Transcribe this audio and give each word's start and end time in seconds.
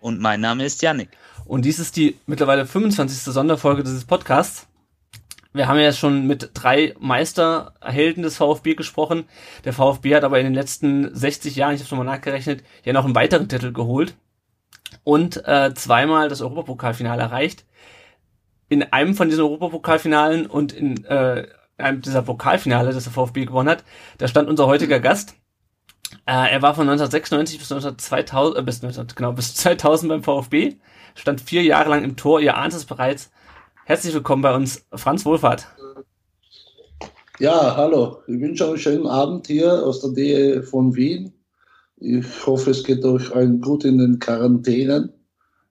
Und 0.00 0.20
mein 0.20 0.40
Name 0.40 0.64
ist 0.64 0.82
Yannick. 0.82 1.10
Und 1.44 1.64
dies 1.64 1.78
ist 1.78 1.96
die 1.96 2.16
mittlerweile 2.26 2.66
25. 2.66 3.32
Sonderfolge 3.32 3.82
dieses 3.82 4.04
Podcasts. 4.04 4.66
Wir 5.52 5.66
haben 5.66 5.78
ja 5.78 5.92
schon 5.92 6.26
mit 6.26 6.50
drei 6.54 6.94
Meisterhelden 7.00 8.22
des 8.22 8.36
VfB 8.36 8.74
gesprochen. 8.74 9.24
Der 9.64 9.72
VfB 9.72 10.14
hat 10.14 10.24
aber 10.24 10.38
in 10.38 10.44
den 10.44 10.54
letzten 10.54 11.14
60 11.14 11.56
Jahren, 11.56 11.74
ich 11.74 11.80
habe 11.80 11.88
schon 11.88 11.98
mal 11.98 12.04
nachgerechnet, 12.04 12.62
ja 12.84 12.92
noch 12.92 13.04
einen 13.04 13.14
weiteren 13.14 13.48
Titel 13.48 13.72
geholt 13.72 14.14
und 15.04 15.46
äh, 15.46 15.72
zweimal 15.74 16.28
das 16.28 16.42
Europapokalfinale 16.42 17.22
erreicht. 17.22 17.64
In 18.68 18.82
einem 18.82 19.14
von 19.14 19.28
diesen 19.28 19.42
Europapokalfinalen 19.42 20.46
und 20.46 20.72
in 20.72 21.04
äh, 21.06 21.46
einem 21.78 22.02
dieser 22.02 22.22
Pokalfinale, 22.22 22.92
das 22.92 23.04
der 23.04 23.12
VfB 23.12 23.46
gewonnen 23.46 23.70
hat, 23.70 23.84
da 24.18 24.28
stand 24.28 24.48
unser 24.48 24.66
heutiger 24.66 25.00
Gast, 25.00 25.34
äh, 26.26 26.52
er 26.52 26.62
war 26.62 26.74
von 26.74 26.88
1996 26.88 27.58
bis 27.58 27.68
2000, 27.68 28.58
äh, 28.58 28.62
bis, 28.62 28.82
19, 28.82 29.06
genau, 29.14 29.32
bis 29.32 29.54
2000 29.56 30.08
beim 30.08 30.22
VfB, 30.22 30.76
stand 31.14 31.40
vier 31.40 31.62
Jahre 31.62 31.90
lang 31.90 32.04
im 32.04 32.16
Tor, 32.16 32.40
ihr 32.40 32.56
ahnt 32.56 32.74
es 32.74 32.84
bereits. 32.84 33.30
Herzlich 33.84 34.14
willkommen 34.14 34.42
bei 34.42 34.54
uns, 34.54 34.86
Franz 34.94 35.24
Wohlfahrt. 35.24 35.66
Ja, 37.38 37.76
hallo. 37.76 38.18
Ich 38.26 38.40
wünsche 38.40 38.64
euch 38.64 38.70
einen 38.70 38.78
schönen 38.78 39.06
Abend 39.06 39.46
hier 39.46 39.72
aus 39.84 40.00
der 40.00 40.10
Nähe 40.10 40.62
von 40.62 40.94
Wien. 40.96 41.32
Ich 41.96 42.46
hoffe, 42.46 42.70
es 42.70 42.84
geht 42.84 43.04
euch 43.04 43.34
allen 43.34 43.60
gut 43.60 43.84
in 43.84 43.98
den 43.98 44.18
Quarantänen, 44.18 45.12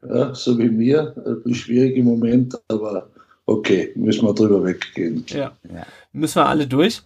ja, 0.07 0.33
so 0.33 0.57
wie 0.57 0.69
mir. 0.69 1.13
Ein 1.45 1.53
schwierig 1.53 1.97
im 1.97 2.05
Moment, 2.05 2.57
aber 2.69 3.09
okay, 3.45 3.91
müssen 3.95 4.25
wir 4.25 4.33
drüber 4.33 4.63
weggehen. 4.63 5.25
Ja, 5.27 5.51
ja. 5.63 5.85
müssen 6.11 6.35
wir 6.35 6.47
alle 6.47 6.67
durch. 6.67 7.01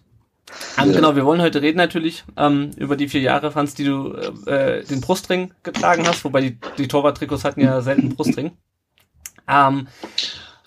Ähm, 0.78 0.90
ja. 0.90 0.96
Genau, 0.96 1.16
wir 1.16 1.24
wollen 1.24 1.40
heute 1.40 1.62
reden 1.62 1.78
natürlich 1.78 2.24
ähm, 2.36 2.70
über 2.76 2.96
die 2.96 3.08
vier 3.08 3.20
Jahre, 3.20 3.50
Franz, 3.50 3.74
die 3.74 3.84
du 3.84 4.12
äh, 4.46 4.84
den 4.84 5.00
Brustring 5.00 5.54
getragen 5.62 6.06
hast, 6.06 6.24
wobei 6.24 6.40
die, 6.40 6.58
die 6.78 6.88
Torwarttrikots 6.88 7.44
hatten 7.44 7.60
ja 7.60 7.80
selten 7.80 8.14
Brustring. 8.14 8.52
Ähm, 9.48 9.88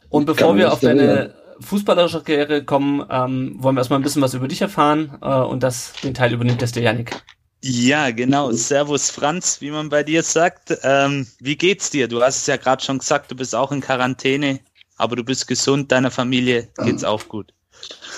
und 0.09 0.26
bevor 0.26 0.56
wir 0.56 0.72
auf 0.72 0.80
deine 0.80 1.34
fußballerische 1.59 2.22
Karriere 2.22 2.64
kommen, 2.64 3.06
ähm, 3.09 3.56
wollen 3.59 3.76
wir 3.76 3.82
erstmal 3.82 4.00
ein 4.00 4.04
bisschen 4.04 4.22
was 4.22 4.34
über 4.34 4.48
dich 4.48 4.62
erfahren 4.62 5.17
äh, 5.22 5.28
und 5.28 5.64
das 5.64 5.94
den 6.04 6.14
Teil 6.14 6.34
übernimmt 6.34 6.62
jetzt 6.62 6.76
der 6.76 6.84
Janik. 6.84 7.23
Ja, 7.62 8.12
genau. 8.12 8.52
Servus 8.52 9.10
Franz, 9.10 9.60
wie 9.62 9.72
man 9.72 9.89
bei 9.89 10.04
dir 10.04 10.22
sagt. 10.22 10.78
Ähm, 10.84 11.26
wie 11.39 11.56
geht's 11.56 11.89
dir? 11.89 12.08
Du 12.08 12.22
hast 12.22 12.38
es 12.38 12.48
ja 12.48 12.58
gerade 12.58 12.84
schon 12.84 13.00
gesagt, 13.00 13.32
du 13.32 13.36
bist 13.36 13.56
auch 13.56 13.72
in 13.72 13.82
Quarantäne, 13.82 14.60
aber 14.98 15.16
du 15.16 15.23
bist 15.23 15.48
gesund, 15.48 15.92
deiner 15.92 16.12
Familie 16.12 16.70
geht's 16.84 17.04
auch 17.04 17.28
gut. 17.28 17.54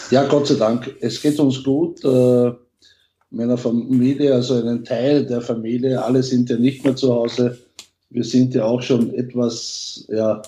Ja, 0.09 0.25
Gott 0.25 0.47
sei 0.47 0.55
Dank. 0.55 0.95
Es 1.01 1.21
geht 1.21 1.37
uns 1.37 1.61
gut. 1.63 2.03
Äh, 2.05 2.51
meiner 3.29 3.57
Familie, 3.57 4.33
also 4.33 4.53
einen 4.53 4.85
Teil 4.85 5.25
der 5.25 5.41
Familie, 5.41 6.01
alle 6.01 6.23
sind 6.23 6.49
ja 6.49 6.57
nicht 6.57 6.85
mehr 6.85 6.95
zu 6.95 7.13
Hause. 7.13 7.57
Wir 8.09 8.23
sind 8.23 8.55
ja 8.55 8.63
auch 8.63 8.81
schon 8.81 9.13
etwas 9.15 10.05
ja, 10.07 10.41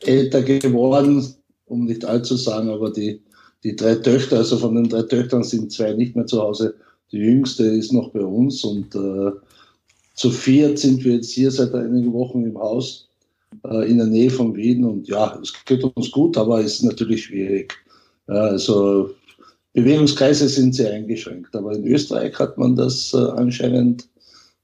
älter 0.00 0.42
geworden, 0.42 1.24
um 1.66 1.86
nicht 1.86 2.04
allzu 2.04 2.36
sagen, 2.36 2.68
aber 2.68 2.90
die, 2.90 3.22
die 3.64 3.74
drei 3.74 3.94
Töchter, 3.94 4.38
also 4.38 4.58
von 4.58 4.74
den 4.74 4.90
drei 4.90 5.02
Töchtern 5.02 5.42
sind 5.42 5.72
zwei 5.72 5.94
nicht 5.94 6.14
mehr 6.14 6.26
zu 6.26 6.42
Hause. 6.42 6.74
Die 7.12 7.18
jüngste 7.18 7.64
ist 7.64 7.94
noch 7.94 8.10
bei 8.10 8.20
uns 8.20 8.62
und 8.62 8.94
äh, 8.94 9.30
zu 10.14 10.30
viert 10.30 10.78
sind 10.78 11.02
wir 11.02 11.14
jetzt 11.14 11.30
hier 11.30 11.50
seit 11.50 11.74
einigen 11.74 12.12
Wochen 12.12 12.44
im 12.44 12.58
Haus 12.58 13.08
äh, 13.64 13.90
in 13.90 13.96
der 13.96 14.06
Nähe 14.06 14.30
von 14.30 14.54
Wien 14.54 14.84
und 14.84 15.08
ja, 15.08 15.38
es 15.42 15.54
geht 15.64 15.82
uns 15.82 16.10
gut, 16.10 16.36
aber 16.36 16.60
es 16.60 16.74
ist 16.74 16.82
natürlich 16.82 17.24
schwierig. 17.24 17.81
Also 18.34 19.10
Bewegungskreise 19.72 20.48
sind 20.48 20.74
sehr 20.74 20.92
eingeschränkt. 20.92 21.54
Aber 21.54 21.72
in 21.72 21.86
Österreich 21.86 22.38
hat 22.38 22.58
man 22.58 22.76
das 22.76 23.12
äh, 23.14 23.18
anscheinend, 23.36 24.08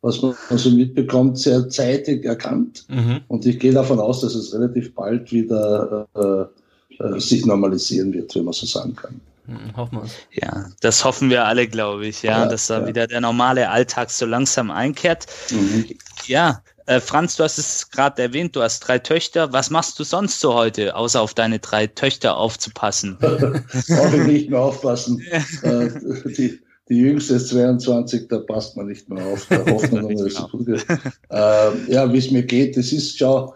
was 0.03 0.23
man 0.23 0.35
so 0.51 0.71
mitbekommt, 0.71 1.39
sehr 1.39 1.69
zeitig 1.69 2.25
erkannt. 2.25 2.85
Mhm. 2.89 3.21
Und 3.29 3.47
ich 3.47 3.59
gehe 3.59 3.73
davon 3.73 4.01
aus, 4.01 4.21
dass 4.21 4.35
es 4.35 4.55
relativ 4.55 4.95
bald 4.95 5.33
wieder 5.33 6.07
äh, 6.15 7.03
äh, 7.03 7.21
sich 7.21 7.47
normalisieren 7.47 8.13
wird, 8.13 8.35
wenn 8.35 8.45
man 8.45 8.55
so 8.55 8.67
sagen 8.67 8.95
kann. 8.95 9.21
Mhm, 9.47 9.77
hoffen 9.77 10.03
wir 10.03 10.43
Ja, 10.43 10.67
das 10.81 11.05
hoffen 11.05 11.31
wir 11.31 11.47
alle, 11.47 11.67
glaube 11.67 12.07
ich, 12.07 12.23
ja, 12.23 12.45
ja 12.45 12.49
dass 12.49 12.67
da 12.67 12.81
ja. 12.81 12.87
wieder 12.87 13.07
der 13.07 13.23
normale 13.23 13.71
Alltag 13.71 14.11
so 14.11 14.27
langsam 14.27 14.71
einkehrt. 14.71 15.27
Mhm. 15.51 15.87
Ja, 16.27 16.63
äh, 16.89 17.01
Franz, 17.01 17.37
du 17.37 17.45
hast 17.45 17.59
es 17.59 17.91
gerade 17.91 18.23
erwähnt, 18.23 18.57
du 18.57 18.63
hast 18.63 18.81
drei 18.81 18.99
Töchter. 18.99 19.53
Was 19.53 19.71
machst 19.71 19.99
du 19.99 20.05
sonst 20.05 20.41
so 20.41 20.55
heute, 20.55 20.97
außer 20.97 21.21
auf 21.21 21.35
deine 21.35 21.59
drei 21.59 21.87
Töchter 21.87 22.37
aufzupassen? 22.39 23.19
Brauche 23.21 24.17
ich 24.17 24.27
nicht 24.27 24.51
mehr 24.51 24.61
aufpassen. 24.61 25.23
äh, 25.63 25.91
die, 26.25 26.59
die 26.89 26.97
jüngste 26.97 27.35
ist 27.35 27.49
22, 27.49 28.29
da 28.29 28.39
passt 28.39 28.77
man 28.77 28.87
nicht 28.87 29.09
mehr 29.11 29.25
auf. 29.27 29.47
Da 29.51 29.65
hofft 29.71 29.93
man 29.93 30.07
nur, 30.07 30.25
dass 30.25 30.51
gut. 30.51 30.67
Äh, 30.69 31.93
ja, 31.93 32.11
wie 32.11 32.19
es 32.19 32.31
mir 32.31 32.43
geht, 32.43 32.77
das 32.77 32.93
ist, 32.93 33.19
schau, 33.19 33.55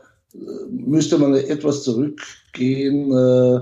müsste 0.71 1.17
man 1.17 1.35
etwas 1.35 1.85
zurückgehen, 1.85 3.13
äh, 3.13 3.61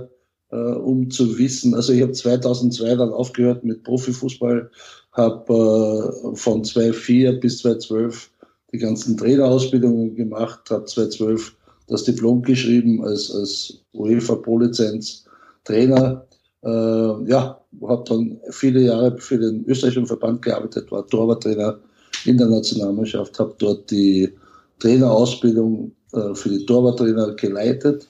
äh, 0.50 0.56
um 0.56 1.10
zu 1.10 1.38
wissen. 1.38 1.74
Also 1.74 1.92
ich 1.92 2.02
habe 2.02 2.12
2002 2.12 2.96
dann 2.96 3.12
aufgehört 3.12 3.62
mit 3.62 3.84
Profifußball, 3.84 4.68
habe 5.12 6.22
äh, 6.32 6.36
von 6.36 6.64
2004 6.64 7.38
bis 7.38 7.58
2012 7.58 8.29
die 8.72 8.78
ganzen 8.78 9.16
Trainerausbildungen 9.16 10.14
gemacht, 10.14 10.70
habe 10.70 10.84
2012 10.84 11.56
das 11.88 12.04
Diplom 12.04 12.42
geschrieben 12.42 13.04
als, 13.04 13.34
als 13.34 13.82
UEFA 13.94 14.36
Pro-Lizenz 14.36 15.24
Trainer. 15.64 16.24
Äh, 16.62 16.68
ja, 16.68 17.60
habe 17.82 18.04
dann 18.08 18.40
viele 18.50 18.80
Jahre 18.80 19.18
für 19.18 19.38
den 19.38 19.64
österreichischen 19.66 20.06
Verband 20.06 20.42
gearbeitet, 20.42 20.90
war 20.92 21.06
Torwarttrainer 21.06 21.78
in 22.26 22.38
der 22.38 22.48
Nationalmannschaft, 22.48 23.38
habe 23.38 23.54
dort 23.58 23.90
die 23.90 24.32
Trainerausbildung 24.78 25.92
äh, 26.12 26.34
für 26.34 26.50
die 26.50 26.66
Torwarttrainer 26.66 27.34
geleitet 27.34 28.08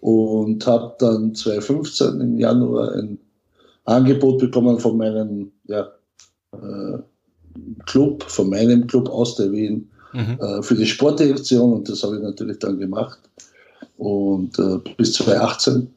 und 0.00 0.66
habe 0.66 0.94
dann 0.98 1.34
2015 1.34 2.20
im 2.20 2.38
Januar 2.38 2.92
ein 2.92 3.18
Angebot 3.84 4.38
bekommen 4.38 4.78
von 4.78 4.96
meinem 4.96 5.52
ja, 5.64 5.88
äh, 6.52 6.98
Club, 7.86 8.24
von 8.24 8.50
meinem 8.50 8.86
Club 8.86 9.08
aus 9.08 9.36
der 9.36 9.52
Wien, 9.52 9.88
mhm. 10.12 10.38
äh, 10.40 10.62
für 10.62 10.74
die 10.74 10.86
Sportdirektion 10.86 11.72
und 11.72 11.88
das 11.88 12.02
habe 12.02 12.16
ich 12.16 12.22
natürlich 12.22 12.58
dann 12.58 12.78
gemacht. 12.78 13.18
Und 13.96 14.58
äh, 14.58 14.78
bis 14.96 15.14
2018. 15.14 15.88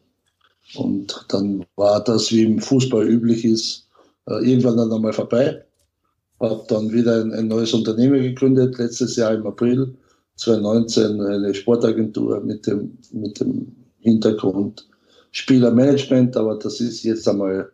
Und 0.75 1.25
dann 1.29 1.65
war 1.75 2.03
das, 2.03 2.31
wie 2.31 2.43
im 2.43 2.59
Fußball 2.59 3.07
üblich 3.07 3.45
ist, 3.45 3.87
äh, 4.27 4.49
irgendwann 4.49 4.77
dann 4.77 4.91
einmal 4.91 5.13
vorbei. 5.13 5.63
Habe 6.39 6.63
dann 6.67 6.91
wieder 6.91 7.21
ein, 7.21 7.33
ein, 7.33 7.47
neues 7.47 7.73
Unternehmen 7.73 8.21
gegründet, 8.21 8.77
letztes 8.77 9.15
Jahr 9.15 9.33
im 9.33 9.47
April 9.47 9.95
2019 10.35 11.21
eine 11.21 11.53
Sportagentur 11.55 12.41
mit 12.41 12.67
dem, 12.67 12.97
mit 13.11 13.39
dem 13.39 13.75
Hintergrund 14.01 14.87
Spielermanagement, 15.31 16.37
aber 16.37 16.55
das 16.55 16.79
ist 16.79 17.03
jetzt 17.03 17.27
einmal 17.27 17.71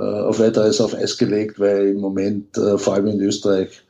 auf 0.00 0.38
weiteres 0.38 0.80
auf 0.80 0.94
Eis 0.94 1.16
gelegt, 1.16 1.58
weil 1.58 1.88
im 1.88 2.00
Moment, 2.00 2.56
äh, 2.56 2.78
vor 2.78 2.94
allem 2.94 3.08
in 3.08 3.20
Österreich, 3.20 3.82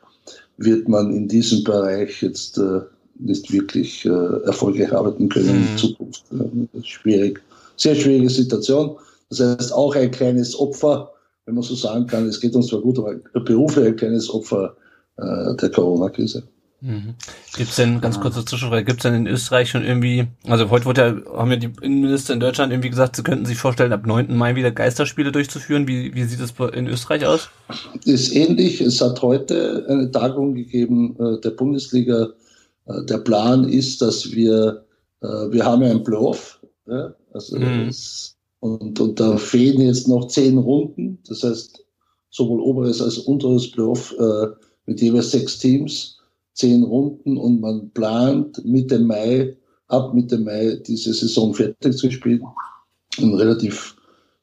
wird 0.56 0.88
man 0.88 1.14
in 1.14 1.28
diesem 1.28 1.64
Bereich 1.64 2.22
jetzt 2.22 2.58
äh, 2.58 2.80
nicht 3.20 3.52
wirklich 3.52 4.06
erfolgreich 4.06 4.92
arbeiten 4.92 5.28
können 5.28 5.48
mhm. 5.48 5.68
in 5.72 5.76
Zukunft. 5.76 6.24
schwierig. 6.84 7.40
Sehr 7.76 7.96
schwierige 7.96 8.30
Situation. 8.30 8.96
Das 9.28 9.40
heißt, 9.40 9.72
auch 9.72 9.96
ein 9.96 10.12
kleines 10.12 10.56
Opfer, 10.56 11.10
wenn 11.44 11.56
man 11.56 11.64
so 11.64 11.74
sagen 11.74 12.06
kann, 12.06 12.28
es 12.28 12.40
geht 12.40 12.54
uns 12.54 12.68
zwar 12.68 12.80
gut, 12.80 12.96
aber 12.96 13.16
beruflich 13.44 13.86
ein 13.86 13.96
kleines 13.96 14.32
Opfer 14.32 14.76
der 15.16 15.70
Corona-Krise. 15.70 16.44
Mhm. 16.80 17.14
Gibt 17.56 17.70
es 17.70 17.76
denn, 17.76 18.00
ganz 18.00 18.20
kurze 18.20 18.44
Zwischenfrage, 18.44 18.84
gibt 18.84 19.00
es 19.00 19.02
denn 19.02 19.14
in 19.14 19.26
Österreich 19.26 19.70
schon 19.70 19.84
irgendwie, 19.84 20.28
also 20.44 20.70
heute 20.70 20.84
wurde 20.84 21.24
ja, 21.26 21.36
haben 21.36 21.50
ja 21.50 21.56
die 21.56 21.72
Innenminister 21.82 22.34
in 22.34 22.40
Deutschland 22.40 22.72
irgendwie 22.72 22.90
gesagt, 22.90 23.16
sie 23.16 23.24
könnten 23.24 23.46
sich 23.46 23.58
vorstellen, 23.58 23.92
ab 23.92 24.06
9. 24.06 24.36
Mai 24.36 24.54
wieder 24.54 24.70
Geisterspiele 24.70 25.32
durchzuführen. 25.32 25.88
Wie, 25.88 26.14
wie 26.14 26.24
sieht 26.24 26.40
es 26.40 26.54
in 26.74 26.86
Österreich 26.86 27.26
aus? 27.26 27.48
Ist 28.04 28.34
ähnlich. 28.34 28.80
Es 28.80 29.00
hat 29.00 29.20
heute 29.22 29.86
eine 29.88 30.10
Tagung 30.10 30.54
gegeben 30.54 31.16
äh, 31.18 31.40
der 31.40 31.50
Bundesliga. 31.50 32.28
Äh, 32.86 33.04
der 33.06 33.18
Plan 33.18 33.68
ist, 33.68 34.00
dass 34.00 34.30
wir, 34.30 34.84
äh, 35.20 35.26
wir 35.26 35.64
haben 35.64 35.82
ja 35.82 35.90
einen 35.90 36.04
Playoff, 36.04 36.60
ja? 36.86 37.12
also 37.32 37.58
mhm. 37.58 37.88
es, 37.88 38.36
und, 38.60 39.00
und 39.00 39.18
da 39.18 39.36
fehlen 39.36 39.80
jetzt 39.80 40.06
noch 40.06 40.28
zehn 40.28 40.58
Runden. 40.58 41.18
Das 41.26 41.42
heißt, 41.42 41.84
sowohl 42.30 42.60
oberes 42.60 43.02
als 43.02 43.18
unteres 43.18 43.70
Playoff 43.70 44.14
äh, 44.18 44.46
mit 44.86 45.00
jeweils 45.00 45.32
sechs 45.32 45.58
Teams 45.58 46.17
zehn 46.58 46.82
Runden 46.82 47.36
und 47.36 47.60
man 47.60 47.90
plant 47.90 48.64
Mitte 48.64 48.98
Mai, 48.98 49.56
ab 49.86 50.12
Mitte 50.12 50.38
Mai 50.38 50.76
diese 50.86 51.14
Saison 51.14 51.54
fertig 51.54 51.96
zu 51.96 52.10
spielen. 52.10 52.44
In 53.18 53.34
relativ 53.34 53.96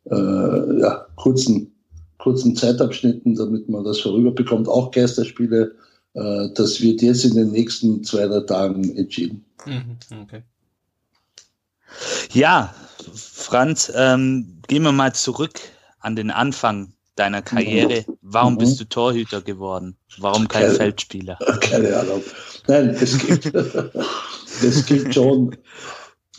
äh, 0.06 0.80
ja, 0.80 1.06
kurzen, 1.18 1.74
kurzen 2.18 2.56
Zeitabschnitten, 2.56 3.36
damit 3.36 3.70
man 3.70 3.84
das 3.84 4.00
vorüberbekommt. 4.00 4.68
Auch 4.68 4.92
Geisterspiele, 4.92 5.76
äh, 6.14 6.48
das 6.56 6.82
wird 6.82 7.02
jetzt 7.02 7.26
in 7.26 7.36
den 7.36 7.52
nächsten 7.52 8.04
zwei, 8.04 8.28
drei 8.28 8.42
Tagen 8.42 8.96
entschieden. 8.96 9.44
Mhm, 9.66 9.98
okay. 10.24 10.42
Ja, 12.32 12.74
Franz, 13.14 13.92
ähm, 13.96 14.62
gehen 14.68 14.84
wir 14.84 14.92
mal 14.92 15.14
zurück 15.14 15.60
an 16.00 16.16
den 16.16 16.32
Anfang 16.32 16.95
deiner 17.16 17.42
Karriere. 17.42 18.06
Warum 18.22 18.54
mhm. 18.54 18.58
bist 18.60 18.80
du 18.80 18.86
Torhüter 18.86 19.42
geworden? 19.42 19.96
Warum 20.18 20.48
kein 20.48 20.64
keine, 20.64 20.76
Feldspieler? 20.76 21.40
Keine 21.62 21.98
Ahnung. 21.98 22.22
Nein, 22.68 22.90
es 22.90 23.18
gibt, 23.18 23.54
es 24.64 24.86
gibt 24.86 25.14
schon, 25.14 25.56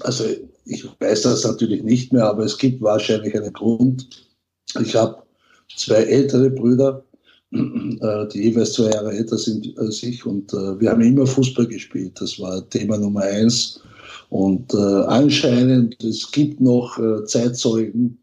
also 0.00 0.24
ich 0.64 0.86
weiß 1.00 1.22
das 1.22 1.44
natürlich 1.44 1.82
nicht 1.82 2.12
mehr, 2.12 2.26
aber 2.26 2.44
es 2.44 2.58
gibt 2.58 2.82
wahrscheinlich 2.82 3.34
einen 3.34 3.52
Grund. 3.52 4.28
Ich 4.80 4.94
habe 4.94 5.22
zwei 5.74 6.02
ältere 6.02 6.50
Brüder, 6.50 7.04
äh, 7.52 8.28
die 8.32 8.42
jeweils 8.42 8.72
zwei 8.74 8.90
Jahre 8.90 9.12
älter 9.12 9.38
sind 9.38 9.78
als 9.78 10.02
ich 10.02 10.26
und 10.26 10.52
äh, 10.52 10.78
wir 10.80 10.90
haben 10.90 11.02
immer 11.02 11.26
Fußball 11.26 11.66
gespielt. 11.66 12.20
Das 12.20 12.38
war 12.38 12.68
Thema 12.68 12.98
Nummer 12.98 13.22
eins. 13.22 13.80
Und 14.28 14.74
äh, 14.74 14.76
anscheinend, 14.76 16.02
es 16.02 16.30
gibt 16.32 16.60
noch 16.60 16.98
Zeitzeugen, 17.26 18.18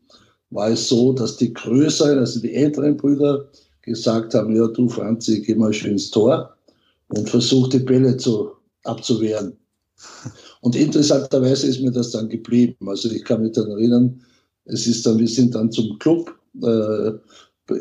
war 0.54 0.70
es 0.70 0.88
so, 0.88 1.14
dass 1.14 1.38
die 1.38 1.54
größeren, 1.54 2.20
also 2.20 2.40
die 2.40 2.54
älteren 2.54 2.98
Brüder, 2.98 3.50
gesagt 3.82 4.34
haben, 4.34 4.56
ja 4.56 4.68
du 4.68 4.88
Franzi, 4.88 5.42
geh 5.42 5.56
mal 5.56 5.74
schön 5.74 5.94
ins 5.94 6.10
Tor 6.10 6.56
und 7.10 7.30
versuch 7.30 7.68
die 7.68 7.80
Bälle 7.80 8.16
zu, 8.18 8.52
abzuwehren. 8.84 9.54
Und 10.62 10.78
interessanterweise 10.78 11.68
ist 11.68 11.82
mir 11.82 11.92
das 11.92 12.12
dann 12.12 12.30
geblieben. 12.30 12.88
Also 12.88 13.12
ich 13.12 13.26
kann 13.26 13.42
mich 13.42 13.52
dann 13.52 13.70
erinnern, 13.70 14.22
es 14.64 14.88
ist 14.88 15.06
dann, 15.06 15.20
wir 15.20 15.28
sind 15.28 15.54
dann 15.56 15.72
zum 15.72 16.00
Club 16.00 16.34
äh, 16.62 17.12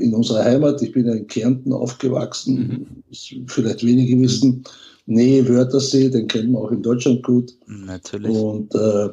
in 0.01 0.15
unserer 0.15 0.45
Heimat. 0.45 0.83
Ich 0.83 0.91
bin 0.91 1.07
ja 1.07 1.15
in 1.15 1.29
Kärnten 1.29 1.73
aufgewachsen, 1.73 3.03
mhm. 3.09 3.47
vielleicht 3.47 3.85
wenige 3.85 4.21
wissen. 4.21 4.65
Nähe 5.07 5.49
Wörthersee, 5.49 6.11
den 6.11 6.27
kennen 6.27 6.53
wir 6.53 6.61
auch 6.61 6.73
in 6.73 6.83
Deutschland 6.83 7.23
gut. 7.23 7.57
Natürlich. 7.67 8.37
Und 8.37 8.75
äh, 8.75 9.09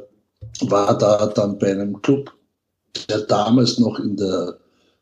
war 0.61 0.97
da 0.97 1.27
dann 1.27 1.57
bei 1.59 1.71
einem 1.71 2.01
Club, 2.01 2.31
der 3.07 3.21
damals 3.21 3.79
noch 3.79 3.99
in 3.99 4.17
der, 4.17 4.57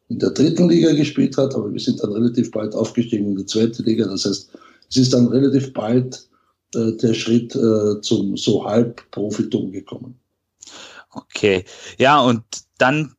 in 0.10 0.20
der 0.20 0.32
dritten 0.32 0.70
Liga 0.70 0.94
gespielt 0.94 1.38
hat, 1.38 1.56
aber 1.56 1.72
wir 1.72 1.80
sind 1.80 2.02
dann 2.02 2.14
relativ 2.14 2.52
bald 2.52 2.74
aufgestiegen 2.74 3.32
in 3.32 3.38
die 3.38 3.46
zweite 3.46 3.84
Liga. 3.84 4.08
Das 4.08 4.26
heißt, 4.26 4.50
es 4.90 4.98
ist 4.98 5.14
dann 5.14 5.28
relativ 5.28 5.74
bald 5.74 6.28
äh, 6.76 6.94
der 6.94 7.14
Schritt 7.14 7.56
äh, 7.56 8.02
zum 8.02 8.38
so 8.38 8.66
halb 8.66 9.10
Profitum 9.12 9.72
gekommen. 9.72 10.20
Okay, 11.12 11.66
ja, 11.98 12.20
und 12.20 12.44
dann 12.78 13.14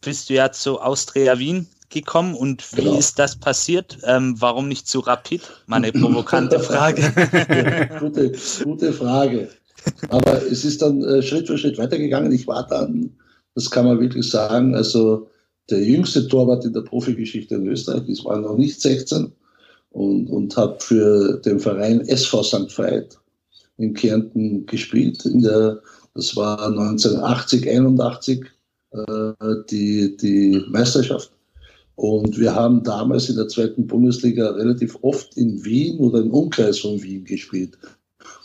bist 0.00 0.30
du 0.30 0.34
ja 0.34 0.52
zu 0.52 0.80
Austria 0.80 1.38
Wien 1.38 1.66
gekommen 1.90 2.34
und 2.34 2.72
wie 2.72 2.82
genau. 2.82 2.98
ist 2.98 3.18
das 3.18 3.36
passiert? 3.38 3.98
Ähm, 4.04 4.34
warum 4.38 4.68
nicht 4.68 4.88
zu 4.88 5.00
Rapid? 5.00 5.42
Meine 5.66 5.92
provokante 5.92 6.58
Frage. 6.60 7.02
gute, 8.00 8.32
gute 8.64 8.92
Frage. 8.92 9.48
Aber 10.08 10.42
es 10.42 10.64
ist 10.64 10.82
dann 10.82 11.02
äh, 11.02 11.22
Schritt 11.22 11.46
für 11.46 11.58
Schritt 11.58 11.78
weitergegangen. 11.78 12.32
Ich 12.32 12.46
war 12.46 12.66
dann, 12.66 13.10
das 13.54 13.70
kann 13.70 13.86
man 13.86 14.00
wirklich 14.00 14.28
sagen, 14.28 14.74
also 14.74 15.28
der 15.70 15.82
jüngste 15.82 16.26
Torwart 16.28 16.64
in 16.64 16.72
der 16.72 16.82
Profigeschichte 16.82 17.54
in 17.54 17.66
Österreich. 17.66 18.02
Ich 18.08 18.24
war 18.24 18.38
noch 18.38 18.56
nicht 18.56 18.80
16 18.80 19.32
und, 19.90 20.26
und 20.28 20.56
habe 20.56 20.76
für 20.80 21.38
den 21.38 21.60
Verein 21.60 22.00
SV 22.00 22.42
St. 22.42 22.78
Veit 22.78 23.18
in 23.78 23.94
Kärnten 23.94 24.66
gespielt. 24.66 25.24
In 25.24 25.42
der, 25.42 25.80
das 26.14 26.36
war 26.36 26.66
1980, 26.66 27.68
81 27.68 28.44
äh, 28.92 29.32
die, 29.70 30.16
die 30.16 30.64
Meisterschaft. 30.68 31.30
Und 31.94 32.38
wir 32.38 32.54
haben 32.54 32.82
damals 32.82 33.28
in 33.28 33.36
der 33.36 33.48
zweiten 33.48 33.86
Bundesliga 33.86 34.50
relativ 34.50 34.98
oft 35.02 35.36
in 35.36 35.62
Wien 35.64 35.98
oder 35.98 36.20
im 36.20 36.32
Umkreis 36.32 36.78
von 36.78 37.02
Wien 37.02 37.24
gespielt. 37.24 37.78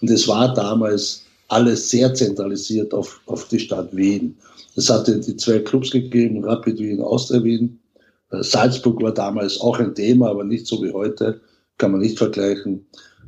Und 0.01 0.09
es 0.09 0.27
war 0.27 0.54
damals 0.54 1.24
alles 1.48 1.89
sehr 1.89 2.13
zentralisiert 2.13 2.94
auf, 2.94 3.21
auf 3.25 3.48
die 3.48 3.59
Stadt 3.59 3.95
Wien. 3.95 4.36
Es 4.78 4.90
hatte 4.90 5.20
die 5.20 5.36
zwei 5.36 5.60
Clubs 5.60 5.92
gegeben, 5.92 6.44
Rapid 6.46 6.80
Wien, 6.80 7.02
Austria 7.02 7.44
Wien. 7.44 7.80
Äh, 8.32 8.44
Salzburg 8.44 9.02
war 9.02 9.14
damals 9.14 9.60
auch 9.60 9.80
ein 9.80 9.94
Thema, 9.94 10.30
aber 10.30 10.46
nicht 10.46 10.68
so 10.68 10.82
wie 10.82 10.94
heute, 10.94 11.42
kann 11.78 11.92
man 11.92 12.00
nicht 12.00 12.18
vergleichen. 12.18 12.86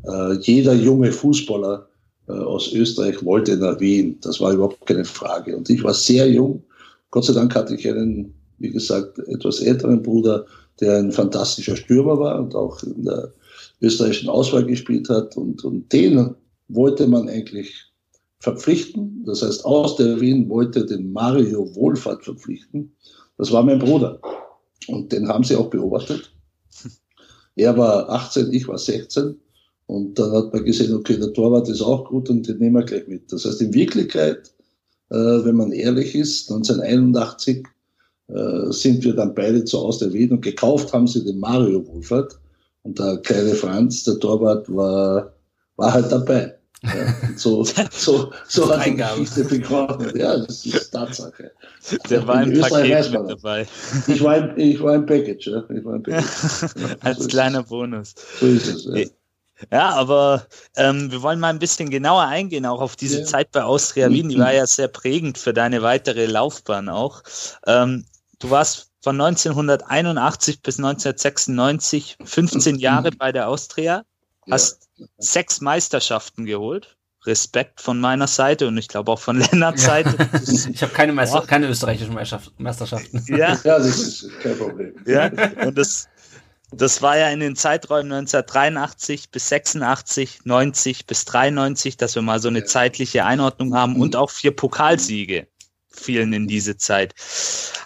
Äh, 0.08 0.36
jeder 0.36 0.74
junge 0.74 1.12
Fußballer 1.12 1.90
äh, 2.28 2.32
aus 2.32 2.72
Österreich 2.72 3.24
wollte 3.26 3.58
nach 3.58 3.80
Wien. 3.82 4.18
Das 4.22 4.40
war 4.40 4.54
überhaupt 4.54 4.86
keine 4.86 5.04
Frage. 5.04 5.58
Und 5.58 5.70
ich 5.70 5.84
war 5.84 5.94
sehr 5.94 6.30
jung. 6.30 6.64
Gott 7.12 7.26
sei 7.26 7.34
Dank 7.34 7.54
hatte 7.54 7.76
ich 7.76 7.86
einen 7.90 8.34
wie 8.60 8.70
gesagt, 8.70 9.20
etwas 9.20 9.62
älteren 9.62 10.04
Bruder, 10.04 10.46
der 10.80 10.98
ein 10.98 11.12
fantastischer 11.12 11.76
Stürmer 11.76 12.20
war 12.20 12.40
und 12.40 12.56
auch 12.56 12.82
in 12.84 13.06
der 13.06 13.34
österreichischen 13.82 14.30
Auswahl 14.30 14.66
gespielt 14.66 15.10
hat. 15.10 15.36
Und, 15.36 15.64
und 15.64 15.92
den 15.92 16.36
wollte 16.68 17.08
man 17.08 17.28
eigentlich 17.28 17.89
verpflichten. 18.40 19.24
Das 19.26 19.42
heißt, 19.42 19.66
aus 19.66 19.96
der 19.98 20.20
Wien 20.20 20.50
wollte 20.50 20.86
den 20.86 21.12
Mario 21.12 21.74
Wohlfahrt 21.76 22.24
verpflichten. 22.24 22.96
Das 23.38 23.52
war 23.52 23.64
mein 23.64 23.80
Bruder. 23.80 24.20
Und 24.88 25.12
den 25.12 25.28
haben 25.28 25.44
sie 25.44 25.56
auch 25.56 25.70
beobachtet. 25.70 26.34
Er 27.56 27.78
war 27.78 28.10
18, 28.10 28.54
ich 28.54 28.68
war 28.68 28.78
16. 28.78 29.38
Und 29.88 30.18
dann 30.18 30.32
hat 30.32 30.54
man 30.54 30.64
gesehen, 30.64 30.96
okay, 30.96 31.18
der 31.18 31.34
Torwart 31.34 31.68
ist 31.68 31.82
auch 31.82 32.08
gut 32.08 32.30
und 32.30 32.48
den 32.48 32.58
nehmen 32.60 32.76
wir 32.76 32.84
gleich 32.84 33.08
mit. 33.08 33.32
Das 33.32 33.44
heißt, 33.44 33.62
in 33.62 33.74
Wirklichkeit, 33.74 34.54
äh, 35.10 35.16
wenn 35.16 35.56
man 35.56 35.72
ehrlich 35.72 36.16
ist, 36.16 36.50
1981 36.52 37.66
äh, 38.28 38.72
sind 38.72 39.04
wir 39.04 39.16
dann 39.16 39.34
beide 39.34 39.66
zu 39.66 39.80
Aus 39.80 39.98
der 39.98 40.14
Wien 40.14 40.32
und 40.32 40.42
gekauft 40.42 40.94
haben 40.94 41.08
sie 41.08 41.24
den 41.26 41.40
Mario 41.40 41.86
Wohlfahrt. 41.88 42.40
Und 42.84 43.00
der 43.00 43.18
kleine 43.18 43.56
Franz, 43.56 44.04
der 44.04 44.20
Torwart, 44.20 44.74
war, 44.74 45.34
war 45.76 45.94
halt 45.94 46.12
dabei. 46.12 46.59
Ja, 46.82 47.14
so, 47.36 47.66
so, 47.92 48.32
so 48.48 48.70
hat 48.70 48.86
die 48.86 48.96
Geschichte 48.96 49.44
begonnen. 49.44 50.18
Ja, 50.18 50.38
das 50.38 50.66
ist 50.66 50.92
Tatsache. 50.92 51.52
Der 52.10 52.26
war 52.26 52.44
im 52.44 52.60
Paket 52.60 53.12
mit 53.12 53.30
dabei. 53.30 53.68
Ich 54.08 54.24
war 54.24 54.38
im, 54.38 54.58
ich 54.58 54.82
war 54.82 54.96
im 54.96 55.06
Package, 55.06 55.48
ja. 55.48 55.64
Ich 55.70 55.84
war 55.84 55.96
im 55.96 56.04
Package. 56.04 56.26
Als 57.02 57.20
so 57.20 57.28
kleiner 57.28 57.64
Bonus. 57.64 58.16
So 58.40 58.46
ist 58.46 58.68
es, 58.68 58.86
ja. 58.86 59.06
Ja, 59.72 59.90
aber 59.90 60.48
ähm, 60.78 61.12
wir 61.12 61.22
wollen 61.22 61.42
mal 61.42 61.50
ein 61.50 61.60
bisschen 61.60 61.90
genauer 61.90 62.24
eingehen, 62.24 62.66
auch 62.66 62.80
auf 62.80 62.96
diese 62.96 63.20
ja. 63.20 63.26
Zeit 63.26 63.52
bei 63.52 63.62
Austria 63.62 64.10
Wien. 64.10 64.30
Die 64.30 64.40
war 64.40 64.54
ja 64.54 64.66
sehr 64.66 64.88
prägend 64.88 65.38
für 65.38 65.54
deine 65.54 65.82
weitere 65.82 66.28
Laufbahn 66.28 66.88
auch. 66.88 67.24
Ähm, 67.68 68.06
Du 68.40 68.50
warst 68.50 68.90
von 69.02 69.20
1981 69.20 70.62
bis 70.62 70.78
1996 70.78 72.18
15 72.24 72.78
Jahre 72.78 73.12
bei 73.12 73.32
der 73.34 73.50
Austria, 73.50 74.04
hast 74.50 74.90
ja. 74.96 75.06
sechs 75.18 75.62
Meisterschaften 75.62 76.46
geholt. 76.46 76.96
Respekt 77.26 77.82
von 77.82 78.00
meiner 78.00 78.28
Seite 78.28 78.68
und 78.68 78.78
ich 78.78 78.88
glaube 78.88 79.12
auch 79.12 79.20
von 79.20 79.40
Lennarts 79.52 79.84
Seite. 79.84 80.16
ich 80.72 80.82
habe 80.82 80.94
keine, 80.94 81.12
Meister, 81.12 81.42
keine 81.46 81.68
österreichischen 81.68 82.14
Meisterschaften. 82.14 83.24
Ja. 83.28 83.60
ja, 83.64 83.78
das 83.78 83.88
ist 83.88 84.40
kein 84.42 84.58
Problem. 84.58 84.96
Ja, 85.06 85.30
und 85.66 85.78
das, 85.78 86.08
das 86.72 87.02
war 87.02 87.18
ja 87.18 87.30
in 87.30 87.42
den 87.42 87.58
Zeiträumen 87.58 88.12
1983 88.14 89.32
bis 89.32 89.50
86, 89.50 90.46
90 90.46 91.08
bis 91.08 91.26
93, 91.26 91.98
dass 91.98 92.16
wir 92.16 92.22
mal 92.22 92.40
so 92.40 92.48
eine 92.48 92.64
zeitliche 92.64 93.26
Einordnung 93.26 93.76
haben 93.76 94.00
und 94.00 94.16
auch 94.16 94.30
vier 94.30 94.56
Pokalsiege 94.56 95.48
fielen 96.00 96.34
in 96.34 96.48
diese 96.48 96.78
Zeit. 96.78 97.14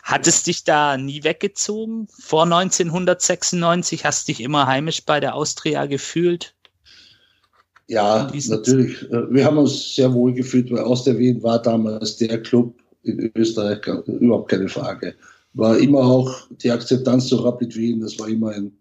Hat 0.03 0.27
es 0.27 0.43
dich 0.43 0.63
da 0.63 0.97
nie 0.97 1.23
weggezogen? 1.23 2.07
Vor 2.07 2.43
1996 2.43 4.05
hast 4.05 4.27
du 4.27 4.31
dich 4.31 4.41
immer 4.41 4.67
heimisch 4.67 5.05
bei 5.05 5.19
der 5.19 5.35
Austria 5.35 5.85
gefühlt? 5.85 6.55
Ja, 7.87 8.31
natürlich. 8.47 9.03
Äh, 9.11 9.33
wir 9.33 9.45
haben 9.45 9.57
uns 9.57 9.95
sehr 9.95 10.13
wohl 10.13 10.33
gefühlt, 10.33 10.71
weil 10.71 10.79
Austria 10.79 11.17
Wien 11.17 11.43
war 11.43 11.61
damals 11.61 12.17
der 12.17 12.41
Club 12.41 12.75
in 13.03 13.31
Österreich, 13.35 13.85
überhaupt 14.07 14.49
keine 14.49 14.69
Frage. 14.69 15.15
War 15.53 15.77
immer 15.77 15.99
auch 15.99 16.47
die 16.63 16.71
Akzeptanz 16.71 17.27
zu 17.27 17.35
Rapid 17.37 17.75
Wien, 17.75 18.01
das 18.01 18.17
war 18.17 18.27
immer 18.27 18.49
ein, 18.51 18.71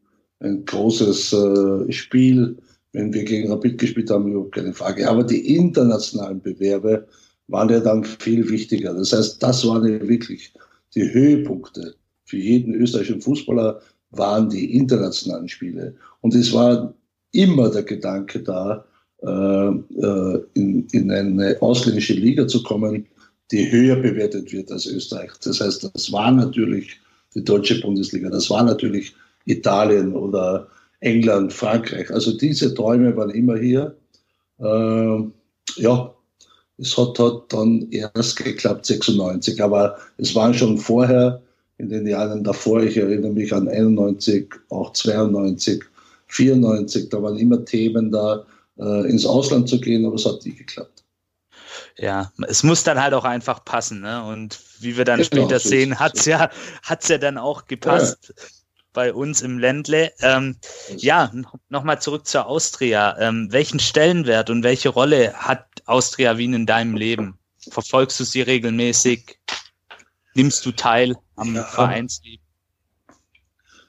ein 0.41 0.65
großes 0.65 1.33
äh, 1.33 1.93
Spiel. 1.93 2.57
Wenn 2.93 3.13
wir 3.13 3.25
gegen 3.25 3.51
Rapid 3.51 3.79
gespielt 3.79 4.11
haben, 4.11 4.31
überhaupt 4.31 4.55
keine 4.55 4.75
Frage. 4.75 5.09
Aber 5.09 5.25
die 5.25 5.57
internationalen 5.57 6.41
Bewerbe, 6.41 7.09
waren 7.49 7.69
ja 7.69 7.81
dann 7.81 8.05
viel 8.05 8.49
wichtiger. 8.49 8.95
Das 8.95 9.13
heißt, 9.13 9.43
das 9.43 9.67
waren 9.67 9.85
ja 9.87 10.09
wirklich 10.09 10.53
die 10.95 11.13
Höhepunkte 11.13 11.95
für 12.25 12.37
jeden 12.37 12.75
österreichischen 12.75 13.21
Fußballer, 13.21 13.81
waren 14.11 14.49
die 14.49 14.77
internationalen 14.77 15.49
Spiele. 15.49 15.95
Und 16.21 16.35
es 16.35 16.53
war 16.53 16.95
immer 17.33 17.71
der 17.71 17.83
Gedanke 17.83 18.41
da, 18.43 18.85
äh, 19.23 19.69
äh, 19.69 20.43
in, 20.55 20.87
in 20.93 21.11
eine 21.11 21.57
ausländische 21.61 22.15
Liga 22.15 22.47
zu 22.47 22.63
kommen, 22.63 23.07
die 23.51 23.71
höher 23.71 23.97
bewertet 23.97 24.53
wird 24.53 24.71
als 24.71 24.87
Österreich. 24.87 25.31
Das 25.45 25.61
heißt, 25.61 25.91
das 25.95 26.13
war 26.13 26.31
natürlich 26.31 27.01
die 27.35 27.45
deutsche 27.45 27.81
Bundesliga, 27.81 28.31
das 28.31 28.51
war 28.51 28.63
natürlich 28.63 29.15
Italien 29.45 30.15
oder 30.15 30.69
England, 31.01 31.53
Frankreich. 31.53 32.11
Also 32.11 32.37
diese 32.37 32.75
Träume 32.75 33.17
waren 33.17 33.31
immer 33.31 33.57
hier. 33.59 33.97
Äh, 34.59 35.23
ja, 35.77 36.15
es 36.83 36.99
hat, 36.99 37.19
hat 37.19 37.53
dann 37.53 37.89
erst 37.91 38.37
geklappt 38.37 38.85
96, 38.87 39.63
aber 39.63 39.97
es 40.19 40.35
waren 40.35 40.53
schon 40.53 40.77
vorher, 40.77 41.41
in 41.79 41.89
den 41.89 42.07
Jahren 42.07 42.45
davor, 42.45 42.83
ich 42.83 42.97
erinnere 42.97 43.33
mich 43.33 43.53
an 43.55 43.69
91, 43.69 44.53
auch 44.69 44.93
92, 44.93 45.83
94, 46.27 47.09
da 47.09 47.23
waren 47.23 47.39
immer 47.39 47.65
Themen 47.65 48.11
da, 48.11 48.45
äh, 48.79 49.09
ins 49.09 49.25
Ausland 49.25 49.69
zu 49.69 49.81
gehen, 49.81 50.05
aber 50.05 50.17
es 50.17 50.27
hat 50.27 50.45
nie 50.45 50.55
geklappt. 50.55 51.05
Ja, 51.99 52.33
es 52.49 52.63
muss 52.63 52.85
dann 52.85 53.01
halt 53.01 53.15
auch 53.15 53.25
einfach 53.25 53.65
passen, 53.65 54.01
ne? 54.01 54.25
Und 54.25 54.59
wie 54.81 54.97
wir 54.97 55.05
dann 55.05 55.21
genau, 55.21 55.43
später 55.43 55.59
so 55.59 55.69
sehen, 55.69 55.99
hat's 55.99 56.25
ja, 56.25 56.51
hat's 56.83 57.09
ja 57.09 57.19
dann 57.19 57.39
auch 57.39 57.67
gepasst. 57.67 58.35
Ja 58.37 58.45
bei 58.93 59.13
uns 59.13 59.43
im 59.43 59.59
Ländle. 59.59 60.13
Ähm, 60.21 60.57
ja, 60.97 61.33
nochmal 61.69 62.01
zurück 62.01 62.27
zur 62.27 62.47
Austria. 62.47 63.17
Ähm, 63.19 63.49
welchen 63.51 63.81
Stellenwert 63.81 64.51
und 64.51 64.63
welche 64.63 64.91
Rolle 64.91 65.33
hat 65.35 65.67
Austria 65.87 66.39
Wien 66.39 66.55
in 66.55 66.67
deinem 66.67 66.97
Leben? 66.97 67.39
Verfolgst 67.71 68.19
du 68.21 68.25
sie 68.25 68.43
regelmäßig? 68.43 69.39
Nimmst 70.35 70.65
du 70.65 70.73
teil 70.73 71.17
am 71.37 71.55
ja. 71.55 71.65
Vereinsleben? 71.65 72.43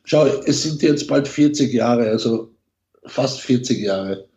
Schau, 0.05 0.25
es 0.25 0.63
sind 0.63 0.81
jetzt 0.81 1.07
bald 1.07 1.27
40 1.27 1.73
Jahre, 1.73 2.09
also 2.09 2.51
fast 3.05 3.41
40 3.41 3.79
Jahre, 3.79 4.27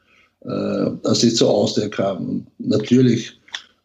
äh, 0.45 1.09
als 1.09 1.25
ich 1.25 1.35
zur 1.35 1.51
Austria 1.51 1.89
kam. 1.89 2.47
Natürlich 2.59 3.39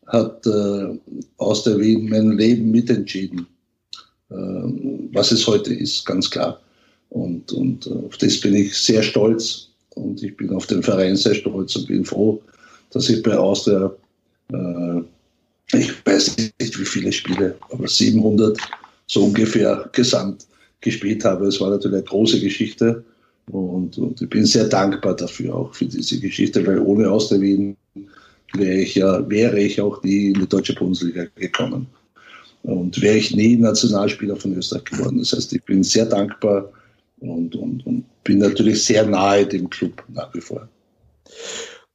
hat 0.08 0.46
äh, 0.46 1.00
Austria 1.38 1.80
Wien 1.80 2.10
mein 2.10 2.38
Leben 2.38 2.70
mitentschieden, 2.70 3.48
äh, 4.30 4.36
was 4.36 5.32
es 5.32 5.48
heute 5.48 5.74
ist, 5.74 6.06
ganz 6.06 6.30
klar. 6.30 6.62
Und, 7.12 7.52
und 7.52 7.88
äh, 7.88 8.06
auf 8.08 8.18
das 8.18 8.40
bin 8.40 8.56
ich 8.56 8.78
sehr 8.78 9.04
stolz 9.04 9.68
und 9.96 10.24
ich 10.24 10.36
bin 10.38 10.50
auf 10.52 10.66
den 10.66 10.82
Verein 10.82 11.18
sehr 11.18 11.36
stolz 11.36 11.76
und 11.76 11.88
bin 11.88 12.06
froh, 12.06 12.42
dass 12.92 13.10
ich 13.10 13.22
bei 13.22 13.38
Austria, 13.38 13.94
äh, 14.54 15.02
ich 15.74 16.06
weiß 16.06 16.38
nicht 16.38 16.80
wie 16.80 16.86
viele 16.86 17.12
Spiele, 17.12 17.58
aber 17.70 17.88
700 17.88 18.58
so 19.08 19.26
ungefähr 19.26 19.90
gesamt 19.92 20.48
gespielt 20.80 21.26
habe. 21.26 21.48
Es 21.48 21.60
war 21.60 21.70
natürlich 21.70 21.98
eine 21.98 22.06
große 22.06 22.40
Geschichte 22.40 23.04
und, 23.52 23.98
und 23.98 24.22
ich 24.22 24.30
bin 24.30 24.46
sehr 24.46 24.70
dankbar 24.70 25.16
dafür 25.16 25.54
auch 25.54 25.76
für 25.76 25.86
diese 25.86 26.18
Geschichte, 26.18 26.66
weil 26.66 26.80
ohne 26.80 27.12
Austria 27.12 27.42
Wien 27.42 27.76
wäre 28.54 28.78
ich 28.78 28.96
ja, 28.96 29.30
wäre 29.30 29.60
ich 29.60 29.82
auch 29.82 30.02
nie 30.02 30.28
in 30.28 30.36
die 30.36 30.48
deutsche 30.48 30.76
Bundesliga 30.76 31.26
gekommen. 31.36 31.88
Und 32.64 33.02
wäre 33.02 33.18
ich 33.18 33.36
nie 33.36 33.58
Nationalspieler 33.58 34.36
von 34.36 34.56
Österreich 34.56 34.86
geworden. 34.86 35.18
Das 35.18 35.34
heißt, 35.34 35.52
ich 35.52 35.64
bin 35.64 35.84
sehr 35.84 36.06
dankbar 36.06 36.72
und, 37.22 37.56
und, 37.56 37.86
und 37.86 38.24
bin 38.24 38.40
natürlich 38.40 38.84
sehr 38.84 39.06
nahe 39.06 39.46
dem 39.46 39.70
Club 39.70 40.04
nach 40.10 40.34
wie 40.34 40.42
vor. 40.42 40.68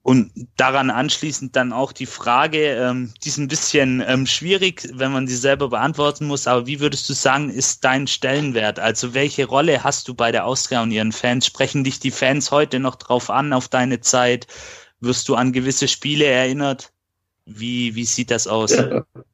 Und 0.03 0.31
daran 0.57 0.91
anschließend 0.91 1.57
dann 1.57 1.73
auch 1.73 1.91
die 1.91 2.07
Frage, 2.07 2.75
ähm, 2.75 3.13
die 3.25 3.29
ist 3.29 3.39
ein 3.39 3.49
bisschen 3.49 4.05
ähm, 4.07 4.25
schwierig, 4.25 4.89
wenn 4.95 5.11
man 5.11 5.27
sie 5.27 5.35
selber 5.35 5.69
beantworten 5.69 6.27
muss, 6.27 6.47
aber 6.47 6.69
wie 6.69 6.79
würdest 6.79 7.09
du 7.09 7.13
sagen, 7.13 7.51
ist 7.51 7.83
dein 7.83 8.07
Stellenwert? 8.07 8.79
Also 8.79 9.15
welche 9.15 9.47
Rolle 9.47 9.83
hast 9.83 10.07
du 10.07 10.15
bei 10.15 10.31
der 10.31 10.47
Austria 10.47 10.81
und 10.85 10.93
ihren 10.93 11.11
Fans? 11.11 11.45
Sprechen 11.45 11.83
dich 11.83 11.99
die 11.99 12.13
Fans 12.13 12.53
heute 12.53 12.79
noch 12.79 12.95
drauf 12.95 13.31
an, 13.31 13.53
auf 13.53 13.67
deine 13.67 14.01
Zeit? 14.01 14.47
Wirst 15.01 15.29
du 15.29 15.35
an 15.35 15.53
gewisse 15.53 15.89
Spiele 15.89 16.27
erinnert? 16.27 16.93
Wie, 17.45 17.97
wie 17.97 18.05
sieht 18.05 18.31
das 18.31 18.47
aus? 18.47 18.77
Ja. 18.77 19.05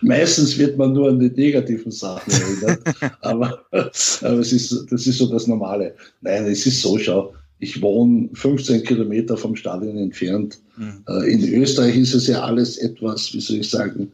Meistens 0.00 0.58
wird 0.58 0.78
man 0.78 0.92
nur 0.92 1.08
an 1.08 1.18
die 1.18 1.30
negativen 1.30 1.90
Sachen 1.90 2.32
erinnert, 2.32 2.80
aber, 3.22 3.64
aber 3.70 4.38
es 4.38 4.52
ist, 4.52 4.86
das 4.90 5.06
ist 5.06 5.18
so 5.18 5.26
das 5.26 5.46
Normale. 5.46 5.94
Nein, 6.20 6.46
es 6.46 6.66
ist 6.66 6.82
so, 6.82 6.98
schau, 6.98 7.34
ich 7.58 7.80
wohne 7.80 8.28
15 8.34 8.84
Kilometer 8.84 9.36
vom 9.36 9.56
Stadion 9.56 9.96
entfernt. 9.96 10.58
Mhm. 10.76 11.02
Äh, 11.08 11.32
in 11.32 11.62
Österreich 11.62 11.96
ist 11.96 12.14
es 12.14 12.26
ja 12.26 12.42
alles 12.42 12.78
etwas, 12.78 13.32
wie 13.32 13.40
soll 13.40 13.56
ich 13.56 13.70
sagen, 13.70 14.12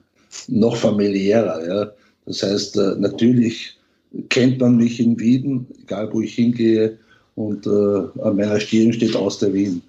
noch 0.49 0.77
familiärer. 0.77 1.67
Ja? 1.67 1.93
Das 2.27 2.43
heißt, 2.43 2.77
äh, 2.77 2.95
natürlich 2.99 3.77
kennt 4.29 4.61
man 4.61 4.77
mich 4.77 5.01
in 5.01 5.19
Wien, 5.19 5.67
egal 5.83 6.09
wo 6.13 6.21
ich 6.21 6.35
hingehe, 6.35 6.99
und 7.35 7.67
äh, 7.67 8.21
an 8.23 8.37
meiner 8.37 8.61
Stirn 8.61 8.93
steht 8.93 9.17
aus 9.17 9.39
der 9.39 9.55
Wien. 9.55 9.83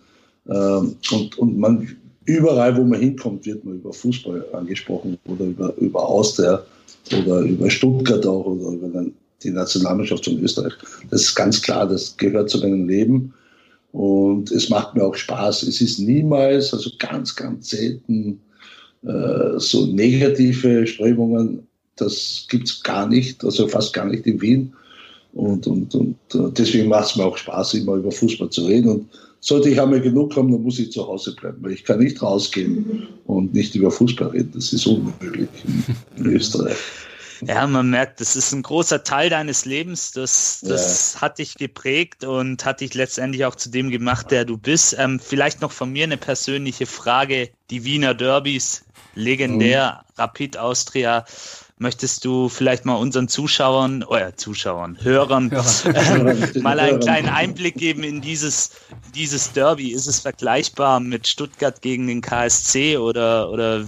Ähm, 0.48 0.96
und, 1.12 1.38
und 1.38 1.58
man 1.58 1.96
überall, 2.26 2.76
wo 2.78 2.84
man 2.84 3.00
hinkommt, 3.00 3.46
wird 3.46 3.64
man 3.66 3.76
über 3.76 3.94
Fußball 3.94 4.46
angesprochen 4.54 5.18
oder 5.26 5.46
über, 5.46 5.74
über 5.78 6.08
Austria 6.08 6.64
oder 7.18 7.40
über 7.42 7.70
Stuttgart 7.70 8.26
auch 8.26 8.46
oder 8.46 8.72
über 8.72 9.06
die 9.44 9.52
Nationalmannschaft 9.52 10.26
von 10.26 10.40
Österreich. 10.40 10.74
Das 11.10 11.22
ist 11.22 11.36
ganz 11.36 11.62
klar, 11.62 11.88
das 11.88 12.16
gehört 12.18 12.50
zu 12.50 12.60
meinem 12.60 12.88
Leben 12.88 13.34
und 13.92 14.52
es 14.52 14.70
macht 14.70 14.96
mir 14.96 15.04
auch 15.04 15.16
Spaß. 15.16 15.64
Es 15.64 15.80
ist 15.80 16.00
niemals, 16.00 16.74
also 16.74 16.90
ganz, 16.98 17.36
ganz 17.36 17.70
selten 17.70 18.40
äh, 19.04 19.60
so 19.60 19.86
negative 19.86 20.88
Strömungen. 20.88 21.68
Das 21.96 22.48
gibt 22.50 22.70
es 22.70 22.82
gar 22.82 23.08
nicht, 23.08 23.44
also 23.44 23.68
fast 23.68 23.94
gar 23.94 24.06
nicht 24.06 24.26
in 24.26 24.42
Wien. 24.42 24.74
Und, 25.34 25.68
und, 25.68 25.94
und 25.94 26.16
äh, 26.34 26.52
deswegen 26.58 26.90
macht 26.90 27.12
es 27.12 27.16
mir 27.16 27.26
auch 27.26 27.38
Spaß, 27.38 27.76
immer 27.76 27.96
über 27.96 28.12
Fußball 28.12 28.50
zu 28.50 28.66
reden. 28.66 28.90
Und 28.90 29.10
sollte 29.44 29.70
ich 29.70 29.80
einmal 29.80 30.00
genug 30.00 30.36
haben, 30.38 30.52
dann 30.52 30.64
muss 30.64 30.80
ich 30.80 30.92
zu 30.92 31.06
Hause 31.06 31.36
bleiben, 31.36 31.58
weil 31.62 31.74
ich 31.74 31.84
kann 31.84 32.00
nicht 32.00 32.22
rausgehen 32.22 33.08
und 33.26 33.54
nicht 33.54 33.76
über 33.76 33.92
Fußball 33.92 34.30
reden. 34.30 34.52
Das 34.54 34.72
ist 34.72 34.88
unmöglich 34.88 35.50
in, 36.16 36.26
Österreich. 36.26 36.78
Ja, 37.46 37.68
man 37.68 37.90
merkt, 37.90 38.22
das 38.22 38.38
ist 38.38 38.54
ein 38.54 38.62
großer 38.62 39.04
Teil 39.04 39.30
deines 39.30 39.66
Lebens. 39.66 40.14
Das, 40.14 40.62
das 40.62 41.16
ja. 41.16 41.22
hat 41.22 41.40
dich 41.40 41.56
geprägt 41.56 42.24
und 42.24 42.64
hat 42.64 42.80
dich 42.80 42.94
letztendlich 42.94 43.44
auch 43.44 43.56
zu 43.56 43.70
dem 43.70 43.90
gemacht, 43.90 44.32
der 44.32 44.46
du 44.46 44.58
bist. 44.58 44.96
Ähm, 44.98 45.20
vielleicht 45.20 45.60
noch 45.60 45.74
von 45.74 45.92
mir 45.92 46.06
eine 46.06 46.16
persönliche 46.16 46.86
Frage. 46.86 47.50
Die 47.70 47.84
Wiener 47.84 48.14
Derbys, 48.14 48.86
legendär, 49.16 50.06
mhm. 50.08 50.22
Rapid 50.22 50.58
Austria. 50.58 51.26
Möchtest 51.80 52.24
du 52.24 52.50
vielleicht 52.50 52.86
mal 52.86 52.96
unseren 52.96 53.28
Zuschauern, 53.28 54.04
oder 54.04 54.30
oh 54.30 54.36
Zuschauern, 54.36 54.98
Hörern, 55.02 55.52
äh, 55.86 56.60
mal 56.60 56.80
einen 56.80 57.00
kleinen 57.00 57.30
Einblick 57.30 57.76
geben 57.76 58.04
in 58.04 58.22
dieses, 58.22 58.72
dieses 59.16 59.52
Derby? 59.52 59.92
Ist 59.92 60.08
es 60.08 60.20
vergleichbar 60.20 61.00
mit 61.00 61.28
Stuttgart 61.28 61.82
gegen 61.82 62.08
den 62.08 62.22
KSC 62.22 62.98
oder, 62.98 63.50
oder 63.50 63.86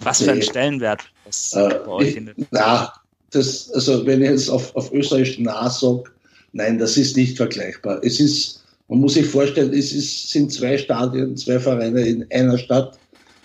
was 0.00 0.22
für 0.22 0.32
einen 0.32 0.42
Stellenwert 0.42 1.04
das 1.26 1.52
äh, 1.54 1.80
bei 1.84 1.88
euch 1.88 2.16
ich, 2.16 2.46
Na, 2.50 2.92
das, 3.30 3.70
also 3.72 4.06
wenn 4.06 4.22
ich 4.22 4.30
jetzt 4.30 4.48
auf, 4.48 4.74
auf 4.76 4.92
Österreich 4.92 5.38
nah 5.38 5.68
sage, 5.68 6.04
nein, 6.52 6.78
das 6.78 6.96
ist 6.96 7.16
nicht 7.16 7.36
vergleichbar. 7.36 8.00
Es 8.02 8.20
ist, 8.20 8.64
man 8.88 9.00
muss 9.00 9.14
sich 9.14 9.26
vorstellen, 9.26 9.72
es 9.72 9.92
ist, 9.92 10.30
sind 10.30 10.52
zwei 10.52 10.78
Stadien, 10.78 11.36
zwei 11.36 11.58
Vereine 11.58 12.00
in 12.02 12.26
einer 12.30 12.58
Stadt, 12.58 12.98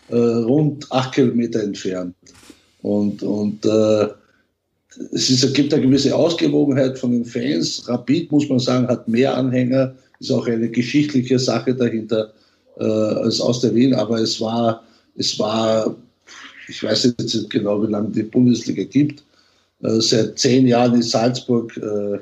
äh, 0.10 0.16
rund 0.16 0.92
acht 0.92 1.14
Kilometer 1.14 1.64
entfernt. 1.64 2.16
Und, 2.82 3.24
und 3.24 3.66
äh, 3.66 4.08
es, 5.14 5.30
ist, 5.30 5.44
es 5.44 5.54
gibt 5.54 5.74
eine 5.74 5.84
gewisse 5.84 6.16
Ausgewogenheit 6.16 6.98
von 6.98 7.12
den 7.12 7.26
Fans. 7.26 7.88
Rapid, 7.88 8.32
muss 8.32 8.50
man 8.50 8.60
sagen, 8.60 8.88
hat 8.88 9.08
mehr 9.08 9.36
Anhänger, 9.36 9.94
ist 10.20 10.32
auch 10.32 10.48
eine 10.48 10.70
geschichtliche 10.70 11.40
Sache 11.40 11.74
dahinter 11.74 12.34
äh, 12.78 12.84
als 12.84 13.40
aus 13.40 13.62
der 13.62 13.74
Wien, 13.74 13.94
aber 13.94 14.20
es 14.20 14.40
war, 14.40 14.84
es 15.16 15.38
war, 15.40 15.96
ich 16.68 16.84
weiß 16.84 17.04
jetzt 17.04 17.36
nicht 17.36 17.50
genau, 17.50 17.82
wie 17.84 17.92
lange 17.92 18.10
die 18.10 18.24
Bundesliga 18.24 18.84
gibt, 18.84 19.24
äh, 19.84 20.00
seit 20.00 20.38
zehn 20.38 20.68
Jahren 20.68 20.96
in 20.96 21.02
Salzburg 21.02 21.76
äh, 21.78 22.20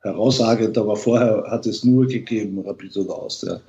herausragend, 0.00 0.76
aber 0.76 0.96
vorher 0.96 1.44
hat 1.48 1.66
es 1.66 1.84
nur 1.84 2.06
gegeben, 2.06 2.60
Rapid 2.60 2.96
oder 2.96 3.14
Austria, 3.14 3.60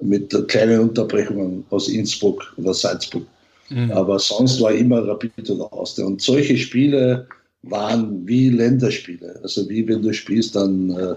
mit 0.00 0.30
kleinen 0.48 0.80
Unterbrechungen 0.80 1.64
aus 1.70 1.88
Innsbruck 1.88 2.54
oder 2.56 2.74
Salzburg. 2.74 3.24
Mhm. 3.70 3.90
Aber 3.92 4.18
sonst 4.18 4.60
war 4.60 4.72
immer 4.72 5.06
Rapid 5.06 5.50
oder 5.50 5.72
Austria. 5.72 6.06
Und 6.06 6.22
solche 6.22 6.56
Spiele 6.56 7.26
waren 7.62 8.26
wie 8.26 8.50
Länderspiele. 8.50 9.40
Also 9.42 9.68
wie 9.68 9.86
wenn 9.86 10.02
du 10.02 10.12
spielst 10.12 10.56
dann 10.56 10.90
äh, 10.90 11.14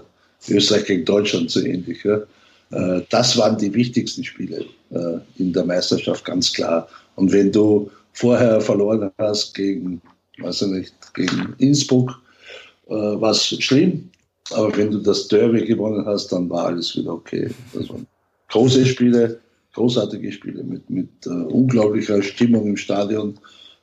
Österreich 0.52 0.86
gegen 0.86 1.04
Deutschland 1.04 1.50
so 1.50 1.60
ähnlich. 1.60 2.04
Ja? 2.04 2.20
Äh, 2.70 3.02
das 3.10 3.36
waren 3.36 3.58
die 3.58 3.72
wichtigsten 3.72 4.24
Spiele 4.24 4.64
äh, 4.90 5.18
in 5.38 5.52
der 5.52 5.64
Meisterschaft, 5.64 6.24
ganz 6.24 6.52
klar. 6.52 6.88
Und 7.16 7.32
wenn 7.32 7.52
du 7.52 7.90
vorher 8.12 8.60
verloren 8.60 9.10
hast 9.18 9.54
gegen, 9.54 10.00
weiß 10.38 10.62
ich 10.62 10.68
nicht, 10.68 11.14
gegen 11.14 11.54
Innsbruck, 11.58 12.20
äh, 12.88 12.94
war 12.94 13.30
es 13.30 13.46
schlimm. 13.46 14.08
Aber 14.50 14.76
wenn 14.76 14.90
du 14.90 14.98
das 14.98 15.28
Derby 15.28 15.64
gewonnen 15.64 16.04
hast, 16.04 16.32
dann 16.32 16.50
war 16.50 16.66
alles 16.66 16.96
wieder 16.96 17.12
okay. 17.12 17.50
Also 17.76 18.00
große 18.48 18.84
Spiele, 18.84 19.40
großartige 19.72 20.32
Spiele 20.32 20.62
mit, 20.62 20.88
mit 20.90 21.08
äh, 21.26 21.30
unglaublicher 21.30 22.22
Stimmung 22.22 22.66
im 22.68 22.76
Stadion. 22.76 23.38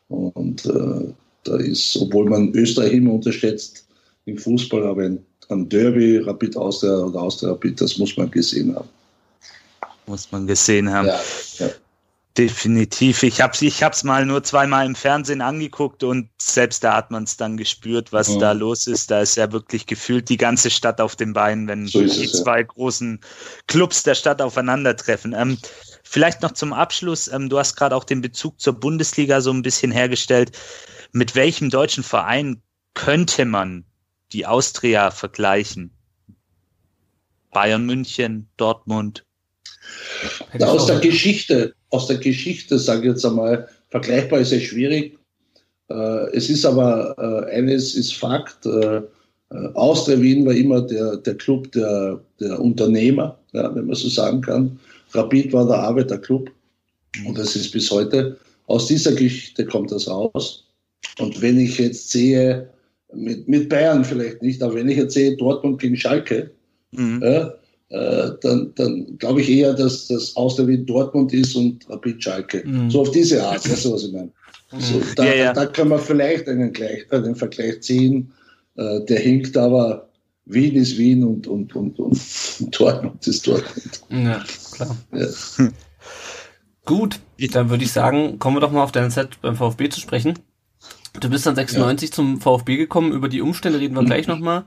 Und 0.08 0.66
äh, 0.66 1.14
da 1.44 1.58
ist, 1.58 1.98
obwohl 1.98 2.30
man 2.30 2.54
Österreich 2.54 2.94
immer 2.94 3.14
unterschätzt 3.14 3.88
im 4.26 4.38
Fußball, 4.38 4.86
aber 4.86 5.04
ein, 5.04 5.20
ein 5.50 5.68
Derby, 5.70 6.18
Rapid 6.18 6.58
Austria 6.58 6.98
oder 6.98 7.22
Austria 7.22 7.52
Rapid, 7.52 7.82
das 7.82 7.98
muss 7.98 8.16
man 8.18 8.30
gesehen 8.30 8.76
haben. 8.76 8.90
Muss 10.08 10.32
man 10.32 10.48
gesehen 10.48 10.92
haben. 10.92 11.08
Ja. 11.08 11.20
Definitiv. 12.40 13.24
Ich 13.24 13.42
habe 13.42 13.52
es 13.52 13.62
ich 13.62 13.84
hab's 13.84 14.06
mal 14.06 14.26
nur 14.26 14.42
zweimal 14.44 14.86
im 14.86 14.96
Fernsehen 14.96 15.42
angeguckt 15.42 16.06
und 16.06 16.30
selbst 16.42 16.86
da 16.86 16.96
hat 16.96 17.12
man 17.12 17.26
es 17.26 17.36
dann 17.36 17.58
gespürt, 17.58 18.14
was 18.14 18.30
ja. 18.30 18.40
da 18.40 18.52
los 18.54 18.88
ist. 18.88 19.12
Da 19.12 19.20
ist 19.20 19.36
ja 19.36 19.52
wirklich 19.52 19.88
gefühlt 19.88 20.30
die 20.30 20.38
ganze 20.38 20.70
Stadt 20.70 21.02
auf 21.02 21.18
den 21.18 21.34
Beinen, 21.34 21.68
wenn 21.68 21.86
so 21.86 22.00
die 22.00 22.24
es, 22.24 22.32
zwei 22.32 22.60
ja. 22.60 22.64
großen 22.64 23.20
Clubs 23.68 24.04
der 24.04 24.16
Stadt 24.16 24.42
aufeinandertreffen. 24.42 25.34
Ähm, 25.34 25.58
vielleicht 26.04 26.42
noch 26.42 26.54
zum 26.54 26.72
Abschluss. 26.72 27.28
Ähm, 27.28 27.50
du 27.50 27.60
hast 27.60 27.76
gerade 27.76 27.94
auch 27.94 28.06
den 28.06 28.22
Bezug 28.22 28.62
zur 28.62 28.72
Bundesliga 28.72 29.42
so 29.42 29.52
ein 29.52 29.62
bisschen 29.62 29.92
hergestellt. 29.92 30.58
Mit 31.12 31.36
welchem 31.36 31.70
deutschen 31.70 32.06
Verein 32.06 32.62
könnte 32.94 33.44
man 33.44 33.84
die 34.32 34.46
Austria 34.46 35.12
vergleichen? 35.12 35.92
Bayern 37.52 37.86
München, 37.86 38.48
Dortmund. 38.56 39.26
aus 40.62 40.86
der 40.86 41.00
Geschichte, 41.00 41.76
aus 41.90 42.08
der 42.08 42.18
Geschichte, 42.18 42.78
sage 42.78 43.02
ich 43.02 43.14
jetzt 43.14 43.26
einmal, 43.26 43.68
vergleichbar 43.90 44.40
ist 44.40 44.52
es 44.52 44.64
schwierig. 44.64 45.18
Äh, 45.90 46.36
es 46.36 46.50
ist 46.50 46.66
aber 46.66 47.16
äh, 47.18 47.56
eines 47.56 47.96
ist 47.96 48.16
Fakt. 48.16 48.66
Äh, 48.66 49.02
Austria 49.74 50.22
Wien 50.22 50.46
war 50.46 50.54
immer 50.54 50.82
der, 50.82 51.18
der 51.18 51.36
Club 51.36 51.72
der, 51.72 52.22
der 52.40 52.60
Unternehmer, 52.60 53.38
ja, 53.54 53.74
wenn 53.74 53.88
man 53.88 53.96
so 53.96 54.08
sagen 54.08 54.42
kann. 54.42 54.80
Rapid 55.12 55.52
war 55.54 55.66
der 55.66 55.80
Arbeiterclub 55.80 56.52
und 57.26 57.38
das 57.38 57.56
ist 57.56 57.72
bis 57.72 57.90
heute. 57.90 58.38
Aus 58.68 58.86
dieser 58.86 59.14
Geschichte 59.14 59.66
kommt 59.66 59.92
das 59.92 60.08
raus. 60.08 60.66
Und 61.18 61.42
wenn 61.42 61.60
ich 61.60 61.80
jetzt 61.80 62.12
sehe, 62.12 62.70
mit, 63.14 63.48
mit 63.48 63.70
Bayern 63.70 64.06
vielleicht 64.06 64.44
nicht, 64.44 64.62
aber 64.62 64.76
wenn 64.76 64.90
ich 64.90 64.98
jetzt 64.98 65.16
sehe 65.16 65.36
Dortmund 65.36 65.82
gegen 65.82 65.98
Schalke, 65.98 66.52
mhm. 66.92 67.22
ja, 67.24 67.54
äh, 67.90 68.32
dann, 68.42 68.72
dann 68.76 69.18
glaube 69.18 69.42
ich 69.42 69.50
eher, 69.50 69.74
dass 69.74 70.08
das 70.08 70.36
Austria 70.36 70.68
Wien 70.68 70.86
Dortmund 70.86 71.34
ist 71.34 71.56
und 71.56 71.90
Rapid 71.90 72.24
Schalke. 72.24 72.64
Mhm. 72.66 72.92
So 72.92 73.02
auf 73.02 73.12
diese 73.12 73.44
Art, 73.44 73.68
weißt 73.70 73.86
du, 73.86 73.94
was 73.94 74.04
ich 74.04 74.12
meine? 74.12 74.32
Mhm. 74.72 74.80
So, 74.80 75.02
da, 75.16 75.26
ja, 75.26 75.34
ja. 75.34 75.54
da 75.54 75.66
kann 75.66 75.88
man 75.88 76.00
vielleicht 76.00 76.48
einen, 76.48 76.72
Gleich, 76.72 77.12
einen 77.12 77.36
Vergleich 77.36 77.82
ziehen. 77.82 78.32
Äh, 78.76 79.02
der 79.06 79.20
hinkt 79.20 79.58
aber, 79.58 80.10
Wien 80.46 80.76
ist 80.76 80.98
Wien 80.98 81.24
und, 81.24 81.48
und, 81.48 81.76
und, 81.76 82.00
und, 82.00 82.20
und 82.60 82.80
Dortmund 82.80 83.26
ist 83.28 83.48
Dortmund. 83.48 84.02
Ja, 84.10 84.44
klar. 84.72 84.96
Ja. 85.14 85.28
Gut, 86.86 87.20
dann 87.52 87.70
würde 87.70 87.84
ich 87.84 87.92
sagen, 87.92 88.40
kommen 88.40 88.56
wir 88.56 88.62
doch 88.62 88.72
mal 88.72 88.84
auf 88.84 88.92
deine 88.92 89.10
Zeit 89.10 89.42
beim 89.42 89.56
VfB 89.56 89.90
zu 89.90 90.00
sprechen. 90.00 90.40
Du 91.20 91.30
bist 91.30 91.46
dann 91.46 91.56
96 91.56 92.10
ja. 92.10 92.16
zum 92.16 92.42
VfB 92.42 92.78
gekommen, 92.78 93.12
über 93.12 93.30
die 93.30 93.42
Umstände 93.42 93.80
reden 93.80 93.96
wir 93.96 94.04
gleich 94.04 94.28
nochmal. 94.28 94.66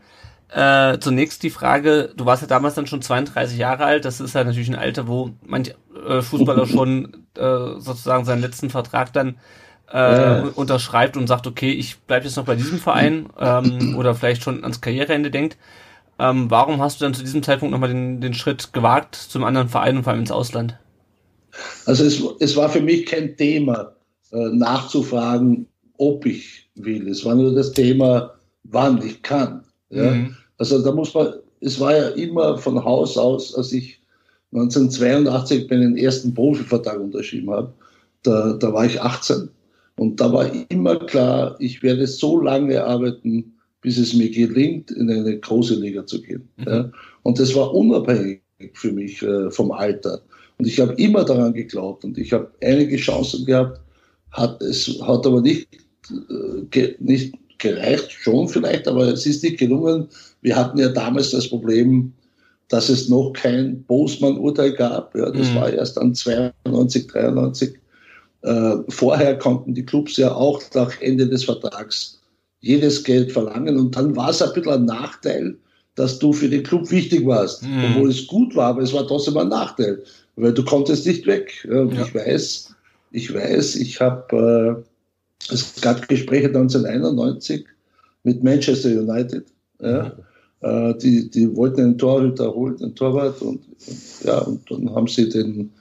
Äh, 0.55 0.99
zunächst 0.99 1.43
die 1.43 1.51
Frage, 1.51 2.11
du 2.15 2.27
warst 2.27 2.43
ja 2.43 2.49
damals 2.49 2.75
dann 2.75 2.87
schon 2.87 3.01
32 3.01 3.57
Jahre 3.57 3.85
alt, 3.85 4.05
das 4.05 4.21
ist 4.21 4.35
ja 4.35 4.45
natürlich 4.45 4.69
ein 4.69 4.77
Alter, 4.77 5.09
wo 5.09 5.31
manch 5.47 5.75
äh, 6.07 6.21
Fußballer 6.21 6.67
schon 6.67 7.25
äh, 7.37 7.79
sozusagen 7.79 8.27
seinen 8.27 8.43
letzten 8.43 8.69
Vertrag 8.69 9.13
dann 9.15 9.37
äh, 9.91 10.43
unterschreibt 10.55 11.17
und 11.17 11.27
sagt, 11.27 11.47
okay, 11.47 11.73
ich 11.73 12.01
bleibe 12.01 12.27
jetzt 12.27 12.37
noch 12.37 12.45
bei 12.45 12.55
diesem 12.55 12.79
Verein 12.79 13.29
ähm, 13.39 13.97
oder 13.97 14.15
vielleicht 14.15 14.43
schon 14.43 14.63
ans 14.63 14.81
Karriereende 14.81 15.31
denkt. 15.31 15.57
Ähm, 16.19 16.51
warum 16.51 16.81
hast 16.81 17.01
du 17.01 17.05
dann 17.05 17.15
zu 17.15 17.23
diesem 17.23 17.43
Zeitpunkt 17.43 17.73
nochmal 17.73 17.89
den, 17.89 18.21
den 18.21 18.35
Schritt 18.35 18.73
gewagt 18.73 19.15
zum 19.17 19.45
anderen 19.45 19.69
Verein 19.69 19.97
und 19.97 20.03
vor 20.03 20.13
allem 20.13 20.21
ins 20.21 20.31
Ausland? 20.31 20.79
Also 21.87 22.05
es, 22.05 22.23
es 22.41 22.57
war 22.57 22.69
für 22.69 22.81
mich 22.81 23.07
kein 23.07 23.37
Thema, 23.37 23.93
äh, 24.33 24.49
nachzufragen, 24.49 25.67
ob 25.99 26.27
ich 26.27 26.71
will. 26.75 27.09
Es 27.09 27.25
war 27.25 27.35
nur 27.35 27.55
das 27.55 27.73
Thema, 27.73 28.35
wann 28.65 29.03
ich 29.03 29.23
kann. 29.23 29.65
Ja? 29.91 30.11
Mhm. 30.11 30.37
Also 30.63 30.81
da 30.81 30.93
muss 30.93 31.13
man, 31.13 31.35
es 31.59 31.81
war 31.81 31.97
ja 31.97 32.09
immer 32.11 32.57
von 32.57 32.85
Haus 32.85 33.19
aus, 33.19 33.53
als 33.57 33.73
ich 33.73 34.01
1982 34.53 35.69
meinen 35.69 35.97
ersten 35.97 36.33
Profivertrag 36.33 37.01
unterschrieben 37.01 37.51
habe, 37.51 37.73
da, 38.23 38.53
da 38.53 38.73
war 38.73 38.87
ich 38.87 39.03
18. 39.03 39.49
Und 39.97 40.21
da 40.21 40.33
war 40.33 40.49
immer 40.69 41.01
klar, 41.01 41.57
ich 41.59 41.83
werde 41.83 42.07
so 42.07 42.41
lange 42.41 42.85
arbeiten, 42.85 43.55
bis 43.81 43.99
es 43.99 44.15
mir 44.15 44.31
gelingt, 44.31 44.93
in 44.93 45.11
eine 45.11 45.37
große 45.37 45.75
Liga 45.75 46.07
zu 46.07 46.23
gehen. 46.23 46.49
Mhm. 46.59 46.65
Ja? 46.69 46.93
Und 47.25 47.41
das 47.41 47.57
war 47.57 47.75
unabhängig 47.75 48.41
für 48.75 48.93
mich 48.93 49.21
äh, 49.21 49.51
vom 49.51 49.73
Alter. 49.73 50.23
Und 50.59 50.69
ich 50.69 50.79
habe 50.79 50.93
immer 50.93 51.25
daran 51.25 51.55
geglaubt 51.55 52.05
und 52.05 52.17
ich 52.19 52.33
habe 52.33 52.49
einige 52.63 52.99
Chancen 52.99 53.45
gehabt, 53.47 53.81
hat, 54.31 54.63
es 54.63 55.03
hat 55.03 55.27
aber 55.27 55.41
nicht, 55.41 55.67
äh, 56.09 56.63
ge, 56.71 56.95
nicht 57.01 57.35
gereicht, 57.63 58.13
schon 58.13 58.49
vielleicht, 58.49 58.87
aber 58.87 59.09
es 59.09 59.25
ist 59.25 59.43
nicht 59.43 59.59
gelungen. 59.59 60.09
Wir 60.43 60.57
hatten 60.57 60.79
ja 60.79 60.89
damals 60.89 61.31
das 61.31 61.49
Problem, 61.49 62.13
dass 62.69 62.89
es 62.89 63.09
noch 63.09 63.33
kein 63.33 63.83
Bosman-Urteil 63.85 64.73
gab. 64.73 65.15
Ja, 65.15 65.31
das 65.31 65.51
mhm. 65.51 65.55
war 65.57 65.73
erst 65.73 65.97
dann 65.97 66.15
92, 66.15 67.07
93. 67.07 67.79
Äh, 68.43 68.77
vorher 68.89 69.39
konnten 69.39 69.75
die 69.75 69.85
Clubs 69.85 70.17
ja 70.17 70.35
auch 70.35 70.61
nach 70.75 71.01
Ende 71.01 71.29
des 71.29 71.45
Vertrags 71.45 72.21
jedes 72.61 73.05
Geld 73.05 73.31
verlangen. 73.31 73.79
Und 73.79 73.95
dann 73.97 74.17
war 74.17 74.31
es 74.31 74.43
ein 74.43 74.53
bisschen 74.55 74.73
ein 74.73 74.85
Nachteil, 74.85 75.57
dass 75.95 76.19
du 76.19 76.33
für 76.33 76.49
den 76.49 76.63
Club 76.63 76.91
wichtig 76.91 77.27
warst. 77.27 77.63
Mhm. 77.63 77.85
Obwohl 77.91 78.11
es 78.11 78.27
gut 78.27 78.57
war, 78.57 78.69
aber 78.69 78.83
es 78.83 78.93
war 78.93 79.07
trotzdem 79.07 79.37
ein 79.37 79.49
Nachteil, 79.49 80.03
weil 80.37 80.55
du 80.55 80.65
konntest 80.65 81.07
nicht 81.07 81.27
weg. 81.27 81.69
Ja. 81.71 81.85
Ich 81.85 82.15
weiß, 82.15 82.75
ich 83.11 83.35
weiß, 83.35 83.77
ich 83.77 84.01
habe, 84.01 84.83
äh, 84.83 84.92
es 85.51 85.81
gab 85.81 86.09
Gespräche 86.09 86.49
1991 86.49 87.65
mit 88.25 88.43
Manchester 88.43 88.91
United. 88.91 89.45
Ja. 89.81 90.13
Äh, 90.61 90.95
die, 90.99 91.29
die 91.29 91.55
wollten 91.57 91.81
einen 91.81 91.99
Torhüter 91.99 92.55
holen, 92.55 92.77
den 92.77 92.95
Torwart, 92.95 93.43
und, 93.43 93.61
und, 93.87 93.99
ja, 94.25 94.39
und 94.39 94.71
dann 94.71 94.95
haben 94.95 95.09
sie 95.09 95.29
den, 95.29 95.73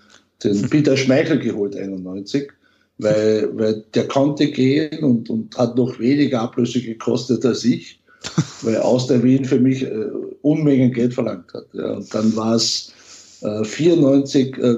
den 0.44 0.62
Peter 0.70 0.98
Schmeichel 0.98 1.40
geholt, 1.40 1.76
91, 1.76 2.52
weil, 2.98 3.50
weil 3.54 3.84
der 3.94 4.08
konnte 4.08 4.48
gehen 4.48 5.04
und, 5.04 5.30
und 5.30 5.56
hat 5.58 5.78
noch 5.78 6.00
weniger 6.00 6.42
Ablöse 6.42 6.82
gekostet 6.82 7.46
als 7.46 7.64
ich, 7.64 8.00
weil 8.64 8.78
aus 8.78 9.08
der 9.08 9.22
Wien 9.24 9.46
für 9.46 9.60
mich 9.60 9.84
äh, 9.84 10.08
Unmengen 10.42 10.92
Geld 10.92 11.14
verlangt 11.14 11.54
hat. 11.54 11.68
Ja. 11.74 11.94
Und 11.94 12.14
dann 12.14 12.36
war 12.36 12.56
es 12.56 12.92
äh, 13.42 13.64
94, 13.64 14.58
äh, 14.58 14.78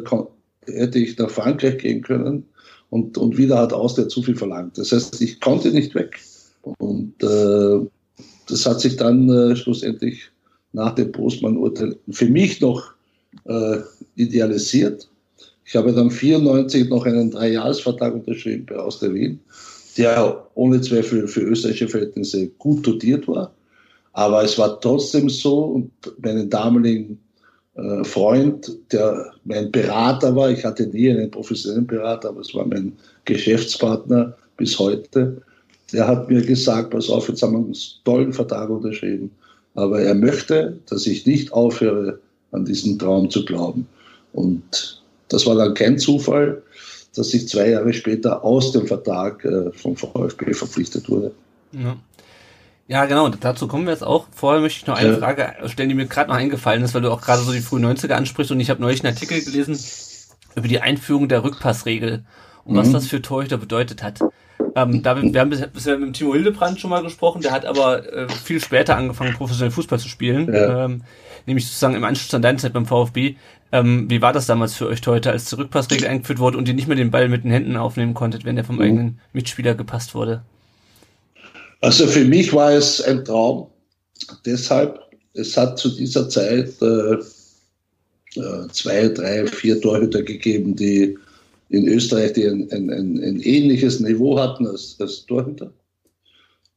hätte 0.65 1.00
ich 1.00 1.17
nach 1.17 1.30
Frankreich 1.30 1.78
gehen 1.78 2.02
können 2.02 2.46
und, 2.93 3.17
und 3.17 3.39
wieder 3.39 3.58
hat 3.58 3.73
aus 3.73 3.95
der 3.95 4.08
zu 4.08 4.21
viel 4.21 4.36
verlangt. 4.36 4.77
Das 4.77 4.91
heißt, 4.91 5.19
ich 5.19 5.41
konnte 5.41 5.71
nicht 5.71 5.95
weg. 5.95 6.19
Und 6.77 7.15
äh, 7.23 7.79
das 8.47 8.67
hat 8.67 8.82
sich 8.82 8.97
dann 8.97 9.27
äh, 9.29 9.56
schlussendlich 9.56 10.29
nach 10.73 10.93
dem 10.93 11.12
Postmann-Urteil 11.12 11.97
für 12.12 12.27
mich 12.27 12.62
noch 12.62 12.93
äh, 13.45 13.77
idealisiert. 14.15 15.10
Ich 15.65 15.75
habe 15.75 15.91
dann 15.91 16.12
94 16.12 16.88
noch 16.89 17.08
einen 17.08 17.32
Dreijahresvertrag 17.32 18.13
unterschrieben 18.13 18.67
bei 18.67 18.75
Austria 18.75 19.12
Wien, 19.12 19.39
der 19.97 20.47
ohne 20.53 20.79
Zweifel 20.79 21.27
für 21.27 21.41
österreichische 21.41 21.88
Verhältnisse 21.88 22.47
gut 22.60 22.86
dotiert 22.86 23.27
war. 23.27 23.51
Aber 24.12 24.43
es 24.43 24.56
war 24.60 24.79
trotzdem 24.79 25.29
so, 25.29 25.62
und 25.63 25.91
meinen 26.21 26.47
damaligen 26.47 27.17
äh, 27.75 28.03
Freund, 28.03 28.71
der 28.91 29.31
mein 29.45 29.71
Berater 29.71 30.36
war, 30.36 30.51
ich 30.51 30.63
hatte 30.63 30.88
nie 30.88 31.09
einen 31.09 31.31
professionellen 31.31 31.88
Berater, 31.88 32.29
aber 32.29 32.41
es 32.41 32.53
war 32.53 32.65
mein 32.65 32.93
Geschäftspartner 33.25 34.36
bis 34.57 34.77
heute, 34.77 35.41
der 35.91 36.07
hat 36.07 36.29
mir 36.29 36.41
gesagt, 36.41 36.91
pass 36.91 37.09
auf, 37.09 37.29
jetzt 37.29 37.41
haben 37.41 37.53
wir 37.53 37.59
einen 37.59 37.75
tollen 38.03 38.33
Vertrag 38.33 38.69
unterschrieben, 38.69 39.31
aber 39.75 40.01
er 40.01 40.15
möchte, 40.15 40.77
dass 40.89 41.07
ich 41.07 41.25
nicht 41.25 41.51
aufhöre, 41.51 42.19
an 42.51 42.65
diesen 42.65 42.99
Traum 42.99 43.29
zu 43.29 43.43
glauben. 43.45 43.88
Und 44.33 45.01
das 45.29 45.45
war 45.45 45.55
dann 45.55 45.73
kein 45.73 45.97
Zufall, 45.97 46.62
dass 47.15 47.33
ich 47.33 47.47
zwei 47.47 47.71
Jahre 47.71 47.93
später 47.93 48.43
aus 48.43 48.71
dem 48.71 48.88
Vertrag 48.88 49.43
äh, 49.45 49.71
vom 49.71 49.95
VfB 49.95 50.53
verpflichtet 50.53 51.09
wurde. 51.09 51.31
Ja. 51.71 51.97
Ja, 52.88 53.06
genau, 53.06 53.30
dazu 53.30 53.67
kommen 53.67 53.86
wir 53.86 53.93
jetzt 53.93 54.04
auch. 54.04 54.28
Vorher 54.36 54.62
möchte 54.62 54.80
ich 54.82 54.88
noch 54.88 54.98
eine 54.98 55.13
ja. 55.13 55.17
Frage 55.17 55.54
stellen, 55.67 55.89
die 55.89 55.96
mir 55.96 56.06
gerade 56.06 56.30
noch 56.30 56.38
eingefallen 56.38 56.84
ist, 56.84 56.93
weil 56.93 57.02
du 57.02 57.12
auch 57.12 57.22
gerade 57.22 57.41
so 57.41 57.54
die 57.54 57.62
frühen 57.62 57.86
90er 57.86 58.13
ansprichst 58.13 58.52
und 58.52 58.60
ich 58.60 58.69
habe 58.69 58.82
neulich 58.82 59.04
einen 59.04 59.13
Artikel 59.13 59.41
gelesen 59.41 59.80
über 60.56 60.67
die 60.67 60.82
Einführung 60.82 61.30
der 61.30 61.43
Rückpassregel 61.43 62.26
und 62.65 62.74
mhm. 62.74 62.78
was 62.78 62.91
das 62.91 63.08
für 63.08 63.22
Torhüter 63.22 63.58
bedeutet 63.58 64.04
hat. 64.04 64.19
Ähm, 64.76 65.04
da, 65.04 65.22
wir 65.22 65.39
haben 65.39 65.50
bisher 65.50 65.98
mit 65.98 66.13
Timo 66.13 66.34
Hildebrand 66.34 66.80
schon 66.80 66.89
mal 66.89 67.04
gesprochen, 67.04 67.41
der 67.41 67.52
hat 67.52 67.65
aber 67.65 68.12
äh, 68.12 68.30
viel 68.30 68.60
später 68.60 68.98
angefangen, 68.98 69.34
professionell 69.34 69.72
Fußball 69.72 70.00
zu 70.00 70.10
spielen, 70.10 70.52
ja. 70.54 70.86
ähm, 70.86 71.04
nämlich 71.46 71.65
sozusagen 71.65 71.96
im 71.96 72.04
Anschluss 72.04 72.34
an 72.34 72.41
deine 72.41 72.58
Zeit 72.58 72.74
beim 72.74 72.86
VfB. 72.86 73.36
Ähm, 73.72 74.10
wie 74.10 74.22
war 74.22 74.34
das 74.34 74.46
damals 74.46 74.76
für 74.76 74.88
euch 74.88 75.06
heute, 75.06 75.32
als 75.32 75.46
die 75.46 75.56
Rückpassregel 75.56 76.08
eingeführt 76.08 76.39
wurde 76.39 76.58
und 76.58 76.67
ihr 76.67 76.74
nicht 76.74 76.88
mehr 76.88 76.98
den 76.98 77.12
Ball 77.12 77.30
mit 77.30 77.43
den 77.43 77.52
Händen 77.52 77.78
aufnehmen 77.78 78.13
konntet, 78.13 78.46
wenn 78.46 78.56
der 78.56 78.65
vom 78.65 78.76
mhm. 78.76 78.82
eigenen 78.82 79.19
Mitspieler 79.32 79.76
gepasst 79.76 80.15
wurde? 80.15 80.43
Also 81.84 82.08
für 82.08 82.24
mich 82.24 82.54
war 82.54 82.72
es 82.72 83.02
ein 83.02 83.26
Traum. 83.26 83.67
Deshalb, 84.46 85.02
es 85.34 85.58
hat 85.58 85.78
zu 85.78 85.89
dieser 85.89 86.30
Zeit 86.30 86.82
äh, 86.82 87.15
äh 88.36 88.67
zwei, 88.72 89.10
drei, 89.10 89.46
vier 89.48 89.82
Torhüter 89.82 90.24
gegeben, 90.24 90.78
die 90.78 91.17
in 91.69 91.86
Österreich, 91.89 92.34
die 92.34 92.46
ein, 92.48 92.72
ein, 92.72 92.89
ein, 92.89 93.22
ein 93.22 93.39
ähnliches 93.41 94.00
Niveau 94.00 94.39
hatten 94.39 94.65
als, 94.65 94.96
als 95.00 95.26
Torhüter. 95.26 95.74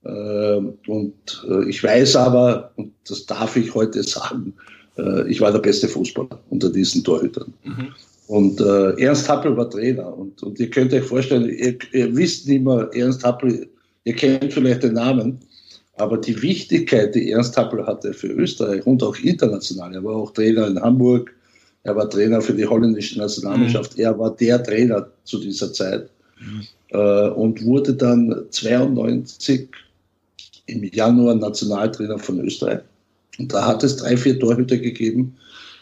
Ähm, 0.04 0.74
und 0.88 1.46
äh, 1.48 1.68
ich 1.70 1.84
weiß 1.84 2.16
aber, 2.16 2.72
und 2.74 2.92
das 3.08 3.26
darf 3.26 3.54
ich 3.56 3.72
heute 3.76 4.02
sagen, 4.02 4.54
äh, 4.98 5.30
ich 5.30 5.40
war 5.40 5.52
der 5.52 5.60
beste 5.60 5.86
Fußballer 5.86 6.40
unter 6.50 6.68
diesen 6.68 7.04
Torhütern. 7.04 7.54
Mhm. 7.62 7.94
Und 8.26 8.60
äh, 8.60 9.00
Ernst 9.00 9.28
Happel 9.28 9.56
war 9.56 9.70
Trainer. 9.70 10.18
Und, 10.18 10.42
und 10.42 10.58
ihr 10.58 10.68
könnt 10.68 10.92
euch 10.92 11.04
vorstellen, 11.04 11.48
ihr, 11.48 11.78
ihr 11.92 12.16
wisst 12.16 12.48
nicht 12.48 12.64
mehr, 12.64 12.90
Ernst 12.92 13.22
Happel, 13.22 13.68
ihr 14.06 14.14
kennt 14.14 14.52
vielleicht 14.52 14.84
den 14.84 14.94
Namen, 14.94 15.40
aber 15.96 16.16
die 16.16 16.40
Wichtigkeit, 16.40 17.14
die 17.14 17.32
Ernst 17.32 17.56
Happel 17.56 17.84
hatte 17.86 18.14
für 18.14 18.28
Österreich 18.28 18.86
und 18.86 19.02
auch 19.02 19.16
international, 19.16 19.94
er 19.94 20.04
war 20.04 20.16
auch 20.16 20.32
Trainer 20.32 20.68
in 20.68 20.80
Hamburg, 20.80 21.34
er 21.82 21.96
war 21.96 22.08
Trainer 22.08 22.40
für 22.40 22.54
die 22.54 22.66
holländische 22.66 23.18
Nationalmannschaft, 23.18 23.96
mhm. 23.96 24.04
er 24.04 24.18
war 24.18 24.34
der 24.36 24.62
Trainer 24.62 25.08
zu 25.24 25.40
dieser 25.40 25.72
Zeit 25.72 26.08
mhm. 26.40 26.62
äh, 26.90 27.28
und 27.30 27.64
wurde 27.64 27.94
dann 27.94 28.46
92 28.50 29.68
im 30.66 30.84
Januar 30.84 31.34
Nationaltrainer 31.34 32.18
von 32.18 32.40
Österreich. 32.40 32.80
Und 33.38 33.52
da 33.52 33.66
hat 33.66 33.82
es 33.82 33.96
drei, 33.96 34.16
vier 34.16 34.38
Torhüter 34.38 34.78
gegeben 34.78 35.34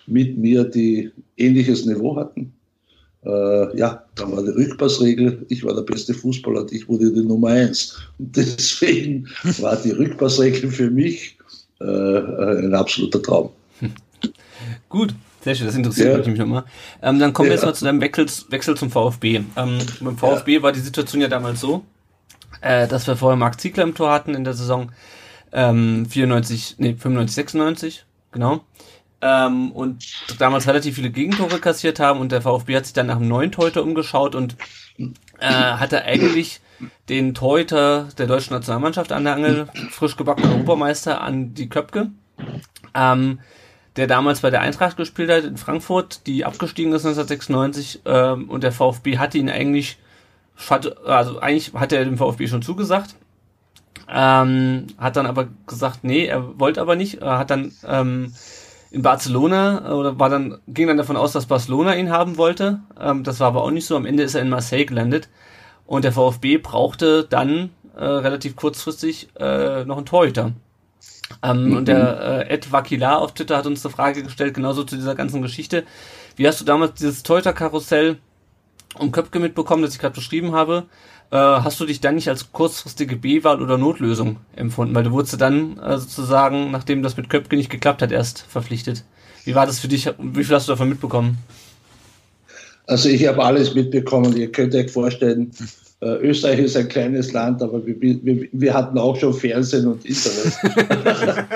mit 0.07 0.37
mir, 0.39 0.65
die 0.65 1.11
ähnliches 1.37 1.85
Niveau 1.85 2.17
hatten. 2.17 2.54
Äh, 3.25 3.79
ja, 3.79 4.05
da 4.15 4.31
war 4.31 4.43
die 4.43 4.51
Rückpassregel, 4.51 5.47
ich 5.49 5.65
war 5.65 5.75
der 5.75 5.83
beste 5.83 6.13
Fußballer 6.13 6.67
ich 6.71 6.89
wurde 6.89 7.11
die 7.11 7.25
Nummer 7.25 7.49
eins. 7.49 7.97
Und 8.19 8.37
deswegen 8.37 9.29
war 9.61 9.77
die 9.77 9.93
Rückpassregel 9.93 10.71
für 10.71 10.91
mich 10.91 11.39
äh, 11.81 11.85
ein 11.85 12.75
absoluter 12.75 13.23
Traum. 13.23 13.51
Gut, 14.89 15.15
sehr 15.43 15.55
schön, 15.55 15.67
das 15.67 15.77
interessiert 15.77 16.25
ja. 16.25 16.31
mich 16.31 16.39
nochmal. 16.39 16.65
Ähm, 17.03 17.19
dann 17.19 17.33
kommen 17.33 17.49
wir 17.49 17.55
jetzt 17.55 17.65
mal 17.65 17.75
zu 17.75 17.85
deinem 17.85 18.01
Wechsel, 18.01 18.27
Wechsel 18.51 18.77
zum 18.77 18.91
VfB. 18.91 19.43
Ähm, 19.57 19.79
beim 20.01 20.19
VfB 20.19 20.57
ja. 20.57 20.63
war 20.63 20.73
die 20.73 20.81
Situation 20.81 21.23
ja 21.23 21.29
damals 21.29 21.61
so, 21.61 21.83
äh, 22.61 22.87
dass 22.87 23.07
wir 23.07 23.17
vorher 23.17 23.37
Marc 23.37 23.61
Ziegler 23.61 23.85
im 23.85 23.95
Tor 23.95 24.13
hatten 24.13 24.35
in 24.35 24.45
der 24.45 24.55
Saison 24.55 24.93
ähm, 25.53 26.07
94, 26.07 26.77
nee, 26.79 26.95
95, 26.99 27.35
96, 27.35 28.05
genau. 28.33 28.65
Ähm, 29.27 29.73
und 29.73 30.05
damals 30.39 30.67
relativ 30.67 30.97
viele 30.97 31.09
Gegentore 31.09 31.59
kassiert 31.59 31.99
haben 31.99 32.21
und 32.21 32.31
der 32.31 32.43
VfB 32.43 32.77
hat 32.77 32.85
sich 32.85 32.93
dann 32.93 33.07
nach 33.07 33.17
dem 33.17 33.27
neuen 33.27 33.51
Torhüter 33.51 33.83
umgeschaut 33.83 34.35
und 34.35 34.55
äh, 35.39 35.47
hatte 35.49 36.05
eigentlich 36.05 36.61
den 37.09 37.33
Torhüter 37.33 38.09
der 38.19 38.27
deutschen 38.27 38.53
Nationalmannschaft 38.53 39.13
an 39.13 39.25
der 39.25 39.35
Angel, 39.37 39.69
frisch 39.91 40.17
gebackener 40.17 40.51
Europameister, 40.51 41.23
an 41.23 41.55
die 41.55 41.71
Köpke. 41.71 42.11
Ähm, 42.95 43.41
der 43.97 44.09
damals 44.09 44.41
bei 44.41 44.51
der 44.51 44.61
Eintracht 44.61 44.99
gespielt 44.99 45.31
hat 45.31 45.45
in 45.45 45.57
Frankfurt, 45.57 46.27
die 46.27 46.45
abgestiegen 46.45 46.93
ist 46.93 47.07
1996 47.07 48.03
ähm, 48.05 48.51
und 48.51 48.63
der 48.63 48.73
VfB 48.73 49.17
hatte 49.17 49.39
ihn 49.39 49.49
eigentlich, 49.49 49.97
also 51.07 51.39
eigentlich 51.39 51.73
hat 51.73 51.93
er 51.93 52.05
dem 52.05 52.19
VfB 52.19 52.47
schon 52.47 52.61
zugesagt, 52.61 53.15
ähm, 54.07 54.89
hat 54.99 55.17
dann 55.17 55.27
aber 55.27 55.49
gesagt, 55.67 56.01
nee, 56.03 56.27
er 56.27 56.59
wollte 56.59 56.83
aber 56.83 56.95
nicht, 56.95 57.23
er 57.23 57.39
hat 57.39 57.51
dann 57.51 57.73
ähm, 57.87 58.35
in 58.95 59.03
Barcelona 59.03 59.93
oder 59.93 60.19
war 60.21 60.31
dann 60.31 60.59
ging 60.69 60.87
dann 60.87 60.97
davon 60.97 61.17
aus, 61.17 61.33
dass 61.33 61.47
Barcelona 61.47 61.97
ihn 61.97 62.11
haben 62.11 62.37
wollte. 62.37 62.81
Ähm, 62.99 63.25
das 63.25 63.41
war 63.41 63.49
aber 63.49 63.65
auch 63.65 63.73
nicht 63.73 63.87
so. 63.87 63.97
Am 63.97 64.07
Ende 64.07 64.23
ist 64.23 64.37
er 64.37 64.43
in 64.43 64.49
Marseille 64.49 64.85
gelandet 64.85 65.29
und 65.85 66.05
der 66.05 66.13
VfB 66.13 66.59
brauchte 66.59 67.25
dann 67.25 67.71
äh, 67.97 68.05
relativ 68.05 68.55
kurzfristig 68.55 69.29
äh, 69.37 69.85
noch 69.85 69.97
einen 69.97 70.07
Torhüter. 70.07 70.53
Ähm, 71.43 71.71
mhm. 71.71 71.77
Und 71.77 71.89
der 71.89 72.47
äh, 72.49 72.55
Ed 72.55 72.71
Vakilar 72.71 73.21
auf 73.21 73.35
Twitter 73.35 73.57
hat 73.57 73.67
uns 73.67 73.85
eine 73.85 73.93
Frage 73.93 74.23
gestellt, 74.23 74.55
genauso 74.55 74.85
zu 74.85 74.95
dieser 74.95 75.17
ganzen 75.17 75.43
Geschichte. 75.43 75.83
Wie 76.37 76.47
hast 76.47 76.61
du 76.61 76.65
damals 76.65 76.95
dieses 76.95 77.25
Torhüter-Karussell 77.25 78.19
um 78.99 79.11
Köpke 79.11 79.41
mitbekommen, 79.41 79.83
das 79.83 79.95
ich 79.95 79.99
gerade 79.99 80.15
beschrieben 80.15 80.53
habe? 80.53 80.85
Äh, 81.31 81.37
hast 81.37 81.81
du 81.81 81.87
dich 81.87 82.01
dann 82.01 82.15
nicht 82.15 82.29
als 82.29 82.53
kurzfristige 82.53 83.17
B-Wahl 83.17 83.61
oder 83.63 83.79
Notlösung 83.79 84.37
empfunden? 84.55 84.95
Weil 84.95 85.05
du 85.05 85.11
wurdest 85.11 85.41
dann 85.41 85.79
äh, 85.79 85.99
sozusagen, 85.99 86.71
nachdem 86.71 87.03
das 87.03 87.17
mit 87.17 87.29
Köpke 87.29 87.57
nicht 87.57 87.71
geklappt 87.71 88.03
hat, 88.03 88.13
erst 88.13 88.43
verpflichtet. 88.43 89.05
Wie 89.45 89.55
war 89.55 89.67
das 89.67 89.81
für 89.81 89.89
dich? 89.89 90.11
Wie 90.19 90.45
viel 90.45 90.55
hast 90.55 90.69
du 90.69 90.73
davon 90.73 90.89
mitbekommen? 90.89 91.39
Also 92.87 93.09
ich 93.09 93.27
habe 93.27 93.43
alles 93.45 93.75
mitbekommen. 93.75 94.37
Ihr 94.37 94.53
könnt 94.53 94.75
euch 94.75 94.91
vorstellen, 94.91 95.51
äh, 96.01 96.17
Österreich 96.17 96.59
ist 96.59 96.77
ein 96.77 96.89
kleines 96.89 97.33
Land, 97.33 97.63
aber 97.63 97.85
wir, 97.87 97.99
wir, 98.01 98.49
wir 98.53 98.75
hatten 98.75 98.99
auch 98.99 99.17
schon 99.17 99.33
Fernsehen 99.33 99.87
und 99.87 100.05
Internet. 100.05 101.47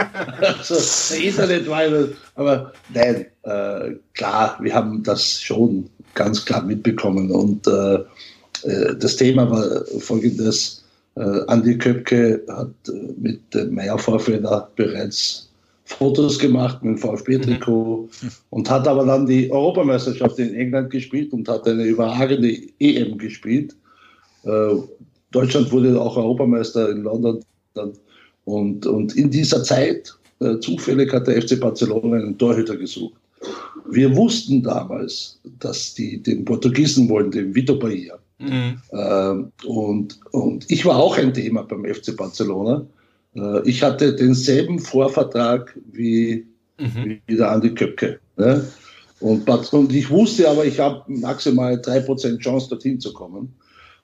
also, 0.59 1.14
Internet 1.14 1.68
war 1.68 1.85
immer, 1.85 2.09
aber 2.35 2.72
nein, 2.94 3.26
äh, 3.42 3.96
klar, 4.14 4.59
wir 4.62 4.74
haben 4.74 5.02
das 5.02 5.42
schon 5.42 5.90
ganz 6.14 6.44
klar 6.44 6.62
mitbekommen. 6.62 7.31
Und 7.31 7.66
äh, 7.66 7.98
das 8.98 9.16
Thema 9.16 9.50
war 9.50 9.84
folgendes. 10.00 10.84
Äh, 11.18 11.44
Andi 11.48 11.76
Köpke 11.76 12.44
hat 12.48 12.70
äh, 12.88 12.92
mit 13.16 13.40
dem 13.52 13.74
Meyer 13.74 13.98
Vorfeder 13.98 14.70
bereits 14.76 15.48
Fotos 15.84 16.38
gemacht 16.38 16.82
mit 16.84 16.96
dem 16.96 16.98
VfB-Trikot 16.98 18.08
mhm. 18.22 18.28
und 18.50 18.70
hat 18.70 18.86
aber 18.86 19.04
dann 19.04 19.26
die 19.26 19.50
Europameisterschaft 19.50 20.38
in 20.38 20.54
England 20.54 20.90
gespielt 20.90 21.32
und 21.32 21.48
hat 21.48 21.66
eine 21.66 21.84
überragende 21.84 22.56
EM 22.78 23.18
gespielt. 23.18 23.74
Äh, 24.44 24.74
Deutschland 25.32 25.72
wurde 25.72 26.00
auch 26.00 26.16
Europameister 26.16 26.90
in 26.90 27.02
London. 27.02 27.40
Und, 28.44 28.86
und 28.86 29.16
in 29.16 29.30
dieser 29.30 29.64
Zeit, 29.64 30.14
äh, 30.40 30.58
zufällig 30.60 31.12
hat 31.12 31.26
der 31.26 31.42
FC 31.42 31.58
Barcelona 31.58 32.18
einen 32.18 32.38
Torhüter 32.38 32.76
gesucht. 32.76 33.14
Wir 33.90 34.14
wussten 34.14 34.62
damals, 34.62 35.40
dass 35.58 35.94
die 35.94 36.22
den 36.22 36.44
Portugiesen 36.44 37.08
wollen, 37.08 37.30
den 37.30 37.54
Vitor 37.54 37.78
Bahia. 37.78 38.18
Mhm. 38.38 38.81
Und, 39.66 40.20
und 40.31 40.70
ich 40.70 40.87
war 40.87 40.96
auch 40.96 41.18
ein 41.18 41.35
Thema 41.35 41.62
beim 41.62 41.85
FC 41.85 42.16
Barcelona. 42.16 42.87
Äh, 43.35 43.68
ich 43.68 43.83
hatte 43.83 44.14
denselben 44.14 44.79
Vorvertrag 44.79 45.77
wie, 45.92 46.46
mhm. 46.79 47.20
wie 47.27 47.37
der 47.37 47.51
Andi 47.51 47.74
Köpke. 47.74 48.20
Ne? 48.37 48.64
Und, 49.20 49.48
und 49.72 49.92
ich 49.92 50.11
wusste 50.11 50.48
aber, 50.48 50.64
ich 50.64 50.79
habe 50.79 51.03
maximal 51.09 51.74
3% 51.74 52.38
Chance, 52.38 52.68
dorthin 52.68 53.01
zu 53.01 53.12
kommen. 53.12 53.53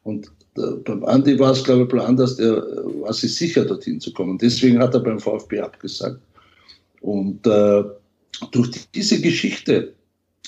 Und 0.03 0.27
äh, 0.57 0.73
beim 0.85 1.05
Andi 1.05 1.39
war 1.39 1.53
es, 1.53 1.63
glaube 1.63 1.89
ich, 1.97 2.03
anders, 2.03 2.37
der 2.37 2.57
äh, 2.57 3.03
war 3.03 3.13
sich 3.13 3.35
sicher, 3.35 3.65
dorthin 3.65 4.01
zu 4.01 4.13
kommen. 4.13 4.39
Deswegen 4.39 4.81
hat 4.81 4.95
er 4.95 5.01
beim 5.01 5.21
VfB 5.21 5.61
abgesagt. 5.61 6.21
Und 7.01 7.47
äh, 7.47 7.85
durch 8.51 8.71
diese 8.93 9.21
Geschichte, 9.21 9.93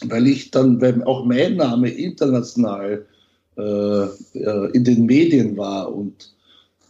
weil 0.07 0.27
ich 0.27 0.51
dann, 0.51 0.81
weil 0.81 1.03
auch 1.05 1.25
mein 1.25 1.57
Name 1.57 1.89
international 1.89 3.07
in 3.57 4.85
den 4.85 5.07
Medien 5.07 5.57
war 5.57 5.95
und 5.95 6.31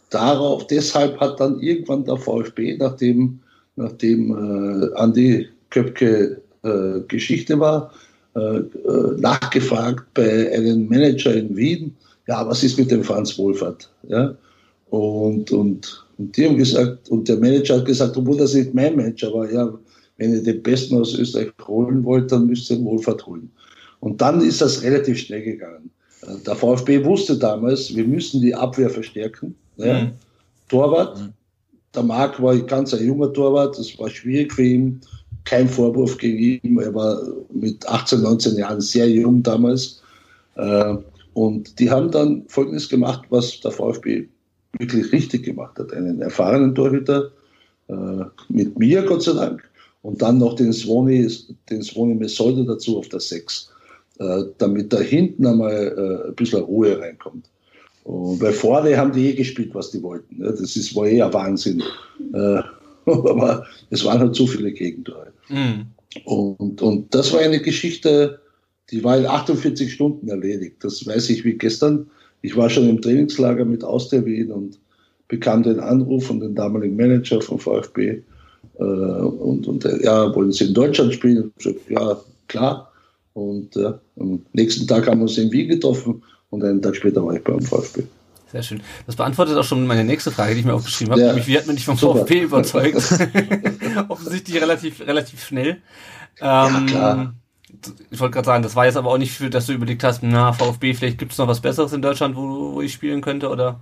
darauf, 0.09 0.67
deshalb 0.67 1.19
hat 1.19 1.39
dann 1.39 1.59
irgendwann 1.59 2.05
der 2.05 2.17
VfB, 2.17 2.77
nachdem, 2.77 3.39
nachdem 3.75 4.31
äh, 4.31 4.93
Andi 4.95 5.47
Köpke 5.69 6.41
äh, 6.63 6.99
Geschichte 7.07 7.59
war, 7.59 7.91
äh, 8.35 8.39
äh 8.39 9.19
nachgefragt 9.19 10.05
bei 10.13 10.51
einem 10.51 10.87
Manager 10.87 11.33
in 11.33 11.55
Wien, 11.55 11.95
ja, 12.27 12.45
was 12.47 12.63
ist 12.63 12.77
mit 12.77 12.91
dem 12.91 13.03
Franz 13.03 13.37
Wohlfahrt? 13.37 13.89
Ja? 14.07 14.35
Und, 14.89 15.51
und, 15.51 16.05
und 16.17 16.35
die 16.35 16.45
haben 16.45 16.57
gesagt, 16.57 17.09
und 17.09 17.27
der 17.27 17.37
Manager 17.37 17.77
hat 17.77 17.85
gesagt, 17.85 18.17
obwohl 18.17 18.37
das 18.37 18.53
nicht 18.53 18.73
mein 18.73 18.95
Manager 18.95 19.33
war, 19.33 19.51
ja, 19.51 19.73
wenn 20.17 20.33
ihr 20.33 20.43
den 20.43 20.63
Besten 20.63 20.99
aus 20.99 21.13
Österreich 21.13 21.51
holen 21.67 22.03
wollt, 22.03 22.31
dann 22.31 22.47
müsst 22.47 22.71
ihr 22.71 22.77
den 22.77 22.85
Wohlfahrt 22.85 23.25
holen. 23.25 23.51
Und 23.99 24.21
dann 24.21 24.41
ist 24.41 24.61
das 24.61 24.83
relativ 24.83 25.19
schnell 25.19 25.43
gegangen. 25.43 25.91
Der 26.45 26.55
VfB 26.55 27.05
wusste 27.05 27.37
damals, 27.37 27.95
wir 27.95 28.05
müssen 28.05 28.41
die 28.41 28.53
Abwehr 28.53 28.89
verstärken. 28.89 29.55
Ja? 29.77 30.01
Mhm. 30.03 30.11
Torwart, 30.67 31.19
mhm. 31.19 31.33
der 31.95 32.03
Marc 32.03 32.41
war 32.41 32.57
ganz 32.57 32.93
ein 32.93 33.05
junger 33.05 33.31
Torwart, 33.31 33.77
das 33.77 33.97
war 33.97 34.09
schwierig 34.09 34.53
für 34.53 34.63
ihn. 34.63 35.01
Kein 35.45 35.69
Vorwurf 35.69 36.17
gegen 36.17 36.37
ihn, 36.37 36.79
er 36.79 36.93
war 36.93 37.21
mit 37.53 37.87
18, 37.87 38.21
19 38.21 38.57
Jahren 38.57 38.81
sehr 38.81 39.09
jung 39.09 39.41
damals. 39.41 40.01
Äh, 40.55 40.95
und 41.33 41.79
die 41.79 41.89
haben 41.89 42.11
dann 42.11 42.43
Folgendes 42.47 42.89
gemacht, 42.89 43.21
was 43.29 43.61
der 43.61 43.71
VfB 43.71 44.27
wirklich 44.77 45.11
richtig 45.13 45.43
gemacht 45.43 45.79
hat. 45.79 45.93
Einen 45.93 46.21
erfahrenen 46.21 46.75
Torhüter 46.75 47.31
äh, 47.87 48.25
mit 48.49 48.77
mir, 48.77 49.03
Gott 49.03 49.23
sei 49.23 49.33
Dank, 49.33 49.63
und 50.01 50.21
dann 50.21 50.39
noch 50.39 50.55
den 50.55 50.73
Svoni, 50.73 51.29
den 51.69 51.83
Svoni 51.83 52.15
Mesolde 52.15 52.65
dazu 52.65 52.97
auf 52.97 53.07
der 53.09 53.19
6, 53.19 53.71
äh, 53.71 53.76
damit 54.57 54.93
da 54.93 54.99
hinten 54.99 55.45
einmal 55.45 55.73
äh, 55.73 56.29
ein 56.29 56.35
bisschen 56.35 56.61
Ruhe 56.61 56.99
reinkommt. 56.99 57.49
Und 58.03 58.39
bei 58.39 58.53
vorne 58.53 58.97
haben 58.97 59.11
die 59.11 59.31
eh 59.31 59.33
gespielt, 59.33 59.71
was 59.73 59.91
die 59.91 60.01
wollten. 60.01 60.41
Ja, 60.41 60.51
das 60.51 60.75
ist, 60.75 60.95
war 60.95 61.07
eh 61.07 61.21
ein 61.21 61.33
Wahnsinn. 61.33 61.83
Äh, 62.33 62.61
aber 63.05 63.65
es 63.89 64.05
waren 64.05 64.19
halt 64.19 64.35
zu 64.35 64.47
viele 64.47 64.71
Gegentore. 64.71 65.27
Mhm. 65.49 65.87
Und, 66.23 66.81
und 66.81 67.13
das 67.13 67.33
war 67.33 67.41
eine 67.41 67.59
Geschichte, 67.59 68.39
die 68.91 69.03
war 69.03 69.17
in 69.17 69.25
48 69.25 69.91
Stunden 69.91 70.29
erledigt. 70.29 70.77
Das 70.79 71.05
weiß 71.05 71.29
ich 71.29 71.43
wie 71.43 71.53
gestern. 71.53 72.09
Ich 72.41 72.55
war 72.55 72.69
schon 72.69 72.87
im 72.87 73.01
Trainingslager 73.01 73.65
mit 73.65 73.83
Austria 73.83 74.23
Wien 74.25 74.51
und 74.51 74.79
bekam 75.27 75.63
den 75.63 75.79
Anruf 75.79 76.27
von 76.27 76.39
dem 76.39 76.55
damaligen 76.55 76.95
Manager 76.95 77.41
vom 77.41 77.59
VfB. 77.59 78.21
Äh, 78.79 78.83
und, 78.83 79.67
und 79.67 79.85
äh, 79.85 80.03
ja, 80.03 80.33
wollen 80.33 80.51
Sie 80.51 80.65
in 80.65 80.73
Deutschland 80.73 81.13
spielen? 81.13 81.51
Ich 81.57 81.63
gesagt, 81.65 81.89
ja, 81.89 82.17
klar. 82.47 82.91
Und 83.37 83.77
äh, 83.77 83.93
am 84.19 84.43
nächsten 84.53 84.87
Tag 84.87 85.05
haben 85.05 85.19
wir 85.19 85.25
uns 85.25 85.37
in 85.37 85.51
Wien 85.51 85.67
getroffen 85.67 86.23
und 86.49 86.63
einen 86.63 86.81
Tag 86.81 86.95
später 86.95 87.23
war 87.23 87.35
ich 87.35 87.43
beim 87.43 87.61
VfB. 87.61 88.01
Sehr 88.51 88.63
schön. 88.63 88.81
Das 89.05 89.15
beantwortet 89.15 89.55
auch 89.55 89.63
schon 89.63 89.85
meine 89.85 90.03
nächste 90.03 90.31
Frage, 90.31 90.55
die 90.55 90.61
ich 90.61 90.65
mir 90.65 90.73
aufgeschrieben 90.73 91.11
habe. 91.11 91.21
Ja. 91.21 91.27
Nämlich, 91.27 91.45
wie 91.45 91.55
hat 91.55 91.67
man 91.67 91.75
dich 91.75 91.85
vom 91.85 91.97
Super. 91.97 92.21
VfB 92.21 92.41
überzeugt? 92.41 92.95
Offensichtlich 94.09 94.59
relativ, 94.59 95.01
relativ 95.01 95.45
schnell. 95.45 95.69
Ähm, 95.69 95.77
ja, 96.41 96.85
klar. 96.87 97.35
ich 98.09 98.19
wollte 98.19 98.33
gerade 98.33 98.45
sagen, 98.47 98.63
das 98.63 98.75
war 98.75 98.87
jetzt 98.87 98.97
aber 98.97 99.11
auch 99.11 99.19
nicht 99.19 99.33
für, 99.33 99.51
dass 99.51 99.67
du 99.67 99.73
überlegt 99.73 100.03
hast, 100.03 100.23
na, 100.23 100.51
VfB, 100.51 100.95
vielleicht 100.95 101.19
gibt 101.19 101.33
es 101.33 101.37
noch 101.37 101.47
was 101.47 101.61
Besseres 101.61 101.93
in 101.93 102.01
Deutschland, 102.01 102.35
wo, 102.35 102.73
wo 102.73 102.81
ich 102.81 102.91
spielen 102.91 103.21
könnte, 103.21 103.49
oder? 103.49 103.79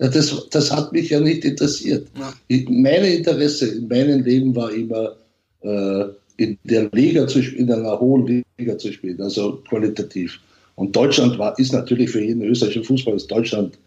Ja, 0.00 0.08
das, 0.08 0.50
das 0.50 0.70
hat 0.70 0.92
mich 0.92 1.08
ja 1.08 1.20
nicht 1.20 1.46
interessiert. 1.46 2.08
Ja. 2.18 2.30
Ich, 2.48 2.68
meine 2.68 3.08
Interesse 3.08 3.68
in 3.68 3.88
meinem 3.88 4.22
Leben 4.22 4.54
war 4.54 4.70
immer, 4.70 5.16
äh, 5.62 6.12
in 6.36 6.58
der 6.64 6.88
Liga 6.92 7.26
zu 7.26 7.42
spielen, 7.42 7.68
in 7.68 7.72
einer 7.72 7.98
hohen 7.98 8.44
Liga 8.58 8.78
zu 8.78 8.92
spielen, 8.92 9.20
also 9.20 9.62
qualitativ. 9.68 10.40
Und 10.76 10.94
Deutschland 10.94 11.38
war, 11.38 11.58
ist 11.58 11.72
natürlich 11.72 12.10
für 12.10 12.22
jeden 12.22 12.42
österreichischen 12.42 12.84
Fußball 12.84 13.14
ist 13.14 13.30
Deutschland 13.30 13.78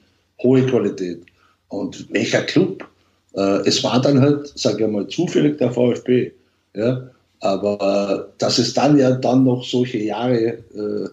hohe 0.42 0.66
Qualität. 0.66 1.22
Und 1.70 2.08
welcher 2.14 2.44
Club? 2.44 2.88
Äh, 3.34 3.68
es 3.68 3.84
war 3.84 4.02
dann 4.02 4.22
halt, 4.22 4.52
sage 4.56 4.86
ich 4.86 4.92
mal, 4.92 5.08
zufällig 5.08 5.58
der 5.58 5.72
VfB. 5.72 6.32
Ja? 6.76 7.10
Aber 7.42 8.30
äh, 8.30 8.34
dass 8.38 8.58
es 8.58 8.74
dann 8.74 8.98
ja 8.98 9.12
dann 9.12 9.44
noch 9.44 9.64
solche 9.64 10.00
Jahre 10.00 10.60
äh, 10.74 11.10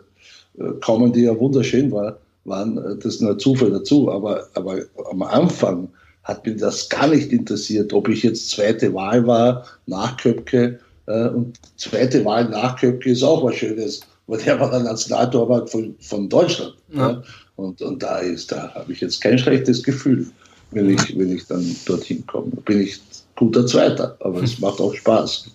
äh 0.59 0.73
kommen, 0.81 1.13
die 1.13 1.23
ja 1.23 1.39
wunderschön 1.39 1.91
war, 1.91 2.19
waren, 2.45 2.79
äh, 2.79 2.97
das 3.03 3.21
nur 3.21 3.39
Zufall 3.39 3.71
dazu. 3.71 4.11
Aber, 4.11 4.47
aber 4.55 4.83
am 5.11 5.23
Anfang 5.23 5.89
hat 6.23 6.47
mich 6.47 6.57
das 6.57 6.89
gar 6.89 7.09
nicht 7.09 7.33
interessiert, 7.33 7.93
ob 7.93 8.09
ich 8.09 8.23
jetzt 8.23 8.51
zweite 8.51 8.95
Wahl 8.95 9.27
war 9.27 9.67
nach 9.87 10.17
Köpke. 10.17 10.79
Äh, 11.07 11.29
und 11.29 11.59
zweite 11.77 12.25
Wahl 12.25 12.49
nach 12.49 12.79
Köpke 12.79 13.11
ist 13.11 13.23
auch 13.23 13.45
was 13.45 13.57
Schönes, 13.57 14.01
weil 14.27 14.41
der 14.41 14.59
war 14.61 14.71
dann 14.71 14.85
Nationaltorwart 14.85 15.71
von, 15.71 15.95
von 16.01 16.29
Deutschland. 16.29 16.75
Ja. 16.93 17.11
Ja. 17.11 17.23
Und, 17.57 17.81
und 17.83 18.03
da 18.03 18.19
ist, 18.19 18.51
da 18.51 18.75
habe 18.75 18.93
ich 18.93 19.01
jetzt 19.01 19.21
kein 19.21 19.39
schlechtes 19.39 19.83
Gefühl, 19.83 20.27
wenn 20.73 20.91
ich, 20.91 21.17
wenn 21.17 21.35
ich 21.35 21.47
dann 21.47 21.65
dorthin 21.87 22.27
komme. 22.27 22.51
Bin 22.65 22.81
ich 22.81 23.01
guter 23.37 23.67
Zweiter, 23.67 24.17
aber 24.21 24.43
es 24.43 24.59
macht 24.59 24.81
auch 24.81 24.95
Spaß. 24.95 25.51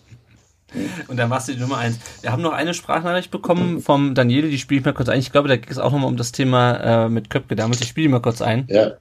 Und 1.07 1.17
dann 1.17 1.29
machst 1.29 1.47
du 1.47 1.53
die 1.53 1.59
Nummer 1.59 1.77
eins. 1.79 1.97
Wir 2.21 2.31
haben 2.31 2.43
noch 2.43 2.53
eine 2.53 2.73
Sprachnachricht 2.73 3.31
bekommen 3.31 3.81
vom 3.81 4.13
Daniele, 4.13 4.49
die 4.49 4.59
spiele 4.59 4.79
ich 4.79 4.85
mal 4.85 4.93
kurz 4.93 5.09
ein. 5.09 5.19
Ich 5.19 5.31
glaube, 5.31 5.47
da 5.47 5.57
geht 5.57 5.71
es 5.71 5.79
auch 5.79 5.91
nochmal 5.91 6.09
um 6.09 6.17
das 6.17 6.31
Thema 6.31 7.05
äh, 7.05 7.09
mit 7.09 7.29
Köpke 7.29 7.55
damals. 7.55 7.81
Ich 7.81 7.87
spiele 7.87 8.07
die 8.07 8.11
mal 8.11 8.21
kurz 8.21 8.41
ein. 8.41 8.67
Ja. 8.69 8.93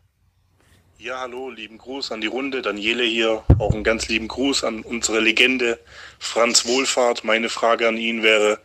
Ja, 1.01 1.21
hallo, 1.21 1.49
lieben 1.49 1.79
Gruß 1.79 2.11
an 2.11 2.21
die 2.21 2.27
Runde. 2.27 2.61
Daniele 2.61 3.05
hier. 3.05 3.45
Auch 3.61 3.73
einen 3.73 3.85
ganz 3.85 4.09
lieben 4.09 4.27
Gruß 4.27 4.65
an 4.65 4.83
unsere 4.83 5.21
Legende 5.21 5.79
Franz 6.19 6.67
Wohlfahrt. 6.67 7.23
Meine 7.23 7.51
Frage 7.51 7.87
an 7.87 7.97
ihn 7.97 8.25
wäre, 8.25 8.59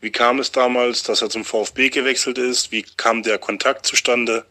wie 0.00 0.10
kam 0.10 0.40
es 0.40 0.50
damals, 0.50 1.04
dass 1.04 1.22
er 1.22 1.30
zum 1.30 1.44
VfB 1.44 1.90
gewechselt 1.90 2.36
ist? 2.36 2.72
Wie 2.72 2.82
kam 2.82 3.22
der 3.22 3.38
Kontakt 3.38 3.86
zustande? 3.86 4.44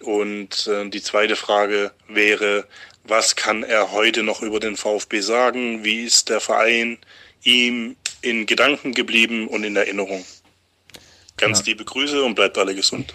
Und 0.00 0.66
äh, 0.66 0.88
die 0.90 1.00
zweite 1.00 1.36
Frage 1.36 1.92
wäre, 2.08 2.66
was 3.04 3.36
kann 3.36 3.62
er 3.62 3.92
heute 3.92 4.24
noch 4.24 4.42
über 4.42 4.58
den 4.58 4.76
VfB 4.76 5.20
sagen? 5.20 5.84
Wie 5.84 6.02
ist 6.02 6.28
der 6.28 6.40
Verein 6.40 6.98
ihm 7.44 7.94
in 8.20 8.46
Gedanken 8.46 8.94
geblieben 8.94 9.46
und 9.46 9.62
in 9.62 9.76
Erinnerung? 9.76 10.24
Ganz 11.36 11.60
ja. 11.60 11.66
liebe 11.66 11.84
Grüße 11.84 12.20
und 12.20 12.34
bleibt 12.34 12.58
alle 12.58 12.74
gesund. 12.74 13.14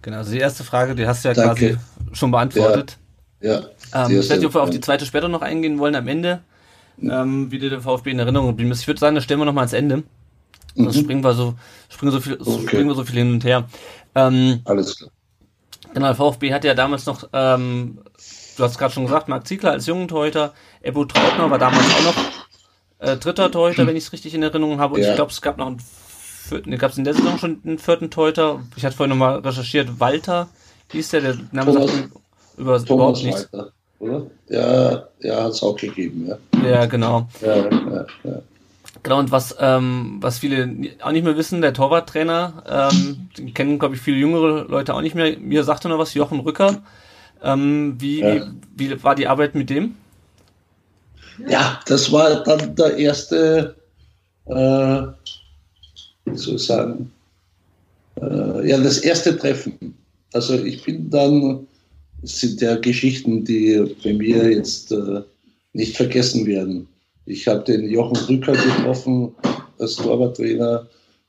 Genau, 0.00 0.18
also 0.18 0.32
die 0.32 0.38
erste 0.38 0.64
Frage, 0.64 0.94
die 0.94 1.06
hast 1.06 1.24
du 1.24 1.28
ja 1.28 1.34
Danke. 1.34 1.74
quasi 1.74 1.78
schon 2.14 2.30
beantwortet. 2.30 2.98
Ja. 3.40 3.62
ja 3.92 4.06
ähm, 4.06 4.20
ich 4.20 4.30
wir 4.30 4.62
auf 4.62 4.70
die 4.70 4.80
zweite 4.80 5.04
später 5.06 5.28
noch 5.28 5.42
eingehen 5.42 5.78
wollen 5.78 5.94
am 5.94 6.08
Ende, 6.08 6.40
ähm, 7.02 7.50
wie 7.50 7.58
dir 7.58 7.70
der 7.70 7.80
VfB 7.80 8.10
in 8.10 8.18
Erinnerung 8.18 8.48
geblieben 8.48 8.70
ist. 8.70 8.80
Ich 8.80 8.86
würde 8.86 9.00
sagen, 9.00 9.14
das 9.14 9.24
stellen 9.24 9.40
wir 9.40 9.44
noch 9.44 9.52
mal 9.52 9.62
ans 9.62 9.72
Ende. 9.72 9.98
Mhm. 9.98 10.84
Sonst 10.84 11.00
springen 11.00 11.22
wir 11.22 11.34
so, 11.34 11.54
springen 11.88 12.12
so 12.12 12.20
viel, 12.20 12.38
okay. 12.40 12.66
springen 12.66 12.88
wir 12.88 12.94
so 12.94 13.04
viel 13.04 13.16
hin 13.16 13.32
und 13.32 13.44
her. 13.44 13.68
Ähm, 14.14 14.60
Alles 14.64 14.96
klar. 14.96 15.10
Genau, 15.92 16.06
der 16.06 16.16
VfB 16.16 16.52
hatte 16.52 16.66
ja 16.66 16.74
damals 16.74 17.06
noch 17.06 17.28
ähm, 17.32 17.98
du 18.56 18.64
hast 18.64 18.78
gerade 18.78 18.92
schon 18.92 19.04
gesagt, 19.04 19.28
Marc 19.28 19.46
Ziegler 19.46 19.72
als 19.72 19.86
jungen 19.86 20.08
Torhüter, 20.08 20.54
Ebo 20.80 21.04
Trautner 21.04 21.50
war 21.50 21.58
damals 21.58 21.84
auch 21.94 22.02
noch 22.02 22.14
äh, 22.98 23.16
dritter 23.16 23.50
Torhüter, 23.50 23.86
wenn 23.86 23.96
ich 23.96 24.04
es 24.04 24.12
richtig 24.12 24.34
in 24.34 24.42
Erinnerung 24.42 24.80
habe. 24.80 24.94
Und 24.94 25.02
ja. 25.02 25.10
ich 25.10 25.14
glaube, 25.16 25.30
es 25.30 25.42
gab 25.42 25.58
noch 25.58 25.66
einen 25.66 25.80
vierten, 25.80 26.76
gab 26.78 26.92
es 26.92 26.98
in 26.98 27.04
der 27.04 27.14
Saison 27.14 27.38
schon 27.38 27.60
einen 27.64 27.78
vierten 27.78 28.10
Torhüter. 28.10 28.60
Ich 28.76 28.84
hatte 28.84 28.96
vorhin 28.96 29.10
nochmal 29.10 29.38
recherchiert, 29.40 30.00
Walter 30.00 30.48
hieß 30.94 31.10
der, 31.10 31.20
der 31.20 31.38
Name 31.52 31.72
Thomas, 31.72 31.90
sagt 31.90 32.08
über, 32.56 32.84
Thomas 32.84 32.90
überhaupt 32.90 33.24
nichts. 33.24 33.48
Oder? 33.98 34.26
Ja, 34.48 35.08
ja, 35.20 35.44
hat 35.44 35.52
es 35.52 35.62
auch 35.62 35.76
gegeben, 35.76 36.26
ja. 36.28 36.38
Ja, 36.68 36.86
genau. 36.86 37.28
Ja, 37.40 37.56
ja, 37.56 38.06
ja. 38.24 38.42
Genau, 39.02 39.18
und 39.18 39.30
was, 39.30 39.54
ähm, 39.60 40.16
was 40.20 40.38
viele 40.38 40.94
auch 41.02 41.12
nicht 41.12 41.24
mehr 41.24 41.36
wissen, 41.36 41.60
der 41.60 41.74
Torwarttrainer, 41.74 42.90
ähm, 42.92 43.28
den 43.36 43.52
kennen, 43.52 43.78
glaube 43.78 43.96
ich, 43.96 44.00
viele 44.00 44.16
jüngere 44.16 44.64
Leute 44.64 44.94
auch 44.94 45.02
nicht 45.02 45.14
mehr. 45.14 45.38
Mir 45.38 45.62
sagte 45.62 45.88
noch 45.88 45.98
was, 45.98 46.14
Jochen 46.14 46.40
Rücker, 46.40 46.82
ähm, 47.42 47.96
wie, 47.98 48.20
ja. 48.20 48.46
wie, 48.74 48.90
wie 48.90 49.02
war 49.02 49.14
die 49.14 49.26
Arbeit 49.26 49.54
mit 49.54 49.68
dem? 49.68 49.96
Ja, 51.48 51.80
das 51.86 52.10
war 52.12 52.42
dann 52.44 52.74
der 52.76 52.96
erste, 52.96 53.74
äh, 54.46 55.02
wie 56.24 56.36
soll 56.36 56.54
ich 56.54 56.64
sagen, 56.64 57.12
äh, 58.20 58.68
ja, 58.68 58.78
das 58.78 58.98
erste 58.98 59.36
Treffen. 59.36 59.96
Also 60.34 60.54
ich 60.54 60.82
bin 60.82 61.10
dann, 61.10 61.66
es 62.22 62.40
sind 62.40 62.60
ja 62.60 62.76
Geschichten, 62.76 63.44
die 63.44 63.84
bei 64.02 64.12
mir 64.12 64.50
jetzt 64.50 64.92
äh, 64.92 65.22
nicht 65.72 65.96
vergessen 65.96 66.46
werden. 66.46 66.88
Ich 67.26 67.48
habe 67.48 67.64
den 67.64 67.88
Jochen 67.88 68.16
Rücker 68.26 68.52
getroffen 68.52 69.34
als 69.78 69.96
Torwarttrainer 69.96 70.86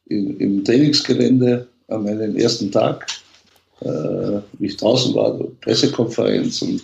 im, 0.08 0.38
im 0.40 0.64
Trainingsgelände 0.64 1.68
an 1.88 2.04
meinem 2.04 2.36
ersten 2.36 2.72
Tag 2.72 3.08
äh, 3.82 4.42
wie 4.60 4.68
ich 4.68 4.78
draußen 4.78 5.14
war, 5.16 5.38
Pressekonferenz 5.62 6.62
und 6.62 6.82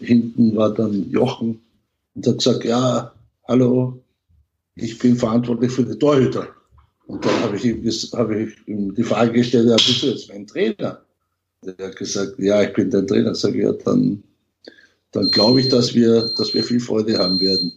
hinten 0.00 0.56
war 0.56 0.72
dann 0.72 1.10
Jochen 1.10 1.60
und 2.14 2.26
hat 2.26 2.38
gesagt, 2.38 2.64
ja, 2.64 3.12
hallo, 3.48 4.00
ich 4.74 4.98
bin 4.98 5.16
verantwortlich 5.16 5.72
für 5.72 5.84
die 5.84 5.98
Torhüter. 5.98 6.48
Und 7.06 7.24
dann 7.24 7.40
habe 7.42 7.56
ich, 7.56 8.12
hab 8.12 8.30
ich 8.30 8.56
ihm 8.66 8.94
die 8.94 9.02
Frage 9.02 9.32
gestellt, 9.32 9.68
ja, 9.68 9.76
bist 9.76 10.02
du 10.02 10.06
jetzt 10.08 10.28
mein 10.28 10.46
Trainer? 10.46 11.00
Der 11.64 11.86
hat 11.86 11.96
gesagt, 11.96 12.34
ja, 12.38 12.62
ich 12.62 12.72
bin 12.72 12.90
dein 12.90 13.06
Trainer. 13.06 13.34
Sag 13.34 13.54
ich, 13.54 13.62
ja, 13.62 13.72
dann, 13.72 14.22
dann 15.12 15.30
glaube 15.30 15.60
ich, 15.60 15.68
dass 15.68 15.94
wir, 15.94 16.30
dass 16.36 16.54
wir 16.54 16.62
viel 16.62 16.80
Freude 16.80 17.18
haben 17.18 17.40
werden, 17.40 17.72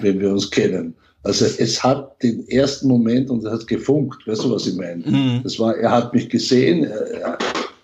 wenn 0.00 0.20
wir 0.20 0.30
uns 0.30 0.50
kennen. 0.50 0.94
Also 1.24 1.44
es 1.44 1.82
hat 1.82 2.20
den 2.22 2.46
ersten 2.48 2.88
Moment 2.88 3.30
und 3.30 3.44
es 3.44 3.52
hat 3.52 3.66
gefunkt, 3.66 4.26
weißt 4.26 4.44
du, 4.44 4.50
was 4.50 4.66
ich 4.66 4.74
meine? 4.74 5.04
Mhm. 5.06 5.40
Das 5.44 5.58
war, 5.58 5.76
er 5.76 5.90
hat 5.90 6.12
mich 6.12 6.28
gesehen, 6.28 6.84
er, 6.84 7.38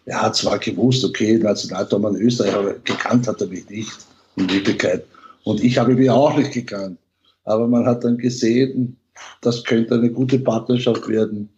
er 0.06 0.22
hat 0.22 0.36
zwar 0.36 0.58
gewusst, 0.58 1.04
okay, 1.04 1.38
Nationaltormann 1.38 2.16
Österreich, 2.16 2.54
aber 2.54 2.74
gekannt 2.84 3.28
hat 3.28 3.40
er 3.40 3.46
mich 3.46 3.68
nicht 3.70 3.92
in 4.36 4.50
Wirklichkeit. 4.50 5.04
Und 5.44 5.62
ich 5.62 5.78
habe 5.78 5.92
ihn 5.92 6.10
auch 6.10 6.36
nicht 6.36 6.52
gekannt. 6.52 6.98
Aber 7.44 7.68
man 7.68 7.86
hat 7.86 8.04
dann 8.04 8.18
gesehen, 8.18 8.96
das 9.40 9.64
könnte 9.64 9.94
eine 9.94 10.10
gute 10.10 10.38
Partnerschaft 10.38 11.08
werden, 11.08 11.48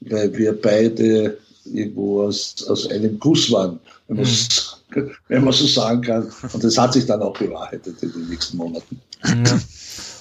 weil 0.00 0.36
wir 0.36 0.52
beide 0.52 1.36
irgendwo 1.74 2.22
aus, 2.22 2.66
aus 2.68 2.88
einem 2.90 3.18
Guss 3.18 3.50
waren, 3.50 3.80
wenn 4.08 4.16
man, 4.16 4.26
mhm. 4.26 5.10
wenn 5.28 5.44
man 5.44 5.52
so 5.52 5.66
sagen 5.66 6.02
kann. 6.02 6.30
Und 6.52 6.64
das 6.64 6.78
hat 6.78 6.92
sich 6.92 7.06
dann 7.06 7.22
auch 7.22 7.36
bewahrheitet 7.38 8.02
in 8.02 8.12
den 8.12 8.28
nächsten 8.28 8.56
Monaten. 8.56 9.00
Ja. 9.24 9.58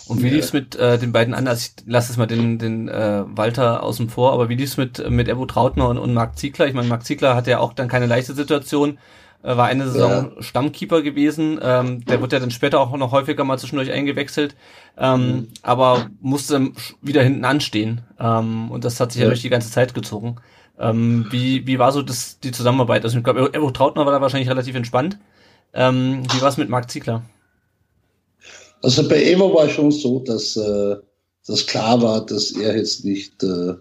Und 0.07 0.23
wie 0.23 0.29
lief's 0.29 0.53
mit 0.53 0.75
äh, 0.75 0.97
den 0.97 1.11
beiden 1.11 1.33
anderen? 1.33 1.49
Also 1.49 1.69
ich 1.75 1.85
lasse 1.85 2.11
es 2.11 2.17
mal 2.17 2.27
den, 2.27 2.57
den 2.59 2.87
äh, 2.87 3.23
Walter 3.25 3.83
außen 3.83 4.09
vor, 4.09 4.31
aber 4.33 4.49
wie 4.49 4.55
lief's 4.55 4.77
mit, 4.77 5.09
mit 5.09 5.27
Evo 5.27 5.45
Trautner 5.45 5.89
und, 5.89 5.97
und 5.97 6.13
Marc 6.13 6.37
Ziegler? 6.37 6.67
Ich 6.67 6.73
meine, 6.73 6.87
Marc 6.87 7.05
Ziegler 7.05 7.35
hatte 7.35 7.51
ja 7.51 7.59
auch 7.59 7.73
dann 7.73 7.89
keine 7.89 8.05
leichte 8.05 8.33
Situation, 8.33 8.99
äh, 9.43 9.57
war 9.57 9.67
eine 9.67 9.89
Saison 9.89 10.31
ja. 10.35 10.41
Stammkeeper 10.41 11.01
gewesen. 11.01 11.59
Ähm, 11.61 12.05
der 12.05 12.21
wird 12.21 12.31
ja 12.31 12.39
dann 12.39 12.51
später 12.51 12.79
auch 12.79 12.95
noch 12.95 13.11
häufiger 13.11 13.43
mal 13.43 13.59
zwischendurch 13.59 13.91
eingewechselt, 13.91 14.55
ähm, 14.97 15.19
mhm. 15.19 15.47
aber 15.61 16.07
musste 16.21 16.71
wieder 17.01 17.21
hinten 17.21 17.43
anstehen. 17.43 18.01
Ähm, 18.19 18.71
und 18.71 18.85
das 18.85 18.99
hat 18.99 19.11
sich 19.11 19.19
ja. 19.19 19.25
ja 19.25 19.31
durch 19.31 19.41
die 19.41 19.49
ganze 19.49 19.71
Zeit 19.71 19.93
gezogen. 19.93 20.37
Ähm, 20.79 21.25
wie, 21.31 21.65
wie 21.65 21.79
war 21.79 21.91
so 21.91 22.01
das, 22.01 22.39
die 22.39 22.51
Zusammenarbeit? 22.51 23.03
Also 23.03 23.17
ich 23.17 23.23
glaube, 23.23 23.51
Evo 23.53 23.71
Trautner 23.71 24.05
war 24.05 24.11
da 24.11 24.21
wahrscheinlich 24.21 24.49
relativ 24.49 24.75
entspannt. 24.75 25.17
Ähm, 25.73 26.23
wie 26.31 26.41
war 26.41 26.49
es 26.49 26.57
mit 26.57 26.69
Marc 26.69 26.89
Ziegler? 26.91 27.23
Also 28.83 29.07
bei 29.07 29.23
Evo 29.23 29.53
war 29.53 29.67
schon 29.69 29.91
so, 29.91 30.19
dass 30.19 30.55
äh, 30.55 30.95
das 31.47 31.65
klar 31.65 32.01
war, 32.01 32.25
dass 32.25 32.51
er 32.51 32.77
jetzt 32.77 33.05
nicht, 33.05 33.41
äh, 33.43 33.73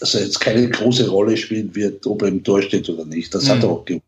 also 0.00 0.18
jetzt 0.18 0.40
keine 0.40 0.68
große 0.70 1.08
Rolle 1.08 1.36
spielen 1.36 1.74
wird, 1.74 2.06
ob 2.06 2.22
er 2.22 2.28
im 2.28 2.42
Tor 2.42 2.62
steht 2.62 2.88
oder 2.88 3.04
nicht. 3.04 3.34
Das 3.34 3.44
mhm. 3.44 3.48
hat 3.50 3.62
er 3.62 3.68
auch 3.68 3.84
gewusst. 3.84 4.04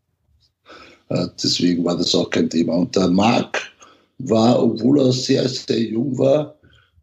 Äh, 1.09 1.27
deswegen 1.41 1.85
war 1.85 1.97
das 1.97 2.15
auch 2.15 2.29
kein 2.29 2.49
Thema. 2.49 2.73
Und 2.73 2.95
der 2.95 3.07
Marc 3.07 3.59
war, 4.19 4.61
obwohl 4.61 4.99
er 4.99 5.11
sehr, 5.11 5.47
sehr 5.47 5.79
jung 5.79 6.17
war, 6.17 6.55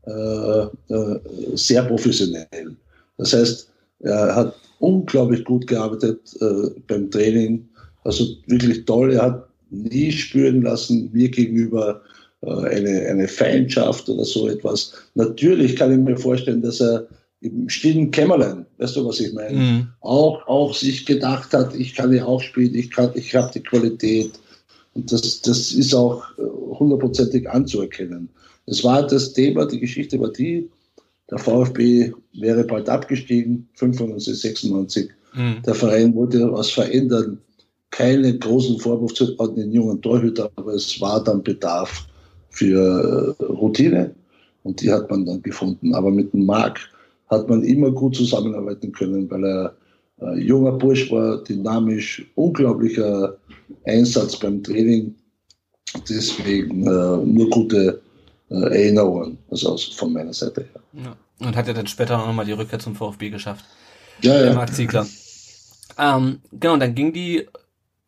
äh, 0.06 0.92
äh, 0.94 1.20
sehr 1.54 1.82
professionell. 1.84 2.76
Das 3.18 3.32
heißt, 3.32 3.68
er 4.00 4.34
hat 4.34 4.54
unglaublich 4.78 5.44
gut 5.44 5.66
gearbeitet 5.66 6.20
äh, 6.40 6.70
beim 6.86 7.10
Training. 7.10 7.68
Also 8.04 8.24
wirklich 8.46 8.84
toll. 8.84 9.12
Er 9.12 9.22
hat 9.22 9.48
nie 9.70 10.12
spüren 10.12 10.62
lassen, 10.62 11.10
mir 11.12 11.28
gegenüber, 11.28 12.02
äh, 12.42 12.50
eine, 12.50 13.06
eine 13.06 13.28
Feindschaft 13.28 14.08
oder 14.08 14.24
so 14.24 14.48
etwas. 14.48 14.92
Natürlich 15.14 15.76
kann 15.76 15.92
ich 15.92 15.98
mir 15.98 16.16
vorstellen, 16.16 16.62
dass 16.62 16.80
er 16.80 17.06
im 17.40 17.68
stillen 17.68 18.10
Kämmerlein, 18.10 18.66
weißt 18.78 18.96
du, 18.96 19.06
was 19.06 19.20
ich 19.20 19.32
meine, 19.32 19.58
mhm. 19.58 19.88
auch, 20.00 20.46
auch 20.46 20.74
sich 20.74 21.04
gedacht 21.04 21.52
hat, 21.52 21.74
ich 21.74 21.94
kann 21.94 22.12
ja 22.12 22.24
auch 22.24 22.40
spielen, 22.40 22.74
ich, 22.74 22.90
kann, 22.90 23.10
ich 23.14 23.34
habe 23.34 23.52
die 23.52 23.62
Qualität. 23.62 24.32
Und 24.94 25.12
das, 25.12 25.42
das 25.42 25.72
ist 25.72 25.94
auch 25.94 26.24
äh, 26.38 26.42
hundertprozentig 26.78 27.48
anzuerkennen. 27.48 28.28
Es 28.66 28.82
war 28.82 29.06
das 29.06 29.32
Thema, 29.32 29.66
die 29.66 29.78
Geschichte 29.78 30.18
war 30.18 30.32
die, 30.32 30.68
der 31.30 31.38
VfB 31.38 32.12
wäre 32.34 32.64
bald 32.64 32.88
abgestiegen, 32.88 33.68
95, 33.74 34.40
96. 34.40 35.10
Mhm. 35.34 35.62
Der 35.66 35.74
Verein 35.74 36.14
wollte 36.14 36.52
was 36.52 36.70
verändern. 36.70 37.38
Keine 37.90 38.36
großen 38.38 38.78
Vorwürfe 38.78 39.34
an 39.38 39.54
den 39.54 39.72
jungen 39.72 40.00
Torhüter, 40.02 40.50
aber 40.56 40.74
es 40.74 41.00
war 41.00 41.22
dann 41.22 41.42
Bedarf 41.42 42.06
für 42.50 43.36
äh, 43.38 43.44
Routine 43.44 44.14
und 44.62 44.80
die 44.80 44.90
hat 44.90 45.10
man 45.10 45.24
dann 45.24 45.42
gefunden. 45.42 45.94
Aber 45.94 46.10
mit 46.10 46.32
dem 46.32 46.44
Marc 46.46 46.80
hat 47.28 47.48
man 47.48 47.62
immer 47.62 47.90
gut 47.90 48.16
zusammenarbeiten 48.16 48.92
können, 48.92 49.30
weil 49.30 49.44
er 49.44 49.76
äh, 50.20 50.38
junger 50.40 50.72
Bursch 50.72 51.10
war, 51.10 51.42
dynamisch, 51.44 52.24
unglaublicher 52.34 53.36
Einsatz 53.84 54.38
beim 54.38 54.62
Training. 54.62 55.14
Deswegen 56.08 56.86
äh, 56.86 57.16
nur 57.24 57.50
gute 57.50 58.00
Erinnerungen, 58.48 59.38
also 59.50 59.76
von 59.76 60.12
meiner 60.12 60.32
Seite 60.32 60.62
her. 60.72 61.04
Ja. 61.04 61.16
Und 61.46 61.56
hat 61.56 61.68
er 61.68 61.74
dann 61.74 61.86
später 61.86 62.20
auch 62.20 62.26
nochmal 62.26 62.46
die 62.46 62.52
Rückkehr 62.52 62.78
zum 62.78 62.94
VfB 62.94 63.30
geschafft. 63.30 63.64
Ja, 64.22 64.34
der 64.38 64.46
ja. 64.46 64.54
Marc 64.54 64.72
Ziegler. 64.72 65.06
Ähm, 65.98 66.40
genau, 66.52 66.76
dann 66.76 66.94
ging 66.94 67.12
die 67.12 67.46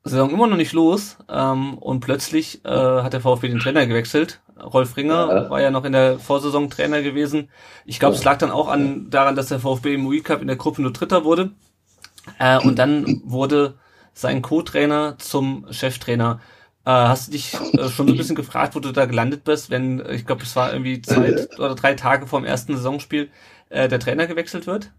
Saison 0.04 0.30
immer 0.30 0.46
noch 0.46 0.56
nicht 0.56 0.72
los 0.72 1.16
ähm, 1.28 1.76
und 1.78 2.00
plötzlich 2.00 2.64
äh, 2.64 2.68
hat 2.68 3.12
der 3.12 3.20
VfB 3.20 3.48
den 3.48 3.58
Trainer 3.58 3.86
gewechselt. 3.86 4.40
Rolf 4.60 4.96
Ringer 4.96 5.44
Ja. 5.44 5.50
war 5.50 5.60
ja 5.60 5.70
noch 5.70 5.84
in 5.84 5.92
der 5.92 6.18
Vorsaison 6.18 6.70
Trainer 6.70 7.02
gewesen. 7.02 7.50
Ich 7.84 7.98
glaube, 8.00 8.16
es 8.16 8.24
lag 8.24 8.38
dann 8.38 8.50
auch 8.50 8.68
an 8.68 9.10
daran, 9.10 9.36
dass 9.36 9.48
der 9.48 9.60
VfB 9.60 9.94
im 9.94 10.06
UI 10.06 10.20
Cup 10.20 10.40
in 10.40 10.46
der 10.48 10.56
Gruppe 10.56 10.82
nur 10.82 10.92
Dritter 10.92 11.24
wurde. 11.24 11.50
Äh, 12.38 12.58
und 12.58 12.78
dann 12.78 13.20
wurde 13.24 13.74
sein 14.14 14.42
Co-Trainer 14.42 15.16
zum 15.18 15.66
Cheftrainer. 15.70 16.40
Äh, 16.88 17.08
hast 17.08 17.28
du 17.28 17.32
dich 17.32 17.52
äh, 17.52 17.90
schon 17.90 18.06
so 18.06 18.14
ein 18.14 18.16
bisschen 18.16 18.34
gefragt, 18.34 18.74
wo 18.74 18.80
du 18.80 18.92
da 18.92 19.04
gelandet 19.04 19.44
bist, 19.44 19.68
wenn, 19.68 20.00
äh, 20.00 20.14
ich 20.14 20.24
glaube, 20.24 20.44
es 20.44 20.56
war 20.56 20.72
irgendwie 20.72 21.02
zwei 21.02 21.46
oder 21.58 21.74
drei 21.74 21.92
Tage 21.92 22.26
vor 22.26 22.40
dem 22.40 22.46
ersten 22.46 22.74
Saisonspiel, 22.74 23.28
der 23.70 24.00
Trainer 24.00 24.26
gewechselt 24.26 24.66
wird? 24.66 24.90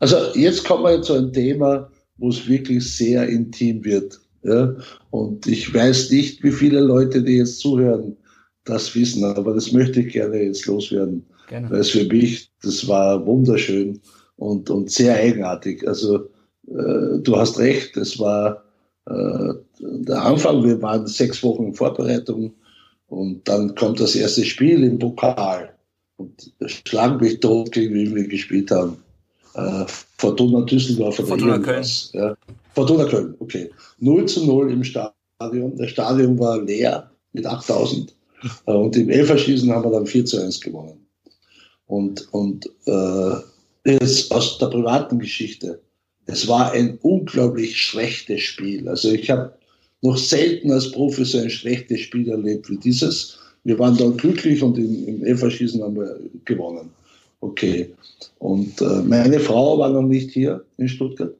Also 0.00 0.16
jetzt 0.32 0.64
kommen 0.64 0.84
wir 0.84 1.02
zu 1.02 1.12
einem 1.12 1.30
Thema, 1.34 1.90
wo 2.16 2.30
es 2.30 2.48
wirklich 2.48 2.96
sehr 2.96 3.28
intim 3.28 3.84
wird. 3.84 4.18
Ja? 4.42 4.74
Und 5.10 5.46
ich 5.46 5.74
weiß 5.74 6.10
nicht, 6.10 6.42
wie 6.42 6.50
viele 6.50 6.80
Leute, 6.80 7.22
die 7.22 7.36
jetzt 7.36 7.60
zuhören, 7.60 8.16
das 8.64 8.94
wissen, 8.94 9.22
aber 9.26 9.52
das 9.52 9.72
möchte 9.72 10.00
ich 10.00 10.14
gerne 10.14 10.42
jetzt 10.42 10.64
loswerden. 10.64 11.26
Gerne. 11.48 11.70
Weil 11.70 11.80
es 11.80 11.90
für 11.90 12.04
mich, 12.04 12.50
das 12.62 12.88
war 12.88 13.26
wunderschön 13.26 14.00
und, 14.36 14.70
und 14.70 14.90
sehr 14.90 15.16
eigenartig. 15.16 15.86
Also 15.86 16.30
äh, 16.68 17.18
du 17.20 17.36
hast 17.36 17.58
recht, 17.58 17.98
es 17.98 18.18
war 18.18 18.64
äh, 19.04 19.52
der 19.82 20.22
Anfang, 20.22 20.64
wir 20.64 20.80
waren 20.80 21.06
sechs 21.06 21.42
Wochen 21.42 21.66
in 21.66 21.74
Vorbereitung 21.74 22.54
und 23.08 23.46
dann 23.48 23.74
kommt 23.74 24.00
das 24.00 24.14
erste 24.14 24.44
Spiel 24.44 24.84
im 24.84 24.98
Pokal. 24.98 25.74
Und 26.16 26.52
schlagen 26.66 27.20
mich 27.20 27.40
tot, 27.40 27.72
gegen 27.72 27.94
wen 27.94 28.14
wir 28.14 28.28
gespielt 28.28 28.70
haben. 28.70 28.96
Äh, 29.54 29.84
Fortuna 30.18 30.64
Düsseldorf 30.64 31.18
oder 31.18 31.28
Fortuna 31.28 31.52
irgendwas. 31.54 32.10
Ja. 32.12 32.36
Fortuna 32.74 33.04
Köln, 33.04 33.34
okay. 33.40 33.70
0 33.98 34.26
zu 34.26 34.46
0 34.46 34.72
im 34.72 34.84
Stadion. 34.84 35.76
Das 35.76 35.90
Stadion 35.90 36.38
war 36.38 36.62
leer 36.62 37.10
mit 37.32 37.44
8000. 37.44 38.14
Äh, 38.66 38.72
Und 38.72 38.96
im 38.96 39.10
Elferschießen 39.10 39.70
haben 39.72 39.84
wir 39.84 39.90
dann 39.90 40.06
4 40.06 40.24
zu 40.24 40.40
1 40.40 40.60
gewonnen. 40.60 41.06
Und, 41.86 42.32
und 42.32 42.70
äh, 42.86 43.34
jetzt 43.84 44.32
aus 44.32 44.58
der 44.58 44.66
privaten 44.66 45.18
Geschichte. 45.18 45.80
Es 46.26 46.46
war 46.46 46.72
ein 46.72 46.98
unglaublich 47.02 47.76
schlechtes 47.76 48.42
Spiel. 48.42 48.88
Also 48.88 49.10
ich 49.10 49.28
habe 49.30 49.52
noch 50.02 50.18
selten 50.18 50.70
als 50.70 50.90
Profi 50.90 51.24
so 51.24 51.38
ein 51.38 51.50
schlechtes 51.50 52.00
Spiel 52.00 52.28
erlebt 52.28 52.68
wie 52.68 52.76
dieses. 52.76 53.38
Wir 53.64 53.78
waren 53.78 53.96
dann 53.96 54.16
glücklich 54.16 54.62
und 54.62 54.76
im, 54.76 55.08
im 55.08 55.24
Elferschießen 55.24 55.82
haben 55.82 55.96
wir 55.96 56.18
gewonnen. 56.44 56.90
Okay. 57.40 57.90
Und 58.38 58.80
äh, 58.80 59.02
meine 59.02 59.40
Frau 59.40 59.78
war 59.78 59.90
noch 59.90 60.02
nicht 60.02 60.30
hier 60.30 60.64
in 60.76 60.88
Stuttgart. 60.88 61.34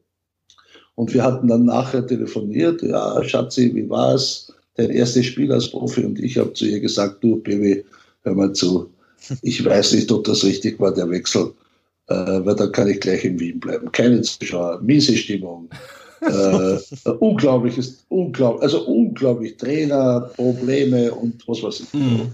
Und 0.94 1.12
wir 1.14 1.22
hatten 1.22 1.48
dann 1.48 1.64
nachher 1.64 2.06
telefoniert. 2.06 2.82
Ja, 2.82 3.22
Schatzi, 3.24 3.74
wie 3.74 3.88
war's? 3.88 4.52
Dein 4.76 4.90
erstes 4.90 5.26
Spiel 5.26 5.52
als 5.52 5.70
Profi. 5.70 6.04
Und 6.04 6.20
ich 6.20 6.38
habe 6.38 6.52
zu 6.52 6.66
ihr 6.66 6.80
gesagt, 6.80 7.22
du, 7.22 7.36
Baby, 7.36 7.84
hör 8.22 8.34
mal 8.34 8.52
zu. 8.52 8.90
Ich 9.42 9.64
weiß 9.64 9.92
nicht, 9.94 10.10
ob 10.12 10.24
das 10.24 10.44
richtig 10.44 10.78
war, 10.80 10.92
der 10.92 11.10
Wechsel. 11.10 11.52
Äh, 12.08 12.14
weil 12.44 12.56
dann 12.56 12.72
kann 12.72 12.88
ich 12.88 13.00
gleich 13.00 13.24
in 13.24 13.38
Wien 13.38 13.60
bleiben. 13.60 13.90
Keine 13.92 14.22
Zuschauer, 14.22 14.80
miese 14.82 15.16
Stimmung. 15.16 15.68
Äh, 16.22 17.10
unglaubliches, 17.10 18.04
unglaublich, 18.08 18.62
also 18.62 18.86
unglaublich 18.86 19.56
Trainer, 19.56 20.30
Probleme 20.36 21.12
und 21.12 21.46
was 21.46 21.62
weiß 21.62 21.80
ich. 21.80 21.94
Mhm. 21.94 22.32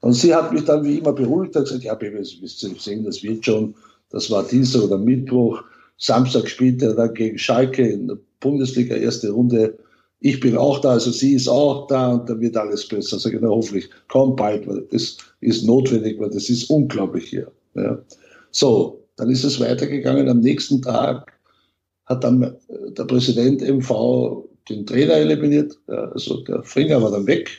Und 0.00 0.14
sie 0.14 0.34
hat 0.34 0.52
mich 0.52 0.64
dann 0.64 0.84
wie 0.84 0.98
immer 0.98 1.12
beruhigt, 1.12 1.54
hat 1.54 1.64
gesagt, 1.64 1.84
ja, 1.84 1.94
Baby, 1.94 2.24
Sie 2.24 2.42
wissen 2.42 2.76
sehen, 2.78 3.04
das 3.04 3.22
wird 3.22 3.44
schon. 3.44 3.74
Das 4.10 4.30
war 4.30 4.42
Dienstag 4.42 4.82
oder 4.82 4.98
Mittwoch. 4.98 5.62
Samstag 5.96 6.48
spielt 6.48 6.82
er 6.82 6.94
dann 6.94 7.14
gegen 7.14 7.38
Schalke 7.38 7.86
in 7.86 8.08
der 8.08 8.18
Bundesliga, 8.40 8.96
erste 8.96 9.30
Runde. 9.30 9.78
Ich 10.20 10.40
bin 10.40 10.56
auch 10.56 10.80
da, 10.80 10.90
also 10.90 11.10
sie 11.10 11.34
ist 11.34 11.48
auch 11.48 11.86
da 11.86 12.12
und 12.12 12.28
dann 12.28 12.40
wird 12.40 12.56
alles 12.56 12.86
besser. 12.86 13.18
Sag 13.18 13.32
ich, 13.32 13.40
na, 13.40 13.48
hoffentlich, 13.48 13.88
komm 14.08 14.34
bald, 14.36 14.66
weil 14.66 14.86
das 14.90 15.18
ist 15.40 15.64
notwendig, 15.64 16.18
weil 16.20 16.30
das 16.30 16.50
ist 16.50 16.68
unglaublich 16.68 17.24
hier. 17.30 17.50
Ja. 17.74 17.98
So, 18.50 19.00
dann 19.16 19.30
ist 19.30 19.44
es 19.44 19.60
weitergegangen. 19.60 20.28
Am 20.28 20.40
nächsten 20.40 20.82
Tag 20.82 21.32
hat 22.12 22.24
dann 22.24 22.42
äh, 22.42 22.52
der 22.96 23.04
Präsident 23.04 23.62
MV 23.62 24.44
den 24.68 24.86
Trainer 24.86 25.14
eliminiert. 25.14 25.76
Also 25.88 26.42
der 26.44 26.62
Fringer 26.62 27.02
war 27.02 27.10
dann 27.10 27.26
weg 27.26 27.50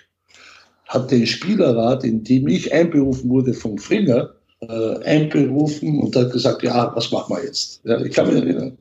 hat 0.93 1.11
den 1.11 1.25
Spielerrat, 1.25 2.03
in 2.03 2.23
dem 2.23 2.47
ich 2.47 2.71
einberufen 2.71 3.29
wurde 3.29 3.53
vom 3.53 3.77
Fringer, 3.77 4.29
äh, 4.61 4.97
einberufen 5.03 5.99
und 5.99 6.15
hat 6.15 6.31
gesagt, 6.31 6.63
ja, 6.63 6.91
was 6.95 7.11
machen 7.11 7.35
wir 7.35 7.43
jetzt? 7.43 7.81
Ja, 7.83 7.99
ich 7.99 8.13
kann 8.13 8.27
mich 8.27 8.43
erinnern. 8.43 8.77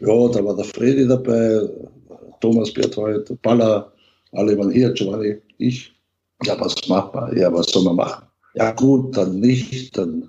Ja, 0.00 0.28
da 0.28 0.44
war 0.44 0.56
der 0.56 0.64
Fredi 0.64 1.06
dabei, 1.06 1.68
Thomas 2.40 2.72
Berthold, 2.72 3.30
Baller, 3.42 3.92
alle 4.32 4.56
waren 4.58 4.70
hier, 4.70 4.92
Giovanni, 4.92 5.36
ich. 5.58 5.92
Ja, 6.44 6.58
was 6.60 6.74
machen 6.88 7.10
wir? 7.14 7.38
Ja, 7.38 7.52
was 7.52 7.66
soll 7.66 7.84
man 7.84 7.96
machen? 7.96 8.26
Ja, 8.54 8.72
gut, 8.72 9.16
dann 9.16 9.40
nicht, 9.40 9.96
dann 9.96 10.28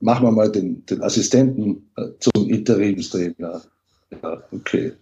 machen 0.00 0.26
wir 0.26 0.30
mal 0.32 0.50
den, 0.50 0.84
den 0.86 1.02
Assistenten 1.02 1.88
äh, 1.96 2.06
zum 2.20 2.48
Interimstrainer. 2.48 3.62
Ja, 4.22 4.42
okay. 4.52 4.92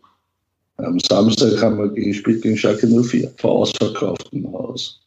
Am 0.79 0.99
Samstag 1.01 1.61
haben 1.63 1.79
wir 1.79 1.89
gespielt 1.89 2.43
gegen 2.43 2.57
Schalke 2.57 2.87
04 2.87 3.33
vor 3.39 3.53
ausverkauftem 3.53 4.53
Haus. 4.53 5.01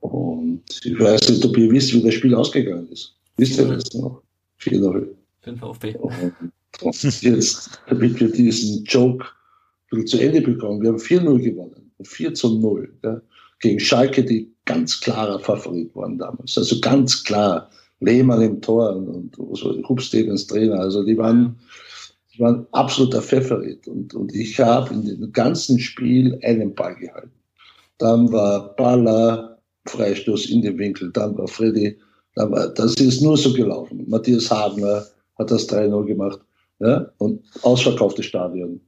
Und 0.00 0.62
ich 0.82 0.98
weiß 0.98 1.28
nicht, 1.28 1.44
ob 1.44 1.56
ihr 1.56 1.70
wisst, 1.70 1.92
wie 1.92 2.02
das 2.02 2.14
Spiel 2.14 2.34
ausgegangen 2.34 2.88
ist. 2.90 3.14
Wisst 3.36 3.58
ihr 3.58 3.66
das 3.66 3.92
noch? 3.94 4.22
4-0. 4.60 5.06
Für 5.40 5.50
den 5.50 5.58
VfB. 5.58 5.94
Und, 5.96 7.22
jetzt, 7.22 7.80
damit 7.86 8.18
wir 8.18 8.30
diesen 8.32 8.84
Joke 8.84 9.26
zu 10.06 10.18
Ende 10.18 10.40
bekommen, 10.40 10.80
wir 10.80 10.88
haben 10.88 10.98
4-0 10.98 11.38
gewonnen. 11.38 11.92
4 12.02 12.34
zu 12.34 12.58
0. 12.58 12.92
Ja, 13.04 13.20
gegen 13.60 13.78
Schalke, 13.78 14.24
die 14.24 14.52
ganz 14.64 15.00
klarer 15.00 15.38
Favorit 15.38 15.94
waren 15.94 16.18
damals. 16.18 16.58
Also 16.58 16.80
ganz 16.80 17.22
klar. 17.24 17.70
Lehmann 18.04 18.42
im 18.42 18.60
Tor 18.60 18.96
und, 18.96 19.38
und 19.38 19.88
Hub 19.88 20.00
Trainer. 20.00 20.80
Also 20.80 21.04
die 21.04 21.16
waren, 21.16 21.58
die 22.32 22.40
waren 22.40 22.66
absoluter 22.72 23.22
Favorit. 23.22 23.86
Und, 23.88 24.14
und 24.14 24.34
ich 24.34 24.58
habe 24.58 24.94
in 24.94 25.04
dem 25.04 25.32
ganzen 25.32 25.78
Spiel 25.78 26.38
einen 26.42 26.74
Ball 26.74 26.94
gehalten. 26.96 27.32
Dann 27.98 28.32
war 28.32 28.74
Baller, 28.76 29.58
Freistoß 29.86 30.46
in 30.46 30.62
den 30.62 30.78
Winkel. 30.78 31.10
Dann 31.12 31.36
war 31.38 31.48
Freddy. 31.48 31.98
Dann 32.34 32.50
war, 32.50 32.68
das 32.68 32.94
ist 32.94 33.22
nur 33.22 33.36
so 33.36 33.52
gelaufen. 33.52 34.04
Matthias 34.08 34.50
Habner 34.50 35.04
hat 35.38 35.50
das 35.50 35.68
3-0 35.68 36.06
gemacht. 36.06 36.40
Ja, 36.80 37.10
und 37.18 37.42
ausverkauftes 37.62 38.26
Stadion. 38.26 38.80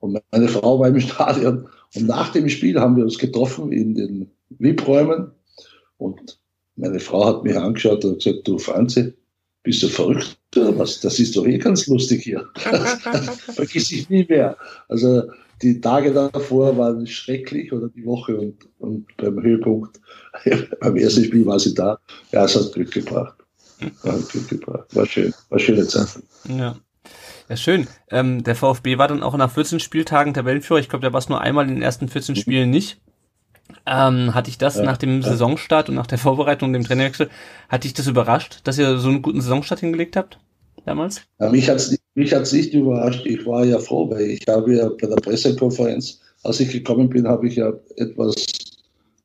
Und 0.00 0.20
meine 0.32 0.48
Frau 0.48 0.78
war 0.78 0.88
im 0.88 1.00
Stadion. 1.00 1.66
Und 1.94 2.06
nach 2.06 2.30
dem 2.32 2.48
Spiel 2.48 2.78
haben 2.78 2.96
wir 2.96 3.04
uns 3.04 3.18
getroffen 3.18 3.72
in 3.72 3.94
den 3.94 4.30
VIP-Räumen. 4.58 5.30
Und 5.96 6.38
meine 6.76 7.00
Frau 7.00 7.26
hat 7.26 7.44
mich 7.44 7.56
angeschaut 7.56 8.04
und 8.04 8.22
gesagt, 8.22 8.46
du 8.46 8.58
Franzi, 8.58 9.14
bist 9.62 9.82
du 9.82 9.88
verrückt 9.88 10.38
oder 10.56 10.78
was? 10.78 11.00
Das 11.00 11.18
ist 11.18 11.36
doch 11.36 11.46
eh 11.46 11.58
ganz 11.58 11.86
lustig 11.86 12.22
hier. 12.22 12.46
Vergiss 13.54 13.90
ich 13.92 14.08
nie 14.10 14.26
mehr. 14.28 14.56
Also 14.88 15.22
die 15.62 15.80
Tage 15.80 16.12
davor 16.12 16.76
waren 16.76 17.06
schrecklich 17.06 17.72
oder 17.72 17.88
die 17.88 18.04
Woche 18.04 18.36
und, 18.36 18.68
und 18.78 19.06
beim 19.16 19.42
Höhepunkt, 19.42 20.00
beim 20.80 20.96
ersten 20.96 21.24
Spiel 21.24 21.46
war 21.46 21.58
sie 21.58 21.74
da. 21.74 21.98
Ja, 22.32 22.44
es 22.44 22.56
hat 22.56 22.72
Glück 22.72 22.92
gebracht. 22.92 23.36
Hat 24.02 24.28
Glück 24.28 24.48
gebracht. 24.48 24.94
War 24.94 25.06
schön. 25.06 25.32
War 25.48 25.58
schöne 25.58 25.86
Zeit. 25.86 26.22
Ja. 26.48 26.76
Ja, 27.48 27.56
schön. 27.56 27.86
Ähm, 28.10 28.42
der 28.42 28.54
VfB 28.54 28.96
war 28.96 29.08
dann 29.08 29.22
auch 29.22 29.36
nach 29.36 29.50
14 29.50 29.78
Spieltagen 29.78 30.32
Tabellenführer. 30.32 30.80
Ich 30.80 30.88
glaube, 30.88 31.02
der 31.02 31.12
war 31.12 31.18
es 31.18 31.28
nur 31.28 31.40
einmal 31.40 31.68
in 31.68 31.74
den 31.74 31.82
ersten 31.82 32.08
14 32.08 32.36
Spielen 32.36 32.70
nicht. 32.70 32.98
Ähm, 33.86 34.34
hatte 34.34 34.50
ich 34.50 34.58
das 34.58 34.76
Ja, 34.76 34.82
nach 34.82 34.96
dem 34.96 35.20
ja. 35.20 35.28
Saisonstart 35.28 35.88
und 35.88 35.94
nach 35.94 36.06
der 36.06 36.18
Vorbereitung 36.18 36.68
und 36.68 36.72
dem 36.74 36.84
Trainerwechsel, 36.84 37.28
hatte 37.68 37.86
ich 37.86 37.94
das 37.94 38.06
überrascht, 38.06 38.60
dass 38.64 38.78
ihr 38.78 38.98
so 38.98 39.08
einen 39.08 39.22
guten 39.22 39.40
Saisonstart 39.40 39.80
hingelegt 39.80 40.16
habt 40.16 40.38
damals? 40.84 41.22
Ja, 41.40 41.50
mich 41.50 41.68
hat's 41.68 41.90
nicht, 41.90 42.02
mich 42.14 42.32
hat's 42.32 42.52
nicht 42.52 42.74
überrascht. 42.74 43.24
Ich 43.26 43.44
war 43.46 43.64
ja 43.64 43.78
froh, 43.78 44.10
weil 44.10 44.30
ich 44.30 44.46
habe 44.48 44.74
ja 44.74 44.88
bei 44.88 45.06
der 45.06 45.16
Pressekonferenz, 45.16 46.20
als 46.42 46.60
ich 46.60 46.70
gekommen 46.70 47.08
bin, 47.08 47.26
habe 47.26 47.46
ich 47.48 47.56
ja 47.56 47.72
etwas 47.96 48.34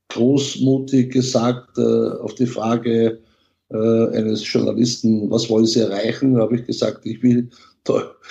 großmutig 0.09 1.11
gesagt 1.11 1.77
äh, 1.77 2.09
auf 2.21 2.33
die 2.35 2.47
Frage, 2.47 3.19
äh, 3.71 4.17
eines 4.17 4.51
Journalisten, 4.51 5.29
was 5.29 5.49
wollen 5.49 5.65
Sie 5.65 5.81
erreichen? 5.81 6.33
Da 6.33 6.41
habe 6.41 6.55
ich 6.55 6.65
gesagt, 6.65 7.05
ich 7.05 7.21
will 7.21 7.49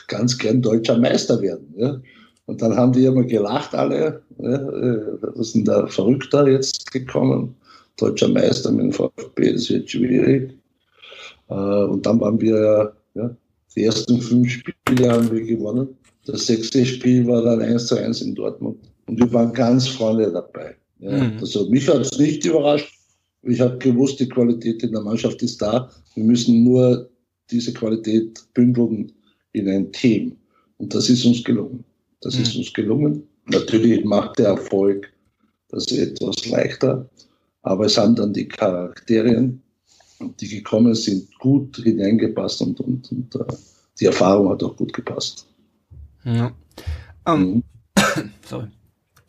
ganz 0.08 0.38
gern 0.38 0.62
deutscher 0.62 0.98
Meister 0.98 1.40
werden. 1.40 1.74
Ja? 1.76 2.00
Und 2.48 2.62
dann 2.62 2.74
haben 2.74 2.92
die 2.92 3.04
immer 3.04 3.24
gelacht 3.24 3.74
alle. 3.74 4.22
Ja? 4.38 4.54
Äh, 4.54 5.18
was 5.20 5.48
ist 5.48 5.54
denn 5.54 5.64
da 5.66 5.86
verrückter 5.86 6.48
jetzt 6.48 6.90
gekommen? 6.90 7.54
Deutscher 7.98 8.28
Meister 8.28 8.72
mit 8.72 8.84
dem 8.84 8.92
VfB, 8.92 9.52
das 9.52 9.68
wird 9.68 9.90
schwierig. 9.90 10.54
Äh, 11.50 11.54
und 11.54 12.06
dann 12.06 12.18
waren 12.20 12.40
wir, 12.40 12.96
ja, 13.14 13.36
die 13.76 13.84
ersten 13.84 14.18
fünf 14.22 14.50
Spiele 14.50 15.12
haben 15.12 15.30
wir 15.30 15.42
gewonnen. 15.42 15.88
Das 16.24 16.46
sechste 16.46 16.86
Spiel 16.86 17.26
war 17.26 17.42
dann 17.42 17.60
1 17.60 17.86
zu 17.86 17.96
1 17.96 18.22
in 18.22 18.34
Dortmund. 18.34 18.78
Und 19.06 19.18
wir 19.18 19.30
waren 19.30 19.52
ganz 19.52 19.86
vorne 19.86 20.32
dabei. 20.32 20.74
Ja. 21.00 21.24
Mhm. 21.24 21.38
Also 21.40 21.68
mich 21.68 21.86
hat 21.86 22.00
es 22.00 22.18
nicht 22.18 22.46
überrascht. 22.46 22.94
Ich 23.42 23.60
habe 23.60 23.76
gewusst, 23.76 24.20
die 24.20 24.28
Qualität 24.28 24.82
in 24.82 24.92
der 24.92 25.02
Mannschaft 25.02 25.42
ist 25.42 25.60
da. 25.60 25.90
Wir 26.14 26.24
müssen 26.24 26.64
nur 26.64 27.10
diese 27.50 27.74
Qualität 27.74 28.42
bündeln 28.54 29.12
in 29.52 29.68
ein 29.68 29.92
Team. 29.92 30.34
Und 30.78 30.94
das 30.94 31.10
ist 31.10 31.26
uns 31.26 31.44
gelungen. 31.44 31.84
Das 32.20 32.36
mhm. 32.36 32.42
ist 32.42 32.56
uns 32.56 32.72
gelungen. 32.72 33.28
Natürlich 33.46 34.04
macht 34.04 34.38
der 34.38 34.48
Erfolg 34.48 35.12
das 35.70 35.86
etwas 35.92 36.46
leichter, 36.46 37.08
aber 37.62 37.86
es 37.86 37.98
haben 37.98 38.16
dann 38.16 38.32
die 38.32 38.48
Charakterien, 38.48 39.62
die 40.40 40.48
gekommen 40.48 40.94
sind, 40.94 41.28
gut 41.38 41.76
hineingepasst 41.76 42.62
und, 42.62 42.80
und, 42.80 43.10
und 43.12 43.34
uh, 43.36 43.44
die 44.00 44.06
Erfahrung 44.06 44.50
hat 44.50 44.62
auch 44.62 44.76
gut 44.76 44.92
gepasst. 44.92 45.46
Ja. 46.24 46.52
Um, 47.24 47.40
mhm. 47.40 47.62
sorry. 48.44 48.68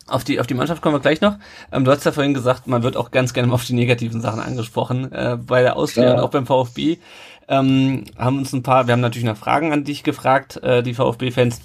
Auf 0.06 0.24
die, 0.24 0.40
auf 0.40 0.46
die 0.48 0.54
Mannschaft 0.54 0.82
kommen 0.82 0.96
wir 0.96 1.00
gleich 1.00 1.20
noch. 1.20 1.38
Ähm, 1.70 1.84
du 1.84 1.92
hast 1.92 2.04
ja 2.04 2.10
vorhin 2.10 2.34
gesagt, 2.34 2.66
man 2.66 2.82
wird 2.82 2.96
auch 2.96 3.12
ganz 3.12 3.32
gerne 3.32 3.52
auf 3.52 3.64
die 3.64 3.74
negativen 3.74 4.20
Sachen 4.20 4.40
angesprochen. 4.40 5.12
Äh, 5.12 5.38
bei 5.40 5.62
der 5.62 5.76
Austria 5.76 6.06
ja. 6.06 6.14
und 6.14 6.20
auch 6.20 6.30
beim 6.30 6.46
VfB 6.46 6.98
ähm, 7.46 8.04
haben 8.18 8.38
uns 8.38 8.52
ein 8.52 8.64
paar, 8.64 8.86
wir 8.86 8.92
haben 8.92 9.00
natürlich 9.00 9.26
noch 9.26 9.36
Fragen 9.36 9.72
an 9.72 9.84
dich 9.84 10.02
gefragt, 10.02 10.56
äh, 10.62 10.82
die 10.82 10.94
VfB-Fans. 10.94 11.60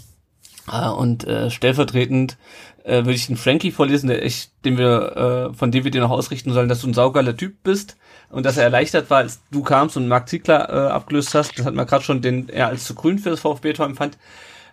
Äh, 0.72 0.90
und 0.90 1.26
äh, 1.26 1.50
stellvertretend 1.50 2.38
äh, 2.84 2.98
würde 2.98 3.14
ich 3.14 3.28
den 3.28 3.38
Frankie 3.38 3.72
vorlesen, 3.72 4.08
der 4.08 4.24
ich, 4.24 4.50
den 4.64 4.78
wir, 4.78 5.52
äh, 5.52 5.54
von 5.54 5.72
dem 5.72 5.84
wir 5.84 5.92
dir 5.92 6.02
noch 6.02 6.12
ausrichten 6.12 6.54
sollen, 6.54 6.70
dass 6.70 6.82
du 6.82 6.88
ein 6.88 6.94
saugeiler 6.94 7.36
Typ 7.36 7.64
bist 7.64 7.98
und 8.30 8.46
dass 8.46 8.58
er 8.58 8.64
erleichtert 8.64 9.10
war, 9.10 9.20
als 9.20 9.42
du 9.52 9.64
kamst 9.64 9.98
und 9.98 10.08
Marc 10.08 10.30
Ziegler 10.30 10.70
äh, 10.70 10.92
abgelöst 10.92 11.34
hast. 11.34 11.58
Das 11.58 11.66
hat 11.66 11.74
man 11.74 11.86
gerade 11.86 12.04
schon, 12.04 12.22
den 12.22 12.50
er 12.50 12.68
als 12.68 12.86
zu 12.86 12.96
grün 12.96 13.20
für 13.20 13.30
das 13.30 13.40
VfB-Tor 13.40 13.86
empfand. 13.86 14.18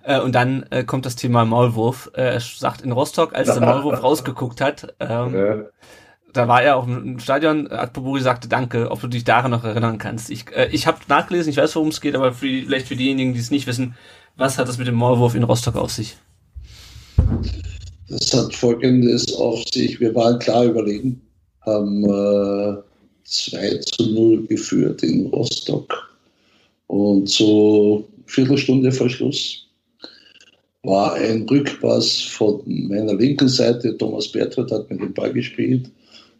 Äh, 0.02 0.20
und 0.20 0.34
dann 0.34 0.64
äh, 0.70 0.84
kommt 0.84 1.06
das 1.06 1.16
Thema 1.16 1.44
Maulwurf. 1.44 2.10
Äh, 2.14 2.34
er 2.34 2.40
sagt 2.40 2.82
in 2.82 2.92
Rostock, 2.92 3.34
als 3.34 3.52
der 3.52 3.60
Maulwurf 3.60 4.02
rausgeguckt 4.02 4.60
hat, 4.60 4.94
ähm, 5.00 5.34
ja. 5.34 5.56
da 6.32 6.48
war 6.48 6.62
er 6.62 6.76
auch 6.76 6.86
im 6.86 7.18
Stadion, 7.18 7.70
Akpoburi 7.70 8.20
sagte 8.20 8.48
Danke, 8.48 8.90
ob 8.90 9.00
du 9.00 9.06
dich 9.06 9.24
daran 9.24 9.52
noch 9.52 9.64
erinnern 9.64 9.98
kannst. 9.98 10.30
Ich, 10.30 10.50
äh, 10.54 10.68
ich 10.72 10.86
habe 10.86 10.98
nachgelesen, 11.08 11.50
ich 11.50 11.56
weiß, 11.56 11.76
worum 11.76 11.88
es 11.88 12.00
geht, 12.00 12.16
aber 12.16 12.32
für, 12.32 12.46
vielleicht 12.46 12.88
für 12.88 12.96
diejenigen, 12.96 13.32
die 13.34 13.40
es 13.40 13.50
nicht 13.50 13.66
wissen, 13.66 13.94
was 14.36 14.58
hat 14.58 14.68
das 14.68 14.78
mit 14.78 14.86
dem 14.86 14.94
Maulwurf 14.94 15.34
in 15.34 15.42
Rostock 15.42 15.76
auf 15.76 15.92
sich? 15.92 16.16
Das 18.08 18.32
hat 18.34 18.54
folgendes 18.54 19.34
auf 19.34 19.62
sich. 19.72 19.98
Wir 20.00 20.14
waren 20.14 20.38
klar 20.38 20.64
überlegen, 20.64 21.20
haben 21.62 22.04
äh, 22.04 22.76
2 23.24 23.78
zu 23.78 24.12
0 24.12 24.46
geführt 24.46 25.02
in 25.02 25.26
Rostock. 25.26 26.10
Und 26.88 27.28
so 27.28 28.06
Viertelstunde 28.26 28.92
vor 28.92 29.08
Schluss 29.08 29.66
war 30.82 31.14
ein 31.14 31.48
Rückpass 31.48 32.20
von 32.22 32.62
meiner 32.66 33.14
linken 33.14 33.48
Seite. 33.48 33.96
Thomas 33.96 34.28
Berthold 34.28 34.70
hat 34.70 34.90
mit 34.90 35.00
dem 35.00 35.14
Ball 35.14 35.32
gespielt. 35.32 35.90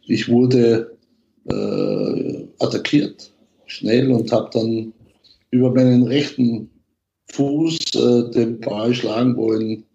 Ich 0.05 0.27
wurde 0.27 0.91
äh, 1.45 2.43
attackiert, 2.59 3.31
schnell, 3.65 4.11
und 4.11 4.31
habe 4.31 4.49
dann 4.53 4.93
über 5.51 5.71
meinen 5.71 6.03
rechten 6.03 6.69
Fuß 7.31 7.77
äh, 7.95 8.31
den 8.31 8.59
Ball 8.59 8.93
schlagen 8.93 9.35
wollen. 9.37 9.85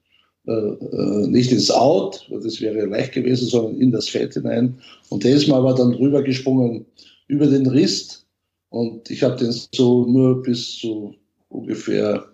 Äh, 0.47 0.53
äh 0.53 1.27
nicht 1.29 1.53
ins 1.53 1.71
Out, 1.71 2.29
das 2.43 2.61
wäre 2.61 2.87
leicht 2.87 3.13
gewesen, 3.13 3.49
sondern 3.49 3.81
in 3.81 3.93
das 3.93 4.09
Feld 4.09 4.35
hinein. 4.35 4.79
Und 5.11 5.25
der 5.25 5.35
ist 5.35 5.49
mal 5.49 5.59
aber 5.59 5.75
dann 5.75 5.93
drüber 5.93 6.23
gesprungen 6.23 6.87
über 7.29 7.47
den 7.47 7.67
Riss. 7.67 8.25
Und 8.71 9.11
ich 9.11 9.23
habe 9.23 9.37
den 9.37 9.53
so 9.53 10.07
nur 10.07 10.43
bis 10.43 10.77
zu 10.77 11.15
ungefähr 11.49 12.25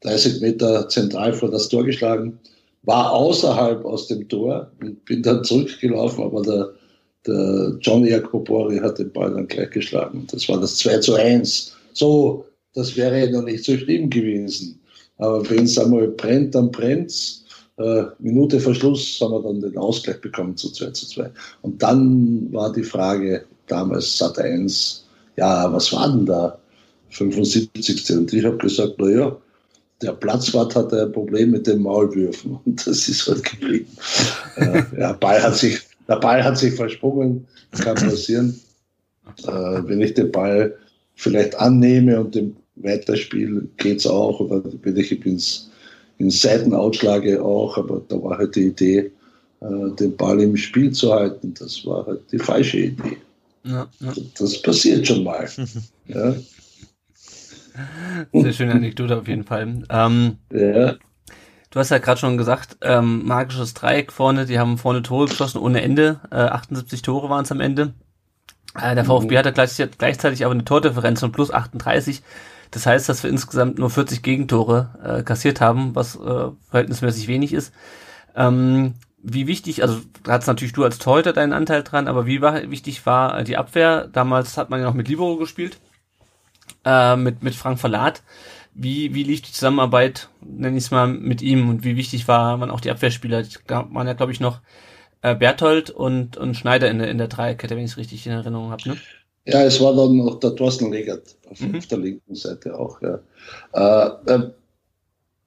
30 0.00 0.40
Meter 0.40 0.88
zentral 0.88 1.32
vor 1.32 1.50
das 1.50 1.68
Tor 1.68 1.84
geschlagen, 1.84 2.38
war 2.82 3.12
außerhalb 3.12 3.84
aus 3.84 4.06
dem 4.06 4.28
Tor 4.28 4.70
und 4.80 5.04
bin 5.04 5.22
dann 5.22 5.42
zurückgelaufen, 5.42 6.22
aber 6.22 6.42
der, 6.42 6.72
der 7.26 7.76
Johnny 7.80 8.10
Jacobori 8.10 8.78
hat 8.78 8.98
den 8.98 9.12
Ball 9.12 9.32
dann 9.32 9.48
gleich 9.48 9.70
geschlagen. 9.70 10.26
Das 10.30 10.48
war 10.48 10.60
das 10.60 10.76
2 10.76 10.98
zu 10.98 11.14
1. 11.14 11.74
So, 11.94 12.44
das 12.76 12.94
wäre 12.94 13.30
noch 13.30 13.42
nicht 13.42 13.64
so 13.64 13.76
schlimm 13.76 14.10
gewesen. 14.10 14.78
Aber 15.18 15.48
wenn 15.48 15.64
es 15.64 15.78
einmal 15.78 16.08
brennt, 16.08 16.54
dann 16.54 16.70
brennt's. 16.70 17.44
Äh, 17.78 18.04
Minute 18.18 18.60
Verschluss 18.60 19.18
haben 19.20 19.32
wir 19.32 19.42
dann 19.42 19.60
den 19.60 19.76
Ausgleich 19.78 20.20
bekommen 20.20 20.56
zu 20.56 20.70
2 20.70 20.90
zu 20.90 21.06
2. 21.08 21.30
Und 21.62 21.82
dann 21.82 22.52
war 22.52 22.72
die 22.72 22.82
Frage, 22.82 23.44
damals 23.66 24.18
Sat 24.18 24.38
1, 24.38 25.06
ja, 25.36 25.72
was 25.72 25.92
war 25.92 26.10
denn 26.10 26.26
da? 26.26 26.58
75. 27.10 28.10
Und 28.16 28.32
ich 28.32 28.44
habe 28.44 28.58
gesagt, 28.58 28.94
na 28.98 29.08
ja, 29.08 29.36
der 30.02 30.12
Platzwart 30.12 30.74
hatte 30.74 31.02
ein 31.02 31.12
Problem 31.12 31.52
mit 31.52 31.66
den 31.66 31.80
Maulwürfen 31.80 32.58
und 32.64 32.86
das 32.86 33.08
ist 33.08 33.26
halt 33.26 33.42
geblieben. 33.42 33.88
äh, 34.56 34.82
ja, 34.98 35.12
Ball 35.14 35.42
hat 35.42 35.56
sich, 35.56 35.80
der 36.08 36.16
Ball 36.16 36.44
hat 36.44 36.58
sich 36.58 36.74
versprungen, 36.74 37.46
kann 37.72 37.94
passieren. 37.94 38.58
Äh, 39.44 39.82
wenn 39.86 40.02
ich 40.02 40.14
den 40.14 40.30
Ball 40.30 40.74
vielleicht 41.14 41.58
annehme 41.58 42.20
und 42.20 42.34
den 42.34 42.56
weiterspiele, 42.76 43.68
geht's 43.76 44.06
auch. 44.06 44.40
Oder 44.40 44.62
wenn 44.82 44.96
ich 44.96 45.26
ins, 45.26 45.70
ins 46.18 46.42
Seiten 46.42 46.74
ausschlage 46.74 47.42
auch, 47.42 47.76
aber 47.76 48.02
da 48.08 48.22
war 48.22 48.38
halt 48.38 48.56
die 48.56 48.68
Idee, 48.68 49.10
äh, 49.60 49.90
den 49.98 50.16
Ball 50.16 50.40
im 50.40 50.56
Spiel 50.56 50.92
zu 50.92 51.12
halten. 51.12 51.54
Das 51.58 51.84
war 51.86 52.06
halt 52.06 52.20
die 52.32 52.38
falsche 52.38 52.78
Idee. 52.78 53.16
Ja, 53.64 53.88
ja. 54.00 54.12
Das 54.38 54.62
passiert 54.62 55.06
schon 55.06 55.24
mal. 55.24 55.48
ja. 56.06 56.34
Sehr 58.32 58.52
schöne 58.52 58.72
Anekdote 58.72 59.18
auf 59.18 59.28
jeden 59.28 59.44
Fall. 59.44 59.82
Ähm, 59.90 60.38
ja. 60.52 60.94
Du 61.70 61.80
hast 61.80 61.90
ja 61.90 61.98
gerade 61.98 62.18
schon 62.18 62.38
gesagt, 62.38 62.78
ähm, 62.80 63.26
magisches 63.26 63.74
Dreieck 63.74 64.12
vorne, 64.12 64.46
die 64.46 64.58
haben 64.58 64.78
vorne 64.78 65.02
Tore 65.02 65.26
geschossen 65.26 65.58
ohne 65.58 65.82
Ende. 65.82 66.20
Äh, 66.30 66.36
78 66.36 67.02
Tore 67.02 67.28
waren 67.28 67.44
es 67.44 67.52
am 67.52 67.60
Ende. 67.60 67.92
Äh, 68.80 68.94
der 68.94 69.04
VfB 69.04 69.34
mhm. 69.34 69.38
hatte 69.38 69.52
gleich, 69.52 69.76
gleichzeitig 69.98 70.44
aber 70.44 70.54
eine 70.54 70.64
Tordifferenz 70.64 71.20
von 71.20 71.32
plus 71.32 71.50
38. 71.50 72.22
Das 72.76 72.84
heißt, 72.84 73.08
dass 73.08 73.22
wir 73.22 73.30
insgesamt 73.30 73.78
nur 73.78 73.88
40 73.88 74.22
Gegentore 74.22 74.90
äh, 75.02 75.22
kassiert 75.22 75.62
haben, 75.62 75.94
was 75.94 76.14
äh, 76.14 76.50
verhältnismäßig 76.68 77.26
wenig 77.26 77.54
ist. 77.54 77.72
Ähm, 78.34 78.96
wie 79.22 79.46
wichtig, 79.46 79.80
also 79.80 80.02
da 80.24 80.32
hast 80.32 80.46
natürlich 80.46 80.74
du 80.74 80.84
als 80.84 80.98
Torhüter 80.98 81.32
deinen 81.32 81.54
Anteil 81.54 81.82
dran, 81.84 82.06
aber 82.06 82.26
wie 82.26 82.42
wichtig 82.42 83.06
war 83.06 83.42
die 83.44 83.56
Abwehr? 83.56 84.08
Damals 84.12 84.58
hat 84.58 84.68
man 84.68 84.80
ja 84.80 84.84
noch 84.84 84.92
mit 84.92 85.08
Libero 85.08 85.38
gespielt 85.38 85.78
äh, 86.84 87.16
mit, 87.16 87.42
mit 87.42 87.54
Frank 87.54 87.80
Verlat. 87.80 88.22
Wie, 88.74 89.14
wie 89.14 89.22
lief 89.22 89.40
die 89.40 89.52
Zusammenarbeit, 89.52 90.28
nenne 90.42 90.76
ich 90.76 90.84
es 90.84 90.90
mal, 90.90 91.06
mit 91.06 91.40
ihm 91.40 91.70
und 91.70 91.82
wie 91.82 91.96
wichtig 91.96 92.28
war 92.28 92.58
man 92.58 92.70
auch 92.70 92.82
die 92.82 92.90
Abwehrspieler? 92.90 93.42
Da 93.66 93.88
waren 93.90 94.06
ja, 94.06 94.12
glaube 94.12 94.32
ich, 94.32 94.40
noch 94.40 94.60
äh, 95.22 95.34
Berthold 95.34 95.88
und, 95.88 96.36
und 96.36 96.58
Schneider 96.58 96.90
in 96.90 96.98
der, 96.98 97.08
in 97.08 97.16
der 97.16 97.28
Dreierkette, 97.28 97.74
wenn 97.74 97.86
ich 97.86 97.92
es 97.92 97.96
richtig 97.96 98.26
in 98.26 98.32
Erinnerung 98.32 98.70
habe. 98.70 98.86
Ne? 98.86 98.98
Ja, 99.46 99.62
es 99.62 99.80
war 99.80 99.94
dann 99.94 100.16
noch 100.16 100.40
der 100.40 100.54
Thorsten 100.54 100.92
Legert 100.92 101.36
auf, 101.48 101.60
mhm. 101.60 101.76
auf 101.76 101.86
der 101.86 101.98
linken 101.98 102.34
Seite 102.34 102.78
auch. 102.78 103.00
Ja. 103.00 103.20
Äh, 103.72 104.32
äh, 104.32 104.50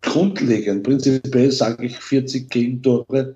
grundlegend, 0.01 0.83
prinzipiell 0.83 1.51
sage 1.51 1.85
ich 1.85 1.97
40 1.97 2.49
Gegentore 2.49 3.35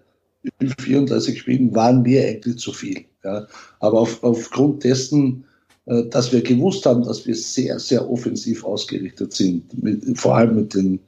in 0.60 0.70
34 0.70 1.40
Spielen 1.40 1.74
waren 1.74 2.02
mir 2.02 2.28
eigentlich 2.28 2.58
zu 2.58 2.74
viel. 2.74 3.06
Ja. 3.24 3.48
Aber 3.80 4.02
auf, 4.02 4.24
aufgrund 4.24 4.84
dessen, 4.84 5.46
äh, 5.86 6.04
dass 6.06 6.32
wir 6.32 6.42
gewusst 6.42 6.86
haben, 6.86 7.04
dass 7.04 7.26
wir 7.26 7.36
sehr, 7.36 7.80
sehr 7.80 8.10
offensiv 8.10 8.64
ausgerichtet 8.64 9.34
sind, 9.34 9.84
mit, 9.84 10.18
vor 10.18 10.38
allem 10.38 10.56
mit 10.56 10.74
den 10.74 11.00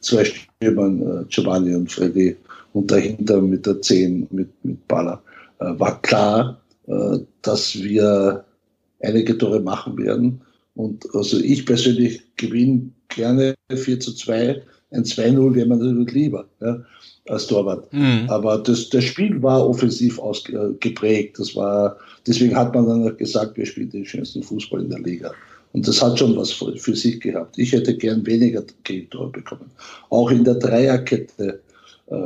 zwei 0.00 0.24
Stürmern, 0.24 1.02
äh, 1.02 1.24
Giovanni 1.28 1.74
und 1.74 1.90
Freddy, 1.90 2.36
und 2.72 2.90
dahinter 2.90 3.40
mit 3.40 3.66
der 3.66 3.80
10, 3.80 4.26
mit, 4.30 4.48
mit 4.64 4.86
Baller, 4.88 5.22
äh, 5.60 5.78
war 5.78 6.00
klar, 6.02 6.60
äh, 6.86 7.18
dass 7.42 7.74
wir 7.76 8.44
einige 9.04 9.36
Tore 9.38 9.60
machen 9.60 9.96
werden. 9.98 10.40
Und 10.74 11.06
also 11.14 11.38
ich 11.38 11.66
persönlich 11.66 12.22
gewinne 12.36 12.90
gerne 13.08 13.54
4 13.72 14.00
zu 14.00 14.14
2. 14.14 14.62
Ein 14.90 15.04
2-0 15.04 15.54
wäre 15.54 15.66
mir 15.66 15.76
natürlich 15.76 16.12
lieber. 16.12 16.48
Ja 16.60 16.84
als 17.28 17.46
Torwart. 17.46 17.90
Mhm. 17.92 18.26
Aber 18.28 18.58
das, 18.58 18.90
das 18.90 19.04
Spiel 19.04 19.42
war 19.42 19.66
offensiv 19.66 20.18
ausgeprägt. 20.18 21.38
Das 21.38 21.56
war, 21.56 21.96
deswegen 22.26 22.54
hat 22.54 22.74
man 22.74 22.86
dann 22.86 23.08
auch 23.08 23.16
gesagt, 23.16 23.56
wir 23.56 23.66
spielen 23.66 23.90
den 23.90 24.04
schönsten 24.04 24.42
Fußball 24.42 24.82
in 24.82 24.90
der 24.90 25.00
Liga. 25.00 25.32
Und 25.72 25.88
das 25.88 26.02
hat 26.02 26.18
schon 26.18 26.36
was 26.36 26.52
für, 26.52 26.76
für 26.76 26.94
sich 26.94 27.20
gehabt. 27.20 27.58
Ich 27.58 27.72
hätte 27.72 27.96
gern 27.96 28.24
weniger 28.26 28.62
Gegentore 28.84 29.30
bekommen. 29.30 29.70
Auch 30.10 30.30
in 30.30 30.44
der 30.44 30.54
Dreierkette 30.54 31.48
äh, 31.48 31.63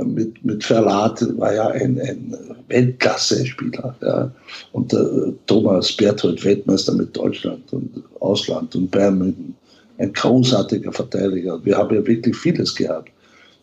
mit, 0.05 0.45
mit 0.45 0.65
Verlat 0.65 1.25
war 1.39 1.55
ja 1.55 1.69
ein, 1.69 2.01
ein 2.01 2.37
Weltklasse-Spieler. 2.69 3.95
Ja. 4.03 4.31
Und 4.73 4.93
äh, 4.93 5.33
Thomas 5.47 5.93
Berthold, 5.93 6.45
Weltmeister 6.45 6.95
mit 6.95 7.17
Deutschland 7.17 7.73
und 7.73 8.03
Ausland 8.21 8.75
und 8.75 8.91
Bayern 8.91 9.19
München, 9.19 9.55
ein 9.99 10.13
großartiger 10.13 10.93
Verteidiger. 10.93 11.65
Wir 11.65 11.77
haben 11.77 11.95
ja 11.95 12.07
wirklich 12.07 12.37
vieles 12.37 12.75
gehabt. 12.75 13.11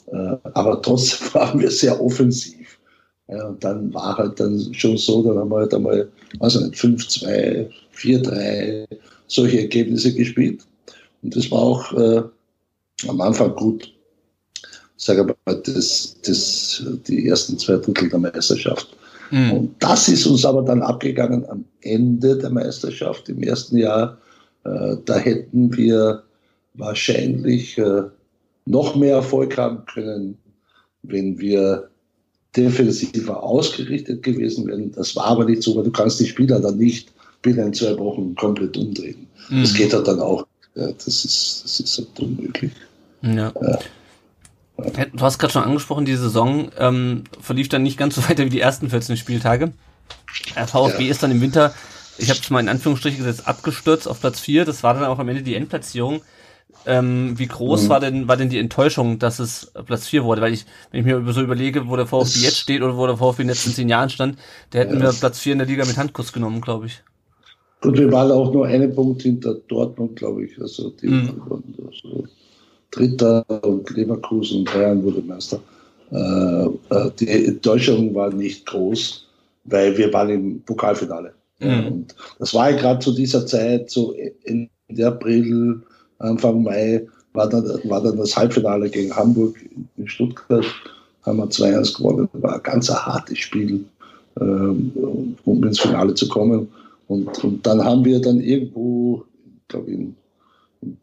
Äh, 0.08 0.36
aber 0.54 0.82
trotzdem 0.82 1.28
waren 1.34 1.60
wir 1.60 1.72
sehr 1.72 2.00
offensiv. 2.02 2.80
Ja, 3.28 3.48
und 3.48 3.64
dann 3.64 3.94
war 3.94 4.18
halt 4.18 4.40
dann 4.40 4.74
schon 4.74 4.98
so, 4.98 5.24
dann 5.24 5.38
haben 5.38 5.50
wir 5.50 5.58
halt 5.58 5.74
einmal, 5.74 6.08
also 6.40 6.60
nicht, 6.60 6.76
5-2, 6.76 7.68
4-3, 7.96 8.86
solche 9.28 9.62
Ergebnisse 9.62 10.14
gespielt. 10.14 10.62
Und 11.24 11.36
das 11.36 11.50
war 11.50 11.60
auch 11.60 11.92
äh, 11.94 12.22
am 13.08 13.22
Anfang 13.22 13.56
gut. 13.56 13.95
Sage 14.98 15.22
aber, 15.22 15.56
das, 15.56 16.16
das, 16.26 16.84
die 17.08 17.28
ersten 17.28 17.58
zwei 17.58 17.78
Drittel 17.78 18.10
der 18.10 18.20
Meisterschaft. 18.20 18.96
Mhm. 19.32 19.52
Und 19.52 19.76
das 19.80 20.08
ist 20.08 20.26
uns 20.26 20.46
aber 20.46 20.62
dann 20.62 20.82
abgegangen 20.82 21.48
am 21.50 21.66
Ende 21.82 22.38
der 22.38 22.50
Meisterschaft 22.50 23.28
im 23.30 23.42
ersten 23.44 23.78
Jahr. 23.78 24.18
Äh, 24.64 24.98
da 25.06 25.18
hätten 25.18 25.76
wir 25.76 26.24
wahrscheinlich 26.76 27.78
äh, 27.78 28.04
noch 28.66 28.96
mehr 28.96 29.16
Erfolg 29.16 29.58
haben 29.58 29.86
können, 29.86 30.38
wenn 31.04 31.40
wir 31.40 31.90
defensiver 32.56 33.44
ausgerichtet 33.44 34.24
gewesen 34.24 34.68
wären. 34.68 34.92
Das 34.94 35.16
war 35.16 35.26
aber 35.26 35.46
nicht 35.46 35.64
so, 35.64 35.76
weil 35.76 35.84
du 35.84 35.92
kannst 35.92 36.20
die 36.20 36.26
Spieler 36.26 36.60
dann 36.60 36.78
nicht 36.78 37.12
binnen 37.42 37.74
zwei 37.74 37.98
Wochen 37.98 38.34
komplett 38.36 38.78
umdrehen. 38.78 39.28
Mhm. 39.50 39.62
Das 39.62 39.74
geht 39.74 39.94
halt 39.94 40.08
dann 40.08 40.20
auch. 40.20 40.48
Ja, 40.76 40.92
das 40.92 41.08
ist, 41.08 41.62
das 41.64 41.80
ist 41.80 41.98
halt 41.98 42.20
unmöglich. 42.20 42.72
Ja. 43.22 43.52
ja. 43.62 43.80
Du 44.78 45.22
hast 45.22 45.40
gerade 45.40 45.54
schon 45.54 45.64
angesprochen, 45.64 46.06
die 46.06 46.16
Saison 46.16 46.70
ähm, 46.78 47.24
verlief 47.40 47.70
dann 47.70 47.84
nicht 47.84 47.98
ganz 47.98 48.16
so 48.16 48.24
weiter 48.30 48.46
wie 48.46 48.50
die 48.50 48.60
ersten 48.60 48.90
14 48.90 49.18
Spieltage. 49.18 49.72
Der 50.56 50.68
VfB 50.68 51.06
ja. 51.06 51.12
ist 51.12 51.24
dann 51.24 51.32
im 51.32 51.42
Winter, 51.42 51.74
ich 52.18 52.30
habe 52.30 52.40
es 52.40 52.50
mal 52.50 52.60
in 52.60 52.70
Anführungsstrichen 52.70 53.20
gesetzt, 53.20 53.48
abgestürzt 53.48 54.08
auf 54.08 54.20
Platz 54.20 54.40
4. 54.40 54.66
Das 54.66 54.84
war 54.84 54.94
dann 54.94 55.06
auch 55.06 55.20
am 55.20 55.30
Ende 55.30 55.44
die 55.44 55.56
Endplatzierung. 55.56 56.22
Ähm, 56.88 57.40
wie 57.40 57.48
groß 57.48 57.84
mhm. 57.84 57.90
war 57.90 58.00
denn 58.00 58.28
war 58.28 58.38
denn 58.38 58.50
die 58.50 58.60
Enttäuschung, 58.60 59.18
dass 59.18 59.40
es 59.40 59.72
Platz 59.86 60.08
4 60.08 60.24
wurde? 60.24 60.42
Weil 60.42 60.54
ich, 60.54 60.66
wenn 60.92 61.00
ich 61.00 61.06
mir 61.06 61.34
so 61.34 61.42
überlege, 61.42 61.88
wo 61.88 61.96
der 61.96 62.06
VfB 62.06 62.40
jetzt 62.40 62.60
steht 62.60 62.82
oder 62.82 62.98
wo 62.98 63.08
der 63.08 63.18
VfB 63.18 63.42
in 63.42 63.48
den 63.48 63.54
letzten 63.54 63.72
zehn 63.72 63.90
Jahren 63.90 64.10
stand, 64.10 64.38
da 64.70 64.80
hätten 64.80 64.96
ja. 64.96 65.04
wir 65.04 65.14
Platz 65.14 65.40
4 65.40 65.54
in 65.54 65.60
der 65.60 65.68
Liga 65.68 65.86
mit 65.86 65.98
Handkuss 65.98 66.34
genommen, 66.34 66.62
glaube 66.62 66.88
ich. 66.88 67.02
Und 67.82 67.98
wir 67.98 68.12
waren 68.12 68.32
auch 68.32 68.52
nur 68.52 68.66
einen 68.68 68.94
Punkt 68.94 69.22
hinter 69.22 69.56
Dortmund, 69.68 70.16
glaube 70.16 70.46
ich. 70.46 70.60
Also 70.60 70.90
die 70.90 71.08
mhm. 71.08 71.42
Dritter 72.92 73.46
und 73.64 73.90
Leverkusen 73.92 74.60
und 74.60 74.74
Bayern 74.74 75.04
wurde 75.04 75.22
Meister. 75.22 75.60
Äh, 76.12 76.66
äh, 76.66 77.12
die 77.20 77.30
Enttäuschung 77.48 78.14
war 78.14 78.32
nicht 78.32 78.66
groß, 78.66 79.28
weil 79.66 79.98
wir 79.98 80.12
waren 80.14 80.30
im 80.30 80.62
Pokalfinale. 80.62 81.34
Mhm. 81.60 81.88
Und 81.88 82.16
das 82.40 82.54
war 82.54 82.72
ja 82.72 82.78
gerade 82.78 83.00
zu 83.00 83.14
dieser 83.14 83.46
Zeit, 83.46 83.90
so 83.90 84.14
Ende 84.44 85.08
April, 85.08 85.82
Anfang 86.20 86.64
Mai, 86.64 87.06
war 87.34 87.50
dann, 87.50 87.66
war 87.86 88.02
dann 88.02 88.18
das 88.18 88.36
Halbfinale 88.36 88.90
gegen 88.90 89.16
Hamburg 89.16 89.58
in 89.98 90.08
Stuttgart. 90.08 90.66
Haben 91.24 91.38
wir 91.38 91.50
2-1 91.50 91.98
gewonnen. 91.98 92.30
War 92.34 92.56
ein 92.56 92.64
ganz 92.64 92.90
hartes 92.90 93.40
Spiel, 93.40 93.84
ähm, 94.40 95.36
um 95.44 95.64
ins 95.64 95.80
Finale 95.80 96.14
zu 96.14 96.28
kommen. 96.28 96.68
Und, 97.08 97.44
und 97.44 97.66
dann 97.66 97.84
haben 97.84 98.06
wir 98.06 98.22
dann 98.22 98.40
irgendwo, 98.40 99.26
ich 99.44 99.68
glaube 99.68 99.92
in 99.92 100.16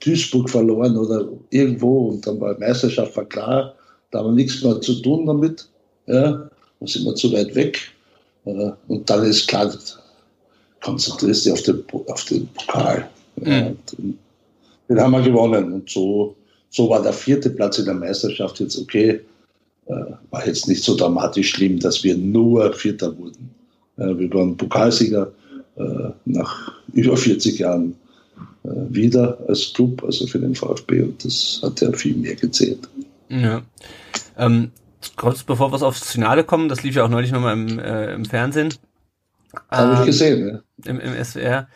Duisburg 0.01 0.51
verloren 0.51 0.97
oder 0.97 1.29
irgendwo 1.51 2.09
und 2.09 2.27
dann 2.27 2.41
war 2.41 2.55
die 2.55 2.61
Meisterschaft 2.61 3.17
war 3.17 3.25
klar, 3.25 3.75
da 4.11 4.19
haben 4.19 4.37
wir 4.37 4.45
nichts 4.45 4.63
mehr 4.63 4.81
zu 4.81 5.01
tun 5.01 5.27
damit. 5.27 5.69
Ja, 6.07 6.49
da 6.81 6.87
sind 6.87 7.05
wir 7.05 7.15
zu 7.15 7.33
weit 7.33 7.55
weg. 7.55 7.81
Und 8.45 9.09
dann 9.09 9.25
ist 9.25 9.49
klar, 9.49 9.73
konzentrierst 10.81 11.47
dich 11.47 11.53
auf 11.53 11.63
den, 11.63 11.83
auf 12.09 12.25
den 12.25 12.49
Pokal. 12.49 13.09
Mhm. 13.37 13.77
Den, 13.93 14.19
den 14.89 15.01
haben 15.01 15.13
wir 15.13 15.23
gewonnen. 15.23 15.73
Und 15.73 15.89
so, 15.89 16.35
so 16.71 16.89
war 16.91 17.03
der 17.03 17.13
vierte 17.13 17.51
Platz 17.51 17.79
in 17.79 17.85
der 17.85 17.95
Meisterschaft 17.95 18.61
jetzt 18.61 18.79
okay. 18.79 19.21
Äh, 19.87 19.95
war 20.31 20.47
jetzt 20.47 20.69
nicht 20.69 20.83
so 20.83 20.97
dramatisch 20.97 21.51
schlimm, 21.51 21.79
dass 21.79 22.05
wir 22.05 22.17
nur 22.17 22.73
Vierter 22.73 23.17
wurden. 23.17 23.51
Wir 23.97 24.33
waren 24.33 24.57
Pokalsieger 24.57 25.31
äh, 25.77 26.11
nach 26.25 26.73
über 26.93 27.17
40 27.17 27.59
Jahren 27.59 27.95
wieder 28.65 29.39
als 29.49 29.73
Club, 29.73 30.03
also 30.05 30.27
für 30.27 30.39
den 30.39 30.55
VfB. 30.55 31.03
Und 31.03 31.25
das 31.25 31.61
hat 31.63 31.81
ja 31.81 31.93
viel 31.93 32.17
mehr 32.17 32.37
gezählt. 32.37 32.89
Ja. 33.29 33.63
Ähm, 34.37 34.71
kurz 35.17 35.43
bevor 35.43 35.73
wir 35.73 35.83
aufs 35.83 36.11
Finale 36.11 36.45
kommen, 36.45 36.69
das 36.69 36.83
lief 36.83 36.95
ja 36.95 37.05
auch 37.05 37.09
neulich 37.09 37.33
nochmal 37.33 37.55
im, 37.55 37.79
äh, 37.79 38.15
im 38.15 38.25
Fernsehen. 38.25 38.75
Habe 39.69 39.95
ähm, 39.95 40.01
ich 40.01 40.07
gesehen, 40.07 40.49
ja. 40.49 40.91
Im, 40.91 41.01
im 41.01 41.25
SWR. 41.25 41.69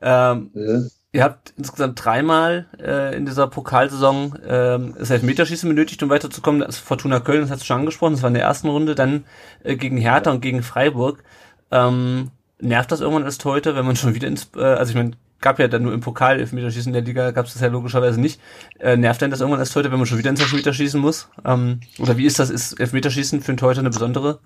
Ähm, 0.00 0.50
ja. 0.54 0.82
Ihr 1.12 1.24
habt 1.24 1.52
insgesamt 1.56 2.04
dreimal 2.04 2.68
äh, 2.80 3.16
in 3.16 3.26
dieser 3.26 3.48
Pokalsaison 3.48 4.38
ähm, 4.46 4.94
das 4.96 5.10
Elfmeterschießen 5.10 5.68
benötigt, 5.68 6.00
um 6.04 6.08
weiterzukommen. 6.08 6.60
Das 6.60 6.76
ist 6.76 6.78
Fortuna 6.78 7.18
Köln, 7.18 7.40
das 7.40 7.50
hast 7.50 7.62
du 7.62 7.66
schon 7.66 7.80
angesprochen, 7.80 8.12
das 8.12 8.22
war 8.22 8.28
in 8.28 8.34
der 8.34 8.44
ersten 8.44 8.68
Runde, 8.68 8.94
dann 8.94 9.24
äh, 9.64 9.74
gegen 9.74 9.96
Hertha 9.96 10.30
und 10.30 10.40
gegen 10.40 10.62
Freiburg. 10.62 11.24
Ähm, 11.72 12.30
nervt 12.60 12.92
das 12.92 13.00
irgendwann 13.00 13.24
als 13.24 13.38
Torhüter, 13.38 13.74
wenn 13.74 13.86
man 13.86 13.96
schon 13.96 14.14
wieder 14.14 14.28
ins, 14.28 14.50
äh, 14.56 14.62
also 14.62 14.90
ich 14.90 14.96
meine, 14.96 15.12
gab 15.40 15.58
ja 15.58 15.68
dann 15.68 15.82
nur 15.82 15.92
im 15.92 16.00
Pokal 16.00 16.38
Elfmeterschießen 16.38 16.90
in 16.90 16.94
der 16.94 17.02
Liga, 17.02 17.30
gab 17.30 17.46
es 17.46 17.54
das 17.54 17.62
ja 17.62 17.68
logischerweise 17.68 18.20
nicht. 18.20 18.40
Äh, 18.78 18.96
nervt 18.96 19.20
denn 19.20 19.30
das 19.30 19.40
irgendwann 19.40 19.60
als 19.60 19.72
Torhüter, 19.72 19.90
wenn 19.90 19.98
man 19.98 20.06
schon 20.06 20.18
wieder 20.18 20.30
ins 20.30 20.40
Elfmeterschießen 20.40 21.00
muss? 21.00 21.28
Ähm, 21.44 21.80
oder 21.98 22.16
wie 22.16 22.26
ist 22.26 22.38
das? 22.38 22.50
Ist 22.50 22.78
Elfmeterschießen 22.78 23.40
für 23.40 23.52
einen 23.52 23.58
Torhüter 23.58 23.80
eine 23.80 23.90
besondere? 23.90 24.40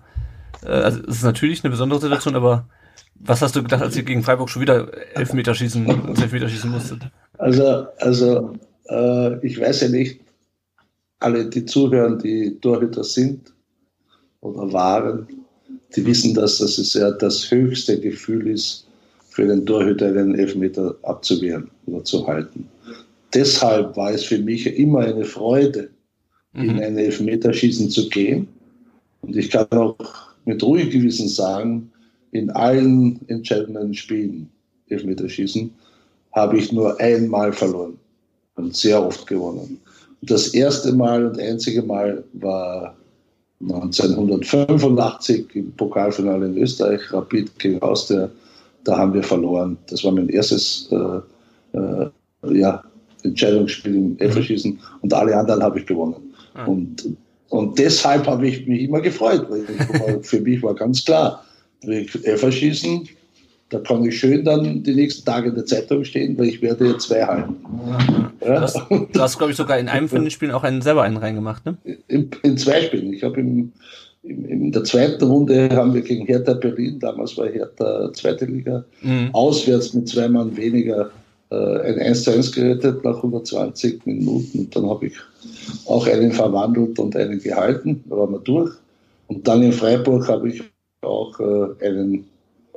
Äh, 0.63 0.69
also 0.69 0.99
es 1.01 1.17
ist 1.17 1.23
natürlich 1.23 1.63
eine 1.63 1.71
besondere 1.71 1.99
Situation, 1.99 2.35
aber 2.35 2.67
was 3.15 3.41
hast 3.41 3.55
du 3.55 3.63
gedacht, 3.63 3.81
als 3.81 3.95
ihr 3.95 4.03
gegen 4.03 4.23
Freiburg 4.23 4.49
schon 4.49 4.61
wieder 4.61 4.91
Elfmeterschießen, 5.15 5.85
ins 5.85 6.21
Elfmeterschießen 6.21 6.69
musstet? 6.69 7.01
Also, 7.37 7.87
also 7.99 8.53
äh, 8.89 9.45
ich 9.45 9.59
weiß 9.59 9.81
ja 9.81 9.89
nicht, 9.89 10.21
alle, 11.19 11.49
die 11.49 11.65
zuhören, 11.65 12.19
die 12.19 12.59
Torhüter 12.59 13.03
sind 13.03 13.53
oder 14.41 14.71
waren, 14.71 15.27
die 15.95 16.05
wissen, 16.05 16.33
dass 16.33 16.59
das 16.59 16.93
ja 16.93 17.11
das 17.11 17.49
höchste 17.49 17.99
Gefühl 17.99 18.47
ist, 18.47 18.84
für 19.35 19.45
den 19.45 19.65
Torhüter 19.65 20.07
einen 20.07 20.33
Elfmeter 20.35 20.95
abzuwehren 21.03 21.69
oder 21.87 22.05
zu 22.05 22.25
halten. 22.25 22.69
Deshalb 23.33 23.97
war 23.97 24.13
es 24.13 24.23
für 24.23 24.37
mich 24.37 24.65
immer 24.65 24.99
eine 24.99 25.25
Freude, 25.25 25.89
mhm. 26.53 26.69
in 26.69 26.79
ein 26.79 26.97
Elfmeterschießen 26.97 27.89
zu 27.89 28.07
gehen. 28.07 28.47
Und 29.19 29.35
ich 29.35 29.49
kann 29.49 29.67
auch 29.71 29.97
mit 30.45 30.63
ruhigem 30.63 31.01
Gewissen 31.01 31.27
sagen, 31.27 31.91
in 32.31 32.49
allen 32.51 33.19
entscheidenden 33.27 33.93
Spielen 33.93 34.49
Elfmeterschießen 34.87 35.69
habe 36.31 36.57
ich 36.57 36.71
nur 36.71 36.97
einmal 37.01 37.51
verloren 37.51 37.97
und 38.55 38.73
sehr 38.73 39.05
oft 39.05 39.27
gewonnen. 39.27 39.81
Und 40.21 40.31
das 40.31 40.53
erste 40.53 40.93
Mal 40.93 41.25
und 41.25 41.37
einzige 41.39 41.81
Mal 41.81 42.23
war 42.33 42.95
1985 43.59 45.47
im 45.55 45.73
Pokalfinale 45.73 46.45
in 46.45 46.57
Österreich, 46.57 47.11
Rapid 47.11 47.59
gegen 47.59 47.81
Austria, 47.81 48.29
da 48.85 48.97
haben 48.97 49.13
wir 49.13 49.23
verloren. 49.23 49.77
Das 49.89 50.03
war 50.03 50.11
mein 50.11 50.29
erstes 50.29 50.89
äh, 50.91 51.77
äh, 51.77 52.09
ja, 52.53 52.83
Entscheidungsspiel 53.23 53.95
im 53.95 54.17
Elferschießen 54.19 54.71
mhm. 54.71 54.79
und 55.01 55.13
alle 55.13 55.35
anderen 55.37 55.61
habe 55.61 55.79
ich 55.79 55.85
gewonnen. 55.85 56.33
Mhm. 56.55 56.67
Und, 56.67 57.09
und 57.49 57.77
deshalb 57.77 58.25
habe 58.27 58.47
ich 58.47 58.65
mich 58.67 58.83
immer 58.83 59.01
gefreut, 59.01 59.47
weil 59.49 59.63
ich, 59.63 60.27
für 60.27 60.39
mich 60.39 60.63
war 60.63 60.73
ganz 60.73 61.03
klar, 61.03 61.43
Elferschießen 61.83 63.07
da 63.69 63.79
kann 63.79 64.05
ich 64.05 64.19
schön 64.19 64.45
dann 64.45 64.83
die 64.83 64.93
nächsten 64.93 65.25
Tage 65.25 65.49
in 65.49 65.55
der 65.55 65.65
Zeitung 65.65 66.03
stehen, 66.03 66.37
weil 66.37 66.47
ich 66.47 66.61
werde 66.61 66.87
jetzt 66.87 67.07
zwei 67.07 67.23
halten. 67.25 67.55
Ja. 68.41 68.55
Du 68.55 68.61
hast, 68.61 68.79
hast 69.17 69.37
glaube 69.37 69.51
ich, 69.51 69.57
sogar 69.57 69.79
in 69.79 69.89
einem 69.89 70.07
von 70.07 70.21
den 70.21 70.29
Spielen 70.29 70.51
auch 70.51 70.63
einen 70.63 70.81
selber 70.81 71.01
einen 71.01 71.17
reingemacht, 71.17 71.65
ne? 71.65 71.77
In, 72.07 72.29
in 72.43 72.57
zwei 72.57 72.81
Spielen. 72.83 73.11
Ich 73.13 73.23
habe 73.23 73.39
im, 73.39 73.73
in 74.25 74.71
der 74.71 74.83
zweiten 74.83 75.23
Runde 75.23 75.69
haben 75.71 75.93
wir 75.93 76.01
gegen 76.01 76.25
Hertha 76.25 76.53
Berlin, 76.53 76.99
damals 76.99 77.37
war 77.37 77.47
Hertha 77.47 78.11
zweite 78.13 78.45
Liga, 78.45 78.83
mhm. 79.01 79.29
auswärts 79.33 79.93
mit 79.93 80.07
zwei 80.07 80.27
Mann 80.27 80.55
weniger 80.57 81.11
äh, 81.51 81.55
ein 81.55 81.99
1 81.99 82.23
zu 82.23 82.31
1 82.31 82.51
gerettet 82.51 83.03
nach 83.03 83.17
120 83.17 84.05
Minuten. 84.05 84.69
dann 84.71 84.89
habe 84.89 85.07
ich 85.07 85.13
auch 85.85 86.07
einen 86.07 86.31
verwandelt 86.31 86.97
und 86.97 87.15
einen 87.15 87.39
gehalten. 87.39 88.03
Da 88.09 88.17
waren 88.17 88.31
wir 88.31 88.39
durch. 88.39 88.71
Und 89.27 89.47
dann 89.47 89.61
in 89.63 89.71
Freiburg 89.71 90.27
habe 90.27 90.49
ich 90.49 90.63
auch 91.01 91.39
äh, 91.39 91.85
einen 91.85 92.25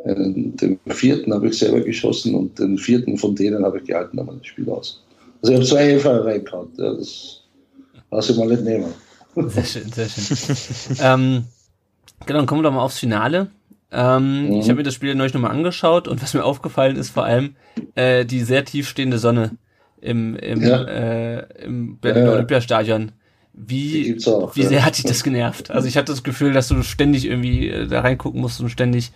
den 0.05 0.79
vierten 0.87 1.35
habe 1.35 1.49
ich 1.49 1.59
selber 1.59 1.81
geschossen 1.81 2.35
und 2.35 2.59
den 2.59 2.79
vierten 2.79 3.17
von 3.19 3.35
denen 3.35 3.65
habe 3.65 3.79
ich 3.79 3.85
gehalten, 3.85 4.19
aber 4.19 4.35
das 4.35 4.47
Spiel 4.47 4.69
aus. 4.71 5.03
Also 5.43 5.53
ich 5.53 5.59
habe 5.59 5.69
zwei 5.69 5.85
Helfer 5.85 6.25
reingehauen. 6.25 6.69
Ja, 6.77 6.95
das 6.95 7.41
lasse 8.11 8.33
ich 8.33 8.39
mal 8.39 8.49
nicht 8.49 8.63
nehmen. 8.63 8.93
Sehr 9.47 9.65
schön, 9.65 9.93
sehr 9.93 10.09
schön. 10.09 10.97
ähm, 11.01 11.45
genau, 12.27 12.39
dann 12.41 12.47
kommen 12.47 12.61
wir 12.61 12.69
doch 12.69 12.75
mal 12.75 12.83
aufs 12.83 12.99
Finale. 12.99 13.49
Ähm, 13.91 14.49
mhm. 14.49 14.53
Ich 14.55 14.69
habe 14.69 14.77
mir 14.77 14.83
das 14.83 14.95
Spiel 14.95 15.15
neulich 15.15 15.35
nochmal 15.35 15.53
angeschaut 15.53 16.09
und 16.09 16.23
was 16.23 16.35
mir 16.35 16.45
aufgefallen 16.45 16.97
ist, 16.97 17.11
vor 17.11 17.25
allem 17.25 17.57
äh, 17.95 18.25
die 18.25 18.43
sehr 18.43 18.65
tief 18.65 18.89
stehende 18.89 19.19
Sonne 19.19 19.53
im, 20.01 20.37
im, 20.37 20.63
ja. 20.63 20.83
äh, 20.85 21.65
im 21.65 21.99
Berliner 21.99 22.27
ja. 22.27 22.33
Olympiastadion. 22.33 23.13
Wie, 23.53 24.17
auch, 24.27 24.55
wie 24.55 24.63
sehr 24.63 24.85
hat 24.85 24.97
dich 24.99 25.05
das 25.05 25.25
genervt? 25.25 25.73
Also 25.73 25.89
ich 25.89 25.97
hatte 25.97 26.13
das 26.13 26.23
Gefühl, 26.23 26.53
dass 26.53 26.69
du 26.69 26.83
ständig 26.83 27.25
irgendwie 27.25 27.69
äh, 27.69 27.87
da 27.89 28.03
reingucken 28.03 28.41
musst 28.41 28.61
und 28.61 28.69
ständig 28.69 29.11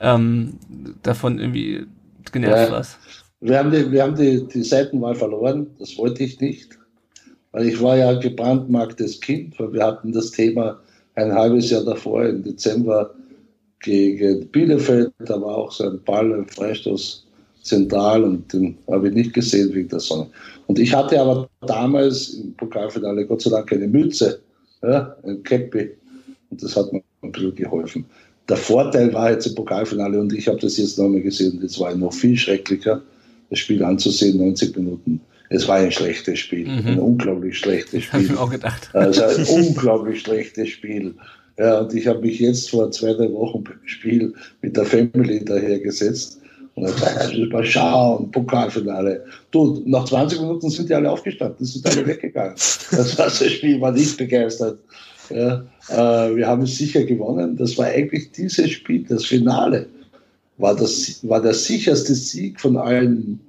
ähm, 0.00 0.58
davon 1.02 1.38
irgendwie 1.38 1.86
genervt 2.32 2.68
ja, 2.68 2.72
warst. 2.72 2.98
Wir 3.40 3.58
haben, 3.58 3.70
die, 3.70 3.92
wir 3.92 4.02
haben 4.02 4.16
die, 4.16 4.46
die 4.48 4.62
Seitenwahl 4.62 5.14
verloren, 5.14 5.68
das 5.78 5.96
wollte 5.98 6.24
ich 6.24 6.40
nicht. 6.40 6.78
Weil 7.56 7.68
ich 7.68 7.80
war 7.80 7.96
ja 7.96 8.12
gebrandmarktes 8.12 9.18
Kind, 9.18 9.58
weil 9.58 9.72
wir 9.72 9.82
hatten 9.82 10.12
das 10.12 10.30
Thema 10.30 10.78
ein 11.14 11.32
halbes 11.32 11.70
Jahr 11.70 11.84
davor, 11.84 12.26
im 12.26 12.42
Dezember, 12.42 13.14
gegen 13.80 14.46
Bielefeld. 14.48 15.10
Da 15.20 15.40
war 15.40 15.56
auch 15.56 15.72
so 15.72 15.84
ein 15.84 15.98
Ball, 16.04 16.34
ein 16.34 16.46
Freistoß 16.46 17.26
zentral 17.62 18.24
und 18.24 18.52
den 18.52 18.76
habe 18.90 19.08
ich 19.08 19.14
nicht 19.14 19.32
gesehen 19.32 19.72
wegen 19.72 19.88
der 19.88 20.00
Sonne. 20.00 20.26
Und 20.66 20.78
ich 20.78 20.94
hatte 20.94 21.18
aber 21.18 21.48
damals 21.66 22.34
im 22.34 22.52
Pokalfinale 22.56 23.24
Gott 23.24 23.40
sei 23.40 23.48
Dank 23.48 23.72
eine 23.72 23.88
Mütze, 23.88 24.38
ja, 24.82 25.16
ein 25.22 25.42
Käppi. 25.42 25.92
Und 26.50 26.62
das 26.62 26.76
hat 26.76 26.92
mir 26.92 27.00
ein 27.22 27.32
bisschen 27.32 27.54
geholfen. 27.54 28.04
Der 28.50 28.58
Vorteil 28.58 29.14
war 29.14 29.30
jetzt 29.30 29.46
im 29.46 29.54
Pokalfinale, 29.54 30.20
und 30.20 30.30
ich 30.34 30.46
habe 30.46 30.58
das 30.58 30.76
jetzt 30.76 30.98
nochmal 30.98 31.22
gesehen, 31.22 31.58
das 31.62 31.80
war 31.80 31.94
noch 31.94 32.12
viel 32.12 32.36
schrecklicher, 32.36 33.00
das 33.48 33.60
Spiel 33.60 33.82
anzusehen, 33.82 34.36
90 34.36 34.76
Minuten. 34.76 35.22
Es 35.48 35.68
war 35.68 35.76
ein 35.76 35.92
schlechtes 35.92 36.38
Spiel, 36.38 36.68
mhm. 36.68 36.86
ein 36.86 36.98
unglaublich 36.98 37.58
schlechtes 37.58 38.04
Spiel. 38.04 38.20
Hab 38.28 38.34
ich 38.34 38.38
auch 38.38 38.50
gedacht. 38.50 38.90
Also 38.92 39.24
ein 39.24 39.44
unglaublich 39.44 40.20
schlechtes 40.20 40.68
Spiel. 40.68 41.14
Ja, 41.58 41.80
und 41.80 41.94
ich 41.94 42.06
habe 42.06 42.20
mich 42.20 42.38
jetzt 42.38 42.70
vor 42.70 42.90
zwei, 42.90 43.12
drei 43.14 43.32
Wochen 43.32 43.64
beim 43.64 43.80
Spiel 43.84 44.34
mit 44.60 44.76
der 44.76 44.84
Family 44.84 45.44
dahergesetzt 45.44 46.40
und 46.74 46.84
gesagt, 46.84 47.34
mal 47.50 47.64
schauen, 47.64 48.30
Pokalfinale. 48.30 49.24
Du, 49.50 49.82
nach 49.86 50.04
20 50.04 50.40
Minuten 50.40 50.68
sind 50.68 50.90
die 50.90 50.94
alle 50.94 51.10
aufgestanden, 51.10 51.64
sind 51.64 51.86
alle 51.86 52.06
weggegangen. 52.06 52.54
Das, 52.54 53.18
war, 53.18 53.26
das 53.26 53.50
Spiel 53.50 53.80
war 53.80 53.92
nicht 53.92 54.18
begeistert. 54.18 54.78
Ja, 55.30 55.64
äh, 55.88 56.36
wir 56.36 56.46
haben 56.46 56.62
es 56.62 56.76
sicher 56.76 57.04
gewonnen. 57.04 57.56
Das 57.56 57.78
war 57.78 57.86
eigentlich 57.86 58.30
dieses 58.32 58.70
Spiel, 58.70 59.04
das 59.08 59.24
Finale, 59.24 59.86
war, 60.58 60.76
das, 60.76 61.26
war 61.26 61.40
der 61.40 61.54
sicherste 61.54 62.14
Sieg 62.14 62.60
von 62.60 62.76
allen 62.76 63.40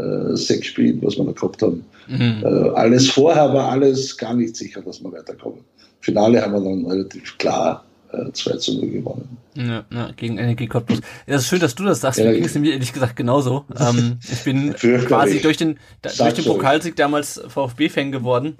äh, 0.00 0.36
sechs 0.36 0.66
Spielen, 0.68 1.00
was 1.02 1.16
wir 1.16 1.24
da 1.24 1.32
gehabt 1.32 1.62
haben. 1.62 1.84
Mhm. 2.08 2.42
Äh, 2.42 2.70
alles 2.70 3.10
vorher 3.10 3.52
war 3.52 3.70
alles 3.70 4.16
gar 4.16 4.34
nicht 4.34 4.56
sicher, 4.56 4.80
dass 4.82 5.02
wir 5.02 5.12
weiterkommen. 5.12 5.60
Finale 6.00 6.42
haben 6.42 6.52
wir 6.52 6.60
dann 6.60 6.86
relativ 6.86 7.36
klar 7.38 7.84
äh, 8.12 8.32
2 8.32 8.56
zu 8.56 8.80
0 8.80 8.90
gewonnen. 8.90 9.36
Ja, 9.54 9.84
ja, 9.92 10.10
gegen 10.16 10.38
Energie 10.38 10.66
Cottbus. 10.66 11.00
Ja, 11.26 11.36
es 11.36 11.42
ist 11.42 11.48
schön, 11.48 11.60
dass 11.60 11.74
du 11.74 11.84
das 11.84 12.00
sagst. 12.00 12.18
Ja, 12.18 12.26
mir 12.26 12.34
ging 12.34 12.44
es 12.44 12.54
mir 12.54 12.72
ehrlich 12.72 12.92
gesagt 12.92 13.16
genauso. 13.16 13.64
Ähm, 13.78 14.18
ich 14.30 14.44
bin 14.44 14.74
quasi 15.06 15.40
durch 15.40 15.56
den, 15.56 15.78
da, 16.02 16.10
durch 16.10 16.34
den 16.34 16.44
Pokalsieg 16.44 16.96
damals 16.96 17.40
VfB-Fan 17.48 18.12
geworden. 18.12 18.56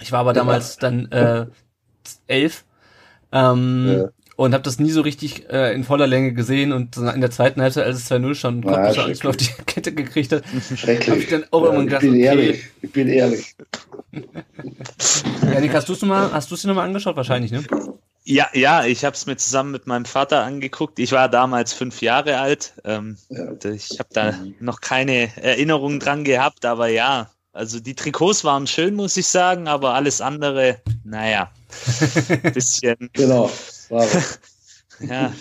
Ich 0.00 0.10
war 0.10 0.20
aber 0.20 0.32
damals 0.32 0.78
dann 0.78 1.10
äh, 1.12 1.46
elf. 2.26 2.64
Ähm, 3.30 3.86
ja. 3.88 4.08
Und 4.36 4.54
habe 4.54 4.62
das 4.62 4.78
nie 4.78 4.90
so 4.90 5.02
richtig 5.02 5.50
äh, 5.50 5.74
in 5.74 5.84
voller 5.84 6.06
Länge 6.06 6.32
gesehen 6.32 6.72
und 6.72 6.96
in 6.96 7.20
der 7.20 7.30
zweiten 7.30 7.60
Halbzeit, 7.60 7.84
als 7.84 7.98
es 7.98 8.10
2-0 8.10 8.34
schon 8.34 8.62
ja, 8.62 9.14
schon 9.14 9.30
auf 9.30 9.36
die 9.36 9.48
Kette 9.66 9.92
gekriegt 9.92 10.32
hat, 10.32 10.42
habe 10.46 11.18
ich 11.18 11.28
dann 11.28 11.44
auch 11.50 11.64
ja, 11.64 11.70
immer 11.70 11.84
gedacht, 11.84 12.02
ich 12.02 12.10
bin 12.10 12.18
okay. 12.18 12.26
ehrlich, 12.26 12.64
ich 12.80 12.92
bin 12.92 13.08
ehrlich. 13.08 13.54
Janik, 15.52 15.74
hast 15.74 15.88
du 15.88 15.92
es 15.92 16.02
nochmal, 16.02 16.32
hast 16.32 16.50
du 16.50 16.54
es 16.54 16.62
dir 16.62 16.68
nochmal 16.68 16.86
angeschaut? 16.86 17.16
Wahrscheinlich, 17.16 17.50
ne? 17.50 17.62
Ja, 18.24 18.48
ja, 18.54 18.84
ich 18.84 19.04
habe 19.04 19.16
es 19.16 19.26
mir 19.26 19.36
zusammen 19.36 19.72
mit 19.72 19.86
meinem 19.86 20.04
Vater 20.04 20.44
angeguckt. 20.44 20.98
Ich 20.98 21.10
war 21.12 21.28
damals 21.28 21.72
fünf 21.72 22.00
Jahre 22.02 22.38
alt. 22.38 22.74
Ähm, 22.84 23.16
ja. 23.28 23.52
Ich 23.64 23.98
habe 23.98 24.08
da 24.12 24.34
noch 24.60 24.80
keine 24.80 25.36
Erinnerungen 25.36 25.98
dran 25.98 26.22
gehabt, 26.22 26.64
aber 26.64 26.86
ja, 26.86 27.30
also 27.52 27.80
die 27.80 27.94
Trikots 27.94 28.44
waren 28.44 28.66
schön, 28.66 28.94
muss 28.94 29.16
ich 29.16 29.26
sagen, 29.26 29.68
aber 29.68 29.94
alles 29.94 30.20
andere, 30.20 30.80
naja, 31.04 31.50
bisschen. 32.54 33.10
genau. 33.12 33.50
ja. 35.00 35.32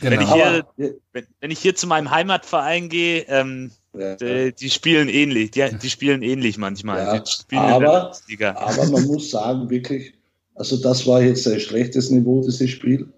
Genau. 0.00 0.10
Wenn, 0.10 0.20
ich 0.20 0.32
hier, 0.32 0.66
wenn, 1.12 1.26
wenn, 1.40 1.50
ich 1.50 1.58
hier 1.58 1.74
zu 1.74 1.86
meinem 1.86 2.10
Heimatverein 2.10 2.88
gehe, 2.88 3.24
ähm, 3.28 3.70
ja. 3.94 4.16
die, 4.16 4.52
die, 4.52 4.70
spielen 4.70 5.08
ähnlich. 5.08 5.52
Die, 5.52 5.66
die, 5.80 5.90
spielen 5.90 6.22
ähnlich 6.22 6.58
manchmal. 6.58 7.22
Ja, 7.50 7.60
aber, 7.60 8.12
aber 8.56 8.86
man 8.90 9.04
muss 9.06 9.30
sagen, 9.30 9.70
wirklich, 9.70 10.14
also 10.54 10.76
das 10.76 11.06
war 11.06 11.22
jetzt 11.22 11.46
ein 11.46 11.60
schlechtes 11.60 12.10
Niveau, 12.10 12.42
dieses 12.42 12.70
Spiel. 12.70 13.08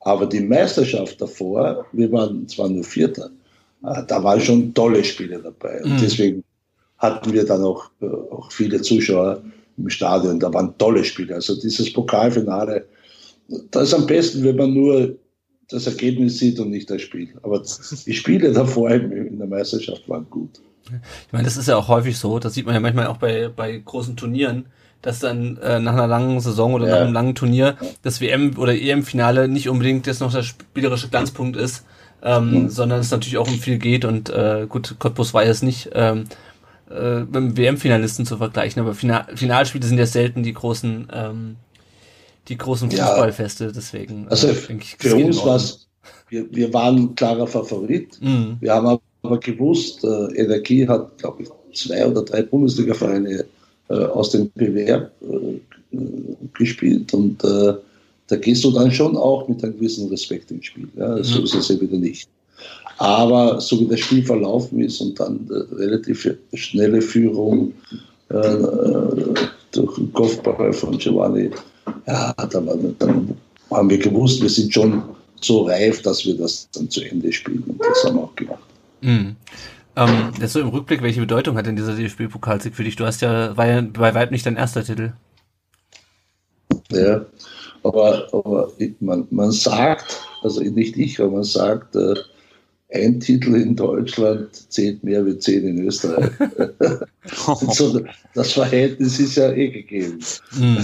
Aber 0.00 0.26
die 0.26 0.40
Meisterschaft 0.40 1.20
davor, 1.20 1.86
wir 1.92 2.10
waren 2.10 2.48
zwar 2.48 2.68
nur 2.68 2.82
Vierter, 2.82 3.30
äh, 3.84 4.02
da 4.06 4.22
waren 4.22 4.40
schon 4.40 4.74
tolle 4.74 5.04
Spiele 5.04 5.38
dabei. 5.38 5.82
Und 5.82 5.94
mhm. 5.94 5.98
deswegen 6.00 6.44
hatten 6.98 7.32
wir 7.32 7.44
dann 7.44 7.64
auch, 7.64 7.90
äh, 8.00 8.06
auch 8.06 8.50
viele 8.50 8.80
Zuschauer 8.80 9.42
im 9.76 9.90
Stadion. 9.90 10.40
Da 10.40 10.52
waren 10.52 10.76
tolle 10.78 11.04
Spiele. 11.04 11.34
Also 11.34 11.60
dieses 11.60 11.92
Pokalfinale, 11.92 12.86
das 13.70 13.88
ist 13.88 13.94
am 13.94 14.06
besten, 14.06 14.44
wenn 14.44 14.56
man 14.56 14.72
nur 14.72 15.16
das 15.68 15.86
Ergebnis 15.86 16.38
sieht 16.38 16.60
und 16.60 16.70
nicht 16.70 16.90
das 16.90 17.02
Spiel. 17.02 17.34
Aber 17.42 17.62
die 18.06 18.14
Spiele 18.14 18.52
davor 18.52 18.90
in 18.90 19.38
der 19.38 19.46
Meisterschaft 19.46 20.08
waren 20.08 20.26
gut. 20.28 20.60
Ich 21.26 21.32
meine, 21.32 21.44
das 21.44 21.56
ist 21.56 21.68
ja 21.68 21.76
auch 21.76 21.88
häufig 21.88 22.18
so, 22.18 22.38
das 22.38 22.54
sieht 22.54 22.66
man 22.66 22.74
ja 22.74 22.80
manchmal 22.80 23.06
auch 23.06 23.16
bei, 23.16 23.48
bei 23.48 23.78
großen 23.78 24.16
Turnieren, 24.16 24.66
dass 25.00 25.20
dann 25.20 25.56
äh, 25.58 25.80
nach 25.80 25.94
einer 25.94 26.06
langen 26.06 26.40
Saison 26.40 26.74
oder 26.74 26.86
ja. 26.86 26.94
nach 26.94 27.00
einem 27.02 27.12
langen 27.12 27.34
Turnier 27.34 27.76
das 28.02 28.20
WM- 28.20 28.58
oder 28.58 28.74
EM-Finale 28.74 29.48
nicht 29.48 29.68
unbedingt 29.68 30.06
jetzt 30.06 30.20
noch 30.20 30.32
der 30.32 30.42
spielerische 30.42 31.08
Glanzpunkt 31.08 31.56
ist, 31.56 31.84
ähm, 32.22 32.64
mhm. 32.64 32.68
sondern 32.68 33.00
es 33.00 33.10
natürlich 33.10 33.38
auch 33.38 33.48
um 33.48 33.58
viel 33.58 33.78
geht 33.78 34.04
und 34.04 34.30
äh, 34.30 34.66
gut, 34.68 34.96
Cottbus 34.98 35.34
war 35.34 35.44
jetzt 35.44 35.62
nicht 35.62 35.90
ähm, 35.94 36.24
äh, 36.90 37.20
mit 37.20 37.34
dem 37.34 37.56
WM-Finalisten 37.56 38.26
zu 38.26 38.36
vergleichen, 38.36 38.80
aber 38.80 38.94
Final 38.94 39.26
Finalspiele 39.34 39.86
sind 39.86 39.98
ja 39.98 40.06
selten 40.06 40.42
die 40.42 40.52
großen 40.52 41.08
ähm, 41.12 41.56
die 42.48 42.58
großen 42.58 42.90
Fußballfeste, 42.90 43.66
ja. 43.66 43.72
deswegen. 43.72 44.24
Äh, 44.24 44.30
also 44.30 44.48
äh, 44.48 44.76
ich, 44.78 44.96
für 44.98 45.16
uns 45.16 45.44
war 45.44 45.56
es, 45.56 45.86
wir, 46.28 46.46
wir 46.50 46.72
waren 46.72 47.14
klarer 47.14 47.46
Favorit. 47.46 48.18
Mhm. 48.20 48.56
Wir 48.60 48.74
haben 48.74 48.98
aber 49.22 49.40
gewusst, 49.40 50.04
äh, 50.04 50.34
Energie 50.34 50.86
hat, 50.86 51.18
glaube 51.18 51.42
ich, 51.42 51.48
zwei 51.74 52.06
oder 52.06 52.22
drei 52.22 52.42
Bundesliga-Vereine 52.42 53.44
äh, 53.88 53.94
aus 53.94 54.30
dem 54.30 54.50
Bewerb 54.54 55.12
äh, 55.22 55.96
gespielt 56.54 57.12
und 57.14 57.42
äh, 57.44 57.74
da 58.28 58.36
gehst 58.36 58.64
du 58.64 58.70
dann 58.70 58.90
schon 58.90 59.16
auch 59.16 59.46
mit 59.48 59.62
einem 59.62 59.74
gewissen 59.74 60.08
Respekt 60.08 60.50
ins 60.50 60.66
Spiel. 60.66 60.88
Ja? 60.96 61.16
Mhm. 61.16 61.24
So 61.24 61.42
ist 61.42 61.54
es 61.54 61.68
ja 61.68 61.80
wieder 61.80 61.98
nicht. 61.98 62.28
Aber 62.98 63.60
so 63.60 63.80
wie 63.80 63.86
das 63.86 64.00
Spiel 64.00 64.24
verlaufen 64.24 64.80
ist 64.80 65.00
und 65.00 65.18
dann 65.18 65.46
relativ 65.72 66.30
schnelle 66.54 67.02
Führung 67.02 67.72
äh, 68.28 68.56
durch 69.72 69.94
den 69.96 70.12
Kopfball 70.12 70.72
von 70.72 70.96
Giovanni, 70.98 71.50
ja, 72.06 72.32
dann, 72.32 72.96
dann 72.98 73.36
haben 73.70 73.90
wir 73.90 73.98
gewusst, 73.98 74.42
wir 74.42 74.48
sind 74.48 74.72
schon 74.72 75.02
so 75.40 75.62
reif, 75.66 76.02
dass 76.02 76.24
wir 76.24 76.36
das 76.36 76.68
dann 76.72 76.88
zu 76.88 77.02
Ende 77.02 77.32
spielen. 77.32 77.64
Und 77.66 77.80
das 77.80 78.04
haben 78.04 78.16
wir 78.16 78.24
auch 78.24 78.36
gemacht. 78.36 78.62
Mhm. 79.00 79.36
Ähm, 79.94 80.32
jetzt 80.40 80.52
so 80.52 80.60
im 80.60 80.68
Rückblick, 80.68 81.02
welche 81.02 81.20
Bedeutung 81.20 81.56
hat 81.56 81.66
denn 81.66 81.76
dieser 81.76 81.94
DFB-Pokalsieg 81.94 82.74
für 82.74 82.84
dich? 82.84 82.96
Du 82.96 83.04
hast 83.04 83.20
ja, 83.20 83.56
war 83.56 83.66
ja 83.66 83.80
bei 83.80 84.14
Weib 84.14 84.30
nicht 84.30 84.46
dein 84.46 84.56
erster 84.56 84.84
Titel. 84.84 85.12
Ja, 86.90 87.26
aber, 87.82 88.28
aber 88.32 88.72
man, 89.00 89.26
man 89.30 89.52
sagt, 89.52 90.20
also 90.42 90.62
nicht 90.62 90.96
ich, 90.96 91.20
aber 91.20 91.30
man 91.30 91.44
sagt, 91.44 91.94
äh, 91.96 92.14
ein 92.92 93.20
Titel 93.20 93.54
in 93.54 93.74
Deutschland 93.74 94.54
zählt 94.70 95.02
mehr 95.02 95.24
wie 95.24 95.38
zehn 95.38 95.66
in 95.66 95.86
Österreich. 95.86 96.30
so, 97.72 98.02
das 98.34 98.52
Verhältnis 98.52 99.18
ist 99.18 99.36
ja 99.36 99.50
eh 99.52 99.68
gegeben. 99.68 100.18
Mm. 100.52 100.76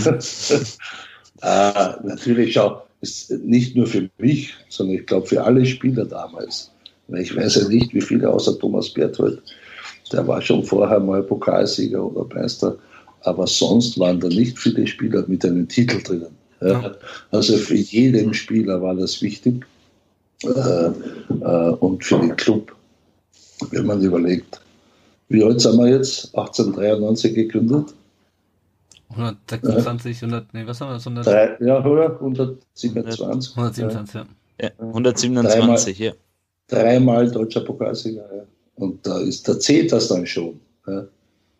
äh, 1.43 1.89
natürlich 2.05 2.59
auch, 2.59 2.83
ist 3.01 3.31
nicht 3.31 3.77
nur 3.77 3.87
für 3.87 4.09
mich, 4.19 4.55
sondern 4.69 4.97
ich 4.97 5.07
glaube 5.07 5.27
für 5.27 5.45
alle 5.45 5.65
Spieler 5.65 6.05
damals. 6.05 6.71
Ich 7.17 7.35
weiß 7.35 7.55
ja 7.57 7.69
nicht, 7.69 7.95
wie 7.95 8.01
viele 8.01 8.29
außer 8.29 8.59
Thomas 8.59 8.91
Berthold, 8.91 9.41
der 10.13 10.27
war 10.27 10.43
schon 10.43 10.65
vorher 10.65 11.01
mal 11.01 11.23
Pokalsieger 11.23 12.05
oder 12.05 12.27
Meister, 12.35 12.77
aber 13.23 13.47
sonst 13.47 13.99
waren 13.99 14.21
da 14.21 14.29
nicht 14.29 14.59
viele 14.59 14.87
Spieler 14.87 15.25
mit 15.27 15.45
einem 15.45 15.69
Titel 15.69 16.03
drinnen. 16.03 16.37
Ja. 16.61 16.97
Also 17.31 17.57
für 17.57 17.77
jeden 17.77 18.35
Spieler 18.35 18.83
war 18.83 18.95
das 18.95 19.23
wichtig 19.23 19.65
und 20.45 22.05
für 22.05 22.18
den 22.18 22.36
Club, 22.36 22.74
wenn 23.70 23.86
man 23.86 24.03
überlegt, 24.03 24.61
wie 25.28 25.43
alt 25.45 25.61
sind 25.61 25.78
wir 25.78 25.89
jetzt? 25.89 26.34
1893 26.36 27.34
gegründet? 27.34 27.95
126, 29.11 30.22
100, 30.22 30.55
nee, 30.55 30.66
was 30.66 30.80
haben 30.80 30.91
wir? 30.91 30.99
100, 30.99 31.26
Drei, 31.26 31.57
ja, 31.61 31.84
oder? 31.84 32.14
127. 32.14 33.57
127, 33.57 34.14
ja. 34.14 34.26
ja 34.61 34.70
127, 34.78 35.99
ja 35.99 36.12
dreimal 36.68 37.30
deutscher 37.30 37.62
Pokalsieger. 37.62 38.28
Ja. 38.34 38.43
Und 38.76 39.05
da 39.07 39.18
ist, 39.20 39.49
da 39.49 39.59
zählt 39.59 39.91
das 39.91 40.09
dann 40.09 40.26
schon. 40.26 40.61
Ja. 40.86 41.05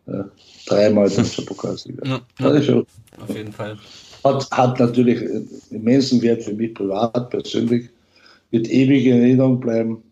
Ja. 0.07 0.31
Dreimal 0.67 1.11
deutscher 1.11 1.43
Pokalsieger. 1.43 2.07
Ja, 2.07 2.21
ja. 2.39 2.63
Schon, 2.63 2.87
Auf 3.21 3.37
jeden 3.37 3.53
Fall. 3.53 3.77
Hat, 4.25 4.51
hat 4.51 4.79
natürlich 4.79 5.23
immensen 5.71 6.23
Wert 6.23 6.43
für 6.45 6.53
mich 6.53 6.75
privat, 6.75 7.31
persönlich. 7.31 7.89
Wird 8.51 8.69
ewig 8.69 9.07
in 9.07 9.21
Erinnerung 9.21 9.61
bleiben. 9.61 10.03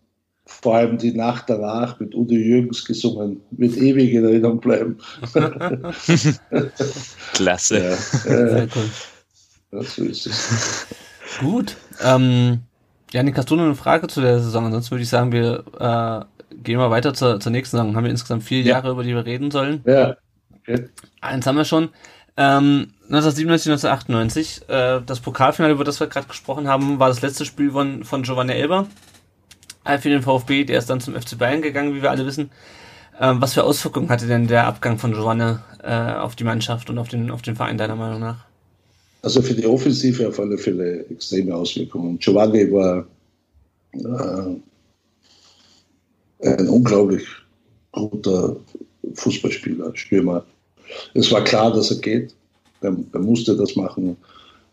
vor 0.45 0.75
allem 0.75 0.97
die 0.97 1.11
Nacht 1.13 1.49
danach 1.49 1.99
mit 1.99 2.15
Udo 2.15 2.33
Jürgens 2.33 2.85
gesungen, 2.85 3.41
wird 3.51 3.75
ewig 3.75 4.13
in 4.13 4.23
Erinnerung 4.23 4.59
bleiben. 4.59 4.97
Klasse. 7.33 7.79
Ja, 7.79 7.95
Sehr 7.95 8.67
cool. 8.75 8.89
Ja, 9.71 9.83
so 9.83 10.03
ist 10.03 10.25
es. 10.25 10.87
Gut. 11.39 11.75
Ähm, 12.01 12.59
Janik, 13.11 13.37
hast 13.37 13.49
du 13.51 13.55
noch 13.55 13.65
eine 13.65 13.75
Frage 13.75 14.07
zu 14.07 14.21
der 14.21 14.39
Saison? 14.39 14.65
Ansonsten 14.65 14.91
würde 14.91 15.03
ich 15.03 15.09
sagen, 15.09 15.31
wir 15.31 15.63
äh, 15.79 16.55
gehen 16.63 16.77
mal 16.77 16.89
weiter 16.89 17.13
zur, 17.13 17.39
zur 17.39 17.51
nächsten 17.51 17.77
Saison. 17.77 17.95
Haben 17.95 18.05
wir 18.05 18.11
insgesamt 18.11 18.43
vier 18.43 18.61
ja. 18.61 18.75
Jahre, 18.75 18.91
über 18.91 19.03
die 19.03 19.13
wir 19.13 19.25
reden 19.25 19.51
sollen. 19.51 19.81
Ja. 19.85 20.15
Okay. 20.61 20.87
Eins 21.21 21.45
haben 21.45 21.57
wir 21.57 21.65
schon. 21.65 21.89
Ähm, 22.37 22.93
1997, 23.09 23.71
1998, 23.71 24.61
äh, 24.67 25.01
das 25.05 25.21
Pokalfinale, 25.21 25.73
über 25.73 25.85
das 25.85 25.99
wir 26.01 26.07
gerade 26.07 26.27
gesprochen 26.27 26.67
haben, 26.67 26.99
war 26.99 27.07
das 27.07 27.21
letzte 27.21 27.45
Spiel 27.45 27.71
von, 27.71 28.03
von 28.03 28.23
Giovanni 28.23 28.51
Elber 28.51 28.87
äh, 29.85 29.97
für 29.97 30.09
den 30.09 30.21
VfB. 30.21 30.65
Der 30.65 30.79
ist 30.79 30.89
dann 30.89 30.99
zum 30.99 31.15
FC 31.15 31.37
Bayern 31.37 31.61
gegangen, 31.61 31.95
wie 31.95 32.01
wir 32.01 32.11
alle 32.11 32.25
wissen. 32.25 32.51
Ähm, 33.19 33.41
was 33.41 33.53
für 33.53 33.63
Auswirkungen 33.63 34.09
hatte 34.09 34.27
denn 34.27 34.47
der 34.47 34.67
Abgang 34.67 34.99
von 34.99 35.13
Giovanni 35.13 35.55
äh, 35.83 36.13
auf 36.15 36.35
die 36.35 36.43
Mannschaft 36.43 36.89
und 36.89 36.97
auf 36.97 37.07
den, 37.07 37.31
auf 37.31 37.41
den 37.41 37.55
Verein 37.55 37.77
deiner 37.77 37.95
Meinung 37.95 38.19
nach? 38.19 38.45
Also 39.21 39.41
für 39.41 39.53
die 39.53 39.65
Offensive 39.65 40.27
auf 40.27 40.39
alle 40.39 40.57
Fälle 40.57 41.05
extreme 41.09 41.55
Auswirkungen. 41.55 42.19
Giovanni 42.19 42.69
war 42.71 43.07
äh, 43.93 44.55
ein 46.45 46.67
unglaublich 46.67 47.25
guter 47.93 48.57
Fußballspieler, 49.13 49.95
Stürmer. 49.95 50.45
Es 51.13 51.31
war 51.31 51.43
klar, 51.43 51.71
dass 51.73 51.91
er 51.91 51.97
geht. 51.97 52.33
Er, 52.81 52.95
er 53.13 53.19
musste 53.19 53.55
das 53.55 53.75
machen. 53.75 54.15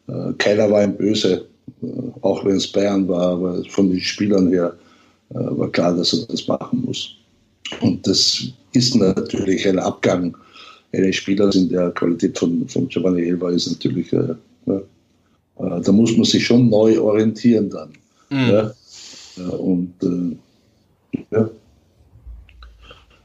Äh, 0.09 0.33
keiner 0.39 0.71
war 0.71 0.85
ihm 0.85 0.97
böse, 0.97 1.47
äh, 1.83 1.87
auch 2.21 2.45
wenn 2.45 2.57
es 2.57 2.71
Bayern 2.71 3.09
war, 3.09 3.33
aber 3.33 3.65
von 3.69 3.91
den 3.91 4.01
Spielern 4.01 4.49
her 4.49 4.75
äh, 5.31 5.35
war 5.35 5.71
klar, 5.71 5.97
dass 5.97 6.13
er 6.13 6.27
das 6.27 6.47
machen 6.47 6.83
muss. 6.85 7.17
Und 7.81 8.07
das 8.07 8.45
ist 8.73 8.95
natürlich 8.95 9.67
ein 9.67 9.79
Abgang 9.79 10.37
eines 10.93 11.17
Spielers 11.17 11.57
in 11.57 11.69
der 11.69 11.91
Qualität 11.91 12.39
von, 12.39 12.69
von 12.69 12.89
Giovanni 12.89 13.23
Elba 13.23 13.51
ist 13.51 13.71
natürlich, 13.71 14.13
äh, 14.13 14.35
äh, 14.67 14.81
da 15.57 15.93
muss 15.93 16.17
man 16.17 16.25
sich 16.25 16.45
schon 16.45 16.69
neu 16.69 17.01
orientieren 17.01 17.71
dann. 17.71 17.91
Mhm. 18.31 18.51
Ja? 18.51 18.73
und 19.59 19.93
äh, 20.03 20.37
ja. 21.33 21.51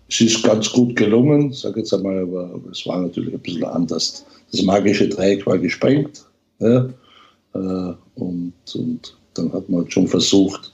es 0.08 0.22
ist 0.22 0.44
ganz 0.44 0.72
gut 0.72 0.96
gelungen, 0.96 1.54
sage 1.54 1.82
jetzt 1.82 1.94
einmal, 1.94 2.24
aber, 2.24 2.60
es 2.72 2.86
war 2.88 3.02
natürlich 3.02 3.34
ein 3.34 3.40
bisschen 3.40 3.66
anders. 3.66 4.26
Das 4.52 4.62
magische 4.64 5.08
Dreieck 5.08 5.46
war 5.46 5.58
gesprengt. 5.58 6.26
Ja? 6.60 6.90
Äh, 7.54 7.94
und, 8.16 8.54
und 8.76 9.18
dann 9.34 9.54
hat 9.54 9.70
man 9.70 9.90
schon 9.90 10.08
versucht, 10.08 10.72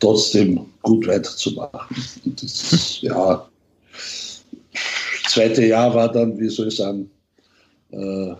trotzdem 0.00 0.60
gut 0.82 1.06
weiterzumachen. 1.06 1.96
Und 2.24 2.42
das, 2.42 2.98
ja, 3.02 3.48
zweite 5.28 5.66
Jahr 5.66 5.94
war 5.94 6.10
dann, 6.10 6.38
wie 6.38 6.48
soll 6.48 6.68
ich 6.68 6.76
sagen, 6.76 7.10
äh, 7.92 8.34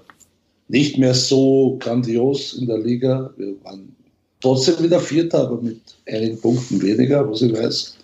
nicht 0.68 0.98
mehr 0.98 1.14
so 1.14 1.76
grandios 1.80 2.54
in 2.54 2.66
der 2.66 2.78
Liga. 2.78 3.32
Wir 3.36 3.54
waren 3.64 3.94
trotzdem 4.40 4.82
wieder 4.82 5.00
Vierter, 5.00 5.40
aber 5.40 5.60
mit 5.60 5.80
einigen 6.06 6.40
Punkten 6.40 6.80
weniger, 6.80 7.28
was 7.28 7.42
ich 7.42 7.52
weiß. 7.52 7.96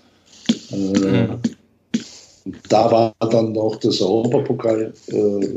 Äh, 0.72 1.28
da 2.68 2.90
war 2.90 3.14
dann 3.30 3.52
noch 3.52 3.76
das 3.76 4.00
Europapokal, 4.00 4.92
äh, 5.08 5.48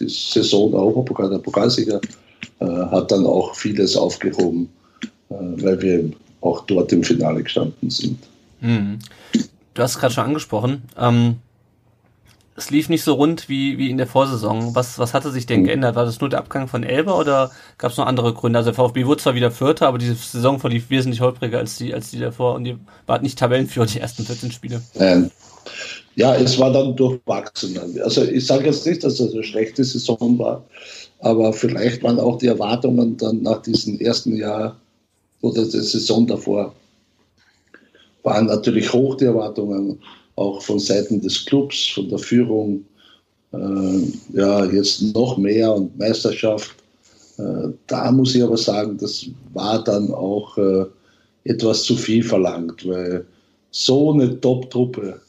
die 0.00 0.08
Saison 0.08 0.72
Europapokal, 0.74 1.30
der 1.30 1.38
Pokalsieger, 1.38 2.00
äh, 2.60 2.66
hat 2.66 3.10
dann 3.10 3.26
auch 3.26 3.54
vieles 3.54 3.96
aufgehoben, 3.96 4.68
äh, 5.30 5.34
weil 5.34 5.80
wir 5.82 6.10
auch 6.40 6.64
dort 6.66 6.92
im 6.92 7.02
Finale 7.02 7.42
gestanden 7.42 7.90
sind. 7.90 8.18
Mhm. 8.60 8.98
Du 9.74 9.82
hast 9.82 9.92
es 9.92 9.98
gerade 9.98 10.14
schon 10.14 10.24
angesprochen. 10.24 10.82
Ähm, 10.98 11.36
es 12.60 12.70
lief 12.70 12.88
nicht 12.88 13.02
so 13.02 13.14
rund 13.14 13.48
wie, 13.48 13.78
wie 13.78 13.90
in 13.90 13.96
der 13.96 14.06
Vorsaison. 14.06 14.74
Was, 14.74 14.98
was 14.98 15.14
hatte 15.14 15.30
sich 15.30 15.46
denn 15.46 15.60
mhm. 15.60 15.64
geändert? 15.64 15.96
War 15.96 16.04
das 16.04 16.20
nur 16.20 16.28
der 16.28 16.38
Abgang 16.38 16.68
von 16.68 16.84
Elber 16.84 17.18
oder 17.18 17.50
gab 17.78 17.90
es 17.90 17.96
noch 17.96 18.06
andere 18.06 18.34
Gründe? 18.34 18.58
Also 18.58 18.70
der 18.70 18.74
VfB 18.74 19.06
wurde 19.06 19.22
zwar 19.22 19.34
wieder 19.34 19.50
Vierter, 19.50 19.88
aber 19.88 19.98
diese 19.98 20.14
Saison 20.14 20.58
verlief 20.58 20.90
wesentlich 20.90 21.20
holpriger 21.20 21.58
als 21.58 21.78
die, 21.78 21.94
als 21.94 22.10
die 22.10 22.18
davor 22.18 22.54
und 22.54 22.64
die 22.64 22.76
war 23.06 23.20
nicht 23.20 23.38
Tabellenführer 23.38 23.86
die 23.86 24.00
ersten 24.00 24.24
14 24.24 24.52
Spiele. 24.52 24.82
Ähm, 24.96 25.30
ja, 26.16 26.34
es 26.34 26.58
war 26.58 26.72
dann 26.72 26.94
durchwachsen. 26.96 27.78
Also 28.02 28.24
ich 28.24 28.46
sage 28.46 28.66
jetzt 28.66 28.86
nicht, 28.86 29.02
dass 29.02 29.20
es 29.20 29.32
eine 29.32 29.42
schlechte 29.42 29.82
Saison 29.82 30.38
war, 30.38 30.64
aber 31.20 31.52
vielleicht 31.52 32.02
waren 32.02 32.20
auch 32.20 32.38
die 32.38 32.48
Erwartungen 32.48 33.16
dann 33.16 33.42
nach 33.42 33.62
diesem 33.62 33.98
ersten 33.98 34.36
Jahr 34.36 34.76
oder 35.40 35.62
der 35.62 35.82
Saison 35.82 36.26
davor 36.26 36.74
waren 38.22 38.46
natürlich 38.46 38.92
hoch 38.92 39.16
die 39.16 39.24
Erwartungen, 39.24 39.98
auch 40.40 40.62
von 40.62 40.78
Seiten 40.78 41.20
des 41.20 41.44
Clubs, 41.44 41.88
von 41.88 42.08
der 42.08 42.18
Führung. 42.18 42.84
Äh, 43.52 44.00
ja, 44.32 44.64
jetzt 44.64 45.02
noch 45.14 45.36
mehr 45.36 45.74
und 45.74 45.96
Meisterschaft. 45.98 46.74
Äh, 47.38 47.68
da 47.86 48.10
muss 48.10 48.34
ich 48.34 48.42
aber 48.42 48.56
sagen, 48.56 48.96
das 48.98 49.26
war 49.52 49.84
dann 49.84 50.12
auch 50.14 50.56
äh, 50.56 50.86
etwas 51.44 51.82
zu 51.82 51.94
viel 51.94 52.22
verlangt, 52.22 52.88
weil 52.88 53.26
so 53.70 54.12
eine 54.12 54.40
Top-Truppe 54.40 55.20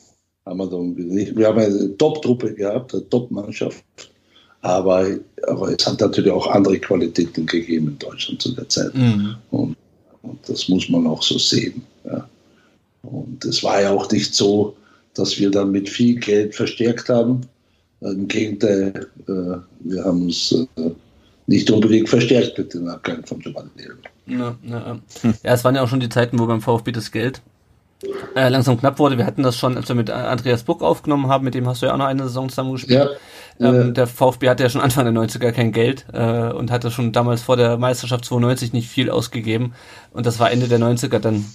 haben 0.45 0.57
wir 0.57 0.67
dann 0.67 0.93
nicht. 0.93 1.35
Wir 1.35 1.47
haben 1.47 1.59
eine 1.59 1.97
Top-Truppe 1.97 2.53
gehabt, 2.53 2.93
eine 2.93 3.07
Top-Mannschaft. 3.09 3.83
Aber, 4.61 5.07
aber 5.47 5.69
es 5.69 5.85
hat 5.85 5.99
natürlich 5.99 6.31
auch 6.31 6.47
andere 6.47 6.79
Qualitäten 6.79 7.47
gegeben 7.47 7.87
in 7.89 7.99
Deutschland 7.99 8.41
zu 8.41 8.53
der 8.53 8.69
Zeit. 8.69 8.93
Mhm. 8.93 9.35
Und, 9.49 9.75
und, 10.21 10.37
das 10.47 10.69
muss 10.69 10.87
man 10.89 11.07
auch 11.07 11.23
so 11.23 11.37
sehen. 11.39 11.81
Ja. 12.05 12.29
Und 13.01 13.43
es 13.43 13.63
war 13.63 13.81
ja 13.81 13.91
auch 13.91 14.09
nicht 14.11 14.35
so, 14.35 14.75
dass 15.13 15.39
wir 15.39 15.51
dann 15.51 15.71
mit 15.71 15.89
viel 15.89 16.19
Geld 16.19 16.55
verstärkt 16.55 17.09
haben. 17.09 17.41
Im 18.01 18.27
Gegenteil, 18.27 19.07
äh, 19.27 19.57
wir 19.81 20.03
haben 20.03 20.23
uns 20.23 20.51
äh, 20.51 20.91
nicht 21.47 21.69
unbedingt 21.69 22.09
verstärkt 22.09 22.57
mit 22.57 22.73
den 22.73 22.87
Abgang 22.87 23.25
von 23.25 23.39
Giovanni 23.39 23.69
ja, 24.27 24.55
ja, 24.63 24.99
ja, 25.23 25.33
es 25.43 25.63
waren 25.63 25.75
ja 25.75 25.83
auch 25.83 25.87
schon 25.87 25.99
die 25.99 26.07
Zeiten, 26.07 26.39
wo 26.39 26.45
beim 26.45 26.61
VfB 26.61 26.91
das 26.91 27.11
Geld 27.11 27.41
äh, 28.35 28.49
langsam 28.49 28.79
knapp 28.79 28.99
wurde. 28.99 29.17
Wir 29.17 29.25
hatten 29.25 29.43
das 29.43 29.57
schon, 29.57 29.77
als 29.77 29.87
wir 29.87 29.95
mit 29.95 30.09
Andreas 30.09 30.63
Buck 30.63 30.81
aufgenommen 30.81 31.27
haben, 31.27 31.43
mit 31.43 31.53
dem 31.53 31.67
hast 31.67 31.81
du 31.81 31.87
ja 31.87 31.93
auch 31.93 31.97
noch 31.97 32.05
eine 32.05 32.23
Saison 32.23 32.49
zusammen 32.49 32.73
gespielt. 32.73 33.09
Ja, 33.59 33.69
ähm, 33.69 33.89
äh, 33.89 33.93
der 33.93 34.07
VfB 34.07 34.49
hatte 34.49 34.63
ja 34.63 34.69
schon 34.69 34.81
Anfang 34.81 35.05
der 35.05 35.13
90er 35.13 35.51
kein 35.51 35.71
Geld 35.71 36.05
äh, 36.13 36.51
und 36.51 36.71
hatte 36.71 36.91
schon 36.91 37.11
damals 37.11 37.41
vor 37.41 37.57
der 37.57 37.77
Meisterschaft 37.77 38.25
92 38.25 38.73
nicht 38.73 38.89
viel 38.89 39.09
ausgegeben. 39.09 39.73
Und 40.11 40.25
das 40.25 40.39
war 40.39 40.51
Ende 40.51 40.67
der 40.67 40.79
90er 40.79 41.19
dann 41.19 41.45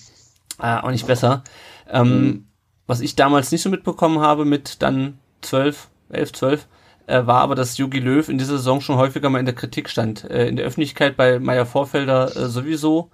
äh, 0.60 0.76
auch 0.76 0.90
nicht 0.90 1.06
besser. 1.06 1.42
Ähm, 1.90 2.08
mhm. 2.08 2.45
Was 2.86 3.00
ich 3.00 3.16
damals 3.16 3.50
nicht 3.50 3.62
so 3.62 3.70
mitbekommen 3.70 4.20
habe 4.20 4.44
mit 4.44 4.82
dann 4.82 5.18
12, 5.42 5.88
11, 6.10 6.32
12, 6.32 6.66
äh, 7.06 7.26
war 7.26 7.40
aber, 7.40 7.54
dass 7.54 7.78
Jogi 7.78 7.98
Löw 7.98 8.28
in 8.28 8.38
dieser 8.38 8.56
Saison 8.56 8.80
schon 8.80 8.96
häufiger 8.96 9.30
mal 9.30 9.38
in 9.38 9.46
der 9.46 9.54
Kritik 9.54 9.88
stand. 9.88 10.24
Äh, 10.24 10.48
in 10.48 10.56
der 10.56 10.66
Öffentlichkeit 10.66 11.16
bei 11.16 11.38
Meier 11.38 11.66
Vorfelder 11.66 12.36
äh, 12.36 12.46
sowieso. 12.46 13.10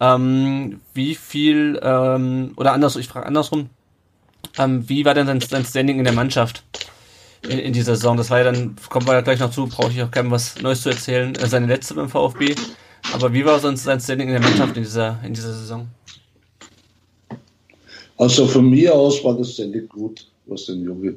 Ähm, 0.00 0.80
wie 0.94 1.14
viel, 1.14 1.78
ähm, 1.82 2.52
oder 2.56 2.72
anders, 2.72 2.96
ich 2.96 3.08
frage 3.08 3.26
andersrum, 3.26 3.70
ähm, 4.58 4.88
wie 4.88 5.04
war 5.04 5.14
denn 5.14 5.26
sein, 5.26 5.40
sein 5.40 5.64
Standing 5.64 5.98
in 5.98 6.04
der 6.04 6.12
Mannschaft 6.12 6.64
in, 7.42 7.58
in, 7.58 7.72
dieser 7.72 7.96
Saison? 7.96 8.16
Das 8.16 8.30
war 8.30 8.38
ja 8.38 8.44
dann, 8.44 8.76
kommen 8.88 9.06
wir 9.06 9.14
ja 9.14 9.20
gleich 9.20 9.38
noch 9.38 9.50
zu, 9.50 9.66
brauche 9.66 9.92
ich 9.92 10.02
auch 10.02 10.10
keinem 10.10 10.30
was 10.30 10.60
Neues 10.60 10.82
zu 10.82 10.90
erzählen, 10.90 11.34
äh, 11.36 11.46
seine 11.46 11.66
letzte 11.66 11.94
beim 11.94 12.08
VfB. 12.08 12.54
Aber 13.12 13.32
wie 13.32 13.44
war 13.44 13.58
sonst 13.60 13.84
sein 13.84 14.00
Standing 14.00 14.28
in 14.28 14.34
der 14.34 14.42
Mannschaft 14.42 14.76
in 14.76 14.82
dieser, 14.82 15.20
in 15.24 15.34
dieser 15.34 15.52
Saison? 15.52 15.88
Also 18.22 18.46
von 18.46 18.70
mir 18.70 18.94
aus 18.94 19.24
war 19.24 19.36
das 19.36 19.54
Standing 19.54 19.88
gut, 19.88 20.24
was 20.46 20.66
den 20.66 20.84
Junge 20.84 21.16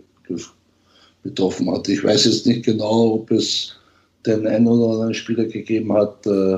betroffen 1.22 1.70
hat. 1.70 1.88
Ich 1.88 2.04
weiß 2.04 2.26
jetzt 2.26 2.48
nicht 2.48 2.66
genau, 2.66 3.14
ob 3.14 3.30
es 3.30 3.76
den 4.26 4.48
einen 4.48 4.68
oder 4.68 4.94
anderen 4.94 5.14
Spieler 5.14 5.46
gegeben 5.46 5.94
hat, 5.94 6.26
äh, 6.26 6.58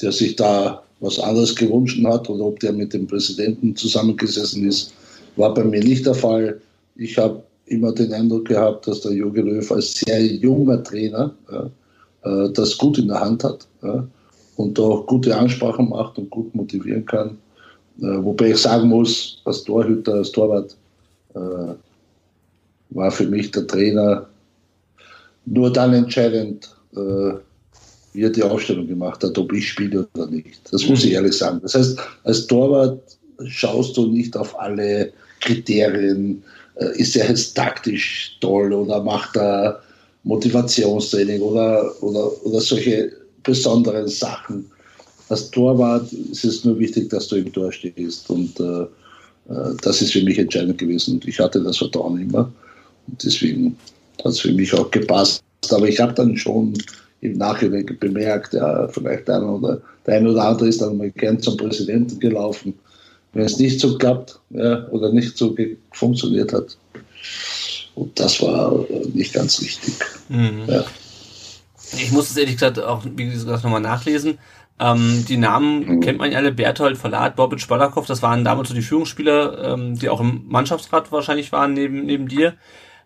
der 0.00 0.12
sich 0.12 0.34
da 0.34 0.82
was 1.00 1.18
anderes 1.18 1.54
gewünscht 1.54 2.02
hat 2.06 2.30
oder 2.30 2.46
ob 2.46 2.58
der 2.60 2.72
mit 2.72 2.94
dem 2.94 3.06
Präsidenten 3.06 3.76
zusammengesessen 3.76 4.66
ist, 4.66 4.94
war 5.36 5.52
bei 5.52 5.62
mir 5.62 5.84
nicht 5.84 6.06
der 6.06 6.14
Fall. 6.14 6.58
Ich 6.94 7.18
habe 7.18 7.42
immer 7.66 7.92
den 7.92 8.14
Eindruck 8.14 8.46
gehabt, 8.46 8.88
dass 8.88 9.02
der 9.02 9.12
Jogi 9.12 9.42
Löw 9.42 9.70
als 9.72 9.92
sehr 9.92 10.24
junger 10.24 10.82
Trainer 10.82 11.34
ja, 11.52 11.70
äh, 12.24 12.50
das 12.50 12.78
gut 12.78 12.96
in 12.96 13.08
der 13.08 13.20
Hand 13.20 13.44
hat 13.44 13.66
ja, 13.82 14.08
und 14.56 14.80
auch 14.80 15.06
gute 15.06 15.36
Ansprachen 15.36 15.90
macht 15.90 16.16
und 16.16 16.30
gut 16.30 16.54
motivieren 16.54 17.04
kann. 17.04 17.36
Äh, 18.00 18.22
wobei 18.22 18.50
ich 18.50 18.58
sagen 18.58 18.88
muss, 18.88 19.40
als 19.44 19.64
Torhüter, 19.64 20.14
als 20.14 20.32
Torwart 20.32 20.76
äh, 21.34 21.74
war 22.90 23.10
für 23.10 23.26
mich 23.26 23.50
der 23.50 23.66
Trainer 23.66 24.26
nur 25.46 25.72
dann 25.72 25.94
entscheidend, 25.94 26.74
äh, 26.94 27.32
wie 28.12 28.22
er 28.22 28.30
die 28.30 28.42
Aufstellung 28.42 28.86
gemacht 28.86 29.22
hat, 29.22 29.36
ob 29.38 29.52
ich 29.52 29.68
spiele 29.68 30.06
oder 30.14 30.26
nicht. 30.26 30.60
Das 30.70 30.86
muss 30.88 31.04
ich 31.04 31.10
mhm. 31.10 31.16
ehrlich 31.16 31.36
sagen. 31.36 31.60
Das 31.62 31.74
heißt, 31.74 31.98
als 32.24 32.46
Torwart 32.46 33.00
schaust 33.46 33.96
du 33.96 34.06
nicht 34.06 34.36
auf 34.36 34.58
alle 34.58 35.12
Kriterien, 35.40 36.42
ist 36.94 37.16
er 37.16 37.28
jetzt 37.28 37.54
taktisch 37.54 38.36
toll 38.40 38.72
oder 38.72 39.02
macht 39.02 39.36
er 39.36 39.80
Motivationstraining 40.24 41.40
oder, 41.40 42.02
oder, 42.02 42.44
oder 42.44 42.60
solche 42.60 43.12
besonderen 43.42 44.08
Sachen. 44.08 44.70
Als 45.28 45.50
Torwart 45.50 46.12
ist 46.12 46.44
es 46.44 46.64
nur 46.64 46.78
wichtig, 46.78 47.10
dass 47.10 47.28
du 47.28 47.36
im 47.36 47.52
Tor 47.52 47.72
stehst. 47.72 48.30
Und 48.30 48.58
äh, 48.60 48.82
äh, 49.52 49.74
das 49.82 50.02
ist 50.02 50.12
für 50.12 50.22
mich 50.22 50.38
entscheidend 50.38 50.78
gewesen. 50.78 51.14
Und 51.14 51.26
ich 51.26 51.38
hatte 51.38 51.62
das 51.62 51.78
Vertrauen 51.78 52.20
immer. 52.20 52.52
Und 53.08 53.24
deswegen 53.24 53.76
hat 54.18 54.32
es 54.32 54.40
für 54.40 54.52
mich 54.52 54.72
auch 54.74 54.90
gepasst. 54.90 55.42
Aber 55.70 55.88
ich 55.88 55.98
habe 56.00 56.14
dann 56.14 56.36
schon 56.36 56.74
im 57.20 57.38
Nachhinein 57.38 57.86
bemerkt, 57.98 58.54
ja, 58.54 58.88
vielleicht 58.88 59.28
einer 59.28 59.54
oder 59.54 59.80
der 60.06 60.16
eine 60.16 60.30
oder 60.30 60.44
andere 60.44 60.68
ist 60.68 60.80
dann 60.80 60.96
mal 60.96 61.10
gern 61.10 61.40
zum 61.40 61.56
Präsidenten 61.56 62.20
gelaufen, 62.20 62.74
wenn 63.32 63.44
es 63.44 63.58
nicht 63.58 63.80
so 63.80 63.98
klappt 63.98 64.38
ja, 64.50 64.86
oder 64.88 65.12
nicht 65.12 65.36
so 65.36 65.54
funktioniert 65.92 66.52
hat. 66.52 66.76
Und 67.94 68.18
das 68.20 68.40
war 68.42 68.84
nicht 69.14 69.32
ganz 69.32 69.60
richtig. 69.60 69.94
Mhm. 70.28 70.62
Ja. 70.68 70.84
Ich 71.94 72.12
muss 72.12 72.30
es 72.30 72.36
ehrlich 72.36 72.54
gesagt 72.54 72.78
auch, 72.78 73.04
wie 73.04 73.30
gesagt, 73.30 73.64
nochmal 73.64 73.80
nachlesen. 73.80 74.38
Ähm, 74.78 75.24
die 75.26 75.38
Namen 75.38 75.86
mhm. 75.86 76.00
kennt 76.00 76.18
man 76.18 76.30
ja 76.30 76.38
alle, 76.38 76.52
Berthold, 76.52 76.98
Verlat, 76.98 77.36
Bobic, 77.36 77.66
Balakow, 77.66 78.04
das 78.04 78.22
waren 78.22 78.44
damals 78.44 78.68
so 78.68 78.74
die 78.74 78.82
Führungsspieler, 78.82 79.72
ähm, 79.72 79.98
die 79.98 80.08
auch 80.08 80.20
im 80.20 80.44
Mannschaftsrat 80.48 81.10
wahrscheinlich 81.12 81.50
waren 81.52 81.72
neben, 81.72 82.04
neben 82.04 82.28
dir. 82.28 82.54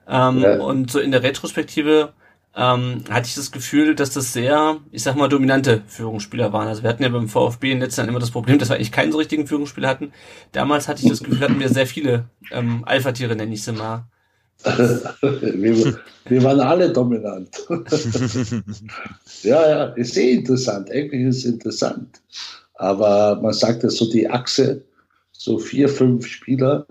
Ähm, 0.08 0.40
ja. 0.40 0.58
Und 0.58 0.90
so 0.90 0.98
in 0.98 1.12
der 1.12 1.22
Retrospektive 1.22 2.12
ähm, 2.56 3.04
hatte 3.08 3.28
ich 3.28 3.36
das 3.36 3.52
Gefühl, 3.52 3.94
dass 3.94 4.10
das 4.10 4.32
sehr, 4.32 4.78
ich 4.90 5.04
sag 5.04 5.14
mal, 5.14 5.28
dominante 5.28 5.82
Führungsspieler 5.86 6.52
waren. 6.52 6.66
Also 6.66 6.82
wir 6.82 6.90
hatten 6.90 7.04
ja 7.04 7.08
beim 7.08 7.28
VfB 7.28 7.70
in 7.70 7.76
den 7.76 7.82
letzten 7.82 8.00
Jahren 8.00 8.10
immer 8.10 8.18
das 8.18 8.32
Problem, 8.32 8.58
dass 8.60 8.68
wir 8.70 8.76
eigentlich 8.76 8.92
keinen 8.92 9.12
so 9.12 9.18
richtigen 9.18 9.46
Führungsspieler 9.46 9.88
hatten. 9.88 10.12
Damals 10.52 10.88
hatte 10.88 11.02
ich 11.02 11.08
das 11.08 11.22
Gefühl, 11.22 11.40
hatten 11.40 11.60
wir 11.60 11.68
sehr 11.68 11.86
viele 11.86 12.24
ähm, 12.50 12.82
Alpha-Tiere, 12.84 13.36
nenne 13.36 13.54
ich 13.54 13.62
sie 13.62 13.72
mal. 13.72 14.06
Wir, 14.62 16.00
wir, 16.26 16.42
waren 16.42 16.60
alle 16.60 16.92
dominant. 16.92 17.48
ja, 19.42 19.68
ja, 19.70 19.84
ist 19.94 20.14
sehr 20.14 20.32
interessant. 20.32 20.90
Eigentlich 20.90 21.22
ist 21.22 21.38
es 21.38 21.44
interessant. 21.46 22.20
Aber 22.74 23.40
man 23.40 23.52
sagt 23.52 23.82
ja 23.82 23.90
so 23.90 24.10
die 24.10 24.28
Achse, 24.28 24.82
so 25.32 25.58
vier, 25.58 25.88
fünf 25.88 26.26
Spieler, 26.26 26.86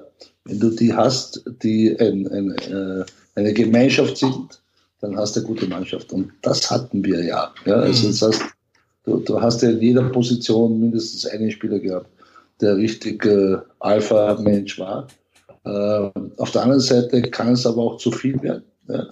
wenn 0.45 0.59
du 0.59 0.69
die 0.71 0.93
hast, 0.93 1.43
die 1.61 1.95
ein, 1.99 2.27
ein, 2.27 2.51
äh, 2.57 3.05
eine 3.35 3.53
Gemeinschaft 3.53 4.17
sind, 4.17 4.59
dann 5.01 5.17
hast 5.17 5.35
du 5.35 5.41
eine 5.41 5.47
gute 5.47 5.67
Mannschaft. 5.67 6.11
Und 6.11 6.31
das 6.41 6.69
hatten 6.69 7.03
wir 7.03 7.23
ja. 7.23 7.53
ja 7.65 7.75
also 7.75 8.07
mhm. 8.07 8.11
das 8.11 8.21
heißt, 8.21 8.41
du, 9.05 9.17
du, 9.19 9.41
hast 9.41 9.61
ja 9.61 9.69
in 9.69 9.81
jeder 9.81 10.09
Position 10.09 10.79
mindestens 10.79 11.25
einen 11.25 11.51
Spieler 11.51 11.79
gehabt, 11.79 12.09
der 12.61 12.77
richtig 12.77 13.25
äh, 13.25 13.57
Alpha-Mensch 13.79 14.79
war. 14.79 15.07
Äh, 15.69 16.11
auf 16.37 16.51
der 16.51 16.63
anderen 16.63 16.81
Seite 16.81 17.21
kann 17.21 17.53
es 17.53 17.65
aber 17.65 17.81
auch 17.81 17.97
zu 17.97 18.11
viel 18.11 18.41
werden. 18.41 18.63
Ja? 18.87 19.07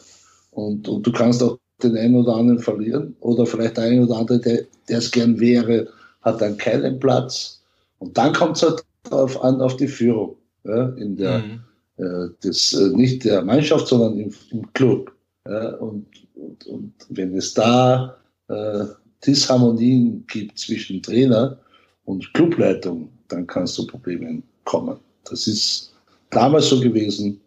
Und, 0.51 0.87
und 0.87 1.05
du 1.05 1.11
kannst 1.11 1.43
auch 1.43 1.57
den 1.83 1.95
einen 1.95 2.15
oder 2.15 2.35
anderen 2.35 2.59
verlieren 2.59 3.15
oder 3.19 3.45
vielleicht 3.45 3.77
der 3.77 3.85
eine 3.85 4.03
oder 4.03 4.17
andere, 4.17 4.39
der, 4.39 4.63
der 4.89 4.97
es 4.97 5.11
gern 5.11 5.39
wäre, 5.39 5.87
hat 6.21 6.41
dann 6.41 6.57
keinen 6.57 6.99
Platz. 6.99 7.61
Und 7.99 8.17
dann 8.17 8.33
kommt 8.33 8.57
es 8.57 8.63
halt 8.63 8.83
darauf 9.03 9.41
an, 9.43 9.61
auf 9.61 9.77
die 9.77 9.87
Führung. 9.87 10.35
Ja? 10.63 10.89
In 10.97 11.15
der, 11.15 11.39
mhm. 11.39 11.59
äh, 11.97 12.29
des, 12.43 12.73
äh, 12.73 12.89
nicht 12.89 13.23
der 13.23 13.43
Mannschaft, 13.43 13.87
sondern 13.87 14.17
im, 14.17 14.33
im 14.51 14.73
Club. 14.73 15.11
Ja, 15.47 15.75
und, 15.75 16.05
und, 16.35 16.67
und, 16.67 16.93
wenn 17.09 17.37
es 17.37 17.53
da 17.53 18.17
äh, 18.49 18.83
Disharmonien 19.25 20.25
gibt 20.27 20.59
zwischen 20.59 21.01
Trainer 21.01 21.57
und 22.03 22.33
Clubleitung, 22.33 23.09
dann 23.29 23.47
kann 23.47 23.63
es 23.63 23.73
zu 23.75 23.87
Problemen 23.87 24.43
kommen. 24.65 24.97
Das 25.23 25.47
ist 25.47 25.93
damals 26.29 26.67
so 26.69 26.79
gewesen, 26.79 27.39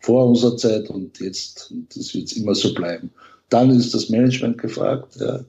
vor 0.00 0.26
unserer 0.26 0.56
Zeit 0.56 0.90
und 0.90 1.18
jetzt, 1.20 1.72
das 1.94 2.14
wird 2.14 2.32
immer 2.36 2.54
so 2.54 2.74
bleiben. 2.74 3.10
Dann 3.48 3.70
ist 3.70 3.94
das 3.94 4.10
Management 4.10 4.58
gefragt, 4.58 5.16
ja, 5.18 5.40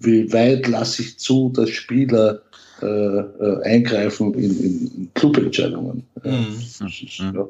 wie 0.00 0.32
weit 0.32 0.66
lasse 0.66 1.02
ich 1.02 1.18
zu, 1.18 1.50
dass 1.54 1.70
Spieler 1.70 2.42
äh, 2.82 2.86
äh, 2.86 3.62
eingreifen 3.62 4.34
in, 4.34 4.60
in, 4.60 5.10
Clubentscheidungen. 5.14 6.02
Mhm. 6.24 6.56
Ja. 7.34 7.48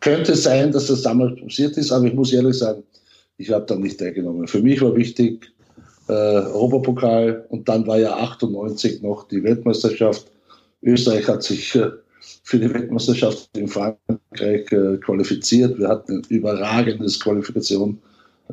Könnte 0.00 0.34
sein, 0.34 0.72
dass 0.72 0.86
das 0.86 1.02
damals 1.02 1.40
passiert 1.40 1.76
ist, 1.76 1.92
aber 1.92 2.06
ich 2.06 2.14
muss 2.14 2.32
ehrlich 2.32 2.58
sagen, 2.58 2.82
ich 3.36 3.50
habe 3.50 3.66
da 3.66 3.76
nicht 3.76 3.98
teilgenommen. 3.98 4.48
Für 4.48 4.60
mich 4.60 4.80
war 4.82 4.96
wichtig 4.96 5.52
äh, 6.08 6.12
Europapokal 6.12 7.46
und 7.50 7.68
dann 7.68 7.86
war 7.86 7.98
ja 7.98 8.16
98 8.16 9.02
noch 9.02 9.28
die 9.28 9.42
Weltmeisterschaft. 9.44 10.26
Österreich 10.82 11.28
hat 11.28 11.44
sich 11.44 11.74
äh, 11.76 11.90
für 12.48 12.58
die 12.58 12.72
Weltmeisterschaft 12.72 13.50
in 13.58 13.68
Frankreich 13.68 14.72
äh, 14.72 14.96
qualifiziert. 15.04 15.78
Wir 15.78 15.88
hatten 15.88 16.12
ein 16.12 16.26
überragendes 16.30 17.20
Qualifikation 17.20 17.98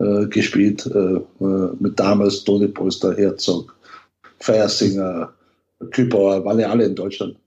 äh, 0.02 0.26
gespielt 0.26 0.86
äh, 0.88 1.00
äh, 1.41 1.70
mit 1.80 1.98
damals 1.98 2.43
Toni 2.43 2.68
Polster, 2.68 3.16
Herzog, 3.16 3.74
Feiersinger, 4.39 5.34
Kübauer, 5.91 6.43
waren 6.43 6.60
ja 6.60 6.72
alle 6.72 6.84
in 6.84 6.96
Deutschland. 6.96 7.38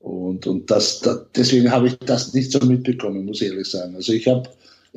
Und, 0.00 0.46
und 0.46 0.70
das, 0.70 1.00
das, 1.00 1.24
deswegen 1.34 1.70
habe 1.70 1.86
ich 1.86 1.98
das 2.00 2.34
nicht 2.34 2.52
so 2.52 2.58
mitbekommen, 2.66 3.24
muss 3.24 3.40
ich 3.40 3.48
ehrlich 3.48 3.70
sagen. 3.70 3.94
Also 3.94 4.12
ich 4.12 4.28
habe 4.28 4.46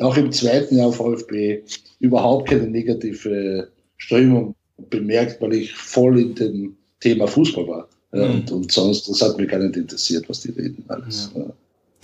auch 0.02 0.18
im 0.18 0.34
zweiten 0.34 0.78
Jahr 0.78 0.92
VfB 0.92 1.64
überhaupt 2.02 2.50
keine 2.50 2.68
negative 2.68 3.70
Strömung 3.96 4.56
bemerkt, 4.90 5.42
weil 5.42 5.54
ich 5.54 5.74
voll 5.74 6.20
in 6.20 6.36
dem 6.36 6.78
Thema 7.00 7.28
Fußball 7.28 7.66
war. 7.66 7.88
Ja, 8.14 8.26
mhm. 8.26 8.36
und, 8.36 8.52
und, 8.52 8.72
sonst, 8.72 9.10
das 9.10 9.22
hat 9.22 9.38
mich 9.38 9.50
gar 9.50 9.60
nicht 9.60 9.76
interessiert, 9.76 10.28
was 10.30 10.42
die 10.42 10.52
reden, 10.52 10.84
alles. 10.88 11.32
Ja. 11.36 11.42
Ja. 11.42 11.48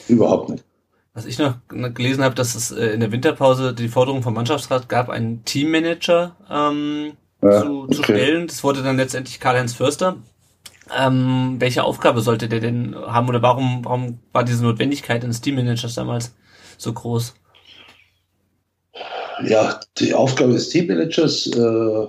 Überhaupt 0.08 0.50
nicht. 0.50 0.64
Was 1.14 1.26
ich 1.26 1.38
noch 1.38 1.58
gelesen 1.70 2.24
habe, 2.24 2.36
dass 2.36 2.56
es 2.56 2.72
äh, 2.72 2.88
in 2.88 3.00
der 3.00 3.12
Winterpause 3.12 3.74
die 3.74 3.88
Forderung 3.88 4.24
vom 4.24 4.34
Mannschaftsrat 4.34 4.90
gab, 4.90 5.10
einen 5.10 5.46
Teammanager 5.46 6.36
ähm, 6.50 7.14
zu, 7.40 7.84
okay. 7.84 7.96
zu 7.96 8.04
stellen. 8.04 8.48
Das 8.48 8.64
wurde 8.64 8.82
dann 8.82 8.98
letztendlich 8.98 9.40
Karl-Heinz 9.40 9.74
Förster. 9.74 10.18
Ähm, 10.98 11.56
welche 11.60 11.84
Aufgabe 11.84 12.22
sollte 12.22 12.50
der 12.50 12.60
denn 12.60 12.96
haben 12.96 13.30
oder 13.30 13.42
warum, 13.42 13.86
warum 13.86 14.20
war 14.34 14.44
diese 14.44 14.64
Notwendigkeit 14.64 15.24
eines 15.24 15.40
Teammanagers 15.40 15.96
damals 15.96 16.34
so 16.78 16.92
groß? 16.92 17.36
Ja, 19.46 19.80
die 19.98 20.14
Aufgabe 20.14 20.54
des 20.54 20.70
Teammanagers, 20.70 21.48
äh, 21.48 22.08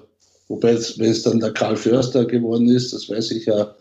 wobei 0.48 0.70
es, 0.70 0.98
wenn 0.98 1.10
es 1.10 1.22
dann 1.22 1.40
der 1.40 1.52
Karl 1.52 1.76
Förster 1.76 2.24
geworden 2.24 2.68
ist, 2.68 2.92
das 2.92 3.08
weiß 3.08 3.30
ich 3.32 3.46
ja, 3.46 3.74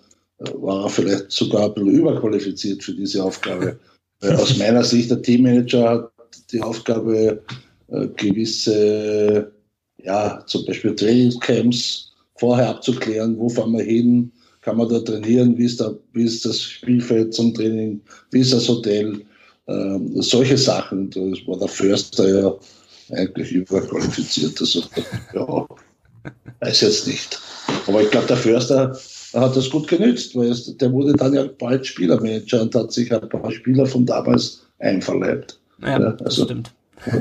war 0.55 0.83
er 0.83 0.89
vielleicht 0.89 1.31
sogar 1.31 1.65
ein 1.65 1.73
bisschen 1.73 1.91
überqualifiziert 1.91 2.83
für 2.83 2.93
diese 2.93 3.23
Aufgabe. 3.23 3.79
Äh, 4.21 4.33
aus 4.33 4.57
meiner 4.57 4.83
Sicht, 4.83 5.09
der 5.09 5.21
Teammanager 5.21 6.11
hat 6.17 6.51
die 6.51 6.61
Aufgabe, 6.61 7.41
äh, 7.87 8.07
gewisse, 8.15 9.51
ja, 10.03 10.43
zum 10.45 10.65
Beispiel 10.65 10.95
Trainingscamps 10.95 12.11
vorher 12.35 12.69
abzuklären, 12.69 13.37
wo 13.37 13.49
fahren 13.49 13.73
wir 13.73 13.83
hin, 13.83 14.31
kann 14.61 14.77
man 14.77 14.89
da 14.89 14.99
trainieren, 14.99 15.57
wie 15.57 15.65
ist, 15.65 15.81
da, 15.81 15.93
wie 16.13 16.23
ist 16.23 16.45
das 16.45 16.61
Spielfeld 16.61 17.33
zum 17.33 17.53
Training, 17.53 18.01
wie 18.31 18.39
ist 18.39 18.53
das 18.53 18.67
Hotel, 18.67 19.21
ähm, 19.67 20.21
solche 20.21 20.57
Sachen. 20.57 21.09
Das 21.09 21.45
war 21.47 21.57
der 21.59 21.67
Förster 21.67 22.27
ja 22.27 22.55
eigentlich 23.17 23.51
überqualifiziert. 23.51 24.59
Also, 24.59 24.83
ja, 25.33 25.67
weiß 26.61 26.81
jetzt 26.81 27.07
nicht. 27.07 27.39
Aber 27.87 28.01
ich 28.01 28.09
glaube, 28.09 28.27
der 28.27 28.37
Förster 28.37 28.97
hat 29.41 29.55
das 29.55 29.69
gut 29.69 29.87
genützt, 29.87 30.35
weil 30.35 30.49
es, 30.49 30.77
der 30.77 30.91
wurde 30.91 31.13
dann 31.13 31.33
ja 31.33 31.45
bald 31.59 31.85
Spielermanager 31.85 32.61
und 32.61 32.75
hat 32.75 32.91
sich 32.91 33.11
ein 33.13 33.29
paar 33.29 33.51
Spieler 33.51 33.85
von 33.85 34.05
damals 34.05 34.65
einverleibt. 34.79 35.59
Ja, 35.81 35.89
ja 35.89 35.95
also, 35.97 36.23
das 36.23 36.35
stimmt. 36.35 36.73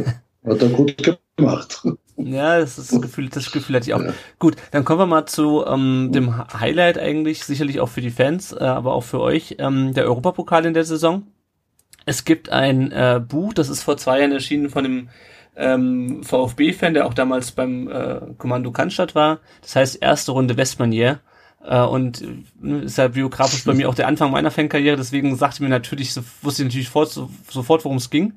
Hat 0.45 0.61
er 0.61 0.69
gut 0.71 0.97
gemacht. 1.37 1.83
Ja, 2.17 2.59
das, 2.59 2.79
ist 2.79 2.93
das 2.93 3.01
Gefühl, 3.01 3.29
das 3.29 3.51
Gefühl 3.53 3.77
hatte 3.77 3.89
ich 3.89 3.95
auch. 3.95 4.03
Ja. 4.03 4.13
Gut, 4.39 4.57
dann 4.73 4.85
kommen 4.85 4.99
wir 4.99 5.07
mal 5.07 5.27
zu 5.27 5.65
ähm, 5.67 6.11
dem 6.13 6.37
Highlight 6.53 6.99
eigentlich, 6.99 7.45
sicherlich 7.45 7.81
auch 7.81 7.89
für 7.89 8.01
die 8.01 8.11
Fans, 8.11 8.53
äh, 8.53 8.59
aber 8.59 8.93
auch 8.93 9.05
für 9.05 9.21
euch, 9.21 9.57
ähm, 9.59 9.95
der 9.95 10.05
Europapokal 10.05 10.67
in 10.67 10.75
der 10.75 10.85
Saison. 10.85 11.27
Es 12.05 12.25
gibt 12.25 12.51
ein 12.51 12.91
äh, 12.91 13.21
Buch, 13.27 13.55
das 13.55 13.69
ist 13.69 13.83
vor 13.83 13.97
zwei 13.97 14.19
Jahren 14.19 14.33
erschienen 14.33 14.69
von 14.69 14.85
dem 14.85 15.09
ähm, 15.57 16.23
VfB-Fan, 16.23 16.95
der 16.95 17.07
auch 17.07 17.15
damals 17.15 17.53
beim 17.53 17.89
äh, 17.89 18.21
Kommando 18.39 18.73
Cannstatt 18.73 19.15
war. 19.15 19.39
Das 19.61 19.77
heißt 19.77 20.03
erste 20.03 20.33
Runde 20.33 20.57
Westmanier. 20.57 21.21
Äh, 21.65 21.85
und 21.85 22.23
äh, 22.23 22.85
ist 22.85 22.99
ja 22.99 23.09
biografisch 23.09 23.65
bei 23.65 23.75
mir 23.75 23.89
auch 23.89 23.95
der 23.95 24.09
Anfang 24.09 24.33
meiner 24.33 24.51
Fankarriere, 24.51 24.97
deswegen 24.97 25.37
sagte 25.37 25.63
mir 25.63 25.69
natürlich, 25.69 26.13
so, 26.13 26.23
wusste 26.43 26.63
ich 26.63 26.69
natürlich 26.69 26.89
fort, 26.89 27.11
so, 27.11 27.31
sofort, 27.49 27.85
worum 27.85 27.99
es 27.99 28.11
ging. 28.11 28.35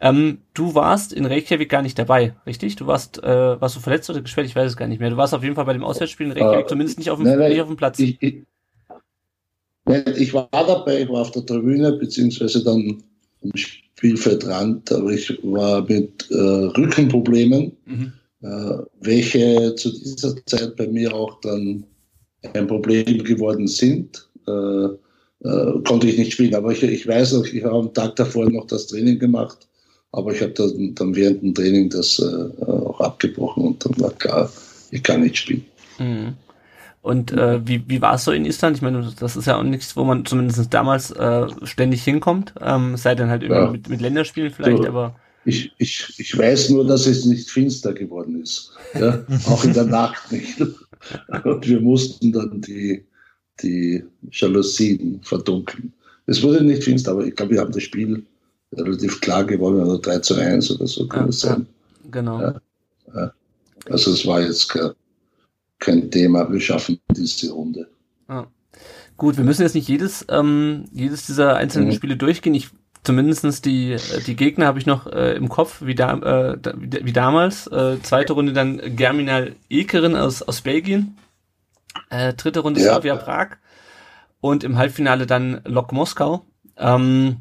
Ähm, 0.00 0.38
du 0.54 0.76
warst 0.76 1.12
in 1.12 1.26
Reykjavik 1.26 1.68
gar 1.68 1.82
nicht 1.82 1.98
dabei, 1.98 2.36
richtig? 2.46 2.76
Du 2.76 2.86
warst, 2.86 3.20
äh, 3.22 3.60
warst 3.60 3.74
du 3.74 3.80
verletzt 3.80 4.08
oder 4.10 4.20
gesperrt? 4.20 4.46
Ich 4.46 4.54
weiß 4.54 4.70
es 4.70 4.76
gar 4.76 4.86
nicht 4.86 5.00
mehr. 5.00 5.10
Du 5.10 5.16
warst 5.16 5.34
auf 5.34 5.42
jeden 5.42 5.56
Fall 5.56 5.64
bei 5.64 5.72
dem 5.72 5.82
Auswärtsspiel 5.82 6.26
in 6.26 6.32
Reykjavik, 6.32 6.66
uh, 6.66 6.68
zumindest 6.68 6.98
nicht 6.98 7.10
auf 7.10 7.18
dem, 7.18 7.26
nein, 7.26 7.38
nein, 7.38 7.50
nicht 7.50 7.60
auf 7.60 7.66
dem 7.66 7.76
Platz. 7.76 7.98
Ich, 7.98 8.22
ich, 8.22 8.44
ich, 10.16 10.32
war 10.32 10.48
dabei, 10.52 11.02
ich 11.02 11.08
war 11.08 11.22
auf 11.22 11.32
der 11.32 11.44
Tribüne, 11.44 11.92
beziehungsweise 11.92 12.62
dann 12.62 13.02
am 13.42 13.50
Spielfeldrand, 13.56 14.92
aber 14.92 15.10
ich 15.10 15.36
war 15.42 15.82
mit 15.82 16.30
äh, 16.30 16.34
Rückenproblemen, 16.36 17.72
mhm. 17.86 18.12
äh, 18.42 18.78
welche 19.00 19.74
zu 19.74 19.90
dieser 19.90 20.36
Zeit 20.46 20.76
bei 20.76 20.86
mir 20.86 21.12
auch 21.12 21.40
dann 21.40 21.84
ein 22.54 22.66
Problem 22.66 23.24
geworden 23.24 23.66
sind, 23.66 24.28
äh, 24.46 24.86
äh, 25.44 25.82
konnte 25.86 26.08
ich 26.08 26.18
nicht 26.18 26.32
spielen. 26.32 26.54
Aber 26.54 26.72
ich, 26.72 26.82
ich 26.82 27.06
weiß 27.06 27.34
noch, 27.34 27.46
ich 27.46 27.64
habe 27.64 27.76
am 27.76 27.94
Tag 27.94 28.16
davor 28.16 28.50
noch 28.50 28.66
das 28.66 28.86
Training 28.86 29.18
gemacht, 29.18 29.58
aber 30.12 30.32
ich 30.32 30.40
habe 30.40 30.52
dann, 30.52 30.94
dann 30.94 31.14
während 31.14 31.42
dem 31.42 31.54
Training 31.54 31.90
das 31.90 32.18
äh, 32.18 32.64
auch 32.64 33.00
abgebrochen 33.00 33.64
und 33.64 33.84
dann 33.84 34.00
war 34.00 34.12
klar, 34.12 34.50
ich 34.90 35.02
kann 35.02 35.22
nicht 35.22 35.38
spielen. 35.38 35.64
Mhm. 35.98 36.34
Und 37.00 37.32
äh, 37.32 37.66
wie, 37.66 37.88
wie 37.88 38.02
war 38.02 38.14
es 38.14 38.24
so 38.24 38.32
in 38.32 38.44
Island? 38.44 38.76
Ich 38.76 38.82
meine, 38.82 39.12
das 39.18 39.36
ist 39.36 39.46
ja 39.46 39.56
auch 39.56 39.62
nichts, 39.62 39.96
wo 39.96 40.04
man 40.04 40.24
zumindest 40.26 40.74
damals 40.74 41.10
äh, 41.12 41.46
ständig 41.62 42.02
hinkommt. 42.02 42.54
Ähm, 42.60 42.96
sei 42.96 43.14
denn 43.14 43.30
halt 43.30 43.42
irgendwie 43.42 43.62
ja. 43.62 43.70
mit, 43.70 43.88
mit 43.88 44.00
Länderspielen 44.00 44.50
vielleicht, 44.50 44.82
so, 44.82 44.88
aber. 44.88 45.14
Ich, 45.44 45.72
ich, 45.78 46.14
ich 46.18 46.36
weiß 46.36 46.70
nur, 46.70 46.86
dass 46.86 47.06
es 47.06 47.24
nicht 47.24 47.50
finster 47.50 47.94
geworden 47.94 48.42
ist. 48.42 48.72
Ja? 48.98 49.24
auch 49.46 49.64
in 49.64 49.72
der 49.72 49.84
Nacht 49.84 50.30
nicht. 50.32 50.60
Und 51.44 51.66
wir 51.66 51.80
mussten 51.80 52.32
dann 52.32 52.60
die, 52.60 53.04
die 53.62 54.04
Jalousien 54.30 55.20
verdunkeln. 55.22 55.92
Es 56.26 56.42
wurde 56.42 56.62
nicht 56.62 56.84
finster, 56.84 57.12
aber 57.12 57.26
ich 57.26 57.34
glaube, 57.34 57.52
wir 57.52 57.60
haben 57.60 57.72
das 57.72 57.82
Spiel 57.82 58.24
relativ 58.72 59.20
klar 59.20 59.44
gewonnen, 59.44 59.80
oder 59.80 59.98
3 59.98 60.18
zu 60.18 60.34
1 60.34 60.70
oder 60.72 60.86
so 60.86 61.06
kann 61.06 61.24
ja, 61.24 61.28
es 61.28 61.40
sein. 61.40 61.66
Genau. 62.10 62.40
Ja, 62.40 62.60
ja. 63.14 63.32
Also 63.88 64.12
es 64.12 64.26
war 64.26 64.42
jetzt 64.42 64.68
kein, 64.68 64.90
kein 65.78 66.10
Thema, 66.10 66.50
wir 66.52 66.60
schaffen 66.60 67.00
diese 67.16 67.50
Runde. 67.50 67.88
Gut, 69.18 69.36
wir 69.36 69.42
müssen 69.42 69.62
jetzt 69.62 69.74
nicht 69.74 69.88
jedes, 69.88 70.24
ähm, 70.28 70.84
jedes 70.92 71.26
dieser 71.26 71.56
einzelnen 71.56 71.88
mhm. 71.88 71.92
Spiele 71.92 72.16
durchgehen. 72.16 72.54
Ich 72.54 72.68
zumindestens 73.08 73.62
die, 73.62 73.96
die 74.26 74.36
Gegner 74.36 74.66
habe 74.66 74.78
ich 74.78 74.84
noch 74.84 75.06
äh, 75.06 75.32
im 75.32 75.48
Kopf, 75.48 75.80
wie, 75.80 75.94
da, 75.94 76.12
äh, 76.12 76.58
wie, 76.76 77.14
damals. 77.14 77.66
Äh, 77.66 78.02
zweite 78.02 78.34
Runde 78.34 78.52
dann 78.52 78.96
Germinal 78.96 79.56
Ekerin 79.70 80.14
aus, 80.14 80.42
aus 80.42 80.60
Belgien. 80.60 81.16
Äh, 82.10 82.34
dritte 82.34 82.60
Runde 82.60 82.80
ja. 82.80 82.88
Slavia 82.88 83.16
Prag. 83.16 83.56
Und 84.42 84.62
im 84.62 84.76
Halbfinale 84.76 85.24
dann 85.24 85.62
Lok 85.64 85.92
Moskau. 85.92 86.44
Ähm, 86.76 87.38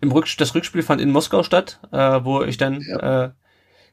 im 0.00 0.10
Rück 0.10 0.26
das 0.38 0.56
Rückspiel 0.56 0.82
fand 0.82 1.00
in 1.00 1.12
Moskau 1.12 1.44
statt, 1.44 1.78
äh, 1.92 2.24
wo 2.24 2.42
ich 2.42 2.56
dann 2.56 2.80
ja. 2.80 3.26
äh, 3.26 3.30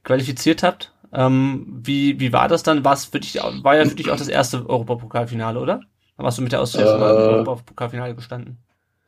qualifiziert 0.03 0.63
habt. 0.63 0.95
Ähm, 1.13 1.79
wie, 1.83 2.19
wie 2.19 2.33
war 2.33 2.47
das 2.47 2.63
dann? 2.63 2.83
War's 2.83 3.05
für 3.05 3.19
dich, 3.19 3.35
war 3.35 3.75
ja 3.75 3.85
für 3.85 3.93
dich 3.93 4.09
auch 4.09 4.17
das 4.17 4.29
erste 4.29 4.67
Europapokalfinale, 4.67 5.59
oder? 5.59 5.81
Da 6.17 6.23
warst 6.23 6.39
du 6.39 6.41
mit 6.41 6.53
der 6.53 6.61
Austria 6.61 6.87
äh, 6.87 6.95
im 6.95 7.01
Europapokalfinale 7.01 8.15
gestanden? 8.15 8.57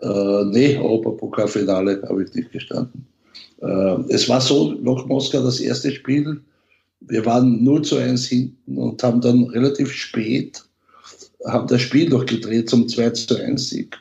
Äh, 0.05 0.45
nee, 0.45 0.77
Europapokalfinale 0.77 2.03
habe 2.07 2.23
ich 2.23 2.33
nicht 2.33 2.51
gestanden. 2.51 3.07
Äh, 3.61 3.95
es 4.09 4.29
war 4.29 4.39
so, 4.39 4.73
noch 4.73 5.07
Moskau 5.07 5.41
das 5.41 5.59
erste 5.59 5.91
Spiel. 5.91 6.41
Wir 7.01 7.25
waren 7.25 7.63
0 7.63 7.81
zu 7.81 7.97
1 7.97 8.27
hinten 8.27 8.77
und 8.77 9.01
haben 9.01 9.21
dann 9.21 9.43
relativ 9.45 9.91
spät 9.91 10.63
haben 11.45 11.67
das 11.67 11.81
Spiel 11.81 12.09
noch 12.09 12.25
gedreht 12.25 12.69
zum 12.69 12.87
2 12.87 13.09
zu 13.11 13.37
1 13.37 13.69
Sieg. 13.69 13.97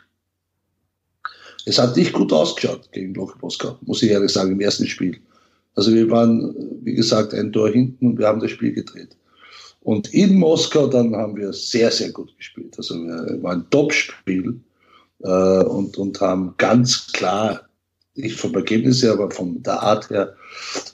Es 1.67 1.79
hat 1.79 1.97
nicht 1.97 2.13
gut 2.13 2.33
ausgeschaut 2.33 2.91
gegen 2.93 3.15
Lok 3.15 3.41
Moskau, 3.41 3.79
muss 3.83 4.03
ich 4.03 4.11
ehrlich 4.11 4.31
sagen, 4.31 4.53
im 4.53 4.61
ersten 4.61 4.87
Spiel. 4.87 5.19
Also 5.75 5.93
wir 5.93 6.11
waren, 6.11 6.55
wie 6.83 6.95
gesagt, 6.95 7.35
ein 7.35 7.53
Tor 7.53 7.71
hinten 7.71 8.09
und 8.09 8.19
wir 8.19 8.29
haben 8.29 8.41
das 8.41 8.51
Spiel 8.51 8.73
gedreht. 8.73 9.17
Und 9.81 10.13
in 10.15 10.39
Moskau 10.39 10.87
dann 10.87 11.15
haben 11.15 11.37
wir 11.37 11.53
sehr, 11.53 11.91
sehr 11.91 12.11
gut 12.11 12.37
gespielt. 12.37 12.75
Also 12.79 12.95
wir 12.95 13.43
war 13.43 13.53
ein 13.53 13.67
Top-Spiel 13.71 14.61
äh, 15.25 15.65
und, 15.65 15.97
und 15.99 16.21
haben 16.21 16.55
ganz 16.59 17.11
klar, 17.13 17.63
nicht 18.15 18.39
vom 18.39 18.55
Ergebnis 18.55 19.03
her, 19.03 19.13
aber 19.13 19.31
von 19.31 19.61
der 19.63 19.83
Art 19.83 20.09
her 20.11 20.35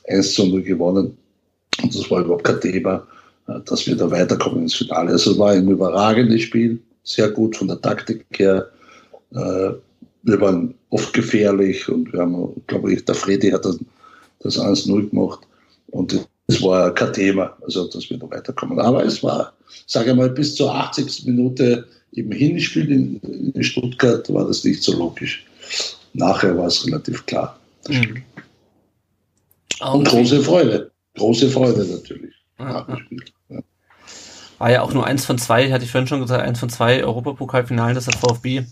1 0.08 0.34
zu 0.34 0.46
0 0.46 0.62
gewonnen. 0.62 1.16
Und 1.82 1.94
das 1.94 2.10
war 2.10 2.20
überhaupt 2.20 2.44
kein 2.44 2.60
Thema, 2.60 3.06
äh, 3.48 3.60
dass 3.66 3.86
wir 3.86 3.96
da 3.96 4.10
weiterkommen 4.10 4.62
ins 4.62 4.74
Finale. 4.74 5.10
Also 5.10 5.32
es 5.32 5.38
war 5.38 5.50
ein 5.50 5.68
überragendes 5.68 6.42
Spiel, 6.42 6.80
sehr 7.02 7.28
gut 7.30 7.56
von 7.56 7.68
der 7.68 7.80
Taktik 7.80 8.24
her. 8.36 8.70
Äh, 9.32 9.72
wir 10.22 10.40
waren 10.40 10.74
oft 10.90 11.12
gefährlich 11.12 11.88
und 11.88 12.12
wir 12.12 12.20
haben, 12.20 12.62
glaube 12.66 12.92
ich, 12.92 13.04
der 13.04 13.14
Freddy 13.14 13.50
hat 13.50 13.64
das, 13.64 13.78
das 14.40 14.58
1-0 14.58 15.10
gemacht 15.10 15.40
und 15.88 16.26
es 16.46 16.62
war 16.62 16.92
kein 16.94 17.12
Thema, 17.12 17.56
also 17.62 17.88
dass 17.88 18.10
wir 18.10 18.18
da 18.18 18.30
weiterkommen. 18.30 18.78
Aber 18.80 19.04
es 19.04 19.22
war, 19.22 19.52
sage 19.86 20.10
ich 20.10 20.16
mal, 20.16 20.30
bis 20.30 20.54
zur 20.56 20.74
80. 20.74 21.26
Minute 21.26 21.86
im 22.12 22.32
Hinspiel 22.32 22.90
in, 22.90 23.52
in 23.52 23.62
Stuttgart 23.62 24.32
war 24.32 24.46
das 24.46 24.64
nicht 24.64 24.82
so 24.82 24.96
logisch. 24.96 25.46
Nachher 26.12 26.56
war 26.56 26.66
es 26.66 26.86
relativ 26.86 27.26
klar, 27.26 27.58
mhm. 27.88 28.22
Okay. 29.82 29.96
Und 29.96 30.08
große 30.08 30.42
Freude, 30.42 30.90
große 31.16 31.48
Freude 31.48 31.86
natürlich 31.86 32.30
Spiel. 32.60 33.24
Ja. 33.48 33.62
War 34.58 34.70
ja 34.70 34.82
auch 34.82 34.92
nur 34.92 35.06
eins 35.06 35.24
von 35.24 35.38
zwei, 35.38 35.72
hatte 35.72 35.84
ich 35.84 35.90
vorhin 35.90 36.08
schon 36.08 36.20
gesagt, 36.20 36.42
eins 36.42 36.60
von 36.60 36.68
zwei 36.68 37.02
Europapokalfinalen, 37.02 37.94
das 37.94 38.04
der 38.04 38.18
VfB 38.18 38.64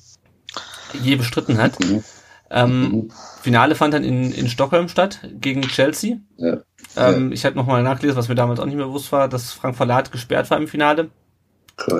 je 1.02 1.16
bestritten 1.16 1.58
hat. 1.58 1.80
Mhm. 1.80 2.04
Ähm, 2.50 2.80
mhm. 2.80 3.10
Finale 3.42 3.74
fand 3.74 3.94
dann 3.94 4.04
in, 4.04 4.32
in 4.32 4.48
Stockholm 4.48 4.88
statt 4.88 5.20
gegen 5.40 5.62
Chelsea. 5.62 6.18
Ja. 6.36 6.58
Ähm, 6.96 7.28
ja. 7.28 7.34
Ich 7.34 7.44
hatte 7.44 7.56
nochmal 7.56 7.82
nachgelesen, 7.82 8.16
was 8.16 8.28
mir 8.28 8.34
damals 8.34 8.60
auch 8.60 8.66
nicht 8.66 8.76
mehr 8.76 8.86
bewusst 8.86 9.12
war, 9.12 9.28
dass 9.28 9.52
Frank 9.52 9.76
Verlat 9.76 10.12
gesperrt 10.12 10.50
war 10.50 10.58
im 10.58 10.68
Finale. 10.68 11.10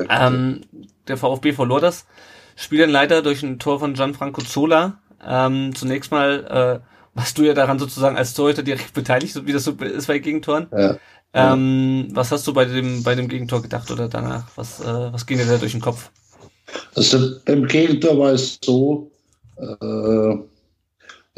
Ähm, 0.08 0.62
der 1.06 1.16
VfB 1.16 1.52
verlor 1.52 1.80
das 1.80 2.06
Spiel 2.58 2.80
dann 2.80 2.90
leider 2.90 3.22
durch 3.22 3.44
ein 3.44 3.60
Tor 3.60 3.78
von 3.78 3.94
Gianfranco 3.94 4.42
Zola. 4.42 4.98
Ähm, 5.24 5.74
zunächst 5.76 6.10
mal 6.10 6.82
äh, 6.82 7.16
warst 7.16 7.38
du 7.38 7.44
ja 7.44 7.54
daran 7.54 7.78
sozusagen 7.78 8.16
als 8.16 8.34
Torhüter 8.34 8.64
direkt 8.64 8.94
beteiligt, 8.94 9.46
wie 9.46 9.52
das 9.52 9.64
so 9.64 9.72
ist 9.72 10.08
bei 10.08 10.18
Gegentoren. 10.18 10.66
Ja. 10.76 10.98
Ähm, 11.34 12.08
was 12.10 12.32
hast 12.32 12.46
du 12.48 12.52
bei 12.52 12.64
dem, 12.64 13.04
bei 13.04 13.14
dem 13.14 13.28
Gegentor 13.28 13.62
gedacht 13.62 13.90
oder 13.92 14.08
danach? 14.08 14.44
Was, 14.56 14.80
äh, 14.80 15.12
was 15.12 15.26
ging 15.26 15.38
dir 15.38 15.46
da 15.46 15.56
durch 15.56 15.72
den 15.72 15.80
Kopf? 15.80 16.10
Also 16.96 17.36
beim 17.44 17.66
Gegentor 17.66 18.18
war 18.18 18.32
es 18.32 18.58
so, 18.64 19.10
äh, 19.56 20.36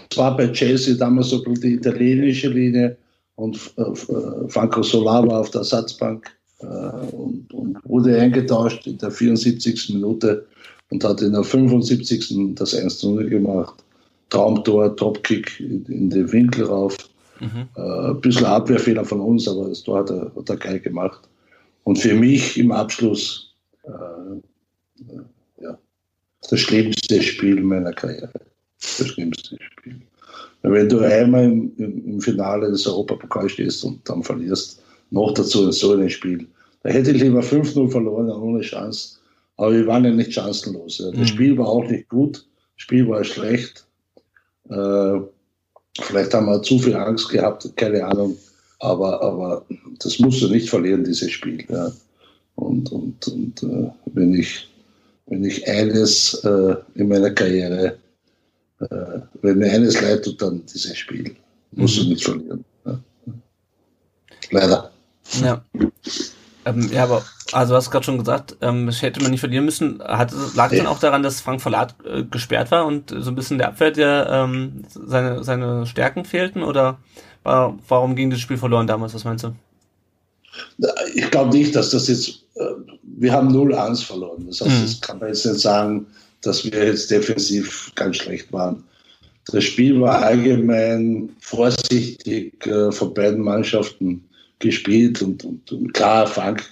es 0.09 0.17
war 0.17 0.37
bei 0.37 0.49
Chelsea 0.53 0.95
damals 0.95 1.29
so 1.29 1.45
die 1.45 1.75
italienische 1.75 2.49
Linie 2.49 2.97
und 3.35 3.59
äh, 3.77 4.49
Franco 4.49 4.83
Solar 4.83 5.27
war 5.27 5.41
auf 5.41 5.51
der 5.51 5.61
Ersatzbank 5.61 6.27
äh, 6.27 6.40
und, 6.67 7.53
und, 7.53 7.79
wurde 7.85 8.19
eingetauscht 8.19 8.87
in 8.87 8.99
der 8.99 9.11
74. 9.11 9.91
Minute 9.95 10.47
und 10.91 11.03
hat 11.05 11.23
in 11.23 11.33
der 11.33 11.43
75. 11.43 12.55
das 12.55 12.75
1-0 12.75 13.29
gemacht. 13.29 13.75
Traumtor, 14.29 14.97
Topkick 14.97 15.59
in, 15.61 15.85
in 15.87 16.11
den 16.11 16.31
Winkel 16.33 16.65
rauf. 16.65 16.97
Mhm. 17.41 17.69
Äh, 17.77 18.11
ein 18.11 18.21
bisschen 18.21 18.47
Abwehrfehler 18.47 19.05
von 19.05 19.21
uns, 19.21 19.49
aber 19.49 19.69
das 19.69 19.83
Tor 19.83 20.01
hat 20.01 20.11
er, 20.11 20.31
hat 20.37 20.49
er 20.49 20.57
geil 20.57 20.81
gemacht. 20.81 21.29
Und 21.85 21.99
für 21.99 22.15
mich 22.15 22.59
im 22.59 22.71
Abschluss 22.71 23.55
äh, 23.85 23.91
ja, 25.63 25.79
das 26.49 26.61
schlimmste 26.61 27.23
Spiel 27.23 27.63
meiner 27.63 27.93
Karriere. 27.93 28.31
Das 28.99 29.09
schlimmste 29.09 29.57
Spiel. 29.61 30.01
Wenn 30.63 30.89
du 30.89 31.01
einmal 31.01 31.45
im, 31.45 31.73
im 31.79 32.21
Finale 32.21 32.71
des 32.71 32.87
Europapokals 32.87 33.53
stehst 33.53 33.83
und 33.85 34.07
dann 34.09 34.23
verlierst, 34.23 34.83
noch 35.11 35.35
dazu 35.35 35.65
in 35.65 35.73
so 35.73 35.93
einem 35.93 36.09
Spiel, 36.09 36.47
da 36.83 36.91
hätte 36.91 37.11
ich 37.11 37.23
lieber 37.23 37.41
5-0 37.41 37.91
verloren, 37.91 38.31
ohne 38.31 38.61
Chance. 38.61 39.19
Aber 39.57 39.73
wir 39.73 39.87
waren 39.87 40.05
ja 40.05 40.11
nicht 40.11 40.33
chancenlos. 40.33 40.99
Das 40.99 41.15
mhm. 41.15 41.27
Spiel 41.27 41.59
war 41.59 41.69
auch 41.69 41.85
nicht 41.85 42.09
gut, 42.09 42.37
das 42.37 42.45
Spiel 42.77 43.07
war 43.09 43.23
schlecht. 43.25 43.87
Äh, 44.71 45.21
vielleicht 46.01 46.33
haben 46.33 46.47
wir 46.47 46.63
zu 46.63 46.79
viel 46.79 46.95
Angst 46.95 47.29
gehabt, 47.29 47.71
keine 47.77 48.05
Ahnung. 48.05 48.37
Aber, 48.79 49.23
aber 49.23 49.67
das 49.99 50.19
musst 50.19 50.41
du 50.41 50.49
nicht 50.49 50.71
verlieren, 50.71 51.05
dieses 51.05 51.31
Spiel. 51.31 51.65
Ja. 51.69 51.93
Und, 52.55 52.91
und, 52.91 53.29
und 53.29 53.63
äh, 53.63 53.91
wenn 54.07 54.33
ich 54.35 54.71
wenn 55.31 55.45
ich 55.45 55.67
eines 55.69 56.35
äh, 56.45 56.75
in 56.97 57.09
meiner 57.09 57.31
Karriere, 57.31 57.97
äh, 58.81 59.21
wenn 59.43 59.59
mir 59.59 59.71
eines 59.71 60.01
leid 60.01 60.25
tut, 60.25 60.43
dann 60.43 60.65
dieses 60.67 60.97
Spiel. 60.97 61.37
Musst 61.73 61.99
mhm. 61.99 62.03
du 62.03 62.09
nicht 62.09 62.25
verlieren. 62.25 62.65
Ja. 62.85 63.01
Leider. 64.51 64.91
Ja. 65.43 65.65
Ähm, 66.65 66.91
ja, 66.93 67.05
aber 67.05 67.25
also 67.53 67.73
du 67.73 67.77
hast 67.77 67.91
gerade 67.91 68.05
schon 68.05 68.19
gesagt, 68.19 68.57
ähm, 68.61 68.87
das 68.87 69.03
hätte 69.03 69.23
man 69.23 69.31
nicht 69.31 69.41
verlieren 69.41 69.65
müssen. 69.65 70.03
Hat, 70.03 70.33
lag 70.55 70.71
es 70.71 70.79
dann 70.79 70.87
auch 70.87 70.99
daran, 70.99 71.23
dass 71.23 71.41
Frank 71.41 71.63
Verlat 71.63 71.95
äh, 72.05 72.23
gesperrt 72.25 72.71
war 72.71 72.87
und 72.87 73.11
so 73.11 73.31
ein 73.31 73.35
bisschen 73.35 73.59
der 73.59 73.69
Abwehr 73.69 73.91
der 73.91 74.29
ähm, 74.31 74.85
seine, 74.89 75.43
seine 75.43 75.87
Stärken 75.87 76.25
fehlten? 76.25 76.63
Oder 76.63 76.99
war, 77.43 77.79
warum 77.89 78.15
ging 78.15 78.31
das 78.31 78.41
Spiel 78.41 78.59
verloren 78.59 78.87
damals? 78.87 79.15
Was 79.15 79.25
meinst 79.25 79.45
du? 79.45 79.55
Ich 81.15 81.31
glaube 81.31 81.57
nicht, 81.57 81.75
dass 81.75 81.91
das 81.91 82.09
jetzt, 82.09 82.45
äh, 82.57 82.65
wir 83.03 83.33
haben 83.33 83.55
0-1 83.55 84.05
verloren. 84.05 84.47
Das 84.47 84.61
heißt, 84.61 84.71
mhm. 84.71 84.83
das 84.83 85.01
kann 85.01 85.19
man 85.19 85.29
jetzt 85.29 85.47
nicht 85.47 85.61
sagen, 85.61 86.07
dass 86.43 86.65
wir 86.65 86.85
jetzt 86.85 87.11
defensiv 87.11 87.93
ganz 87.95 88.17
schlecht 88.17 88.53
waren. 88.53 88.85
Das 89.53 89.65
Spiel 89.65 90.01
war 90.01 90.23
allgemein 90.23 91.31
vorsichtig 91.41 92.67
äh, 92.67 92.93
von 92.93 93.15
beiden 93.15 93.41
Mannschaften 93.41 94.25
gespielt 94.61 95.21
und, 95.23 95.45
und, 95.45 95.73
und 95.73 95.93
klar, 95.93 96.27
Frank 96.27 96.65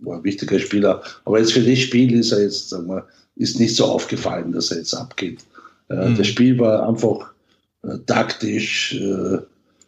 war 0.00 0.18
ein 0.18 0.24
wichtiger 0.24 0.58
Spieler, 0.58 1.02
aber 1.24 1.38
jetzt 1.38 1.52
für 1.52 1.62
das 1.62 1.78
Spiel 1.78 2.12
ist 2.18 2.32
er 2.32 2.42
jetzt, 2.42 2.68
sagen 2.68 2.88
wir, 2.88 3.06
ist 3.36 3.58
nicht 3.58 3.74
so 3.74 3.86
aufgefallen, 3.86 4.52
dass 4.52 4.70
er 4.70 4.78
jetzt 4.78 4.94
abgeht. 4.94 5.40
Äh, 5.88 6.10
mhm. 6.10 6.16
Das 6.16 6.26
Spiel 6.26 6.58
war 6.58 6.86
einfach 6.86 7.32
äh, 7.82 7.98
taktisch 8.06 8.94
äh, 8.94 9.38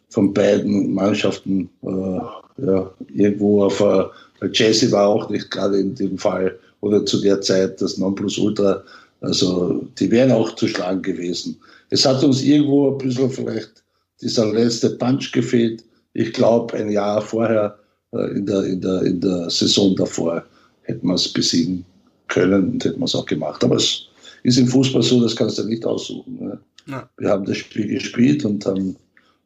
von 0.09 0.33
beiden 0.33 0.93
Mannschaften 0.93 1.69
äh, 1.83 2.65
ja, 2.65 2.91
irgendwo 3.13 3.63
auf 3.63 3.79
äh, 3.79 4.05
Jesse 4.53 4.91
war 4.91 5.07
auch 5.07 5.29
nicht 5.29 5.51
gerade 5.51 5.79
in 5.79 5.95
dem 5.95 6.17
Fall 6.17 6.57
oder 6.81 7.05
zu 7.05 7.21
der 7.21 7.41
Zeit 7.41 7.81
das 7.81 7.97
Nonplusultra. 7.97 8.83
Also 9.21 9.85
die 9.99 10.09
wären 10.09 10.31
auch 10.31 10.55
zu 10.55 10.67
schlagen 10.67 11.01
gewesen. 11.01 11.59
Es 11.89 12.05
hat 12.05 12.23
uns 12.23 12.41
irgendwo 12.41 12.91
ein 12.91 12.97
bisschen 12.97 13.29
vielleicht 13.29 13.83
dieser 14.21 14.51
letzte 14.51 14.91
Punch 14.91 15.31
gefehlt. 15.31 15.83
Ich 16.13 16.33
glaube, 16.33 16.75
ein 16.75 16.91
Jahr 16.91 17.21
vorher, 17.21 17.77
äh, 18.13 18.37
in, 18.37 18.45
der, 18.45 18.63
in, 18.65 18.81
der, 18.81 19.01
in 19.03 19.21
der 19.21 19.49
Saison 19.49 19.95
davor, 19.95 20.43
hätten 20.83 21.07
wir 21.07 21.15
es 21.15 21.31
besiegen 21.31 21.85
können 22.27 22.73
und 22.73 22.85
hätten 22.85 22.99
wir 22.99 23.05
es 23.05 23.15
auch 23.15 23.25
gemacht. 23.25 23.63
Aber 23.63 23.75
es 23.75 24.07
ist 24.43 24.57
im 24.57 24.67
Fußball 24.67 25.03
so, 25.03 25.21
das 25.21 25.35
kannst 25.35 25.57
du 25.59 25.63
nicht 25.63 25.85
aussuchen. 25.85 26.37
Ne? 26.39 26.59
Ja. 26.87 27.09
Wir 27.17 27.29
haben 27.29 27.45
das 27.45 27.57
Spiel 27.57 27.87
gespielt 27.87 28.43
und 28.45 28.65
haben 28.65 28.95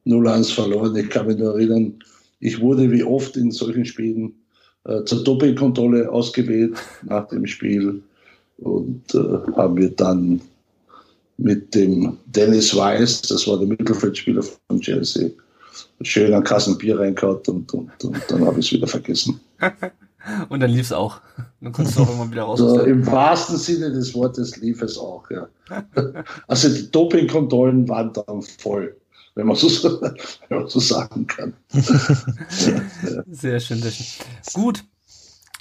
0-1 0.06 0.54
verloren. 0.54 0.96
Ich 0.96 1.10
kann 1.10 1.28
mich 1.28 1.38
nur 1.38 1.54
erinnern, 1.54 1.94
ich 2.40 2.60
wurde 2.60 2.92
wie 2.92 3.04
oft 3.04 3.38
in 3.38 3.52
solchen 3.52 3.86
Spielen 3.86 4.34
äh, 4.86 5.04
zur 5.04 5.24
Doppelkontrolle 5.24 6.12
ausgewählt 6.12 6.76
nach 7.04 7.28
dem 7.28 7.46
Spiel 7.48 8.02
und 8.58 9.04
äh, 9.14 9.54
haben 9.56 9.78
wir 9.78 9.90
dann 9.90 10.42
mit 11.38 11.76
dem 11.76 12.18
Dennis 12.28 12.76
Weiss, 12.76 13.22
das 13.24 13.48
war 13.48 13.58
der 13.58 13.68
Mittelfeldspieler 13.68 14.44
von 14.44 14.80
Chelsea, 14.80 15.32
schön 16.02 16.34
an 16.34 16.44
Kassen 16.44 16.78
Bier 16.78 17.00
reingehauen 17.00 17.42
und, 17.48 17.74
und, 17.74 18.04
und 18.04 18.22
dann 18.28 18.46
habe 18.46 18.60
ich 18.60 18.68
es 18.68 18.72
wieder 18.74 18.88
vergessen. 18.88 19.40
und 20.50 20.60
dann 20.60 20.70
lief 20.70 20.88
es 20.88 20.92
auch. 20.92 21.22
Dann 21.62 21.72
konntest 21.72 21.98
du 21.98 22.04
auch 22.04 22.14
immer 22.14 22.32
wieder 22.32 22.44
raus. 22.44 22.62
Also, 22.62 22.82
Im 22.82 23.06
wahrsten 23.06 23.58
Sinne 23.58 23.92
des 23.92 24.14
Wortes 24.14 24.58
lief 24.58 24.82
es 24.82 24.98
auch, 24.98 25.24
ja. 25.30 25.48
also 26.48 26.70
die 26.70 26.92
Dopingkontrollen 26.92 27.88
waren 27.90 28.14
dann 28.14 28.42
voll 28.42 28.96
wenn 29.36 29.48
man 29.48 29.56
so, 29.56 29.68
wenn 30.50 30.60
man 30.60 30.68
so 30.68 30.80
sagen 30.80 31.28
kann. 31.28 31.54
sehr 33.30 33.60
schön, 33.60 33.82
sehr 33.82 33.92
schön. 33.92 34.26
Gut. 34.54 34.84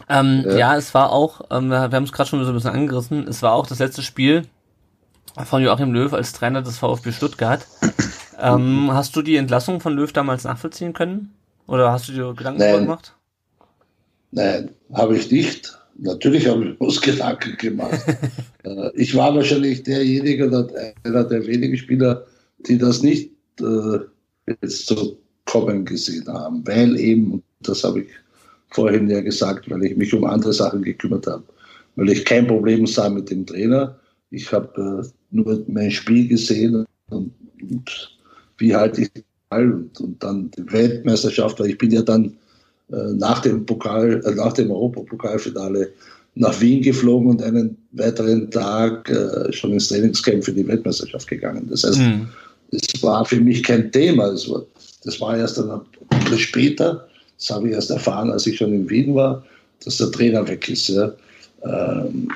Ähm, 0.09 0.45
ja. 0.47 0.57
ja. 0.57 0.77
es 0.77 0.95
war 0.95 1.13
auch, 1.13 1.43
ähm, 1.51 1.69
wir 1.69 1.81
haben 1.81 2.05
es 2.05 2.13
gerade 2.13 2.31
schon 2.31 2.43
so 2.45 2.51
ein 2.51 2.55
bisschen 2.55 2.71
angerissen, 2.71 3.29
es 3.29 3.43
war 3.43 3.53
auch 3.53 3.67
das 3.67 3.79
letzte 3.79 4.03
Spiel 4.03 4.47
von 5.45 5.63
Joachim 5.63 5.93
Löw 5.93 6.13
als 6.13 6.33
Trainer 6.33 6.63
des 6.63 6.79
VfB 6.79 7.13
Stuttgart. 7.13 7.67
Ähm, 8.41 8.91
hast 8.93 9.15
du 9.17 9.23
die 9.23 9.37
Entlassung 9.37 9.81
von 9.81 9.95
Löw 9.95 10.13
damals 10.13 10.45
nachvollziehen 10.45 10.93
können? 10.93 11.35
Oder 11.67 11.93
hast 11.93 12.09
du 12.09 12.13
dir 12.13 12.35
Gedanken 12.35 12.61
darüber 12.61 12.81
gemacht? 12.81 13.15
Nein, 14.31 14.71
habe 14.93 15.17
ich 15.17 15.31
nicht. 15.31 15.79
Natürlich 15.97 16.47
habe 16.47 16.71
ich 16.71 16.81
uns 16.81 17.01
Gedanken 17.01 17.57
gemacht. 17.57 18.01
Äh, 18.65 18.91
ich 18.95 19.15
war 19.15 19.35
wahrscheinlich 19.35 19.83
derjenige, 19.83 20.47
einer 21.05 21.25
der 21.25 21.47
wenigen 21.47 21.77
Spieler, 21.77 22.25
die 22.67 22.79
das 22.79 23.03
nicht 23.03 23.31
äh, 23.61 23.99
jetzt 24.47 24.87
so 24.87 25.19
kommen 25.45 25.85
gesehen 25.85 26.27
haben, 26.29 26.67
weil 26.67 26.99
eben, 26.99 27.43
das 27.61 27.85
habe 27.85 28.01
ich 28.01 28.09
vorhin 28.71 29.11
ja 29.11 29.21
gesagt, 29.21 29.71
weil 29.71 29.85
ich 29.85 29.99
mich 29.99 30.15
um 30.15 30.25
andere 30.25 30.55
Sachen 30.55 30.81
gekümmert 30.81 31.27
habe, 31.27 31.45
weil 31.97 32.09
ich 32.09 32.25
kein 32.25 32.47
Problem 32.47 32.87
sah 32.87 33.11
mit 33.11 33.29
dem 33.29 33.45
Trainer. 33.45 33.99
Ich 34.31 34.51
habe 34.51 35.05
äh, 35.05 35.09
nur 35.31 35.63
mein 35.69 35.91
Spiel 35.91 36.27
gesehen 36.27 36.87
und, 37.11 37.35
und 37.61 38.14
wie 38.59 38.75
halte 38.75 39.03
ich 39.03 39.11
und, 39.51 40.01
und 40.01 40.23
dann 40.23 40.51
die 40.51 40.73
Weltmeisterschaft, 40.73 41.61
weil 41.61 41.71
ich 41.71 41.79
bin 41.79 41.93
ja 41.93 42.03
dann 42.03 42.33
äh, 42.91 43.13
nach 43.15 43.41
dem 43.41 43.65
Pokal, 43.65 44.21
äh, 44.25 44.35
nach 44.35 44.53
dem 44.53 44.71
Europapokalfinale 44.71 45.93
nach 46.35 46.61
Wien 46.61 46.83
geflogen 46.83 47.29
und 47.29 47.43
einen 47.43 47.77
weiteren 47.93 48.51
Tag 48.51 49.09
äh, 49.09 49.53
schon 49.53 49.73
ins 49.73 49.89
Trainingscamp 49.89 50.45
für 50.45 50.53
die 50.53 50.67
Weltmeisterschaft 50.67 51.29
gegangen. 51.29 51.69
Das 51.71 51.85
heißt, 51.85 51.99
mhm 51.99 52.27
das 52.75 53.03
war 53.03 53.25
für 53.25 53.41
mich 53.41 53.63
kein 53.63 53.91
Thema. 53.93 54.31
Das 54.31 54.49
war, 54.49 54.65
das 55.05 55.21
war 55.21 55.37
erst 55.37 55.59
ein 55.59 55.81
bisschen 56.11 56.39
später. 56.39 57.07
Das 57.39 57.51
habe 57.51 57.69
ich 57.69 57.75
erst 57.75 57.91
erfahren, 57.91 58.31
als 58.31 58.47
ich 58.47 58.57
schon 58.57 58.73
in 58.73 58.89
Wien 58.89 59.15
war, 59.15 59.45
dass 59.85 59.99
der 59.99 60.11
Trainer 60.11 60.47
weg 60.47 60.69
ist. 60.69 60.89
Ja. 60.89 61.13
Ähm, 61.65 62.29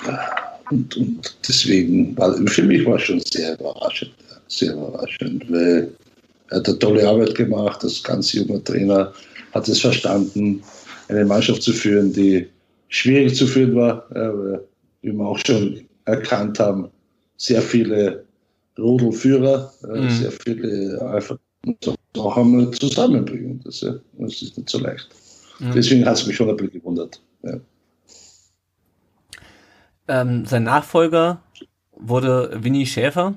und, 0.70 0.96
und, 0.96 1.36
deswegen 1.48 2.16
war 2.16 2.34
für 2.46 2.62
mich 2.62 2.84
war 2.84 2.96
es 2.96 3.02
schon 3.02 3.20
sehr 3.20 3.58
überraschend. 3.58 4.12
Sehr 4.48 4.74
überraschend, 4.74 5.50
weil 5.50 5.90
er 6.48 6.58
hat 6.58 6.68
eine 6.68 6.78
tolle 6.78 7.08
Arbeit 7.08 7.34
gemacht. 7.34 7.82
Das 7.82 8.02
ganz 8.02 8.32
junge 8.32 8.62
Trainer 8.64 9.12
hat 9.52 9.68
es 9.68 9.80
verstanden, 9.80 10.62
eine 11.08 11.24
Mannschaft 11.24 11.62
zu 11.62 11.72
führen, 11.72 12.12
die 12.12 12.46
schwierig 12.88 13.34
zu 13.34 13.46
führen 13.46 13.74
war, 13.74 14.06
weil, 14.10 14.60
wie 15.02 15.12
wir 15.12 15.26
auch 15.26 15.38
schon 15.44 15.86
erkannt 16.04 16.58
haben, 16.58 16.88
sehr 17.36 17.62
viele 17.62 18.24
Rudelführer, 18.78 19.72
äh, 19.84 20.00
mhm. 20.00 20.10
sehr 20.10 20.32
viele 20.32 21.00
einfach 21.12 21.38
auch 22.16 22.36
einmal 22.36 22.70
zusammenbringen. 22.72 23.60
Das, 23.64 23.80
ja, 23.80 23.94
das 24.18 24.42
ist 24.42 24.56
nicht 24.56 24.70
so 24.70 24.78
leicht. 24.78 25.08
Mhm. 25.58 25.72
Deswegen 25.72 26.06
hat 26.06 26.16
es 26.16 26.26
mich 26.26 26.36
schon 26.36 26.48
ein 26.48 26.56
bisschen 26.56 26.80
gewundert. 26.80 27.20
Ja. 27.42 27.60
Ähm, 30.08 30.46
sein 30.46 30.62
Nachfolger 30.62 31.42
wurde 31.92 32.56
Winnie 32.62 32.86
Schäfer. 32.86 33.34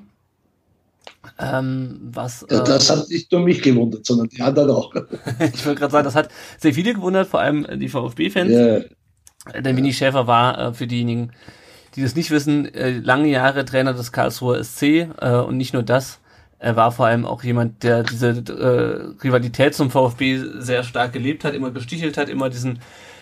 Ähm, 1.39 1.99
was, 2.13 2.45
ja, 2.49 2.61
das 2.61 2.89
äh, 2.89 2.93
hat 2.93 3.09
nicht 3.09 3.31
nur 3.31 3.41
mich 3.41 3.61
gewundert, 3.61 4.05
sondern 4.05 4.29
die 4.29 4.41
anderen 4.41 4.71
auch. 4.71 4.93
ich 5.53 5.65
wollte 5.65 5.79
gerade 5.79 5.91
sagen, 5.91 6.05
das 6.05 6.15
hat 6.15 6.29
sehr 6.57 6.73
viele 6.73 6.93
gewundert, 6.93 7.27
vor 7.27 7.39
allem 7.39 7.67
die 7.79 7.89
VfB-Fans. 7.89 8.51
Ja. 8.51 9.61
Denn 9.61 9.75
Winnie 9.77 9.93
Schäfer 9.93 10.27
war 10.27 10.57
äh, 10.57 10.73
für 10.73 10.87
diejenigen, 10.87 11.31
die 11.95 12.03
das 12.03 12.15
nicht 12.15 12.31
wissen, 12.31 12.73
äh, 12.73 12.91
lange 12.91 13.29
Jahre 13.29 13.65
Trainer 13.65 13.93
des 13.93 14.11
Karlsruher 14.11 14.63
SC 14.63 14.83
äh, 15.19 15.35
und 15.45 15.57
nicht 15.57 15.73
nur 15.73 15.83
das, 15.83 16.21
er 16.61 16.75
war 16.75 16.91
vor 16.91 17.07
allem 17.07 17.25
auch 17.25 17.43
jemand, 17.43 17.81
der 17.81 18.03
diese 18.03 18.29
äh, 18.29 19.23
Rivalität 19.23 19.73
zum 19.73 19.89
VfB 19.89 20.43
sehr 20.59 20.83
stark 20.83 21.11
gelebt 21.11 21.43
hat, 21.43 21.55
immer 21.55 21.71
gestichelt 21.71 22.17
hat, 22.17 22.29
immer 22.29 22.51
diesen, 22.51 22.79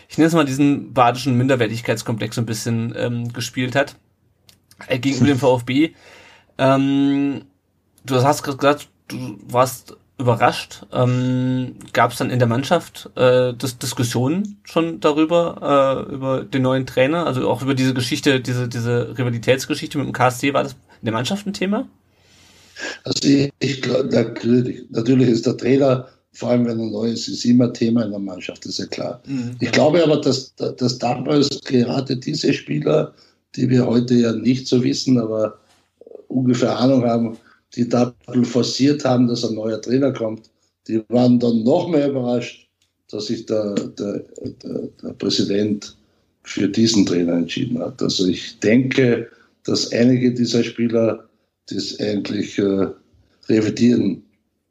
ich 0.09 0.17
nenne 0.17 0.27
es 0.27 0.33
mal 0.33 0.43
diesen 0.43 0.93
badischen 0.93 1.37
Minderwertigkeitskomplex 1.37 2.35
so 2.35 2.41
ein 2.41 2.45
bisschen 2.45 2.93
ähm, 2.97 3.31
gespielt 3.31 3.75
hat 3.75 3.95
äh, 4.87 4.99
gegenüber 4.99 5.27
dem 5.27 5.39
VfB. 5.39 5.93
Ähm, 6.57 7.45
du 8.05 8.15
hast 8.15 8.43
gerade 8.43 8.57
gesagt, 8.57 8.87
du 9.07 9.37
warst 9.47 9.95
überrascht. 10.19 10.85
Ähm, 10.91 11.75
Gab 11.93 12.11
es 12.11 12.17
dann 12.17 12.29
in 12.29 12.39
der 12.39 12.47
Mannschaft 12.47 13.09
äh, 13.15 13.53
Dis 13.53 13.79
Diskussionen 13.79 14.59
schon 14.63 14.99
darüber, 14.99 16.05
äh, 16.09 16.13
über 16.13 16.43
den 16.43 16.61
neuen 16.61 16.85
Trainer, 16.85 17.25
also 17.25 17.49
auch 17.49 17.61
über 17.61 17.73
diese 17.73 17.93
Geschichte, 17.93 18.41
diese, 18.41 18.67
diese 18.67 19.17
Rivalitätsgeschichte 19.17 19.97
mit 19.97 20.07
dem 20.07 20.13
KSC, 20.13 20.53
war 20.53 20.63
das 20.63 20.73
in 20.73 21.05
der 21.05 21.13
Mannschaft 21.13 21.47
ein 21.47 21.53
Thema? 21.53 21.87
Also 23.03 23.27
ich, 23.27 23.51
ich 23.59 23.81
glaube, 23.81 24.09
natürlich, 24.13 24.83
natürlich 24.89 25.29
ist 25.29 25.45
der 25.45 25.57
Trainer, 25.57 26.07
vor 26.33 26.49
allem 26.49 26.65
wenn 26.65 26.79
er 26.79 26.89
neu 26.89 27.07
ist, 27.07 27.27
ist 27.27 27.45
immer 27.45 27.71
Thema 27.71 28.03
in 28.03 28.11
der 28.11 28.19
Mannschaft, 28.19 28.65
das 28.65 28.73
ist 28.73 28.79
ja 28.79 28.85
klar. 28.87 29.21
Mhm. 29.25 29.55
Ich 29.59 29.71
glaube 29.71 30.03
aber, 30.03 30.19
dass, 30.19 30.53
dass 30.55 30.99
damals 30.99 31.61
gerade 31.63 32.17
diese 32.17 32.53
Spieler, 32.53 33.13
die 33.55 33.69
wir 33.69 33.85
heute 33.85 34.13
ja 34.15 34.33
nicht 34.33 34.67
so 34.67 34.83
wissen, 34.83 35.17
aber 35.19 35.59
ungefähr 36.27 36.77
Ahnung 36.77 37.05
haben, 37.05 37.37
die 37.75 37.87
da 37.87 38.13
forciert 38.43 39.05
haben, 39.05 39.27
dass 39.27 39.45
ein 39.45 39.55
neuer 39.55 39.81
Trainer 39.81 40.11
kommt, 40.11 40.49
die 40.87 41.03
waren 41.09 41.39
dann 41.39 41.63
noch 41.63 41.87
mehr 41.87 42.09
überrascht, 42.09 42.67
dass 43.11 43.27
sich 43.27 43.45
der, 43.45 43.75
der, 43.75 44.23
der, 44.63 44.89
der 45.01 45.13
Präsident 45.13 45.95
für 46.43 46.67
diesen 46.67 47.05
Trainer 47.05 47.33
entschieden 47.33 47.79
hat. 47.79 48.01
Also 48.01 48.27
ich 48.27 48.59
denke, 48.59 49.29
dass 49.65 49.91
einige 49.91 50.33
dieser 50.33 50.63
Spieler 50.63 51.27
das 51.67 51.99
eigentlich 51.99 52.57
äh, 52.57 52.87
revidieren 53.47 54.23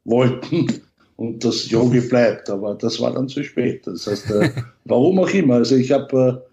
wollten 0.03 0.67
und 1.15 1.43
das 1.43 1.69
Yogi 1.69 2.01
bleibt. 2.01 2.49
Aber 2.49 2.75
das 2.75 2.99
war 2.99 3.13
dann 3.13 3.29
zu 3.29 3.43
spät. 3.43 3.85
Das 3.87 4.07
heißt, 4.07 4.29
äh, 4.31 4.51
warum 4.85 5.19
auch 5.19 5.29
immer. 5.29 5.55
Also 5.55 5.75
ich 5.75 5.91
habe 5.91 6.43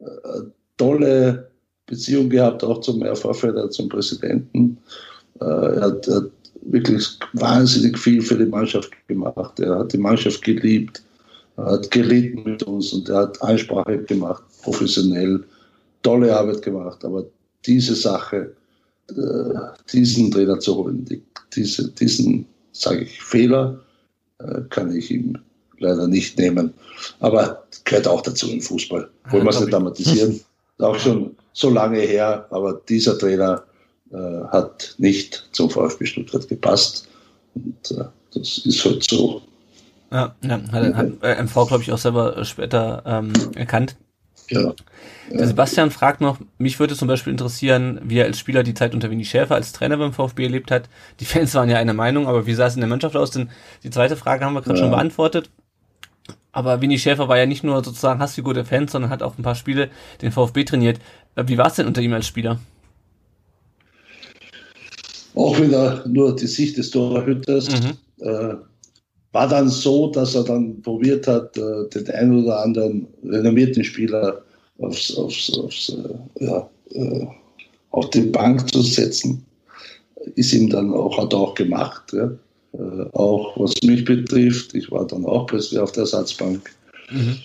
äh, 0.00 0.04
äh 0.04 0.42
tolle 0.78 1.50
Beziehung 1.86 2.28
gehabt, 2.28 2.62
auch 2.62 2.80
zum 2.82 3.02
Vorfelder, 3.16 3.70
zum 3.70 3.88
Präsidenten. 3.88 4.76
Äh, 5.40 5.44
er 5.44 5.80
hat, 5.80 6.06
hat 6.08 6.30
wirklich 6.62 7.18
wahnsinnig 7.34 7.98
viel 7.98 8.22
für 8.22 8.36
die 8.36 8.46
Mannschaft 8.46 8.90
gemacht. 9.08 9.60
Er 9.60 9.78
hat 9.78 9.92
die 9.92 9.98
Mannschaft 9.98 10.42
geliebt, 10.42 11.02
er 11.56 11.66
hat 11.72 11.90
gelitten 11.90 12.42
mit 12.44 12.62
uns 12.62 12.92
und 12.92 13.08
er 13.08 13.18
hat 13.18 13.42
Ansprache 13.42 13.98
gemacht, 14.04 14.42
professionell, 14.62 15.42
tolle 16.02 16.36
Arbeit 16.36 16.62
gemacht. 16.62 17.04
Aber 17.04 17.24
diese 17.64 17.94
Sache, 17.94 18.52
äh, 19.10 19.14
diesen 19.92 20.30
Trainer 20.30 20.58
zu 20.58 20.76
holen, 20.76 21.04
die, 21.04 21.22
diese, 21.54 21.88
diesen, 21.90 22.46
sage 22.72 23.02
ich, 23.02 23.22
Fehler, 23.22 23.80
äh, 24.38 24.62
kann 24.70 24.94
ich 24.94 25.10
ihm 25.10 25.38
leider 25.78 26.08
nicht 26.08 26.38
nehmen. 26.38 26.72
Aber 27.20 27.64
gehört 27.84 28.08
auch 28.08 28.22
dazu 28.22 28.50
im 28.50 28.60
Fußball. 28.60 29.08
Wollen 29.30 29.44
wir 29.44 29.50
es 29.50 29.60
nicht 29.60 29.72
dramatisieren. 29.72 30.40
Auch 30.78 30.98
schon 30.98 31.34
so 31.54 31.70
lange 31.70 32.00
her, 32.00 32.46
aber 32.50 32.82
dieser 32.86 33.18
Trainer 33.18 33.64
hat 34.12 34.94
nicht 34.98 35.48
zum 35.52 35.70
VfB 35.70 36.06
Stuttgart 36.06 36.48
gepasst. 36.48 37.08
Und 37.54 37.90
äh, 37.92 38.04
das 38.34 38.58
ist 38.58 38.84
halt 38.84 39.08
so. 39.08 39.42
Ja, 40.12 40.34
ja 40.42 40.60
hat, 40.72 40.94
hat 40.94 41.44
MV, 41.44 41.54
glaube 41.68 41.82
ich, 41.82 41.92
auch 41.92 41.98
selber 41.98 42.44
später 42.44 43.02
ähm, 43.06 43.32
erkannt. 43.54 43.96
Ja. 44.48 44.72
Der 45.32 45.46
Sebastian 45.48 45.90
fragt 45.90 46.20
noch, 46.20 46.38
mich 46.58 46.78
würde 46.78 46.94
zum 46.94 47.08
Beispiel 47.08 47.32
interessieren, 47.32 48.00
wie 48.04 48.18
er 48.18 48.26
als 48.26 48.38
Spieler 48.38 48.62
die 48.62 48.74
Zeit 48.74 48.94
unter 48.94 49.10
Winnie 49.10 49.24
Schäfer 49.24 49.56
als 49.56 49.72
Trainer 49.72 49.96
beim 49.96 50.12
VfB 50.12 50.44
erlebt 50.44 50.70
hat. 50.70 50.88
Die 51.18 51.24
Fans 51.24 51.52
waren 51.54 51.68
ja 51.68 51.78
einer 51.78 51.94
Meinung, 51.94 52.28
aber 52.28 52.46
wie 52.46 52.54
sah 52.54 52.66
es 52.66 52.74
in 52.74 52.80
der 52.80 52.88
Mannschaft 52.88 53.16
aus? 53.16 53.32
Denn 53.32 53.50
die 53.82 53.90
zweite 53.90 54.16
Frage 54.16 54.44
haben 54.44 54.54
wir 54.54 54.62
gerade 54.62 54.78
ja. 54.78 54.84
schon 54.84 54.92
beantwortet. 54.92 55.50
Aber 56.52 56.80
Winnie 56.80 56.98
Schäfer 56.98 57.28
war 57.28 57.38
ja 57.38 57.46
nicht 57.46 57.64
nur 57.64 57.82
sozusagen 57.84 58.20
Hassfigur 58.20 58.54
der 58.54 58.64
Fans, 58.64 58.92
sondern 58.92 59.10
hat 59.10 59.22
auch 59.22 59.36
ein 59.36 59.42
paar 59.42 59.56
Spiele 59.56 59.90
den 60.22 60.32
VfB 60.32 60.64
trainiert. 60.64 61.00
Wie 61.34 61.58
war 61.58 61.66
es 61.66 61.74
denn 61.74 61.86
unter 61.86 62.00
ihm 62.00 62.12
als 62.12 62.26
Spieler? 62.26 62.60
Auch 65.36 65.60
wieder 65.60 66.04
nur 66.08 66.34
die 66.34 66.46
Sicht 66.46 66.76
des 66.76 66.90
Torhüters. 66.90 67.68
Mhm. 67.68 68.26
Äh, 68.26 68.54
war 69.32 69.48
dann 69.48 69.68
so, 69.68 70.10
dass 70.10 70.34
er 70.34 70.44
dann 70.44 70.80
probiert 70.80 71.26
hat, 71.26 71.56
äh, 71.58 71.88
den 71.94 72.10
einen 72.10 72.44
oder 72.44 72.62
anderen 72.62 73.06
renommierten 73.22 73.84
Spieler 73.84 74.42
aufs, 74.78 75.14
aufs, 75.14 75.52
aufs, 75.58 75.90
äh, 75.90 76.44
ja, 76.44 76.68
äh, 76.92 77.26
auf 77.90 78.10
die 78.10 78.22
Bank 78.22 78.72
zu 78.72 78.80
setzen. 78.80 79.44
Ist 80.34 80.54
ihm 80.54 80.70
dann 80.70 80.92
auch, 80.92 81.18
hat 81.18 81.32
er 81.34 81.38
auch 81.38 81.54
gemacht. 81.54 82.12
Ja. 82.14 82.30
Äh, 82.72 83.06
auch 83.12 83.58
was 83.60 83.74
mich 83.84 84.04
betrifft, 84.04 84.74
ich 84.74 84.90
war 84.90 85.06
dann 85.06 85.26
auch 85.26 85.46
plötzlich 85.46 85.78
auf 85.78 85.92
der 85.92 86.02
Ersatzbank. 86.02 86.70
Mhm. 87.10 87.36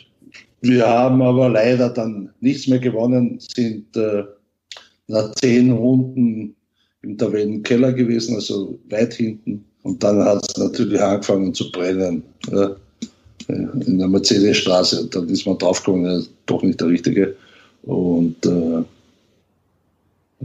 Wir 0.62 0.88
haben 0.88 1.22
aber 1.22 1.50
leider 1.50 1.90
dann 1.90 2.30
nichts 2.40 2.68
mehr 2.68 2.80
gewonnen, 2.80 3.40
sind 3.40 3.96
äh, 3.98 4.24
nach 5.08 5.34
zehn 5.36 5.72
Runden 5.72 6.56
im 7.04 7.18
Tabellenkeller 7.18 7.94
gewesen, 7.94 8.36
also 8.36 8.78
weit 8.90 9.14
hinten. 9.14 9.66
Und 9.84 10.04
dann 10.04 10.24
hat 10.24 10.46
es 10.48 10.58
natürlich 10.58 11.02
angefangen 11.02 11.54
zu 11.54 11.72
brennen. 11.72 12.24
Ja, 12.52 12.76
in 13.48 13.98
der 13.98 14.08
Mercedesstraße. 14.08 15.02
Und 15.02 15.16
dann 15.16 15.30
ist 15.30 15.46
man 15.46 15.58
draufgekommen, 15.58 16.28
doch 16.46 16.64
nicht 16.64 16.80
der 16.80 16.88
Richtige. 16.88 17.36
Und 17.84 18.46
äh, 18.46 18.80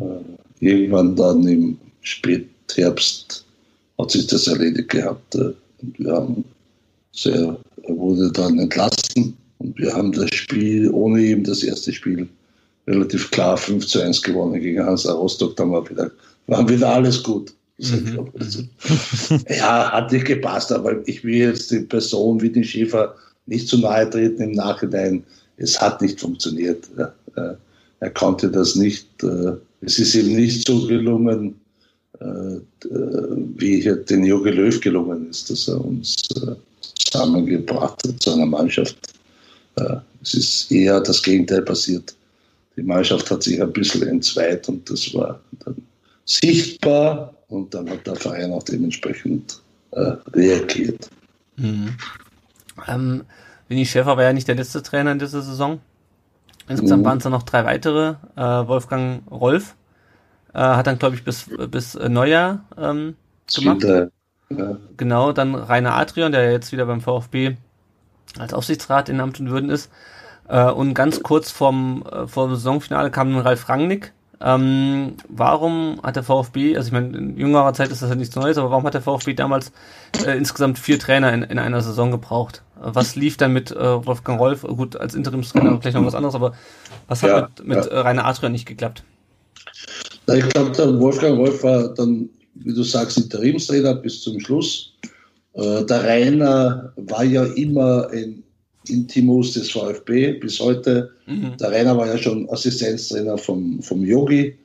äh, 0.00 0.20
irgendwann 0.60 1.16
dann 1.16 1.46
im 1.46 1.78
Spätherbst 2.00 3.44
hat 3.98 4.10
sich 4.10 4.26
das 4.26 4.46
erledigt 4.46 4.88
gehabt. 4.88 5.34
Äh, 5.34 5.52
und 5.82 5.98
wir 5.98 6.12
haben 6.12 6.44
sehr, 7.12 7.56
er 7.82 7.96
wurde 7.96 8.32
dann 8.32 8.58
entlassen 8.58 9.36
und 9.58 9.78
wir 9.78 9.92
haben 9.92 10.12
das 10.12 10.30
Spiel 10.34 10.90
ohne 10.90 11.20
ihm, 11.22 11.44
das 11.44 11.62
erste 11.62 11.92
Spiel, 11.92 12.28
relativ 12.86 13.30
klar 13.30 13.56
5 13.56 13.86
zu 13.86 14.00
1 14.00 14.22
gewonnen 14.22 14.60
gegen 14.60 14.84
Hansa 14.84 15.12
Rostock. 15.12 15.56
Dann 15.56 15.72
war 15.72 15.88
wieder, 15.88 16.10
war 16.47 16.68
wieder 16.68 16.89
alles 16.89 17.23
gut. 17.23 17.52
Mhm. 17.78 18.31
ja, 19.48 19.93
hat 19.93 20.12
nicht 20.12 20.24
gepasst, 20.24 20.73
aber 20.73 21.06
ich 21.06 21.23
will 21.24 21.35
jetzt 21.35 21.70
die 21.70 21.81
Person 21.81 22.40
wie 22.40 22.51
den 22.51 22.64
Schäfer 22.64 23.14
nicht 23.47 23.68
zu 23.68 23.78
nahe 23.78 24.09
treten 24.09 24.43
im 24.43 24.52
Nachhinein. 24.52 25.24
Es 25.59 25.81
hat 25.81 26.01
nicht 26.01 26.20
funktioniert. 26.20 26.89
Er 28.01 28.10
konnte 28.10 28.51
das 28.51 28.77
nicht. 28.77 29.06
Äh, 29.23 29.52
es 29.81 29.98
ist 29.98 30.14
ihm 30.14 30.35
nicht 30.36 30.66
so 30.66 30.86
gelungen, 30.86 31.55
äh, 32.20 32.59
wie 33.56 33.82
den 34.09 34.24
Jogi 34.24 34.51
Löw 34.51 34.81
gelungen 34.81 35.31
ist, 35.31 35.51
dass 35.51 35.68
er 35.68 35.82
uns 35.82 36.16
äh, 36.36 36.55
zusammengebracht 36.98 38.02
hat 38.06 38.23
zu 38.23 38.32
einer 38.32 38.47
Mannschaft. 38.47 38.97
Es 40.23 40.32
ist 40.32 40.73
eher 40.73 41.02
das 41.02 41.23
Gegenteil 41.23 41.60
passiert. 41.60 42.14
Die 42.78 42.82
Mannschaft 42.82 43.31
hat 43.31 43.43
sich 43.43 43.60
ein 43.60 43.73
bisschen 43.74 44.09
entzweit 44.09 44.66
und 44.70 44.89
das 44.89 45.12
war 45.12 45.39
dann 45.64 45.77
sichtbar 46.27 47.35
und 47.48 47.73
dann 47.73 47.89
hat 47.89 48.07
der 48.07 48.16
Verein 48.16 48.53
auch 48.53 48.62
dementsprechend 48.62 49.62
äh, 49.93 50.12
reagiert. 50.35 51.09
Mhm. 51.57 51.97
Ähm, 52.86 53.24
Winnie 53.69 53.86
Schäfer 53.86 54.16
war 54.16 54.24
ja 54.24 54.32
nicht 54.32 54.48
der 54.48 54.57
letzte 54.57 54.82
Trainer 54.82 55.12
in 55.12 55.19
dieser 55.19 55.40
Saison. 55.40 55.81
Insgesamt 56.69 57.03
mhm. 57.03 57.07
waren 57.07 57.19
es 57.19 57.24
dann 57.24 57.32
noch 57.32 57.44
drei 57.44 57.65
weitere. 57.65 58.16
Äh, 58.36 58.69
Wolfgang 58.69 59.23
Rolf 59.31 59.77
äh, 60.53 60.59
hat 60.59 60.86
dann, 60.86 60.98
glaube 60.98 61.15
ich, 61.15 61.24
bis, 61.24 61.48
bis 61.70 61.94
Neujahr 61.94 62.65
ähm, 62.77 63.16
gemacht. 63.55 63.85
Ja. 63.85 64.77
Genau, 64.97 65.32
dann 65.32 65.55
Rainer 65.55 65.94
Adrian, 65.97 66.32
der 66.32 66.53
jetzt 66.53 66.70
wieder 66.73 66.86
beim 66.86 67.01
VfB 67.01 67.57
als 68.39 68.55
Aufsichtsrat 68.55 69.09
in 69.09 69.20
Amt 69.20 69.40
und 69.40 69.51
Würden 69.51 69.70
ist. 69.70 69.90
Äh, 70.48 70.70
und 70.70 70.94
ganz 70.94 71.23
kurz 71.23 71.51
vorm, 71.51 72.05
äh, 72.11 72.27
vor 72.27 72.47
dem 72.47 72.55
Saisonfinale 72.55 73.11
kam 73.11 73.36
Ralf 73.36 73.69
Rangnick, 73.69 74.12
ähm, 74.40 75.14
warum 75.28 76.00
hat 76.02 76.16
der 76.16 76.22
VfB, 76.22 76.76
also 76.76 76.88
ich 76.88 76.92
meine, 76.92 77.16
in 77.16 77.38
jüngerer 77.38 77.72
Zeit 77.72 77.90
ist 77.90 78.02
das 78.02 78.10
ja 78.10 78.14
nichts 78.14 78.36
Neues, 78.36 78.58
aber 78.58 78.70
warum 78.70 78.84
hat 78.84 78.94
der 78.94 79.00
VfB 79.00 79.32
damals 79.34 79.72
äh, 80.26 80.36
insgesamt 80.36 80.78
vier 80.78 80.98
Trainer 80.98 81.32
in, 81.32 81.42
in 81.42 81.58
einer 81.58 81.80
Saison 81.80 82.10
gebraucht? 82.10 82.62
Was 82.78 83.16
lief 83.16 83.38
dann 83.38 83.52
mit 83.52 83.70
äh, 83.70 84.06
Wolfgang 84.06 84.38
Rolf? 84.38 84.62
Gut, 84.62 84.96
als 84.96 85.14
Interimstrainer 85.14 85.80
vielleicht 85.80 85.96
noch 85.96 86.04
was 86.04 86.14
anderes, 86.14 86.34
aber 86.34 86.52
was 87.08 87.22
hat 87.22 87.30
ja, 87.30 87.40
mit, 87.42 87.66
mit 87.66 87.84
ja. 87.86 87.90
Äh, 87.90 87.98
Rainer 88.00 88.26
Adrian 88.26 88.52
nicht 88.52 88.66
geklappt? 88.66 89.02
ich 90.28 90.48
glaube, 90.50 91.00
Wolfgang 91.00 91.38
Rolf 91.38 91.62
war 91.62 91.94
dann, 91.94 92.28
wie 92.54 92.74
du 92.74 92.82
sagst, 92.82 93.16
Interimstrainer 93.16 93.94
bis 93.94 94.22
zum 94.22 94.38
Schluss. 94.40 94.92
Äh, 95.54 95.84
der 95.84 96.04
Rainer 96.04 96.92
war 96.96 97.24
ja 97.24 97.44
immer 97.44 98.08
ein 98.12 98.42
Intimus 98.88 99.52
des 99.52 99.70
VfB 99.70 100.32
bis 100.32 100.60
heute. 100.60 101.10
Mhm. 101.26 101.56
Der 101.58 101.70
Rainer 101.70 101.96
war 101.96 102.06
ja 102.06 102.18
schon 102.18 102.48
Assistenztrainer 102.50 103.38
vom, 103.38 103.82
vom 103.82 104.04
Yogi 104.04 104.56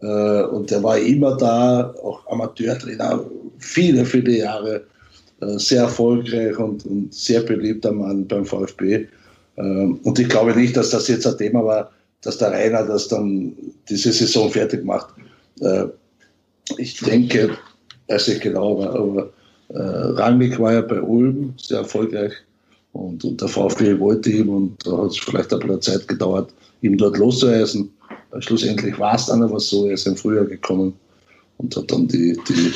äh, 0.00 0.42
und 0.42 0.70
der 0.70 0.82
war 0.82 0.98
immer 0.98 1.36
da, 1.36 1.94
auch 2.02 2.26
Amateurtrainer, 2.28 3.24
viele, 3.58 4.04
viele 4.04 4.38
Jahre, 4.38 4.84
äh, 5.40 5.58
sehr 5.58 5.82
erfolgreich 5.82 6.58
und, 6.58 6.84
und, 6.86 7.12
sehr 7.14 7.42
beliebter 7.42 7.92
Mann 7.92 8.26
beim 8.26 8.44
VfB. 8.44 9.06
Äh, 9.56 9.60
und 9.60 10.18
ich 10.18 10.28
glaube 10.28 10.54
nicht, 10.54 10.76
dass 10.76 10.90
das 10.90 11.08
jetzt 11.08 11.26
ein 11.26 11.38
Thema 11.38 11.64
war, 11.64 11.90
dass 12.22 12.38
der 12.38 12.52
Rainer 12.52 12.84
das 12.84 13.08
dann 13.08 13.52
diese 13.88 14.12
Saison 14.12 14.50
fertig 14.50 14.84
macht. 14.84 15.14
Äh, 15.60 15.84
ich 16.76 17.00
denke, 17.00 17.56
weiß 18.08 18.28
ich 18.28 18.40
genau, 18.40 18.82
aber 18.82 19.30
äh, 19.68 19.78
Rangnick 19.78 20.58
war 20.58 20.74
ja 20.74 20.80
bei 20.80 21.00
Ulm 21.00 21.54
sehr 21.56 21.78
erfolgreich 21.78 22.32
und, 22.98 23.24
und 23.24 23.40
der 23.40 23.48
VfB 23.48 23.98
wollte 24.00 24.30
ihm 24.30 24.48
und 24.48 24.86
da 24.86 24.98
hat 24.98 25.10
es 25.10 25.18
vielleicht 25.18 25.52
ein 25.52 25.60
bisschen 25.60 25.82
Zeit 25.82 26.08
gedauert, 26.08 26.52
ihm 26.82 26.98
dort 26.98 27.16
loszueisen. 27.16 27.92
Schlussendlich 28.40 28.98
war 28.98 29.14
es 29.14 29.26
dann 29.26 29.42
aber 29.42 29.60
so, 29.60 29.86
er 29.86 29.94
ist 29.94 30.06
im 30.06 30.16
Frühjahr 30.16 30.44
gekommen 30.44 30.94
und 31.58 31.76
hat 31.76 31.90
dann 31.90 32.08
die, 32.08 32.38
die 32.48 32.72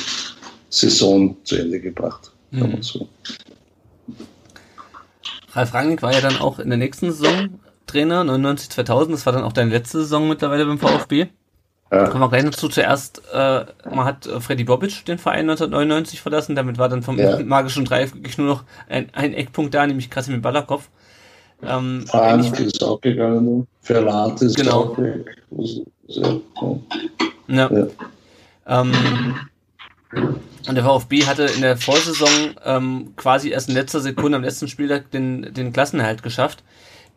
Saison 0.69 1.35
zu 1.43 1.57
Ende 1.57 1.79
gebracht. 1.79 2.31
Mhm. 2.51 2.81
So. 2.81 3.07
Ralf 5.51 5.73
Rangnick 5.73 6.01
war 6.01 6.13
ja 6.13 6.21
dann 6.21 6.37
auch 6.37 6.57
in 6.59 6.69
der 6.69 6.77
nächsten 6.77 7.11
Saison 7.11 7.59
Trainer, 7.85 8.23
99 8.23 8.69
2000, 8.69 9.13
das 9.13 9.25
war 9.25 9.33
dann 9.33 9.43
auch 9.43 9.53
deine 9.53 9.71
letzte 9.71 9.99
Saison 9.99 10.27
mittlerweile 10.27 10.65
beim 10.65 10.79
VfB. 10.79 11.27
Ja. 11.93 12.07
Kommen 12.07 12.23
wir 12.23 12.29
gleich 12.29 12.43
dazu. 12.43 12.69
Zuerst, 12.69 13.21
äh, 13.33 13.65
man 13.85 14.05
hat 14.05 14.25
äh, 14.25 14.39
Freddy 14.39 14.63
Bobic 14.63 15.05
den 15.05 15.19
Verein 15.19 15.41
1999 15.41 16.21
verlassen. 16.21 16.55
Damit 16.55 16.79
war 16.79 16.89
dann 16.89 17.03
vom 17.03 17.19
ja. 17.19 17.37
magischen 17.43 17.85
Dreieck 17.85 18.15
wirklich 18.15 18.37
nur 18.39 18.47
noch 18.47 18.63
ein, 18.89 19.09
ein 19.13 19.33
Eckpunkt 19.33 19.73
da, 19.75 19.85
nämlich 19.85 20.09
Krasimir 20.09 20.41
Balakov. 20.41 20.89
Ähm, 21.61 22.05
Frank 22.07 22.59
ist 22.59 22.83
auch 22.83 22.99
gegangen. 22.99 23.67
Verlat 23.81 24.41
ist 24.41 24.55
genau. 24.55 24.71
auch 24.71 24.97
weg. 24.97 25.43
Ja. 27.47 27.71
ja. 27.71 27.87
Ähm, 28.65 28.91
und 30.67 30.75
der 30.75 30.83
VfB 30.83 31.25
hatte 31.25 31.43
in 31.43 31.61
der 31.61 31.77
Vorsaison 31.77 32.55
ähm, 32.65 33.13
quasi 33.17 33.49
erst 33.49 33.69
in 33.69 33.75
letzter 33.75 33.99
Sekunde 33.99 34.37
am 34.37 34.43
letzten 34.43 34.67
Spieltag 34.67 35.11
den, 35.11 35.53
den 35.53 35.73
Klassenerhalt 35.73 36.23
geschafft. 36.23 36.63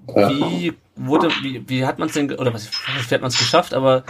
Wie 0.06 0.74
wurde, 0.94 1.30
wie, 1.42 1.68
wie 1.68 1.84
hat 1.84 1.98
man 1.98 2.08
es 2.08 2.14
denn, 2.14 2.32
oder 2.32 2.52
was, 2.54 2.68
wie 2.70 3.14
hat 3.14 3.20
man 3.22 3.28
es 3.28 3.38
geschafft, 3.38 3.74
aber 3.74 4.04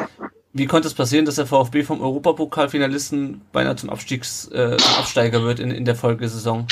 wie 0.57 0.66
konnte 0.66 0.89
es 0.89 0.95
passieren, 0.95 1.27
dass 1.27 1.35
der 1.35 1.47
VfB 1.47 1.83
vom 1.83 2.01
Europapokalfinalisten 2.01 3.43
beinahe 3.53 3.77
zum 3.77 3.91
Abstiegs, 3.91 4.49
äh, 4.49 4.77
zum 4.78 4.95
Absteiger 4.95 5.43
wird 5.43 5.61
in, 5.61 5.70
in 5.70 5.85
der 5.85 5.95
Folgesaison? 5.95 6.66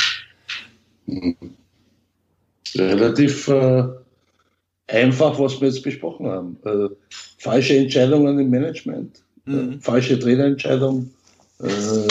Relativ 2.75 3.49
äh, 3.49 3.85
einfach, 4.87 5.39
was 5.39 5.61
wir 5.61 5.69
jetzt 5.69 5.83
besprochen 5.83 6.27
haben. 6.27 6.57
Äh, 6.65 6.89
falsche 7.39 7.77
Entscheidungen 7.77 8.39
im 8.39 8.49
Management, 8.49 9.23
äh, 9.47 9.51
mhm. 9.51 9.81
falsche 9.81 10.19
Trainerentscheidung. 10.19 11.11
Äh, 11.61 12.09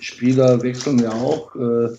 Spieler 0.00 0.60
wechseln 0.62 0.98
ja 0.98 1.12
auch. 1.12 1.54
Äh, 1.54 1.90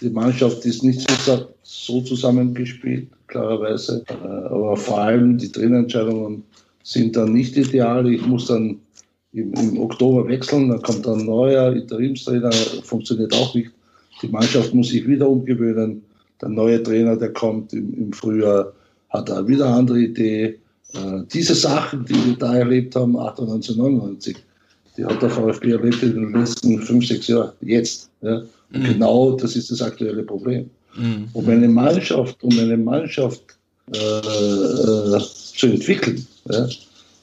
die 0.00 0.10
Mannschaft 0.10 0.64
ist 0.64 0.82
nicht 0.82 1.08
so, 1.08 1.48
so 1.62 2.00
zusammengespielt, 2.00 3.08
klarerweise. 3.28 4.04
aber 4.08 4.76
vor 4.76 4.98
allem 4.98 5.38
die 5.38 5.52
Trainerentscheidungen 5.52 6.42
sind 6.82 7.16
dann 7.16 7.32
nicht 7.32 7.56
ideal. 7.56 8.12
Ich 8.12 8.26
muss 8.26 8.46
dann 8.46 8.80
im, 9.32 9.52
im 9.54 9.78
Oktober 9.80 10.28
wechseln, 10.28 10.68
dann 10.68 10.82
kommt 10.82 11.06
ein 11.06 11.24
neuer 11.24 11.72
Interimstrainer, 11.72 12.52
funktioniert 12.82 13.34
auch 13.34 13.54
nicht. 13.54 13.70
Die 14.20 14.28
Mannschaft 14.28 14.74
muss 14.74 14.88
sich 14.88 15.06
wieder 15.06 15.28
umgewöhnen. 15.28 16.02
Der 16.40 16.48
neue 16.48 16.82
Trainer, 16.82 17.16
der 17.16 17.32
kommt 17.32 17.72
im, 17.72 17.94
im 17.94 18.12
Frühjahr, 18.12 18.72
hat 19.10 19.28
da 19.28 19.46
wieder 19.46 19.66
eine 19.66 19.76
andere 19.76 20.00
Idee. 20.00 20.58
Äh, 20.94 21.22
diese 21.32 21.54
Sachen, 21.54 22.04
die 22.04 22.14
wir 22.14 22.36
da 22.36 22.56
erlebt 22.56 22.94
haben, 22.96 23.16
98, 23.16 23.76
99, 23.76 24.36
die 24.96 25.04
hat 25.04 25.22
der 25.22 25.30
VfB 25.30 25.72
erlebt 25.72 26.02
in 26.02 26.14
den 26.14 26.32
letzten 26.32 26.80
fünf, 26.80 27.06
sechs 27.06 27.28
Jahren, 27.28 27.52
jetzt. 27.62 28.10
Ja. 28.20 28.42
Mhm. 28.70 28.84
Genau 28.84 29.32
das 29.36 29.56
ist 29.56 29.70
das 29.70 29.80
aktuelle 29.82 30.22
Problem. 30.22 30.68
Mhm. 30.96 31.28
Um 31.32 31.48
eine 31.48 31.68
Mannschaft, 31.68 32.42
um 32.42 32.58
eine 32.58 32.76
Mannschaft 32.76 33.42
äh, 33.94 33.98
äh, 33.98 35.20
zu 35.20 35.66
entwickeln, 35.66 36.26
ja, 36.48 36.68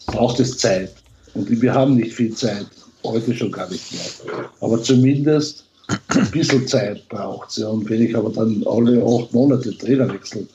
braucht 0.08 0.40
es 0.40 0.58
Zeit. 0.58 0.94
Und 1.34 1.62
wir 1.62 1.74
haben 1.74 1.96
nicht 1.96 2.14
viel 2.14 2.34
Zeit, 2.34 2.68
heute 3.04 3.34
schon 3.36 3.52
gar 3.52 3.70
nicht 3.70 3.92
mehr. 3.92 4.46
Aber 4.62 4.82
zumindest 4.82 5.66
ein 6.10 6.32
bisschen 6.32 6.68
Zeit 6.68 7.08
braucht 7.10 7.50
es. 7.50 7.58
Ja. 7.58 7.70
Und 7.70 7.90
wenn 7.90 8.02
ich 8.02 8.16
aber 8.16 8.30
dann 8.30 8.64
alle 8.68 9.04
acht 9.04 9.34
Monate 9.34 9.78
Trainer 9.78 10.12
wechsle, 10.12 10.46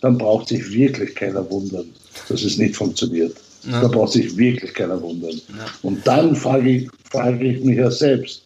dann 0.00 0.18
braucht 0.18 0.48
sich 0.48 0.70
wirklich 0.72 1.14
keiner 1.14 1.48
wundern, 1.50 1.86
dass 2.28 2.42
es 2.42 2.58
nicht 2.58 2.76
funktioniert. 2.76 3.36
Ja. 3.64 3.82
Da 3.82 3.88
braucht 3.88 4.12
sich 4.12 4.36
wirklich 4.36 4.72
keiner 4.72 5.00
wundern. 5.00 5.32
Ja. 5.48 5.66
Und 5.82 6.06
dann 6.06 6.34
frage 6.34 6.70
ich, 6.70 6.90
frage 7.04 7.44
ich 7.44 7.62
mich 7.62 7.76
ja 7.76 7.90
selbst, 7.90 8.42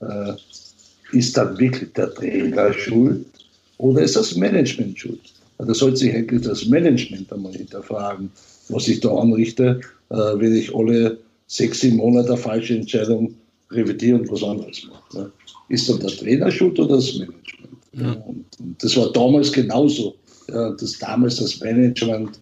äh, 0.00 0.34
ist 1.12 1.36
dann 1.36 1.58
wirklich 1.58 1.92
der 1.94 2.14
Trainer 2.14 2.72
schuld 2.72 3.26
oder 3.78 4.02
ist 4.02 4.16
das 4.16 4.36
Management 4.36 4.98
schuld? 4.98 5.20
Da 5.58 5.74
sollte 5.74 5.98
sich 5.98 6.14
eigentlich 6.14 6.42
das 6.42 6.66
Management 6.66 7.32
einmal 7.32 7.52
hinterfragen, 7.52 8.30
was 8.72 8.88
ich 8.88 9.00
da 9.00 9.14
anrichte, 9.14 9.80
äh, 10.10 10.14
wenn 10.14 10.54
ich 10.54 10.74
alle 10.74 11.18
sechs, 11.46 11.80
sieben 11.80 11.96
Monate 11.98 12.28
eine 12.28 12.36
falsche 12.36 12.76
Entscheidung 12.76 13.34
revidiere 13.70 14.18
und 14.18 14.30
was 14.30 14.42
anderes 14.42 14.86
mache. 14.88 15.18
Ne? 15.18 15.32
Ist 15.68 15.88
dann 15.88 16.00
der 16.00 16.10
Trainer 16.10 16.50
schuld 16.50 16.78
oder 16.78 16.96
das 16.96 17.14
Management? 17.14 17.72
Ja. 17.94 18.12
Und, 18.12 18.44
und 18.58 18.82
das 18.82 18.96
war 18.96 19.12
damals 19.12 19.52
genauso. 19.52 20.14
Ja, 20.48 20.70
das 20.72 20.98
damals 20.98 21.36
das 21.36 21.60
Management 21.60 22.38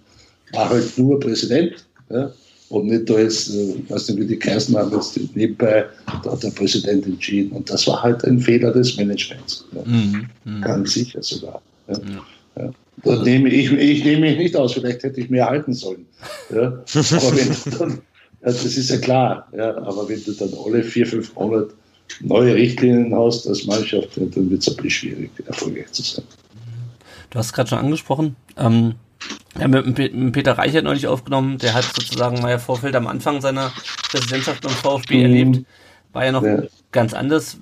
war 0.52 0.70
halt 0.70 0.98
nur 0.98 1.20
Präsident. 1.20 1.85
Ja, 2.11 2.32
und 2.70 2.86
nicht 2.86 3.11
da 3.11 3.19
jetzt, 3.19 3.51
äh, 3.51 3.74
weiß 3.89 4.09
nicht, 4.09 4.20
wie 4.20 4.27
die 4.27 4.39
geheißen 4.39 4.77
haben, 4.77 4.93
jetzt 4.93 5.19
nebenbei, 5.35 5.86
da 6.23 6.32
hat 6.32 6.43
der 6.43 6.51
Präsident 6.51 7.05
entschieden. 7.05 7.51
Und 7.51 7.69
das 7.69 7.86
war 7.89 8.01
halt 8.02 8.24
ein 8.24 8.39
Fehler 8.39 8.73
des 8.73 8.97
Managements. 8.97 9.65
Ja. 9.73 9.82
Mhm. 9.85 10.27
Mhm. 10.44 10.61
Ganz 10.62 10.93
sicher 10.93 11.23
sogar. 11.23 11.61
Ja. 11.89 12.01
Ja. 12.57 12.73
Da 13.02 13.22
nehme 13.22 13.48
ich, 13.48 13.72
ich 13.72 14.05
nehme 14.05 14.22
mich 14.22 14.39
nicht 14.39 14.56
aus, 14.56 14.74
vielleicht 14.74 15.02
hätte 15.02 15.20
ich 15.20 15.31
mehr 15.31 15.47
halten 15.47 15.72
sollen. 15.72 16.06
Ja. 16.51 16.66
Aber 16.66 17.36
wenn 17.36 17.78
dann, 17.78 17.90
ja, 18.43 18.47
das 18.47 18.64
ist 18.64 18.90
ja 18.90 18.98
klar, 18.98 19.48
ja, 19.56 19.77
aber 19.78 20.09
wenn 20.09 20.22
du 20.24 20.32
dann 20.32 20.51
alle 20.64 20.82
vier, 20.82 21.06
fünf 21.06 21.35
Monate 21.35 21.72
neue 22.20 22.55
Richtlinien 22.55 23.14
hast 23.16 23.47
als 23.47 23.66
Mannschaft, 23.66 24.16
dann 24.16 24.51
wird 24.51 24.62
es 24.62 24.68
ein 24.68 24.77
bisschen 24.77 24.90
schwierig, 24.90 25.31
erfolgreich 25.47 25.90
zu 25.93 26.02
sein. 26.02 26.24
Du 27.31 27.39
hast 27.39 27.52
gerade 27.52 27.68
schon 27.68 27.78
angesprochen, 27.78 28.36
ähm, 28.56 28.94
ja, 29.59 29.68
mit, 29.68 30.14
mit 30.14 30.32
Peter 30.32 30.52
Reichert 30.59 30.85
neulich 30.85 31.06
aufgenommen, 31.06 31.59
der 31.59 31.74
hat 31.74 31.85
sozusagen 31.85 32.40
Meier 32.40 32.59
Vorfeld 32.59 32.94
am 32.97 33.06
Anfang 33.06 33.40
seiner 33.40 33.72
Präsidentschaft 34.10 34.62
beim 34.62 34.72
VfB 34.72 35.16
mhm. 35.16 35.22
erlebt. 35.22 35.66
War 36.12 36.24
ja 36.24 36.32
noch 36.32 36.43
ja. 36.43 36.62
ganz 36.90 37.14
anders. 37.14 37.59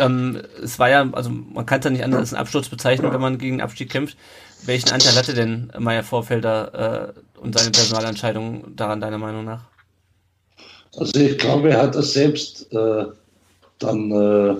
Ähm, 0.00 0.40
es 0.62 0.78
war 0.78 0.88
ja, 0.88 1.08
also 1.12 1.30
man 1.30 1.66
kann 1.66 1.80
es 1.80 1.84
ja 1.84 1.90
nicht 1.90 2.04
anders 2.04 2.20
als 2.20 2.32
einen 2.32 2.40
Absturz 2.40 2.68
bezeichnen, 2.68 3.12
wenn 3.12 3.20
man 3.20 3.38
gegen 3.38 3.56
den 3.56 3.60
Abstieg 3.60 3.90
kämpft. 3.90 4.16
Welchen 4.66 4.90
Anteil 4.90 5.14
hatte 5.14 5.34
denn 5.34 5.70
Meier 5.78 6.02
Vorfelder 6.02 7.14
äh, 7.16 7.40
und 7.40 7.58
seine 7.58 7.70
Personalentscheidung 7.70 8.76
daran, 8.76 9.00
deiner 9.00 9.18
Meinung 9.18 9.44
nach? 9.44 9.64
Also 10.96 11.20
ich 11.20 11.38
glaube, 11.38 11.70
er 11.70 11.82
hat 11.82 11.94
das 11.94 12.12
selbst 12.12 12.72
äh, 12.72 13.04
dann 13.78 14.10
äh, 14.10 14.56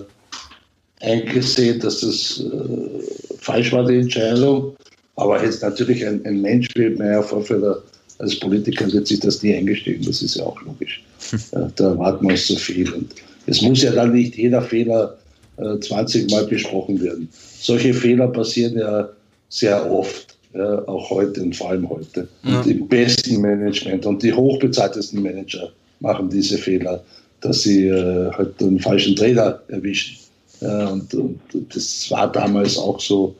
eingesehen, 1.05 1.79
dass 1.79 2.01
das 2.01 2.39
äh, 2.41 3.37
falsch 3.39 3.71
war, 3.71 3.85
die 3.85 3.99
Entscheidung. 3.99 4.75
Aber 5.15 5.43
jetzt 5.43 5.61
natürlich 5.61 6.05
ein, 6.05 6.25
ein 6.25 6.41
Mensch 6.41 6.69
wie 6.75 6.89
Meyer 6.89 7.21
Vorfelder 7.21 7.81
als 8.19 8.39
Politiker 8.39 8.91
wird 8.91 9.07
sich 9.07 9.19
das 9.19 9.41
nie 9.41 9.55
eingestehen, 9.55 10.03
das 10.05 10.21
ist 10.21 10.35
ja 10.35 10.43
auch 10.43 10.61
logisch. 10.61 11.03
da 11.51 11.89
erwarten 11.89 12.25
wir 12.25 12.31
uns 12.33 12.47
so 12.47 12.55
viel. 12.55 12.91
Und 12.93 13.13
es 13.47 13.61
muss 13.61 13.81
ja 13.81 13.91
dann 13.91 14.13
nicht 14.13 14.35
jeder 14.35 14.61
Fehler 14.61 15.17
äh, 15.57 15.79
20 15.79 16.29
Mal 16.29 16.45
besprochen 16.45 17.01
werden. 17.01 17.27
Solche 17.59 17.93
Fehler 17.93 18.27
passieren 18.27 18.77
ja 18.77 19.09
sehr 19.51 19.91
oft, 19.91 20.37
ja, 20.53 20.87
auch 20.87 21.09
heute 21.11 21.43
und 21.43 21.55
vor 21.55 21.69
allem 21.69 21.87
heute. 21.89 22.27
Ja. 22.43 22.59
Und 22.59 22.67
im 22.67 22.87
besten 22.87 23.41
Management 23.41 24.05
und 24.05 24.23
die 24.23 24.33
hochbezahltesten 24.33 25.21
Manager 25.21 25.71
machen 25.99 26.29
diese 26.29 26.57
Fehler, 26.57 27.03
dass 27.41 27.63
sie 27.63 27.87
äh, 27.87 28.31
halt 28.31 28.59
den 28.59 28.79
falschen 28.79 29.15
Trainer 29.15 29.61
erwischen. 29.67 30.17
Ja, 30.61 30.87
und, 30.87 31.13
und, 31.13 31.39
das 31.69 32.09
war 32.11 32.31
damals 32.31 32.77
auch 32.77 32.99
so 32.99 33.35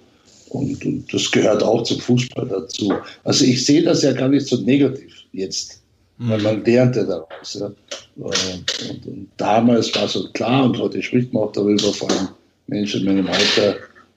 und, 0.50 0.84
und, 0.86 1.14
das 1.14 1.32
gehört 1.32 1.64
auch 1.64 1.84
zum 1.84 2.00
Fußball 2.00 2.48
dazu. 2.48 2.94
Also 3.24 3.46
ich 3.46 3.66
sehe 3.66 3.84
das 3.84 4.04
ja 4.04 4.12
gar 4.12 4.28
nicht 4.28 4.48
so 4.48 4.58
negativ 4.58 5.14
jetzt, 5.32 5.82
mhm. 6.18 6.30
weil 6.30 6.42
man 6.42 6.66
lernte 6.66 7.06
daraus. 7.06 7.58
Ja. 7.60 7.72
Und, 8.18 9.08
und, 9.08 9.28
damals 9.38 9.96
war 9.96 10.08
so 10.08 10.28
klar 10.34 10.66
und 10.66 10.78
heute 10.78 11.02
spricht 11.02 11.32
man 11.32 11.44
auch 11.44 11.52
darüber, 11.52 11.94
vor 11.94 12.10
allem 12.12 12.30
Menschen 12.68 13.02
in 13.02 13.06
meinem 13.06 13.28
Alter, 13.28 13.76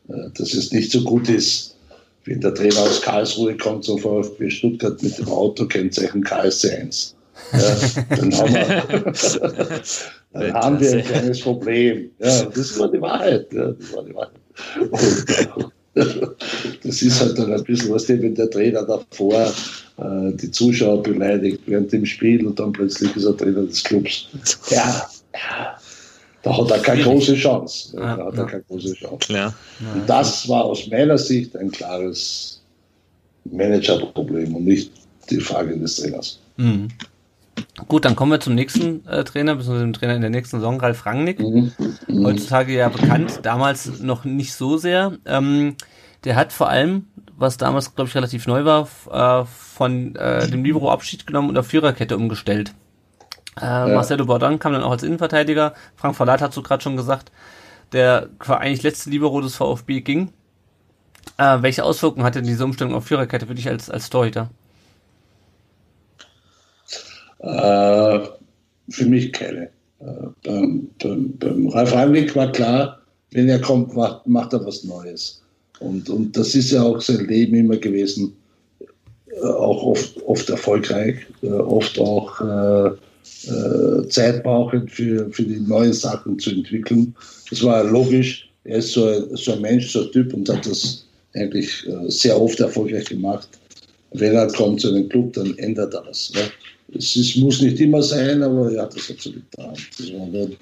äh, 0.09 0.31
dass 0.37 0.55
es 0.55 0.73
nicht 0.73 0.91
so 0.91 1.03
gut 1.03 1.29
ist, 1.29 1.74
wenn 2.25 2.41
der 2.41 2.55
Trainer 2.55 2.81
aus 2.81 3.03
Karlsruhe 3.03 3.57
kommt 3.57 3.85
zum 3.85 3.99
VfB 3.99 4.51
Stuttgart 4.51 5.03
mit 5.03 5.19
dem 5.19 5.29
Autokennzeichen 5.29 6.25
KSC1. 6.25 7.15
Ja, 7.53 7.77
dann 8.17 8.35
haben 8.35 8.55
wir, 8.55 9.13
dann 10.33 10.55
haben 10.55 10.81
wir 10.81 10.93
ein 10.93 11.05
kleines 11.05 11.41
Problem. 11.41 12.11
Ja, 12.19 12.45
das 12.45 12.79
war 12.79 12.91
die 12.91 13.01
Wahrheit. 13.01 13.53
Ja, 13.53 13.73
das 13.73 13.93
war 13.93 14.05
die 14.05 14.15
Wahrheit. 14.15 14.41
Und, 14.91 15.73
das 16.85 17.03
ist 17.03 17.21
halt 17.21 17.39
dann 17.39 17.53
ein 17.53 17.65
bisschen, 17.65 17.91
was 17.93 18.09
wenn 18.09 18.35
der 18.35 18.51
Trainer 18.51 18.83
davor 18.83 19.53
äh, 19.99 20.33
die 20.33 20.51
Zuschauer 20.51 21.03
beleidigt 21.03 21.63
während 21.67 21.93
dem 21.93 22.07
Spiel 22.07 22.47
und 22.47 22.59
dann 22.59 22.73
plötzlich 22.73 23.15
ist 23.17 23.25
er 23.25 23.37
Trainer 23.37 23.63
des 23.63 23.85
Clubs. 23.85 24.29
Ja, 24.71 25.09
ja 25.35 25.77
da 26.45 26.57
hat 26.57 26.71
er 26.71 26.79
keine 26.79 27.03
große 27.03 27.35
Chance. 27.35 27.97
Ja, 27.97 28.17
da 28.17 28.27
hat 28.27 28.37
er 28.37 28.45
keine 28.45 28.63
große 28.65 28.95
Chance. 28.95 29.33
Ja. 29.33 29.55
Und 29.95 30.09
das 30.09 30.47
war 30.49 30.65
aus 30.65 30.87
meiner 30.87 31.17
Sicht 31.17 31.57
ein 31.57 31.71
klares 31.71 32.63
Managerproblem 33.45 34.55
und 34.55 34.65
nicht 34.65 34.93
die 35.31 35.41
Frage 35.41 35.77
des 35.79 35.97
Trainers. 35.97 36.39
Mhm. 36.59 36.89
Gut, 37.89 38.05
dann 38.05 38.15
kommen 38.15 38.33
wir 38.33 38.41
zum 38.41 38.55
nächsten 38.55 39.07
äh, 39.07 39.25
Trainer, 39.25 39.55
beziehungsweise 39.55 39.87
dem 39.87 39.93
Trainer 39.95 40.17
in 40.17 40.21
der 40.21 40.31
nächsten 40.31 40.59
Saison, 40.59 40.79
Ralf 40.81 41.07
Rangnick. 41.07 41.41
Mhm. 41.41 41.73
Mhm. 42.09 42.27
Heutzutage 42.27 42.75
ja 42.75 42.89
bekannt, 42.91 43.41
damals 43.43 44.01
noch 44.01 44.25
nicht 44.25 44.53
so 44.53 44.77
sehr. 44.77 45.17
Ähm, 45.25 45.77
der 46.25 46.37
hat 46.37 46.53
vor 46.53 46.69
allem, 46.69 47.07
was 47.37 47.57
damals, 47.57 47.95
glaube 47.95 48.09
ich, 48.09 48.15
relativ 48.15 48.47
neu 48.47 48.65
war, 48.65 48.89
äh, 49.11 49.47
von 49.47 50.15
äh, 50.17 50.49
dem 50.49 50.65
Libero 50.65 50.91
Abschied 50.91 51.27
genommen 51.27 51.49
und 51.49 51.57
auf 51.57 51.69
Viererkette 51.69 52.17
umgestellt. 52.17 52.75
Äh, 53.61 53.65
ja. 53.65 53.87
Marcelo 53.89 54.27
Bordon 54.27 54.59
kam 54.59 54.73
dann 54.73 54.83
auch 54.83 54.91
als 54.91 55.03
Innenverteidiger. 55.03 55.75
Frank 55.97 56.17
Verlat 56.17 56.41
hat 56.41 56.53
so 56.53 56.63
gerade 56.63 56.83
schon 56.83 56.97
gesagt, 56.97 57.31
der 57.93 58.29
eigentlich 58.49 58.83
letzte 58.83 59.11
Libero 59.11 59.41
des 59.41 59.57
VfB 59.57 60.01
ging. 60.01 60.33
Äh, 61.39 61.63
welche 61.63 61.85
Auswirkungen 61.85 62.25
hatte 62.25 62.43
diese 62.43 62.65
Umstellung 62.65 62.95
auf 62.95 63.07
Viererkette 63.07 63.47
für 63.47 63.55
dich 63.55 63.69
als, 63.69 63.91
als 63.91 64.11
Torhüter? 64.11 64.51
Äh, 67.39 68.21
für 68.89 69.07
mich 69.07 69.33
keine. 69.33 69.71
Äh, 70.01 70.05
beim, 70.43 70.91
beim, 71.03 71.39
beim 71.39 71.69
Ralf 71.69 71.93
Rangnick 71.93 72.35
war 72.37 72.53
klar, 72.53 73.01
wenn 73.33 73.49
er 73.49 73.61
kommt, 73.61 73.95
macht, 73.95 74.27
macht 74.27 74.53
er 74.53 74.65
was 74.65 74.85
Neues. 74.85 75.43
Und, 75.81 76.09
und 76.09 76.37
das 76.37 76.55
ist 76.55 76.71
ja 76.71 76.83
auch 76.83 77.01
sein 77.01 77.27
Leben 77.27 77.57
immer 77.57 77.77
gewesen, 77.77 78.37
äh, 78.81 79.47
auch 79.47 79.83
oft, 79.83 80.23
oft 80.23 80.49
erfolgreich, 80.51 81.27
äh, 81.43 81.51
oft 81.51 81.99
auch 81.99 82.41
äh, 83.47 84.09
Zeit 84.09 84.43
brauchen 84.43 84.89
für, 84.89 85.31
für 85.31 85.43
die 85.43 85.61
neuen 85.61 85.93
Sachen 85.93 86.39
zu 86.39 86.51
entwickeln. 86.51 87.15
Das 87.51 87.63
war 87.63 87.85
logisch. 87.85 88.49
Er 88.65 88.79
ist 88.79 88.93
so 88.93 89.07
ein, 89.07 89.37
so 89.37 89.53
ein 89.53 89.61
Mensch, 89.61 89.91
so 89.91 90.03
ein 90.03 90.13
Typ 90.13 90.33
und 90.33 90.49
hat 90.49 90.67
das 90.67 91.05
eigentlich 91.35 91.87
äh, 91.87 92.11
sehr 92.11 92.41
oft 92.41 92.61
erfolgreich 92.61 93.07
gemacht. 93.07 93.49
Wenn 94.13 94.35
er 94.35 94.47
kommt 94.49 94.81
zu 94.81 94.89
einem 94.89 95.09
Club, 95.09 95.33
dann 95.35 95.57
ändert 95.59 95.95
er 95.95 96.03
das. 96.03 96.33
Ne? 96.35 96.43
Es 96.97 97.17
ist, 97.17 97.37
muss 97.37 97.61
nicht 97.61 97.81
immer 97.81 98.03
sein, 98.03 98.43
aber 98.43 98.71
ja, 98.73 98.87
das 98.87 99.09
hat 99.09 99.21
so 99.21 99.33
getan. 99.33 99.75
Das, 99.99 100.13
war 100.13 100.29
dann 100.33 100.57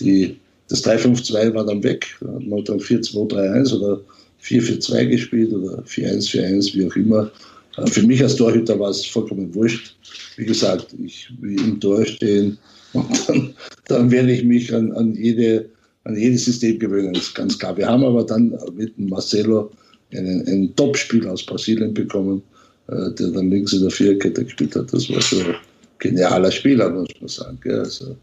die, 0.00 0.36
das 0.68 0.84
3-5-2 0.84 1.54
war 1.54 1.64
dann 1.64 1.82
weg. 1.82 2.06
Dann 2.20 2.52
hat 2.52 2.68
dann 2.68 2.80
4-2-3-1 2.80 3.76
oder 3.76 4.00
4-4-2 4.42 5.06
gespielt 5.06 5.52
oder 5.52 5.82
4-1-4-1, 5.82 6.74
wie 6.74 6.86
auch 6.86 6.96
immer. 6.96 7.30
Äh, 7.78 7.86
für 7.86 8.02
mich 8.02 8.22
als 8.22 8.36
Torhüter 8.36 8.78
war 8.78 8.90
es 8.90 9.04
vollkommen 9.06 9.54
wurscht. 9.54 9.96
Wie 10.36 10.44
gesagt, 10.44 10.94
ich 11.04 11.30
will 11.40 11.60
im 11.60 11.80
Tor 11.80 12.04
stehen 12.04 12.58
und 12.92 13.28
dann, 13.28 13.54
dann 13.86 14.10
werde 14.10 14.32
ich 14.32 14.44
mich 14.44 14.74
an, 14.74 14.92
an, 14.92 15.14
jede, 15.14 15.68
an 16.04 16.16
jedes 16.16 16.46
System 16.46 16.78
gewöhnen, 16.78 17.12
das 17.12 17.24
ist 17.24 17.34
ganz 17.34 17.58
klar. 17.58 17.76
Wir 17.76 17.86
haben 17.86 18.04
aber 18.04 18.24
dann 18.24 18.58
mit 18.74 18.98
Marcelo 18.98 19.70
einen, 20.14 20.46
einen 20.46 20.76
Top-Spieler 20.76 21.32
aus 21.32 21.44
Brasilien 21.44 21.92
bekommen, 21.92 22.42
äh, 22.88 23.10
der 23.12 23.28
dann 23.28 23.50
links 23.50 23.72
in 23.72 23.82
der 23.82 23.90
Viererkette 23.90 24.44
gespielt 24.44 24.74
hat. 24.74 24.92
Das 24.92 25.08
war 25.10 25.20
schon 25.20 25.42
ein 25.42 25.54
genialer 25.98 26.50
Spieler, 26.50 26.88
muss 26.88 27.08
man 27.20 27.28
sagen. 27.28 27.58
Also, 27.70 28.16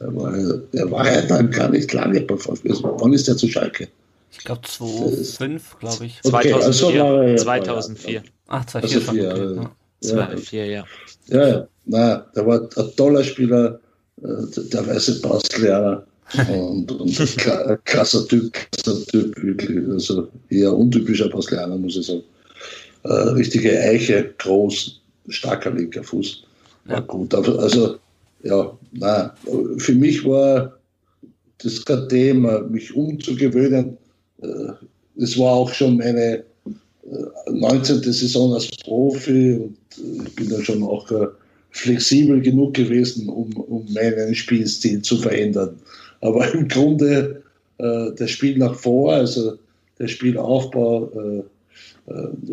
er, 0.00 0.16
war, 0.16 0.34
er 0.72 0.90
war 0.90 1.10
ja 1.10 1.22
dann 1.22 1.50
gar 1.50 1.70
nicht 1.70 1.92
lange 1.92 2.20
bei 2.22 2.36
VfB. 2.36 2.70
Wann 2.82 3.12
ist 3.12 3.28
er 3.28 3.36
zu 3.36 3.48
Schalke? 3.48 3.88
Ich 4.32 4.38
glaube 4.44 4.62
2005, 4.62 5.78
glaube 5.78 6.06
ich. 6.06 6.20
Okay, 6.22 6.50
2004. 6.50 7.04
Also 7.04 7.46
war, 7.46 7.62
2004. 7.62 8.22
Ach, 8.48 8.64
2004 8.64 9.30
also 9.30 9.54
schon. 9.54 9.58
Okay. 9.58 9.68
Ja. 10.02 10.08
2004, 10.08 10.66
ja. 10.66 10.84
Ja, 11.28 11.48
ja. 11.48 11.68
Na, 11.84 12.16
der 12.34 12.46
war 12.46 12.60
ein 12.60 12.96
toller 12.96 13.24
Spieler, 13.24 13.80
äh, 14.22 14.26
der 14.72 14.86
weiße 14.86 15.20
Brasilianer 15.20 16.06
und, 16.48 16.92
und 16.92 17.20
ein 17.20 17.78
krasser 17.84 18.26
Typ, 18.28 18.52
krasser 18.52 19.04
Typ, 19.06 19.42
wirklich. 19.42 19.88
Also 19.90 20.28
eher 20.48 20.74
untypischer 20.74 21.28
Brasilianer, 21.28 21.76
muss 21.76 21.96
ich 21.96 22.06
sagen. 22.06 22.22
Äh, 23.02 23.12
richtige 23.12 23.78
Eiche, 23.80 24.32
groß, 24.38 25.00
starker 25.28 25.70
linker 25.72 26.04
Fuß. 26.04 26.44
War 26.84 26.96
ja. 26.96 27.00
gut. 27.00 27.34
Also, 27.34 27.98
ja, 28.42 28.78
na, 28.92 29.34
für 29.78 29.94
mich 29.94 30.24
war 30.24 30.78
das 31.58 31.84
kein 31.84 32.08
Thema, 32.08 32.60
mich 32.60 32.94
umzugewöhnen 32.94 33.90
äh, 33.90 34.09
es 35.16 35.38
war 35.38 35.52
auch 35.52 35.72
schon 35.72 35.96
meine 35.96 36.44
19. 37.50 38.02
Äh, 38.02 38.12
Saison 38.12 38.54
als 38.54 38.68
Profi 38.84 39.54
und 39.54 39.76
äh, 39.98 40.26
ich 40.26 40.34
bin 40.36 40.48
dann 40.48 40.62
schon 40.62 40.82
auch 40.82 41.10
flexibel 41.72 42.40
genug 42.40 42.74
gewesen, 42.74 43.28
um, 43.28 43.52
um 43.52 43.86
meinen 43.92 44.34
Spielstil 44.34 45.02
zu 45.02 45.16
verändern. 45.18 45.76
Aber 46.20 46.52
im 46.52 46.68
Grunde 46.68 47.42
das 47.78 48.30
Spiel 48.30 48.58
nach 48.58 48.74
vor, 48.74 49.14
also 49.14 49.56
der 49.98 50.08
Spielaufbau, 50.08 51.44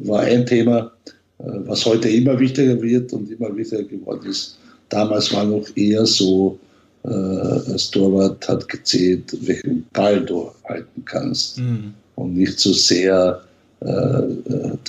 war 0.05 0.21
ein 0.21 0.45
Thema, 0.45 0.93
was 1.39 1.85
heute 1.85 2.07
immer 2.07 2.39
wichtiger 2.39 2.81
wird 2.81 3.11
und 3.11 3.29
immer 3.29 3.53
wichtiger 3.57 3.83
geworden 3.83 4.29
ist. 4.29 4.57
Damals 4.87 5.33
war 5.33 5.43
noch 5.43 5.67
eher 5.75 6.05
so, 6.05 6.57
äh, 7.03 7.09
als 7.09 7.91
Torwart 7.91 8.47
hat 8.47 8.67
gezählt, 8.69 9.35
welchen 9.41 9.85
Ball 9.93 10.23
du 10.23 10.51
halten 10.67 11.03
kannst 11.05 11.59
mhm. 11.59 11.93
und 12.15 12.35
nicht 12.35 12.59
so 12.59 12.73
sehr 12.73 13.41
äh, 13.81 14.21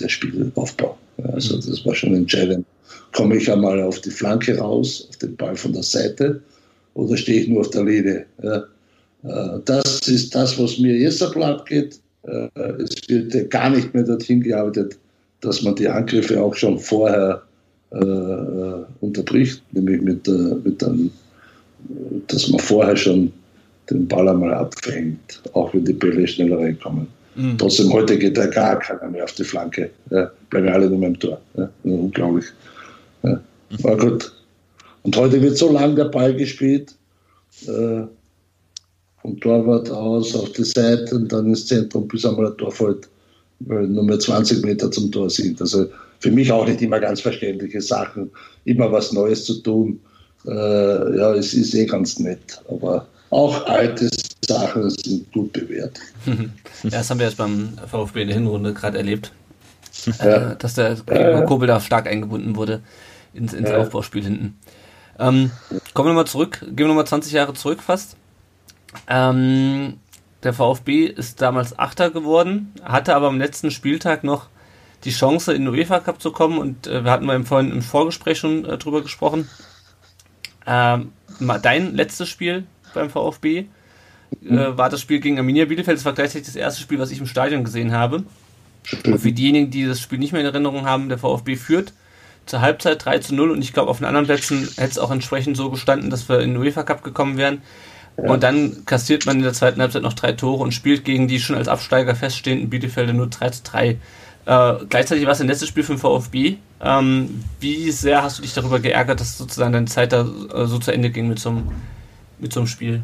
der 0.01 0.09
Spielaufbau. 0.09 0.97
Also 1.33 1.57
mhm. 1.57 1.63
das 1.69 1.85
war 1.85 1.95
schon 1.95 2.15
entscheidend. 2.15 2.67
Komme 3.13 3.37
ich 3.37 3.51
einmal 3.51 3.81
auf 3.83 4.01
die 4.01 4.11
Flanke 4.11 4.59
raus, 4.59 5.07
auf 5.09 5.17
den 5.17 5.37
Ball 5.37 5.57
von 5.57 5.73
der 5.73 5.83
Seite 5.83 6.41
oder 6.95 7.17
stehe 7.17 7.43
ich 7.43 7.49
nur 7.49 7.61
auf 7.61 7.71
der 7.71 7.85
Linie? 7.85 8.27
Ja. 8.43 8.65
Äh, 9.25 9.61
das 9.65 10.01
ist 10.09 10.35
das, 10.35 10.59
was 10.59 10.79
mir 10.79 10.97
jetzt 10.97 11.23
abgeht. 11.23 12.01
Äh, 12.23 12.49
es 12.83 13.09
wird 13.09 13.35
ja 13.35 13.45
gar 13.45 13.71
nicht 13.71 13.95
mehr 13.95 14.05
dorthin 14.05 14.43
gearbeitet, 14.43 14.99
dass 15.41 15.63
man 15.63 15.75
die 15.77 15.89
Angriffe 15.89 16.43
auch 16.43 16.55
schon 16.55 16.79
vorher 16.79 17.43
äh, 17.93 17.99
äh 17.99 18.85
unterbricht, 19.01 19.63
nämlich 19.73 20.03
mit, 20.03 20.29
äh, 20.29 20.55
mit 20.65 20.83
einem, 20.85 21.11
dass 22.27 22.49
man 22.49 22.61
vorher 22.61 22.97
schon 22.97 23.33
den 23.91 24.07
Ball 24.07 24.29
einmal 24.29 24.53
abfängt, 24.55 25.41
auch 25.55 25.73
wenn 25.73 25.85
die 25.85 25.93
Bälle 25.93 26.27
schneller 26.27 26.59
reinkommen. 26.59 27.07
Mhm. 27.37 27.57
Trotzdem, 27.57 27.93
heute 27.93 28.19
geht 28.19 28.37
da 28.37 28.47
gar 28.47 28.79
keiner 28.79 29.09
mehr 29.09 29.25
auf 29.25 29.33
die 29.33 29.45
Flanke. 29.45 29.91
Ja, 30.11 30.31
bleiben 30.51 30.69
alle 30.69 30.91
nur 30.91 31.03
im 31.03 31.19
Tor. 31.19 31.41
Ja, 31.57 31.71
unglaublich. 31.85 32.47
Ja, 33.23 33.41
war 33.83 33.97
gut. 33.97 34.33
Und 35.05 35.17
heute 35.17 35.41
wird 35.41 35.57
so 35.57 35.73
lang 35.73 35.97
der 35.97 36.07
Ball 36.07 36.35
gespielt, 36.35 36.95
äh, 37.67 38.03
vom 39.23 39.41
Torwart 39.41 39.91
aus 39.91 40.35
auf 40.35 40.53
die 40.53 40.65
Seite 40.65 41.15
und 41.15 41.33
dann 41.33 41.47
ins 41.49 41.67
Zentrum, 41.67 42.07
bis 42.09 42.25
einmal 42.25 42.47
der 42.47 42.57
Tor 42.57 42.73
fällt, 42.73 43.09
weil 43.61 43.87
nur 43.87 44.05
mehr 44.05 44.19
20 44.19 44.65
Meter 44.65 44.91
zum 44.91 45.11
Tor 45.11 45.31
sind. 45.31 45.61
Also 45.61 45.87
für 46.21 46.31
mich 46.31 46.51
auch 46.51 46.67
nicht 46.67 46.83
immer 46.83 46.99
ganz 47.01 47.21
verständliche 47.21 47.81
Sachen, 47.81 48.31
immer 48.65 48.91
was 48.91 49.13
Neues 49.13 49.45
zu 49.45 49.63
tun. 49.63 50.01
Äh, 50.47 51.19
ja, 51.19 51.35
es 51.35 51.55
ist 51.55 51.75
eh 51.75 51.87
ganz 51.87 52.19
nett, 52.19 52.63
aber 52.69 53.07
auch 53.31 53.67
alte 53.67 54.09
Sachen 54.47 54.91
sind 54.91 55.31
gut 55.33 55.53
bewährt. 55.53 55.99
das 56.85 57.11
haben 57.11 57.19
wir 57.19 57.27
jetzt 57.27 57.37
beim 57.37 57.77
VfB 57.91 58.23
in 58.23 58.29
der 58.29 58.37
Hinrunde 58.37 58.73
gerade 58.73 58.99
erlebt, 58.99 59.33
ja. 60.19 60.53
äh, 60.53 60.57
dass 60.57 60.75
der 60.75 60.97
ja. 61.11 61.43
Kobel 61.43 61.67
da 61.69 61.81
stark 61.81 62.07
eingebunden 62.07 62.57
wurde 62.57 62.81
ins, 63.35 63.53
ins 63.53 63.69
ja. 63.69 63.79
Aufbauspiel 63.79 64.23
hinten. 64.25 64.59
Ähm, 65.19 65.51
kommen 65.95 66.09
wir 66.09 66.13
nochmal 66.13 66.27
zurück, 66.27 66.61
gehen 66.61 66.79
wir 66.79 66.89
nochmal 66.89 67.07
20 67.07 67.33
Jahre 67.33 67.53
zurück 67.55 67.83
fast. 67.83 68.17
Ähm, 69.09 69.99
der 70.45 70.53
VfB 70.53 71.07
ist 71.07 71.43
damals 71.43 71.79
Achter 71.79 72.11
geworden, 72.11 72.73
hatte 72.83 73.15
aber 73.15 73.27
am 73.27 73.39
letzten 73.39 73.71
Spieltag 73.71 74.23
noch 74.25 74.47
die 75.05 75.11
Chance, 75.11 75.53
in 75.53 75.65
den 75.65 75.75
UEFA 75.75 76.01
Cup 76.01 76.21
zu 76.21 76.33
kommen 76.33 76.59
und 76.59 76.87
äh, 76.87 77.05
wir 77.05 77.11
hatten 77.11 77.27
mal 77.27 77.37
im, 77.37 77.45
vorhin 77.47 77.73
im 77.73 77.83
Vorgespräch 77.83 78.39
schon 78.39 78.65
äh, 78.65 78.79
drüber 78.79 79.03
gesprochen. 79.03 79.49
Ähm, 80.69 81.13
dein 81.63 81.95
letztes 81.95 82.29
Spiel 82.29 82.65
beim 82.93 83.09
VfB 83.09 83.65
mhm. 84.41 84.59
äh, 84.59 84.77
war 84.77 84.91
das 84.91 85.01
Spiel 85.01 85.21
gegen 85.21 85.39
Arminia 85.39 85.65
Bielefeld. 85.65 85.97
Das 85.97 86.05
war 86.05 86.13
gleichzeitig 86.13 86.47
das 86.47 86.57
erste 86.57 86.83
Spiel, 86.83 86.99
was 86.99 87.11
ich 87.11 87.21
im 87.21 87.27
Stadion 87.27 87.65
gesehen 87.65 87.93
habe. 87.93 88.25
Und 89.05 89.19
für 89.19 89.33
diejenigen, 89.33 89.71
die 89.71 89.87
das 89.87 90.01
Spiel 90.01 90.19
nicht 90.19 90.33
mehr 90.33 90.43
in 90.43 90.47
Erinnerung 90.47 90.87
haben, 90.87 91.09
der 91.09 91.19
VfB 91.19 91.57
führt 91.57 91.93
zur 92.47 92.61
Halbzeit 92.61 93.05
3 93.05 93.19
zu 93.19 93.35
0 93.35 93.51
und 93.51 93.63
ich 93.63 93.73
glaube, 93.73 93.91
auf 93.91 93.99
den 93.99 94.07
anderen 94.07 94.27
Plätzen 94.27 94.69
hätte 94.77 94.91
es 94.91 94.99
auch 94.99 95.11
entsprechend 95.11 95.57
so 95.57 95.71
gestanden, 95.71 96.11
dass 96.11 96.29
wir 96.29 96.41
in 96.41 96.55
den 96.55 96.57
UEFA 96.57 96.83
Cup 96.83 97.03
gekommen 97.03 97.37
wären. 97.37 97.63
Ja. 98.17 98.31
Und 98.31 98.43
dann 98.43 98.85
kassiert 98.87 99.27
man 99.27 99.37
in 99.37 99.43
der 99.43 99.53
zweiten 99.53 99.81
Halbzeit 99.81 100.03
noch 100.03 100.15
drei 100.15 100.33
Tore 100.33 100.63
und 100.63 100.73
spielt 100.73 101.05
gegen 101.05 101.29
die 101.29 101.41
schon 101.41 101.57
als 101.57 101.69
Absteiger 101.69 102.15
feststehenden 102.15 102.71
Bielefelder 102.71 103.13
nur 103.13 103.29
3 103.29 103.51
zu 103.51 103.63
3. 103.65 103.99
Äh, 104.49 104.87
gleichzeitig 104.89 105.27
war 105.27 105.33
es 105.33 105.43
ein 105.43 105.47
letztes 105.47 105.69
Spiel 105.69 105.83
für 105.83 105.93
den 105.93 105.99
VfB. 105.99 106.57
Ähm, 106.81 107.45
wie 107.61 107.91
sehr 107.91 108.23
hast 108.23 108.39
du 108.39 108.43
dich 108.43 108.55
darüber 108.55 108.81
geärgert, 108.81 109.21
dass 109.21 109.37
sozusagen 109.37 109.75
deine 109.75 109.87
Zeit 109.87 110.11
da 110.13 110.23
äh, 110.23 110.65
so 110.65 110.79
zu 110.79 110.91
Ende 110.91 111.11
ging 111.11 111.29
mit 111.29 111.39
so 111.39 111.51
einem, 111.51 111.65
mit 112.39 112.55
so 112.55 112.61
einem 112.61 112.67
Spiel? 112.67 113.03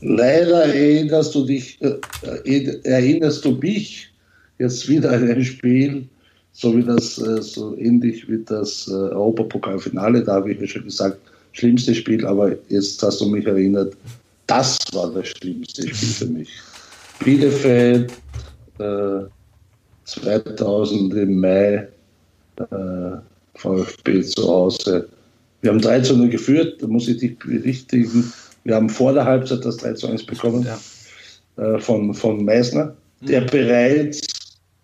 Leider 0.00 0.64
erinnerst 0.64 1.34
du 1.34 1.44
dich, 1.44 1.78
äh, 1.82 1.98
äh 2.44 2.80
erinnerst 2.84 3.44
du 3.44 3.52
mich 3.56 4.10
jetzt 4.58 4.88
wieder 4.88 5.12
an 5.12 5.30
ein 5.30 5.44
Spiel, 5.44 6.08
so 6.52 6.74
wie 6.74 6.82
das, 6.82 7.18
äh, 7.18 7.42
so 7.42 7.76
ähnlich 7.76 8.26
wie 8.26 8.42
das 8.42 8.88
äh, 8.88 8.92
Europapokalfinale, 8.92 10.24
da 10.24 10.36
habe 10.36 10.52
ich 10.52 10.60
ja 10.60 10.66
schon 10.66 10.84
gesagt, 10.84 11.18
schlimmste 11.52 11.94
Spiel, 11.94 12.24
aber 12.26 12.56
jetzt 12.70 13.02
hast 13.02 13.20
du 13.20 13.26
mich 13.26 13.44
erinnert, 13.44 13.94
das 14.46 14.78
war 14.92 15.10
das 15.10 15.28
schlimmste 15.28 15.82
Spiel 15.82 16.08
für 16.08 16.26
mich. 16.26 16.48
Bielefeld, 17.22 18.12
äh, 18.78 19.24
2000 20.20 21.14
im 21.14 21.40
Mai, 21.40 21.88
äh, 22.56 23.16
VfB 23.54 24.22
zu 24.22 24.48
Hause. 24.48 25.08
Wir 25.60 25.70
haben 25.70 25.80
3 25.80 26.00
zu 26.00 26.16
0 26.16 26.28
geführt, 26.28 26.82
da 26.82 26.86
muss 26.86 27.08
ich 27.08 27.18
dich 27.18 27.38
berichtigen. 27.38 28.32
Wir 28.64 28.74
haben 28.74 28.88
vor 28.88 29.12
der 29.12 29.24
Halbzeit 29.24 29.64
das 29.64 29.78
3 29.78 29.94
zu 29.94 30.08
1 30.08 30.24
bekommen 30.24 30.66
ja. 30.66 31.64
äh, 31.64 31.78
von, 31.78 32.12
von 32.14 32.44
Meissner, 32.44 32.94
der 33.20 33.42
mhm. 33.42 33.46
bereits 33.46 34.20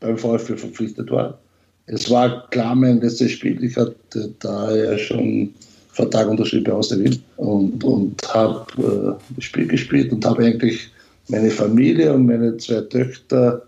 beim 0.00 0.16
VfB 0.16 0.56
verpflichtet 0.56 1.10
war. 1.10 1.38
Es 1.86 2.10
war 2.10 2.48
klar 2.50 2.74
mein 2.74 3.00
letztes 3.00 3.32
Spiel. 3.32 3.62
Ich 3.64 3.76
hatte 3.76 4.34
da 4.40 4.74
ja 4.74 4.96
schon 4.98 5.52
Vertrag 5.92 6.28
unterschrieben 6.28 6.70
aus 6.72 6.90
der 6.90 7.00
Wien 7.00 7.20
und, 7.36 7.82
und 7.82 8.22
habe 8.34 8.64
äh, 8.78 9.34
das 9.34 9.44
Spiel 9.44 9.66
gespielt 9.66 10.12
und 10.12 10.24
habe 10.24 10.44
eigentlich 10.44 10.90
meine 11.28 11.50
Familie 11.50 12.12
und 12.12 12.26
meine 12.26 12.56
zwei 12.58 12.82
Töchter, 12.82 13.62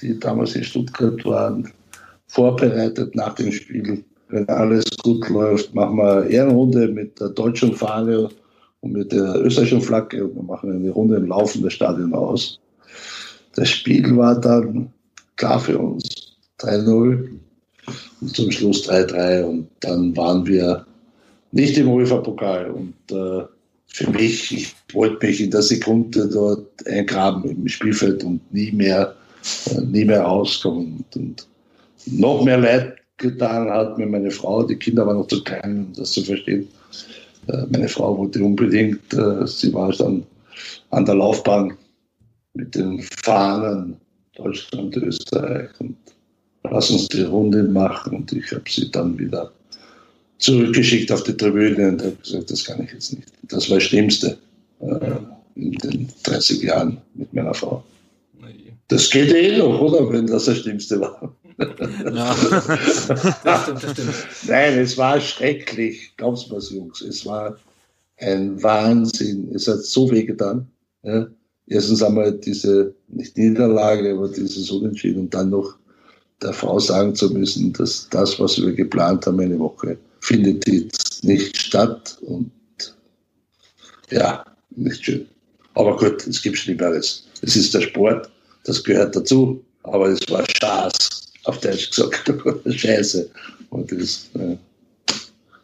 die 0.00 0.18
damals 0.18 0.54
in 0.54 0.64
Stuttgart 0.64 1.24
waren, 1.24 1.70
vorbereitet 2.26 3.14
nach 3.14 3.34
dem 3.34 3.52
Spiel. 3.52 4.04
Wenn 4.28 4.48
alles 4.48 4.84
gut 5.02 5.28
läuft, 5.28 5.74
machen 5.74 5.96
wir 5.96 6.26
Ehrenrunde 6.26 6.88
mit 6.88 7.18
der 7.18 7.30
deutschen 7.30 7.74
Fahne 7.74 8.28
und 8.80 8.92
mit 8.92 9.12
der 9.12 9.44
österreichischen 9.44 9.82
Flagge 9.82 10.24
und 10.24 10.36
wir 10.36 10.42
machen 10.42 10.72
eine 10.72 10.90
Runde 10.90 11.16
im 11.16 11.26
laufenden 11.26 11.70
Stadion 11.70 12.14
aus. 12.14 12.60
Das 13.56 13.68
Spiel 13.68 14.16
war 14.16 14.40
dann 14.40 14.92
klar 15.36 15.58
für 15.58 15.78
uns. 15.78 16.30
3-0 16.60 17.28
und 18.20 18.36
zum 18.36 18.50
Schluss 18.50 18.88
3-3 18.88 19.44
und 19.44 19.68
dann 19.80 20.16
waren 20.16 20.46
wir 20.46 20.86
nicht 21.52 21.76
im 21.78 21.88
UEFA-Pokal 21.88 22.70
und 22.70 22.94
äh, 23.10 23.44
für 23.92 24.10
mich, 24.10 24.52
ich 24.52 24.74
wollte 24.92 25.26
mich 25.26 25.40
in 25.40 25.50
der 25.50 25.62
Sekunde 25.62 26.28
dort 26.28 26.86
eingraben 26.86 27.50
im 27.50 27.66
Spielfeld 27.66 28.22
und 28.22 28.40
nie 28.52 28.70
mehr, 28.70 29.16
nie 29.86 30.04
mehr 30.04 30.22
rauskommen. 30.22 31.04
Und, 31.14 31.46
noch 32.06 32.42
mehr 32.44 32.58
Leid 32.58 32.96
getan 33.18 33.68
hat 33.70 33.98
mir 33.98 34.06
meine 34.06 34.30
Frau, 34.30 34.62
die 34.62 34.76
Kinder 34.76 35.06
waren 35.06 35.18
noch 35.18 35.26
zu 35.26 35.44
klein, 35.44 35.86
um 35.86 35.92
das 35.94 36.12
zu 36.12 36.22
verstehen. 36.22 36.66
Äh, 37.48 37.66
meine 37.70 37.88
Frau 37.88 38.16
wollte 38.16 38.42
unbedingt, 38.42 39.12
äh, 39.12 39.46
sie 39.46 39.72
war 39.72 39.92
dann 39.92 40.24
an 40.90 41.04
der 41.04 41.16
Laufbahn 41.16 41.74
mit 42.54 42.74
den 42.74 43.02
Fahnen 43.22 43.96
Deutschland, 44.34 44.96
Österreich 44.96 45.68
und 45.78 45.96
lass 46.64 46.90
uns 46.90 47.08
die 47.08 47.22
Runde 47.22 47.62
machen. 47.62 48.16
Und 48.16 48.32
ich 48.32 48.50
habe 48.52 48.64
sie 48.68 48.90
dann 48.90 49.18
wieder 49.18 49.52
zurückgeschickt 50.38 51.12
auf 51.12 51.22
die 51.22 51.36
Tribüne 51.36 51.88
und 51.88 52.02
habe 52.02 52.16
gesagt, 52.22 52.50
das 52.50 52.64
kann 52.64 52.82
ich 52.82 52.92
jetzt 52.92 53.12
nicht. 53.12 53.28
Das 53.42 53.68
war 53.68 53.76
das 53.76 53.84
Schlimmste 53.84 54.38
äh, 54.80 55.16
in 55.56 55.72
den 55.72 56.08
30 56.22 56.62
Jahren 56.62 56.98
mit 57.14 57.32
meiner 57.34 57.54
Frau. 57.54 57.84
Das 58.90 59.08
geht 59.08 59.32
eh 59.32 59.56
noch, 59.56 59.80
oder? 59.80 60.12
Wenn 60.12 60.26
das 60.26 60.46
das 60.46 60.58
Schlimmste 60.58 61.00
war. 61.00 61.34
Ja. 61.58 62.34
das 63.44 63.62
stimmt, 63.62 63.82
das 63.84 63.92
stimmt. 63.92 64.14
Nein, 64.48 64.78
es 64.78 64.98
war 64.98 65.20
schrecklich. 65.20 66.12
Glaub's 66.16 66.50
mir, 66.50 66.58
Jungs. 66.58 67.00
Es 67.00 67.24
war 67.24 67.56
ein 68.18 68.60
Wahnsinn. 68.62 69.48
Es 69.54 69.68
hat 69.68 69.78
so 69.84 70.10
weh 70.10 70.24
getan. 70.24 70.66
Ja. 71.04 71.28
Erstens 71.68 72.02
einmal 72.02 72.32
diese, 72.32 72.92
nicht 73.08 73.38
Niederlage, 73.38 74.12
aber 74.12 74.28
dieses 74.28 74.70
Unentschieden 74.70 75.20
und 75.20 75.34
dann 75.34 75.50
noch 75.50 75.76
der 76.42 76.52
Frau 76.52 76.80
sagen 76.80 77.14
zu 77.14 77.30
müssen, 77.30 77.72
dass 77.74 78.08
das, 78.10 78.40
was 78.40 78.60
wir 78.60 78.72
geplant 78.72 79.24
haben, 79.26 79.38
eine 79.38 79.58
Woche, 79.58 79.96
findet 80.20 80.66
jetzt 80.66 81.22
nicht 81.22 81.56
statt 81.56 82.18
und 82.22 82.50
ja, 84.10 84.44
nicht 84.74 85.04
schön. 85.04 85.26
Aber 85.74 85.96
gut, 85.96 86.26
es 86.26 86.42
gibt 86.42 86.58
Schlimmeres. 86.58 87.28
Es 87.42 87.54
ist 87.54 87.72
der 87.72 87.82
Sport, 87.82 88.28
das 88.70 88.84
gehört 88.84 89.16
dazu, 89.16 89.64
aber 89.82 90.08
es 90.08 90.20
war 90.30 90.44
Schaß, 90.60 91.32
auf 91.44 91.60
Deutsch 91.60 91.90
gesagt, 91.90 92.32
Scheiße. 92.66 93.30
Und 93.70 93.92
das, 93.92 94.30
äh, 94.34 94.56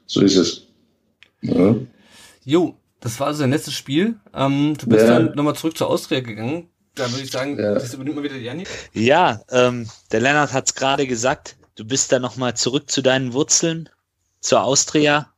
so 0.07 0.21
ist 0.21 0.37
es. 0.37 0.63
Ja. 1.43 1.75
Jo, 2.45 2.75
das 3.01 3.19
war 3.21 3.29
also 3.29 3.43
dein 3.43 3.51
letztes 3.51 3.75
Spiel. 3.75 4.19
Ähm, 4.35 4.77
du 4.79 4.87
bist 4.87 5.07
ja. 5.07 5.19
dann 5.19 5.35
nochmal 5.35 5.55
zurück 5.55 5.77
zur 5.77 5.89
Austria 5.89 6.21
gegangen. 6.21 6.69
Da 6.95 7.11
würde 7.11 7.25
ich 7.25 7.31
sagen, 7.31 7.59
ja. 7.59 7.75
das 7.75 7.93
übernimmt 7.93 8.17
mal 8.17 8.23
wieder 8.25 8.37
Janni. 8.37 8.65
Ja, 8.93 9.43
ähm, 9.51 9.89
der 10.13 10.21
Lennart 10.21 10.53
hat 10.53 10.67
es 10.67 10.75
gerade 10.75 11.07
gesagt. 11.07 11.57
Du 11.75 11.85
bist 11.85 12.11
da 12.11 12.19
nochmal 12.19 12.57
zurück 12.57 12.91
zu 12.91 13.03
deinen 13.03 13.35
Wurzeln, 13.35 13.91
zur 14.41 14.63
Austria. 14.63 15.31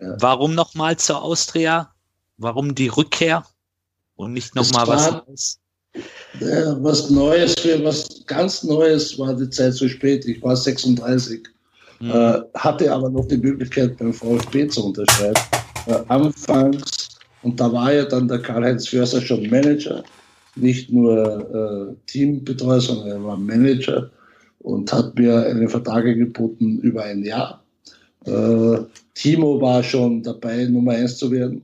Ja. 0.00 0.16
Warum 0.18 0.54
nochmal 0.54 0.96
zur 0.96 1.22
Austria? 1.22 1.94
Warum 2.36 2.74
die 2.74 2.88
Rückkehr 2.88 3.44
und 4.16 4.32
nicht 4.32 4.54
nochmal 4.54 4.86
was 4.88 5.08
anderes? 5.08 5.60
Was 6.80 7.10
Neues 7.10 7.54
für 7.54 7.82
was 7.84 8.24
ganz 8.26 8.62
Neues 8.62 9.18
war 9.18 9.34
die 9.34 9.48
Zeit 9.50 9.74
zu 9.74 9.88
spät. 9.88 10.24
Ich 10.26 10.42
war 10.42 10.56
36, 10.56 11.42
mhm. 12.00 12.10
äh, 12.10 12.40
hatte 12.54 12.92
aber 12.92 13.10
noch 13.10 13.26
die 13.26 13.38
Möglichkeit 13.38 13.96
beim 13.98 14.12
VfB 14.12 14.68
zu 14.68 14.86
unterschreiben. 14.86 15.40
Äh, 15.86 15.98
anfangs, 16.08 17.08
und 17.42 17.58
da 17.58 17.72
war 17.72 17.92
ja 17.92 18.04
dann 18.04 18.28
der 18.28 18.40
Karl-Heinz 18.40 18.88
Förster 18.88 19.20
schon 19.20 19.48
Manager, 19.48 20.02
nicht 20.56 20.92
nur 20.92 21.90
äh, 21.90 21.94
Teambetreuer, 22.06 22.80
sondern 22.80 23.08
er 23.08 23.24
war 23.24 23.36
Manager 23.36 24.10
und 24.60 24.92
hat 24.92 25.18
mir 25.18 25.46
einen 25.46 25.68
Vertrag 25.68 26.04
geboten 26.04 26.78
über 26.80 27.04
ein 27.04 27.24
Jahr. 27.24 27.62
Äh, 28.24 28.78
Timo 29.14 29.60
war 29.60 29.82
schon 29.82 30.22
dabei, 30.22 30.64
Nummer 30.64 30.92
eins 30.92 31.16
zu 31.16 31.30
werden. 31.30 31.62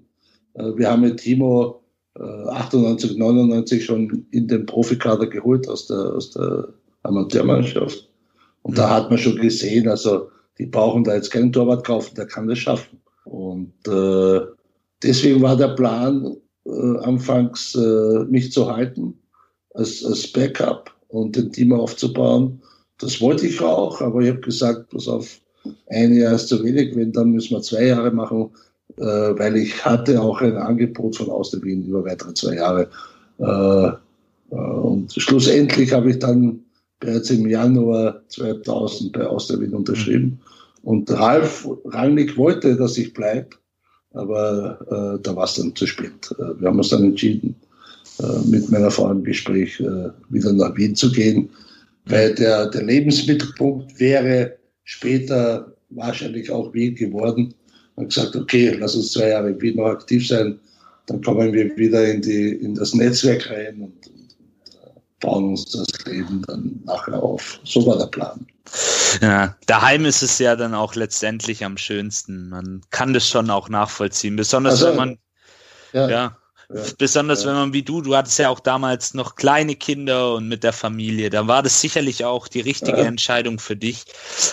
Äh, 0.54 0.76
wir 0.76 0.90
haben 0.90 1.02
mit 1.02 1.18
Timo 1.18 1.80
98, 2.20 3.12
äh, 3.12 3.18
99 3.18 3.84
schon 3.84 4.26
in 4.30 4.48
den 4.48 4.66
Profikader 4.66 5.26
geholt 5.26 5.68
aus 5.68 5.86
der, 5.86 6.14
aus 6.14 6.30
der 6.30 6.68
Amateurmannschaft. 7.02 8.08
Und 8.62 8.78
da 8.78 8.90
hat 8.90 9.10
man 9.10 9.18
schon 9.18 9.36
gesehen, 9.36 9.88
also 9.88 10.28
die 10.58 10.66
brauchen 10.66 11.04
da 11.04 11.14
jetzt 11.14 11.30
keinen 11.30 11.52
Torwart 11.52 11.84
kaufen, 11.84 12.14
der 12.14 12.26
kann 12.26 12.46
das 12.46 12.58
schaffen. 12.58 13.00
Und 13.24 13.72
äh, 13.86 14.40
deswegen 15.02 15.42
war 15.42 15.56
der 15.56 15.68
Plan, 15.68 16.36
äh, 16.66 16.98
anfangs 17.00 17.74
äh, 17.74 18.24
mich 18.24 18.52
zu 18.52 18.70
halten 18.70 19.18
als, 19.74 20.04
als 20.04 20.32
Backup 20.32 20.90
und 21.08 21.36
den 21.36 21.52
Team 21.52 21.72
aufzubauen. 21.72 22.62
Das 22.98 23.20
wollte 23.20 23.46
ich 23.46 23.60
auch, 23.60 24.00
aber 24.00 24.20
ich 24.20 24.30
habe 24.30 24.40
gesagt, 24.40 24.90
pass 24.90 25.08
auf, 25.08 25.40
ein 25.88 26.14
Jahr 26.14 26.34
ist 26.34 26.48
zu 26.48 26.62
wenig, 26.62 26.94
wenn, 26.94 27.12
dann 27.12 27.30
müssen 27.30 27.54
wir 27.54 27.62
zwei 27.62 27.86
Jahre 27.86 28.10
machen, 28.10 28.50
weil 28.96 29.56
ich 29.56 29.84
hatte 29.84 30.20
auch 30.20 30.40
ein 30.40 30.56
Angebot 30.56 31.16
von 31.16 31.30
Aus 31.30 31.52
Wien 31.62 31.86
über 31.86 32.04
weitere 32.04 32.34
zwei 32.34 32.56
Jahre. 32.56 32.88
Äh, 33.38 33.92
äh, 34.50 34.56
und 34.56 35.12
schlussendlich 35.12 35.92
habe 35.92 36.10
ich 36.10 36.18
dann 36.18 36.60
bereits 37.00 37.30
im 37.30 37.48
Januar 37.48 38.22
2000 38.28 39.12
bei 39.12 39.26
Aus 39.26 39.50
Wien 39.60 39.74
unterschrieben. 39.74 40.40
Und 40.82 41.10
Ralf 41.10 41.68
Rangnick 41.86 42.36
wollte, 42.36 42.76
dass 42.76 42.98
ich 42.98 43.14
bleibe, 43.14 43.56
aber 44.12 44.78
äh, 45.16 45.22
da 45.22 45.34
war 45.34 45.44
es 45.44 45.54
dann 45.54 45.74
zu 45.74 45.86
spät. 45.86 46.30
Äh, 46.38 46.60
wir 46.60 46.68
haben 46.68 46.78
uns 46.78 46.90
dann 46.90 47.04
entschieden, 47.04 47.56
äh, 48.22 48.46
mit 48.46 48.70
meiner 48.70 48.90
Frau 48.90 49.10
im 49.10 49.24
Gespräch 49.24 49.80
äh, 49.80 50.10
wieder 50.28 50.52
nach 50.52 50.76
Wien 50.76 50.94
zu 50.94 51.10
gehen, 51.10 51.48
weil 52.06 52.34
der, 52.34 52.66
der 52.66 52.82
Lebensmittelpunkt 52.82 53.98
wäre 53.98 54.56
später 54.84 55.72
wahrscheinlich 55.88 56.50
auch 56.50 56.74
Wien 56.74 56.94
geworden. 56.94 57.54
Und 57.96 58.08
gesagt, 58.08 58.34
okay, 58.34 58.76
lass 58.78 58.94
uns 58.94 59.12
zwei 59.12 59.28
Jahre 59.28 59.50
in 59.50 59.60
Wien 59.60 59.76
noch 59.76 59.86
aktiv 59.86 60.26
sein, 60.26 60.58
dann 61.06 61.22
kommen 61.22 61.52
wir 61.52 61.76
wieder 61.76 62.04
in, 62.06 62.22
die, 62.22 62.54
in 62.54 62.74
das 62.74 62.94
Netzwerk 62.94 63.48
rein 63.50 63.80
und, 63.80 64.06
und 64.06 64.36
äh, 64.72 65.00
bauen 65.20 65.50
uns 65.50 65.66
das 65.66 65.86
Leben 66.06 66.42
dann 66.46 66.80
nachher 66.84 67.22
auf. 67.22 67.60
So 67.64 67.86
war 67.86 67.98
der 67.98 68.06
Plan. 68.06 68.46
Ja, 69.20 69.56
daheim 69.66 70.06
ist 70.06 70.22
es 70.22 70.38
ja 70.38 70.56
dann 70.56 70.74
auch 70.74 70.94
letztendlich 70.94 71.64
am 71.64 71.76
schönsten. 71.76 72.48
Man 72.48 72.80
kann 72.90 73.12
das 73.12 73.28
schon 73.28 73.50
auch 73.50 73.68
nachvollziehen, 73.68 74.36
besonders 74.36 74.82
also, 74.82 74.88
wenn 74.88 74.96
man 74.96 75.18
ja, 75.92 76.08
ja, 76.08 76.36
ja 76.72 76.82
besonders 76.98 77.42
ja. 77.42 77.48
wenn 77.48 77.56
man 77.56 77.72
wie 77.72 77.82
du, 77.82 78.00
du 78.00 78.16
hattest 78.16 78.38
ja 78.38 78.48
auch 78.48 78.60
damals 78.60 79.14
noch 79.14 79.36
kleine 79.36 79.76
Kinder 79.76 80.34
und 80.34 80.48
mit 80.48 80.64
der 80.64 80.72
Familie, 80.72 81.30
da 81.30 81.46
war 81.46 81.62
das 81.62 81.80
sicherlich 81.80 82.24
auch 82.24 82.48
die 82.48 82.60
richtige 82.60 83.02
Entscheidung 83.02 83.58
für 83.58 83.76
dich. 83.76 84.04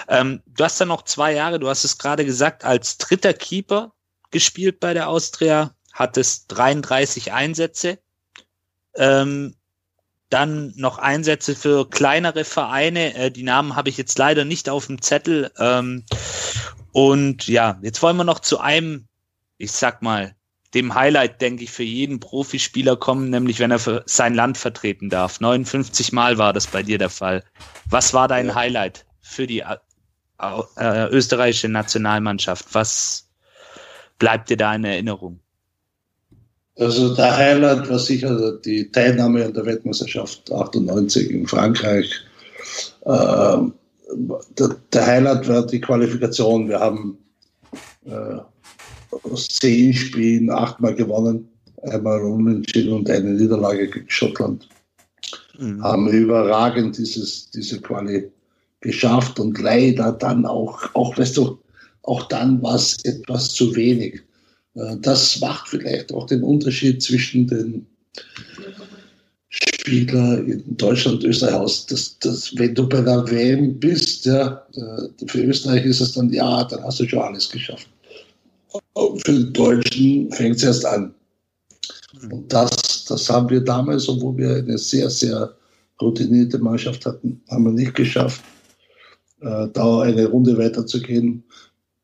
Ähm, 0.07 0.41
du 0.47 0.63
hast 0.63 0.79
dann 0.81 0.89
noch 0.89 1.03
zwei 1.03 1.33
Jahre, 1.33 1.59
du 1.59 1.69
hast 1.69 1.83
es 1.83 1.97
gerade 1.97 2.25
gesagt, 2.25 2.63
als 2.65 2.97
dritter 2.97 3.33
Keeper 3.33 3.93
gespielt 4.31 4.79
bei 4.79 4.93
der 4.93 5.09
Austria, 5.09 5.75
hattest 5.93 6.45
33 6.49 7.31
Einsätze. 7.33 7.99
Ähm, 8.95 9.55
dann 10.29 10.73
noch 10.77 10.97
Einsätze 10.97 11.55
für 11.55 11.89
kleinere 11.89 12.45
Vereine. 12.45 13.13
Äh, 13.15 13.31
die 13.31 13.43
Namen 13.43 13.75
habe 13.75 13.89
ich 13.89 13.97
jetzt 13.97 14.17
leider 14.17 14.45
nicht 14.45 14.69
auf 14.69 14.88
dem 14.88 15.01
Zettel. 15.01 15.51
Ähm, 15.59 16.05
und 16.93 17.47
ja, 17.47 17.77
jetzt 17.81 18.01
wollen 18.01 18.17
wir 18.17 18.23
noch 18.23 18.39
zu 18.39 18.59
einem, 18.59 19.07
ich 19.57 19.71
sag 19.71 20.01
mal, 20.01 20.35
dem 20.73 20.95
Highlight, 20.95 21.41
denke 21.41 21.64
ich, 21.64 21.72
für 21.72 21.84
jeden 21.84 22.19
Profispieler 22.19 22.95
kommen, 22.95 23.30
nämlich 23.30 23.60
wenn 23.60 23.72
er 23.72 23.80
für 23.80 24.03
sein 24.06 24.34
Land 24.34 24.57
vertreten 24.57 25.10
darf. 25.10 25.39
59 25.39 26.14
Mal 26.14 26.38
war 26.38 26.53
das 26.53 26.68
bei 26.68 26.81
dir 26.81 26.98
der 26.98 27.10
Fall. 27.10 27.43
Was 27.89 28.14
war 28.14 28.27
dein 28.27 28.48
ja. 28.48 28.56
Highlight 28.56 29.06
für 29.22 29.48
die 29.48 29.60
äh, 29.60 31.07
österreichische 31.10 31.68
Nationalmannschaft? 31.68 32.65
Was 32.73 33.30
bleibt 34.18 34.49
dir 34.49 34.57
da 34.57 34.73
in 34.73 34.85
Erinnerung? 34.85 35.39
Also 36.77 37.14
der 37.15 37.35
Highlight 37.35 37.89
war 37.89 37.99
sicher 37.99 38.53
die 38.53 38.91
Teilnahme 38.91 39.45
an 39.45 39.53
der 39.53 39.65
Weltmeisterschaft 39.65 40.52
98 40.52 41.30
in 41.30 41.48
Frankreich. 41.48 42.11
Ähm, 43.06 43.73
der, 44.57 44.76
der, 44.93 45.06
Highlight 45.06 45.48
war 45.48 45.65
die 45.65 45.81
Qualifikation. 45.81 46.69
Wir 46.69 46.80
haben 46.80 47.18
äh, 48.06 48.39
zehn 49.35 49.93
Spielen 49.93 50.49
achtmal 50.49 50.95
gewonnen, 50.95 51.47
einmal 51.83 52.21
unentschieden 52.21 52.93
und 52.93 53.09
eine 53.09 53.31
Niederlage 53.31 53.89
gegen 53.89 54.09
Schottland. 54.09 54.67
Mhm. 55.57 55.83
Haben 55.83 56.07
überragend 56.09 56.97
dieses, 56.97 57.49
diese 57.51 57.79
Quali 57.81 58.29
geschafft 58.81 59.39
und 59.39 59.59
leider 59.59 60.11
dann 60.11 60.45
auch, 60.45 60.83
auch 60.95 61.17
weißt 61.17 61.38
du, 61.38 61.59
auch 62.03 62.27
dann 62.27 62.61
war 62.63 62.75
es 62.75 62.97
etwas 63.05 63.49
zu 63.49 63.75
wenig. 63.75 64.21
Äh, 64.75 64.97
das 65.01 65.39
macht 65.39 65.67
vielleicht 65.67 66.13
auch 66.13 66.25
den 66.25 66.43
Unterschied 66.43 67.01
zwischen 67.01 67.47
den 67.47 67.85
Spielern 69.49 70.47
in 70.47 70.77
Deutschland 70.77 71.23
Österreich. 71.23 71.85
Das, 71.88 72.17
das, 72.19 72.57
wenn 72.57 72.73
du 72.73 72.88
bei 72.88 73.01
der 73.01 73.29
WM 73.29 73.79
bist, 73.79 74.25
ja, 74.25 74.65
äh, 74.75 75.27
für 75.27 75.43
Österreich 75.43 75.85
ist 75.85 76.01
es 76.01 76.13
dann, 76.13 76.31
ja, 76.31 76.63
dann 76.63 76.83
hast 76.83 76.99
du 76.99 77.07
schon 77.07 77.19
alles 77.19 77.49
geschafft. 77.49 77.88
Für 78.95 79.31
den 79.31 79.53
Deutschen 79.53 80.31
fängt 80.31 80.57
es 80.57 80.63
erst 80.63 80.85
an. 80.85 81.13
Und 82.30 82.51
das, 82.51 83.05
das 83.05 83.30
haben 83.30 83.49
wir 83.49 83.61
damals, 83.61 84.07
obwohl 84.09 84.38
wir 84.38 84.55
eine 84.55 84.77
sehr, 84.77 85.09
sehr 85.09 85.53
routinierte 86.01 86.59
Mannschaft 86.59 87.05
hatten, 87.05 87.41
haben 87.49 87.65
wir 87.65 87.72
nicht 87.72 87.95
geschafft, 87.95 88.41
äh, 89.41 89.68
da 89.73 90.01
eine 90.01 90.27
Runde 90.27 90.57
weiterzugehen 90.57 91.43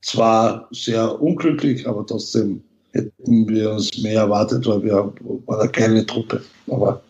zwar 0.07 0.67
sehr 0.71 1.21
unglücklich, 1.21 1.87
aber 1.87 2.05
trotzdem 2.05 2.63
hätten 2.91 3.47
wir 3.49 3.71
uns 3.71 3.97
mehr 3.97 4.21
erwartet, 4.21 4.65
weil 4.65 4.83
wir 4.83 4.93
waren 4.93 5.13
eine 5.47 5.69
kleine 5.69 6.05
Truppe. 6.05 6.41
Aber 6.67 7.01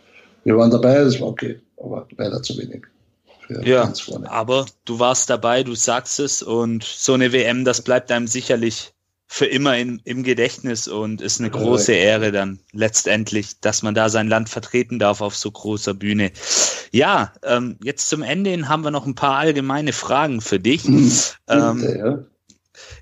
wir 0.44 0.58
waren 0.58 0.72
dabei, 0.72 1.04
das 1.04 1.20
war 1.22 1.28
okay, 1.28 1.60
aber 1.78 2.08
leider 2.18 2.42
zu 2.42 2.58
wenig. 2.58 2.86
Ja, 3.64 3.94
aber 4.26 4.66
du 4.84 5.00
warst 5.00 5.30
dabei, 5.30 5.64
du 5.64 5.74
sagst 5.74 6.20
es 6.20 6.44
und 6.44 6.84
so 6.84 7.14
eine 7.14 7.32
WM, 7.32 7.64
das 7.64 7.82
bleibt 7.82 8.12
einem 8.12 8.28
sicherlich 8.28 8.92
für 9.28 9.46
immer 9.46 9.78
in, 9.78 10.02
im 10.06 10.24
Gedächtnis 10.24 10.88
und 10.88 11.22
ist 11.22 11.40
eine 11.40 11.50
große 11.50 11.92
Ehre 11.92 12.32
dann 12.32 12.60
letztendlich, 12.72 13.60
dass 13.60 13.84
man 13.84 13.94
da 13.94 14.10
sein 14.10 14.30
Land 14.30 14.50
vertreten 14.50 15.00
darf 15.00 15.22
auf 15.22 15.36
so 15.36 15.52
großer 15.52 15.94
Bühne. 15.94 16.32
Ja, 16.92 17.34
ähm, 17.44 17.78
jetzt 17.84 18.10
zum 18.10 18.24
Ende 18.24 18.52
hin 18.52 18.70
haben 18.70 18.84
wir 18.84 18.92
noch 18.92 19.06
ein 19.06 19.16
paar 19.16 19.36
allgemeine 19.36 19.92
Fragen 19.92 20.40
für 20.40 20.60
dich. 20.60 20.86
ähm, 20.88 21.40
ja. 21.50 22.20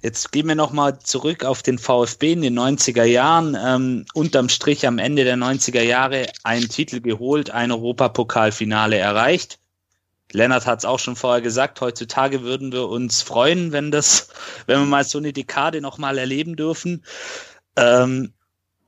Jetzt 0.01 0.31
gehen 0.31 0.47
wir 0.47 0.55
nochmal 0.55 0.99
zurück 0.99 1.43
auf 1.43 1.61
den 1.61 1.77
VfB 1.77 2.33
in 2.33 2.41
den 2.41 2.57
90er 2.57 3.03
Jahren. 3.03 3.57
Ähm, 3.59 4.05
unterm 4.13 4.49
Strich 4.49 4.87
am 4.87 4.97
Ende 4.97 5.25
der 5.25 5.35
90er 5.35 5.81
Jahre 5.81 6.27
einen 6.43 6.69
Titel 6.69 7.01
geholt, 7.01 7.51
ein 7.51 7.71
Europapokalfinale 7.71 8.97
erreicht. 8.97 9.59
Lennart 10.31 10.65
hat 10.65 10.79
es 10.79 10.85
auch 10.85 10.99
schon 10.99 11.15
vorher 11.15 11.41
gesagt, 11.41 11.81
heutzutage 11.81 12.41
würden 12.41 12.71
wir 12.71 12.89
uns 12.89 13.21
freuen, 13.21 13.71
wenn 13.71 13.91
das, 13.91 14.29
wenn 14.65 14.79
wir 14.79 14.85
mal 14.85 15.03
so 15.03 15.17
eine 15.17 15.33
Dekade 15.33 15.81
nochmal 15.81 16.17
erleben 16.17 16.55
dürfen. 16.55 17.03
Ähm, 17.75 18.33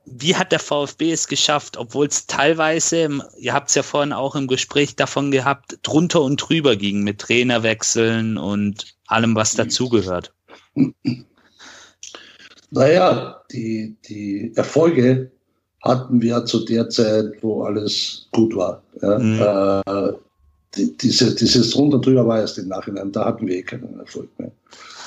wie 0.04 0.36
hat 0.36 0.52
der 0.52 0.58
VfB 0.58 1.12
es 1.12 1.28
geschafft, 1.28 1.76
obwohl 1.76 2.06
es 2.06 2.26
teilweise, 2.26 3.20
ihr 3.38 3.52
habt 3.52 3.68
es 3.68 3.74
ja 3.74 3.82
vorhin 3.82 4.12
auch 4.12 4.34
im 4.36 4.46
Gespräch 4.46 4.96
davon 4.96 5.30
gehabt, 5.30 5.78
drunter 5.82 6.22
und 6.22 6.36
drüber 6.36 6.76
ging 6.76 7.02
mit 7.02 7.18
Trainerwechseln 7.20 8.38
und 8.38 8.96
allem, 9.06 9.34
was 9.34 9.54
dazugehört? 9.54 10.32
Naja, 12.70 13.42
die, 13.50 13.96
die 14.08 14.52
Erfolge 14.54 15.30
hatten 15.82 16.20
wir 16.20 16.44
zu 16.44 16.64
der 16.64 16.88
Zeit, 16.88 17.42
wo 17.42 17.62
alles 17.62 18.28
gut 18.32 18.54
war. 18.54 18.82
Ja. 19.00 19.18
Mhm. 19.18 19.40
Äh, 19.40 20.12
diese, 20.78 21.34
dieses 21.34 21.70
drunter 21.70 21.98
drüber 21.98 22.26
war 22.26 22.40
erst 22.40 22.58
im 22.58 22.68
Nachhinein, 22.68 23.12
da 23.12 23.26
hatten 23.26 23.46
wir 23.46 23.56
eh 23.56 23.62
keinen 23.62 23.98
Erfolg 23.98 24.28
mehr. 24.38 24.52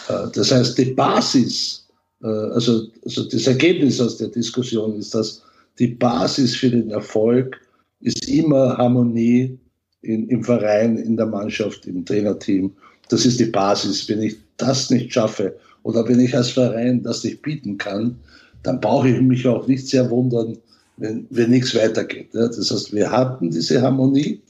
Äh, 0.09 0.27
das 0.33 0.51
heißt, 0.51 0.77
die 0.77 0.93
Basis, 0.93 1.87
äh, 2.23 2.27
also, 2.27 2.87
also 3.05 3.23
das 3.23 3.47
Ergebnis 3.47 3.99
aus 3.99 4.17
der 4.17 4.29
Diskussion 4.29 4.95
ist, 4.97 5.13
dass 5.13 5.41
die 5.79 5.87
Basis 5.87 6.55
für 6.55 6.69
den 6.69 6.91
Erfolg 6.91 7.59
ist 8.01 8.27
immer 8.27 8.77
Harmonie 8.77 9.57
in, 10.01 10.27
im 10.29 10.43
Verein, 10.43 10.97
in 10.97 11.17
der 11.17 11.27
Mannschaft, 11.27 11.85
im 11.85 12.05
Trainerteam. 12.05 12.71
Das 13.09 13.25
ist 13.25 13.39
die 13.39 13.45
Basis. 13.45 14.07
Wenn 14.09 14.21
ich 14.21 14.37
das 14.57 14.89
nicht 14.89 15.13
schaffe 15.13 15.55
oder 15.83 16.07
wenn 16.07 16.19
ich 16.19 16.35
als 16.35 16.49
Verein 16.49 17.03
das 17.03 17.23
nicht 17.23 17.41
bieten 17.41 17.77
kann, 17.77 18.15
dann 18.63 18.79
brauche 18.79 19.09
ich 19.09 19.21
mich 19.21 19.47
auch 19.47 19.67
nicht 19.67 19.87
sehr 19.87 20.09
wundern, 20.09 20.57
wenn, 20.97 21.25
wenn 21.29 21.49
nichts 21.49 21.75
weitergeht. 21.75 22.29
Das 22.33 22.71
heißt, 22.71 22.93
wir 22.93 23.11
hatten 23.11 23.49
diese 23.49 23.81
Harmonie 23.81 24.41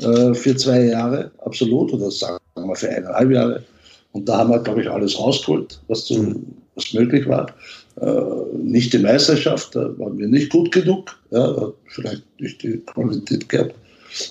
äh, 0.00 0.34
für 0.34 0.56
zwei 0.56 0.84
Jahre, 0.86 1.30
absolut, 1.38 1.92
oder 1.92 2.10
sagen 2.10 2.38
wir 2.56 2.76
für 2.76 2.88
eineinhalb 2.88 3.30
Jahre. 3.30 3.62
Und 4.12 4.28
da 4.28 4.38
haben 4.38 4.50
wir, 4.50 4.58
glaube 4.58 4.82
ich, 4.82 4.90
alles 4.90 5.18
rausgeholt, 5.18 5.80
was, 5.88 6.06
zu, 6.06 6.14
mhm. 6.14 6.46
was 6.74 6.92
möglich 6.92 7.28
war. 7.28 7.46
Äh, 8.00 8.56
nicht 8.62 8.92
die 8.92 8.98
Meisterschaft, 8.98 9.74
da 9.74 9.96
waren 9.98 10.18
wir 10.18 10.26
nicht 10.26 10.50
gut 10.50 10.72
genug, 10.72 11.16
ja, 11.30 11.72
vielleicht 11.88 12.22
nicht 12.40 12.62
die 12.62 12.78
Qualität 12.78 13.48
gehabt, 13.48 13.74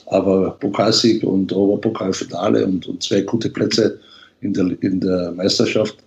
aber 0.08 0.52
Pokalsieg 0.60 1.24
und 1.24 1.52
Oberpokalfinale 1.54 2.66
und, 2.66 2.88
und 2.88 3.04
zwei 3.04 3.22
gute 3.22 3.50
Plätze 3.50 4.00
in 4.42 4.54
der, 4.54 4.72
in 4.82 5.00
der 5.00 5.32
Meisterschaft, 5.32 5.98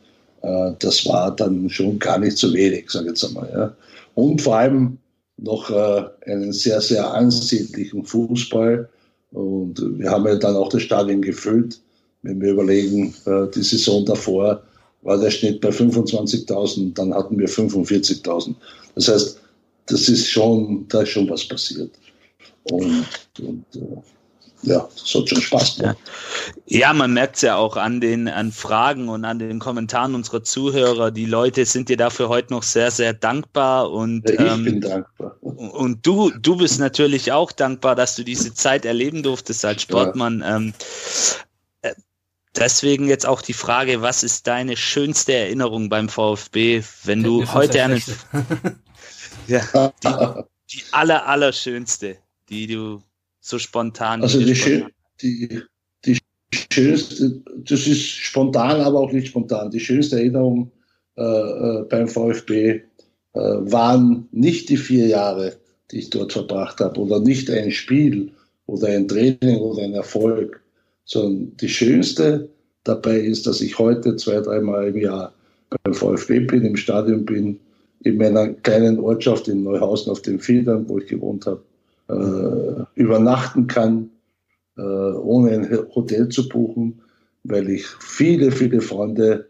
äh, 0.43 0.73
das 0.79 1.07
war 1.07 1.35
dann 1.37 1.69
schon 1.71 1.99
gar 1.99 2.19
nicht 2.19 2.37
so 2.37 2.53
wenig, 2.53 2.91
sage 2.91 3.07
ich 3.07 3.11
jetzt 3.11 3.25
einmal. 3.25 3.51
Ja. 3.55 3.77
Und 4.15 4.43
vor 4.43 4.57
allem 4.57 4.99
noch 5.39 5.71
äh, 5.71 6.31
einen 6.31 6.53
sehr, 6.53 6.81
sehr 6.81 7.13
ansehnlichen 7.13 8.05
Fußball. 8.05 8.89
Und 9.33 9.81
wir 9.99 10.11
haben 10.11 10.27
ja 10.27 10.35
dann 10.37 10.57
auch 10.57 10.69
das 10.69 10.83
Stadion 10.83 11.23
gefüllt. 11.23 11.81
Wenn 12.23 12.41
wir 12.41 12.53
überlegen, 12.53 13.15
äh, 13.27 13.49
die 13.55 13.63
Saison 13.63 14.05
davor 14.05 14.63
war 15.03 15.19
der 15.19 15.31
Schnitt 15.31 15.61
bei 15.61 15.71
25.000, 15.71 16.95
dann 16.95 17.13
hatten 17.13 17.39
wir 17.39 17.49
45.000. 17.49 18.55
Das 18.95 19.09
heißt, 19.09 19.41
das 19.87 20.09
ist 20.09 20.29
schon, 20.29 20.87
da 20.89 21.03
ist 21.03 21.11
schon 21.11 21.29
was 21.29 21.47
passiert. 21.47 21.91
Und, 22.71 23.05
und 23.41 23.65
äh, 23.75 23.97
ja, 24.63 24.89
das 24.95 25.15
hat 25.15 25.29
schon 25.29 25.41
Spaß 25.41 25.77
gemacht. 25.77 25.99
Ja, 26.67 26.79
ja 26.79 26.93
man 26.93 27.13
merkt 27.13 27.37
es 27.37 27.43
ja 27.43 27.57
auch 27.57 27.77
an 27.77 28.01
den 28.01 28.29
an 28.29 28.53
Fragen 28.53 29.09
und 29.09 29.25
an 29.25 29.39
den 29.39 29.59
Kommentaren 29.59 30.15
unserer 30.15 30.45
Zuhörer. 30.45 31.11
Die 31.11 31.27
Leute 31.27 31.67
sind 31.67 31.89
dir 31.89 31.97
dafür 31.97 32.29
heute 32.29 32.53
noch 32.53 32.63
sehr, 32.63 32.91
sehr 32.91 33.13
dankbar. 33.13 33.91
Und, 33.91 34.29
ja, 34.29 34.35
ich 34.35 34.53
ähm, 34.53 34.65
bin 34.65 34.81
dankbar. 34.81 35.37
Und 35.41 36.07
du, 36.07 36.31
du 36.31 36.57
bist 36.57 36.79
natürlich 36.79 37.33
auch 37.33 37.51
dankbar, 37.51 37.97
dass 37.97 38.15
du 38.15 38.23
diese 38.23 38.55
Zeit 38.55 38.85
erleben 38.85 39.23
durftest 39.23 39.65
als 39.65 39.83
Sportmann. 39.83 40.41
Ja. 40.41 40.57
Ähm, 40.57 40.75
äh, 41.83 41.95
deswegen 42.55 43.09
jetzt 43.09 43.27
auch 43.27 43.43
die 43.43 43.55
Frage, 43.55 44.01
was 44.01 44.23
ist 44.23 44.47
deine 44.47 44.77
schönste 44.77 45.33
Erinnerung 45.35 45.89
beim 45.89 46.09
VfB, 46.09 46.85
wenn 47.03 47.25
du 47.25 47.53
heute 47.53 47.83
eine... 47.83 48.01
ja, 49.49 49.93
die, 50.05 50.45
die 50.73 50.83
aller, 50.93 51.27
aller 51.27 51.53
schönste, 51.53 52.19
die 52.49 52.69
du 52.69 53.03
so 53.43 53.59
spontan. 53.59 54.23
Also 54.23 54.39
die, 54.39 54.55
spontan. 54.55 54.91
die, 55.21 55.61
die 56.07 56.19
schönste, 56.73 57.43
das 57.57 57.87
ist 57.87 58.03
spontan, 58.03 58.81
aber 58.81 59.01
auch 59.01 59.13
nicht 59.13 59.29
spontan. 59.29 59.71
Die 59.71 59.81
schönste 59.81 60.17
Erinnerung 60.17 60.71
äh, 61.17 61.23
äh, 61.23 61.85
beim 61.91 62.09
VfB 62.09 62.71
äh, 62.71 62.81
waren 63.35 64.29
nicht 64.31 64.69
die 64.69 64.77
vier 64.77 65.09
Jahre, 65.09 65.57
die 65.91 65.99
ich 65.99 66.11
dort 66.11 66.33
verbracht 66.33 66.81
habe, 66.81 66.99
oder 67.01 67.21
nicht 67.21 67.51
ein 67.51 67.71
Spiel 67.73 68.31
oder 68.67 68.89
ein 68.89 69.09
Training 69.09 69.59
oder 69.59 69.83
ein 69.83 69.95
Erfolg, 69.95 70.63
sondern 71.05 71.57
die 71.57 71.69
schönste 71.69 72.49
dabei 72.85 73.19
ist, 73.19 73.47
dass 73.47 73.61
ich 73.61 73.79
heute 73.79 74.17
zwei, 74.17 74.41
dreimal 74.41 74.89
im 74.89 74.97
Jahr 74.97 75.35
beim 75.83 75.95
VfB 75.95 76.41
bin, 76.41 76.65
im 76.65 76.77
Stadion 76.77 77.27
bin, 77.27 77.59
in 78.05 78.17
meiner 78.17 78.49
kleinen 78.49 79.01
Ortschaft 79.01 79.49
in 79.49 79.65
Neuhausen 79.65 80.13
auf 80.13 80.23
den 80.23 80.39
Feldern, 80.39 80.89
wo 80.89 80.99
ich 80.99 81.07
gewohnt 81.07 81.47
habe, 81.47 81.63
übernachten 82.95 83.67
kann, 83.67 84.11
äh, 84.77 84.83
ohne 84.83 85.51
ein 85.51 85.95
Hotel 85.95 86.29
zu 86.29 86.49
buchen, 86.49 87.01
weil 87.45 87.69
ich 87.71 87.87
viele, 87.87 88.51
viele 88.51 88.81
Freunde 88.81 89.49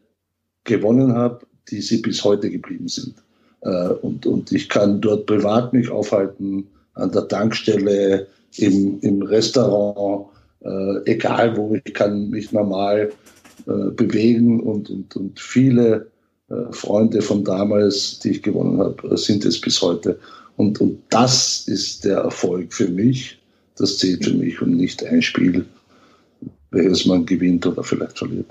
gewonnen 0.64 1.14
habe, 1.14 1.47
die 1.70 1.80
sie 1.80 1.98
bis 1.98 2.24
heute 2.24 2.51
geblieben 2.51 2.89
sind. 2.89 3.14
Äh, 3.62 3.89
und, 4.02 4.26
und 4.26 4.52
ich 4.52 4.68
kann 4.68 5.01
dort 5.01 5.26
privat 5.26 5.72
mich 5.72 5.90
aufhalten, 5.90 6.66
an 6.94 7.10
der 7.12 7.28
Tankstelle, 7.28 8.26
im, 8.59 9.01
im 9.01 9.22
Restaurant, 9.22 10.26
äh, 10.60 11.10
egal 11.10 11.56
wo, 11.56 11.74
ich 11.84 11.94
kann 11.94 12.28
mich 12.28 12.52
normal 12.52 13.10
äh, 13.66 13.90
bewegen 13.93 14.60
und, 14.60 14.90
und, 14.90 15.16
und 15.16 15.40
viele 15.40 16.09
äh, 16.51 16.70
Freunde 16.70 17.22
von 17.22 17.44
damals, 17.44 18.18
die 18.18 18.32
ich 18.32 18.43
gewonnen 18.43 18.78
habe, 18.78 19.16
sind 19.16 19.44
es 19.44 19.60
bis 19.60 19.80
heute. 19.80 20.18
Und, 20.57 20.81
und 20.81 21.03
das 21.11 21.66
ist 21.66 22.05
der 22.05 22.19
Erfolg 22.19 22.73
für 22.73 22.89
mich. 22.89 23.39
Das 23.77 23.99
zählt 23.99 24.24
für 24.24 24.35
mich 24.35 24.61
und 24.61 24.77
nicht 24.77 25.03
ein 25.05 25.23
Spiel, 25.23 25.65
welches 26.70 27.07
man 27.07 27.27
gewinnt 27.27 27.66
oder 27.66 27.83
vielleicht 27.83 28.19
verliert. 28.19 28.47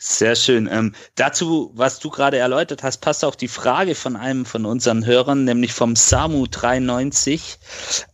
Sehr 0.00 0.36
schön. 0.36 0.68
Ähm, 0.70 0.94
dazu, 1.16 1.72
was 1.74 1.98
du 1.98 2.08
gerade 2.08 2.38
erläutert 2.38 2.84
hast, 2.84 2.98
passt 2.98 3.24
auch 3.24 3.34
die 3.34 3.48
Frage 3.48 3.96
von 3.96 4.14
einem 4.14 4.44
von 4.44 4.64
unseren 4.64 5.04
Hörern, 5.04 5.44
nämlich 5.44 5.72
vom 5.72 5.94
Samu93. 5.94 7.56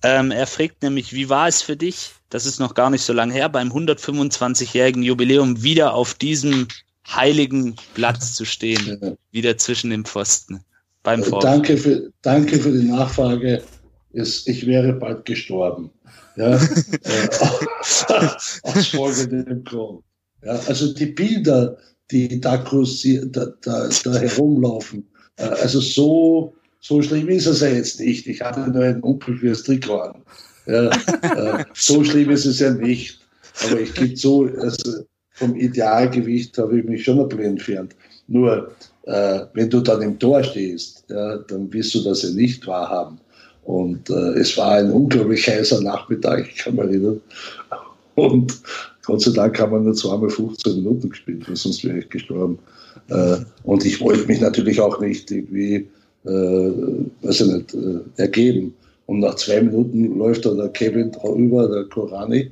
Ähm, 0.03 0.31
er 0.31 0.47
fragt 0.47 0.83
nämlich, 0.83 1.13
wie 1.13 1.29
war 1.29 1.47
es 1.47 1.61
für 1.61 1.77
dich, 1.77 2.13
das 2.31 2.47
ist 2.47 2.59
noch 2.59 2.75
gar 2.75 2.89
nicht 2.89 3.03
so 3.03 3.13
lange 3.13 3.35
her, 3.35 3.51
beim 3.51 3.71
125-jährigen 3.71 5.03
Jubiläum 5.03 5.63
wieder 5.63 5.93
auf 5.93 6.15
diesem 6.15 6.69
heiligen 7.07 7.77
Platz 7.93 8.33
zu 8.33 8.47
stehen, 8.47 8.99
ja. 9.03 9.13
wieder 9.31 9.59
zwischen 9.59 9.91
den 9.91 10.07
Pfosten? 10.07 10.65
Beim 11.05 11.23
äh, 11.23 11.31
Danke 11.41 11.77
für, 11.77 12.11
danke 12.23 12.59
für 12.59 12.73
die 12.73 12.89
Nachfrage. 12.89 13.63
Es, 14.13 14.47
ich 14.47 14.67
wäre 14.67 14.93
bald 14.95 15.25
gestorben. 15.25 15.91
Ja, 16.37 16.57
äh, 17.03 17.29
aus 18.63 18.87
folgendem 18.89 19.63
Grund. 19.63 20.03
Ja, 20.45 20.59
also 20.67 20.93
die 20.93 21.07
Bilder, 21.07 21.77
die 22.11 22.41
da, 22.41 22.57
da, 22.57 23.47
da, 23.63 23.89
da 24.05 24.15
herumlaufen, 24.15 25.07
äh, 25.37 25.45
also 25.45 25.81
so, 25.81 26.55
so 26.81 27.03
schlimm 27.03 27.29
ist 27.29 27.47
es 27.47 27.61
ja 27.61 27.69
jetzt 27.69 28.01
nicht. 28.01 28.27
Ich 28.27 28.41
hatte 28.41 28.69
nur 28.71 28.83
ein 28.83 29.01
unglückliches 29.01 29.63
Trikot 29.63 30.01
an. 30.01 30.23
Ja, 30.67 30.89
äh, 30.89 31.65
so 31.75 32.03
schlimm 32.03 32.31
ist 32.31 32.47
es 32.47 32.61
ja 32.61 32.73
nicht. 32.73 33.21
Aber 33.65 33.81
ich 33.81 33.95
gebe 33.95 34.17
so, 34.17 34.49
also 34.59 35.05
vom 35.31 35.55
Idealgewicht 35.55 36.57
habe 36.59 36.79
ich 36.79 36.85
mich 36.85 37.05
schon 37.05 37.21
ein 37.21 37.29
bisschen 37.29 37.45
entfernt. 37.45 37.95
Nur 38.27 38.75
wenn 39.07 39.69
du 39.69 39.81
dann 39.81 40.01
im 40.01 40.19
Tor 40.19 40.43
stehst, 40.43 41.05
ja, 41.09 41.37
dann 41.37 41.71
wirst 41.73 41.95
du 41.95 42.03
das 42.03 42.23
ja 42.23 42.31
nicht 42.31 42.67
wahrhaben. 42.67 43.19
Und 43.65 44.11
äh, 44.11 44.39
es 44.39 44.57
war 44.57 44.73
ein 44.73 44.91
unglaublich 44.91 45.49
heißer 45.49 45.81
Nachmittag, 45.81 46.49
ich 46.49 46.57
kann 46.57 46.77
mich 46.77 46.85
erinnern. 46.85 47.21
Und 48.15 48.61
Gott 49.05 49.23
sei 49.23 49.33
Dank 49.33 49.59
haben 49.59 49.73
wir 49.73 49.81
nur 49.81 49.95
zweimal 49.95 50.31
15 50.31 50.77
Minuten 50.77 51.11
gespielt, 51.11 51.45
sonst 51.53 51.85
wäre 51.85 51.99
ich 51.99 52.09
gestorben. 52.09 52.59
Äh, 53.09 53.37
und 53.65 53.85
ich 53.85 54.01
wollte 54.01 54.27
mich 54.27 54.41
natürlich 54.41 54.81
auch 54.81 55.01
nicht 55.01 55.31
irgendwie, 55.31 55.87
äh, 56.25 56.73
weiß 57.23 57.41
ich 57.41 57.53
nicht, 57.53 57.75
äh, 57.75 58.01
ergeben. 58.17 58.75
Und 59.07 59.21
nach 59.21 59.35
zwei 59.35 59.61
Minuten 59.61 60.19
läuft 60.19 60.47
da 60.47 60.55
der 60.55 60.69
Kevin 60.69 61.13
drüber, 61.13 61.69
der 61.69 61.85
Korani, 61.85 62.51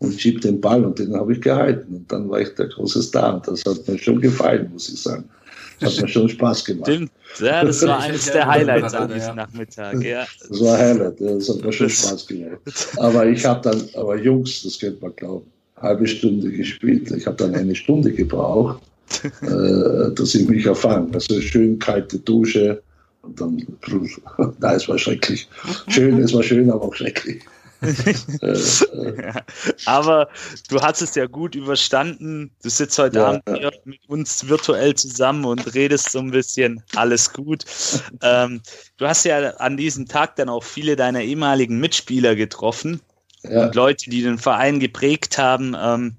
und 0.00 0.20
schiebt 0.20 0.42
den 0.42 0.60
Ball 0.60 0.84
und 0.84 0.98
den 0.98 1.14
habe 1.14 1.32
ich 1.32 1.40
gehalten. 1.40 1.94
Und 1.94 2.10
dann 2.10 2.28
war 2.28 2.40
ich 2.40 2.48
der 2.56 2.66
große 2.66 3.02
Star. 3.02 3.34
Und 3.36 3.46
das 3.46 3.64
hat 3.64 3.86
mir 3.86 3.98
schon 3.98 4.20
gefallen, 4.20 4.68
muss 4.72 4.88
ich 4.88 5.00
sagen. 5.00 5.24
Hat 5.82 6.00
mir 6.00 6.08
schon 6.08 6.28
Spaß 6.28 6.64
gemacht. 6.64 6.90
Stimmt. 6.90 7.12
Ja, 7.40 7.64
das 7.64 7.86
war 7.86 8.00
eines 8.00 8.26
der 8.26 8.46
Highlights 8.46 8.94
an 8.94 9.12
diesem 9.12 9.36
Nachmittag. 9.36 10.02
Ja. 10.02 10.26
Das 10.48 10.60
war 10.60 10.78
ein 10.78 10.98
Highlight, 10.98 11.20
das 11.20 11.48
hat 11.48 11.64
mir 11.64 11.72
schon 11.72 11.90
Spaß 11.90 12.26
gemacht. 12.26 12.58
Aber 12.96 13.26
ich 13.26 13.44
habe 13.44 13.60
dann, 13.68 13.82
aber 13.94 14.16
Jungs, 14.16 14.62
das 14.62 14.78
könnte 14.78 15.02
man 15.02 15.14
glauben, 15.16 15.46
halbe 15.76 16.06
Stunde 16.06 16.50
gespielt. 16.50 17.10
Ich 17.10 17.26
habe 17.26 17.36
dann 17.36 17.54
eine 17.54 17.74
Stunde 17.74 18.12
gebraucht, 18.12 18.80
äh, 19.42 20.14
dass 20.14 20.34
ich 20.34 20.48
mich 20.48 20.66
erfange. 20.66 21.12
Also 21.14 21.40
schön 21.40 21.78
kalte 21.78 22.18
Dusche 22.18 22.82
und 23.22 23.40
dann, 23.40 23.66
na, 24.58 24.74
es 24.74 24.88
war 24.88 24.98
schrecklich. 24.98 25.48
Schön, 25.88 26.18
es 26.18 26.32
war 26.34 26.42
schön, 26.42 26.70
aber 26.70 26.82
auch 26.82 26.94
schrecklich. 26.94 27.42
Aber 29.86 30.28
du 30.68 30.80
hast 30.80 31.02
es 31.02 31.14
ja 31.14 31.26
gut 31.26 31.54
überstanden. 31.54 32.50
Du 32.62 32.68
sitzt 32.68 32.98
heute 32.98 33.18
ja. 33.18 33.26
Abend 33.26 33.42
hier 33.56 33.72
mit 33.84 34.08
uns 34.08 34.48
virtuell 34.48 34.94
zusammen 34.94 35.44
und 35.44 35.74
redest 35.74 36.12
so 36.12 36.20
ein 36.20 36.30
bisschen. 36.30 36.82
Alles 36.94 37.32
gut. 37.32 37.64
ähm, 38.22 38.60
du 38.98 39.06
hast 39.06 39.24
ja 39.24 39.50
an 39.56 39.76
diesem 39.76 40.06
Tag 40.06 40.36
dann 40.36 40.48
auch 40.48 40.62
viele 40.62 40.96
deiner 40.96 41.22
ehemaligen 41.22 41.78
Mitspieler 41.78 42.36
getroffen 42.36 43.00
ja. 43.42 43.66
und 43.66 43.74
Leute, 43.74 44.10
die 44.10 44.22
den 44.22 44.38
Verein 44.38 44.80
geprägt 44.80 45.38
haben. 45.38 45.76
Ähm, 45.78 46.16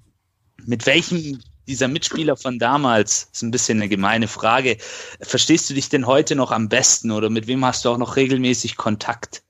mit 0.65 0.85
welchem 0.85 1.39
dieser 1.67 1.87
Mitspieler 1.87 2.35
von 2.35 2.59
damals, 2.59 3.29
ist 3.31 3.41
ein 3.41 3.51
bisschen 3.51 3.79
eine 3.79 3.89
gemeine 3.89 4.27
Frage, 4.27 4.77
verstehst 5.21 5.69
du 5.69 5.73
dich 5.73 5.89
denn 5.89 6.05
heute 6.05 6.35
noch 6.35 6.51
am 6.51 6.67
besten 6.67 7.11
oder 7.11 7.29
mit 7.29 7.47
wem 7.47 7.63
hast 7.63 7.85
du 7.85 7.89
auch 7.89 7.97
noch 7.97 8.17
regelmäßig 8.17 8.75
Kontakt? 8.75 9.43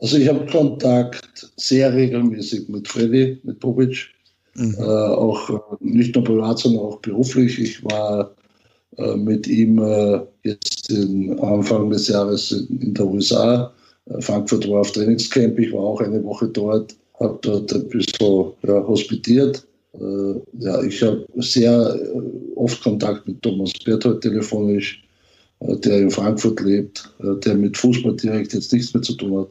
Also 0.00 0.16
ich 0.16 0.28
habe 0.28 0.46
Kontakt 0.46 1.50
sehr 1.56 1.92
regelmäßig 1.92 2.68
mit 2.68 2.88
Freddy, 2.88 3.38
mit 3.42 3.60
Bobic. 3.60 4.08
Mhm. 4.54 4.74
Äh, 4.78 4.82
auch 4.82 5.50
äh, 5.50 5.58
nicht 5.80 6.14
nur 6.14 6.24
privat, 6.24 6.58
sondern 6.58 6.82
auch 6.82 6.98
beruflich. 7.00 7.58
Ich 7.58 7.84
war 7.84 8.34
äh, 8.96 9.14
mit 9.16 9.46
ihm 9.46 9.78
äh, 9.78 10.20
jetzt 10.42 10.90
in, 10.90 11.38
Anfang 11.40 11.90
des 11.90 12.08
Jahres 12.08 12.50
in, 12.50 12.80
in 12.80 12.94
der 12.94 13.06
USA. 13.06 13.72
Äh, 14.06 14.20
Frankfurt 14.20 14.68
war 14.68 14.80
auf 14.80 14.92
Trainingscamp. 14.92 15.58
Ich 15.58 15.72
war 15.72 15.80
auch 15.80 16.00
eine 16.00 16.22
Woche 16.24 16.48
dort, 16.48 16.96
habe 17.20 17.38
dort 17.42 17.72
ein 17.72 17.88
bisschen 17.88 18.52
ja, 18.66 18.86
hospitiert. 18.86 19.66
Äh, 19.94 20.40
ja, 20.58 20.82
ich 20.82 21.02
habe 21.02 21.26
sehr 21.36 21.98
oft 22.56 22.82
Kontakt 22.82 23.28
mit 23.28 23.42
Thomas 23.42 23.72
Berthold 23.84 24.22
telefonisch. 24.22 25.02
der 25.60 25.98
in 25.98 26.10
Frankfurt 26.10 26.60
lebt, 26.62 27.12
der 27.44 27.54
mit 27.54 27.76
Fußball 27.76 28.16
direkt 28.16 28.54
jetzt 28.54 28.72
nichts 28.72 28.94
mehr 28.94 29.02
zu 29.02 29.14
tun 29.14 29.40
hat. 29.40 29.48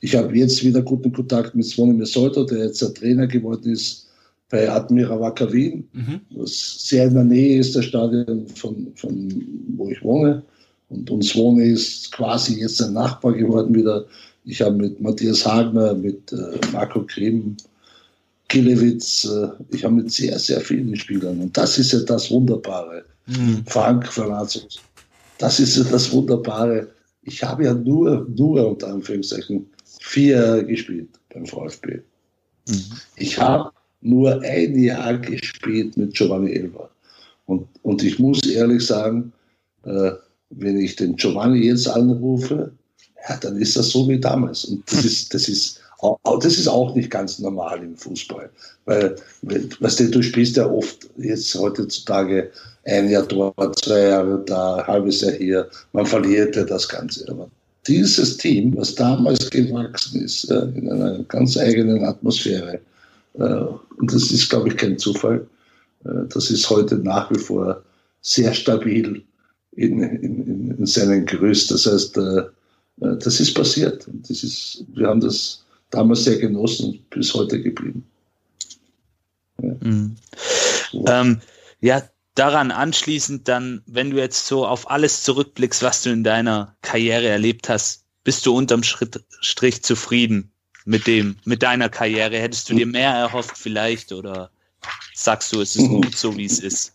Ich 0.00 0.14
habe 0.14 0.36
jetzt 0.36 0.64
wieder 0.64 0.82
guten 0.82 1.12
Kontakt 1.12 1.54
mit 1.54 1.66
Svonimir 1.66 2.06
Solter, 2.06 2.44
der 2.44 2.66
jetzt 2.66 2.82
der 2.82 2.92
Trainer 2.92 3.26
geworden 3.26 3.72
ist 3.72 4.06
bei 4.48 4.70
Admira 4.70 5.18
Wacker 5.18 5.52
Wien, 5.52 5.88
mhm. 5.92 6.20
was 6.30 6.88
sehr 6.88 7.06
in 7.06 7.14
der 7.14 7.24
Nähe 7.24 7.58
ist, 7.58 7.74
der 7.74 7.82
Stadion 7.82 8.46
von, 8.54 8.92
von 8.94 9.44
wo 9.76 9.88
ich 9.88 10.02
wohne. 10.02 10.42
Und, 10.88 11.10
und 11.10 11.24
Svone 11.24 11.64
ist 11.64 12.12
quasi 12.12 12.60
jetzt 12.60 12.80
ein 12.80 12.92
Nachbar 12.92 13.32
geworden 13.32 13.74
wieder. 13.74 14.06
Ich 14.44 14.62
habe 14.62 14.76
mit 14.76 15.00
Matthias 15.00 15.44
Hagner, 15.44 15.94
mit 15.94 16.32
äh, 16.32 16.60
Marco 16.72 17.02
Krim, 17.02 17.56
Kilewitz, 18.48 19.24
äh, 19.24 19.48
ich 19.74 19.82
habe 19.82 19.94
mit 19.94 20.12
sehr, 20.12 20.38
sehr 20.38 20.60
vielen 20.60 20.94
Spielern. 20.94 21.40
Und 21.40 21.56
das 21.56 21.78
ist 21.78 21.92
ja 21.92 22.00
das 22.00 22.30
Wunderbare. 22.30 23.04
Mhm. 23.26 23.64
Frank 23.66 24.06
Fernandez, 24.06 24.78
das 25.38 25.58
ist 25.58 25.76
ja 25.76 25.84
das 25.90 26.12
Wunderbare. 26.12 26.86
Ich 27.22 27.42
habe 27.42 27.64
ja 27.64 27.74
nur, 27.74 28.28
nur 28.36 28.68
unter 28.68 28.86
Anführungszeichen 28.86 29.66
vier 30.06 30.36
Jahre 30.36 30.64
gespielt 30.64 31.08
beim 31.32 31.46
VfB. 31.46 32.00
Mhm. 32.68 32.84
Ich 33.16 33.38
habe 33.38 33.70
nur 34.00 34.40
ein 34.42 34.78
Jahr 34.78 35.18
gespielt 35.18 35.96
mit 35.96 36.14
Giovanni 36.14 36.52
Elva. 36.52 36.88
Und, 37.46 37.66
und 37.82 38.02
ich 38.02 38.18
muss 38.18 38.44
ehrlich 38.46 38.86
sagen, 38.86 39.32
äh, 39.84 40.12
wenn 40.50 40.78
ich 40.78 40.96
den 40.96 41.16
Giovanni 41.16 41.66
jetzt 41.66 41.88
anrufe, 41.88 42.72
ja, 43.28 43.36
dann 43.38 43.56
ist 43.56 43.76
das 43.76 43.90
so 43.90 44.08
wie 44.08 44.20
damals. 44.20 44.64
Und 44.64 44.84
das 44.90 45.04
ist, 45.04 45.34
das 45.34 45.48
ist, 45.48 45.80
auch, 45.98 46.18
das 46.40 46.56
ist 46.56 46.68
auch 46.68 46.94
nicht 46.94 47.10
ganz 47.10 47.38
normal 47.40 47.82
im 47.82 47.96
Fußball. 47.96 48.48
Weil, 48.84 49.16
weißt 49.42 50.00
du, 50.00 50.10
du 50.10 50.22
spielst 50.22 50.56
ja 50.56 50.70
oft 50.70 51.08
jetzt 51.16 51.52
heutzutage 51.56 52.50
ein 52.84 53.10
Jahr 53.10 53.26
dort, 53.26 53.78
zwei 53.84 54.02
Jahre 54.08 54.44
da, 54.46 54.86
halbes 54.86 55.22
Jahr 55.22 55.32
hier. 55.32 55.68
Man 55.92 56.06
verliert 56.06 56.54
ja 56.54 56.62
das 56.62 56.88
Ganze. 56.88 57.28
Aber 57.28 57.50
dieses 57.86 58.36
Team, 58.36 58.76
was 58.76 58.94
damals 58.94 59.50
gewachsen 59.50 60.22
ist, 60.22 60.44
in 60.50 60.90
einer 60.90 61.22
ganz 61.24 61.56
eigenen 61.56 62.04
Atmosphäre, 62.04 62.80
äh, 63.38 63.64
und 63.98 64.12
das 64.12 64.30
ist, 64.30 64.48
glaube 64.48 64.68
ich, 64.68 64.76
kein 64.76 64.98
Zufall, 64.98 65.46
äh, 66.04 66.26
das 66.28 66.50
ist 66.50 66.68
heute 66.70 66.96
nach 66.96 67.30
wie 67.30 67.38
vor 67.38 67.82
sehr 68.20 68.52
stabil 68.54 69.22
in, 69.72 70.02
in, 70.02 70.76
in 70.78 70.86
seinem 70.86 71.26
Gerüst. 71.26 71.70
Das 71.70 71.86
heißt, 71.86 72.16
äh, 72.18 72.42
das 72.96 73.40
ist 73.40 73.54
passiert. 73.54 74.06
Und 74.08 74.28
das 74.28 74.42
ist, 74.42 74.84
wir 74.94 75.06
haben 75.06 75.20
das 75.20 75.64
damals 75.90 76.24
sehr 76.24 76.38
genossen 76.38 76.90
und 76.90 77.10
bis 77.10 77.32
heute 77.34 77.60
geblieben. 77.60 78.04
Ja. 79.62 79.74
Mhm. 79.80 80.16
Ähm, 81.06 81.40
ja, 81.80 82.02
daran 82.36 82.70
anschließend 82.70 83.48
dann, 83.48 83.82
wenn 83.86 84.10
du 84.10 84.18
jetzt 84.18 84.46
so 84.46 84.64
auf 84.66 84.88
alles 84.90 85.24
zurückblickst, 85.24 85.82
was 85.82 86.02
du 86.02 86.10
in 86.10 86.22
deiner 86.22 86.76
Karriere 86.82 87.26
erlebt 87.26 87.68
hast, 87.68 88.04
bist 88.22 88.46
du 88.46 88.54
unterm 88.54 88.84
Schritt, 88.84 89.24
Strich 89.40 89.82
zufrieden 89.82 90.52
mit 90.84 91.06
dem, 91.06 91.36
mit 91.44 91.62
deiner 91.62 91.88
Karriere? 91.88 92.38
Hättest 92.38 92.68
du 92.70 92.74
dir 92.74 92.86
mehr 92.86 93.10
erhofft 93.10 93.56
vielleicht 93.56 94.12
oder 94.12 94.50
sagst 95.14 95.52
du, 95.52 95.60
es 95.60 95.74
ist 95.76 95.88
gut 95.88 96.14
so, 96.16 96.36
wie 96.36 96.44
es 96.44 96.60
ist? 96.60 96.92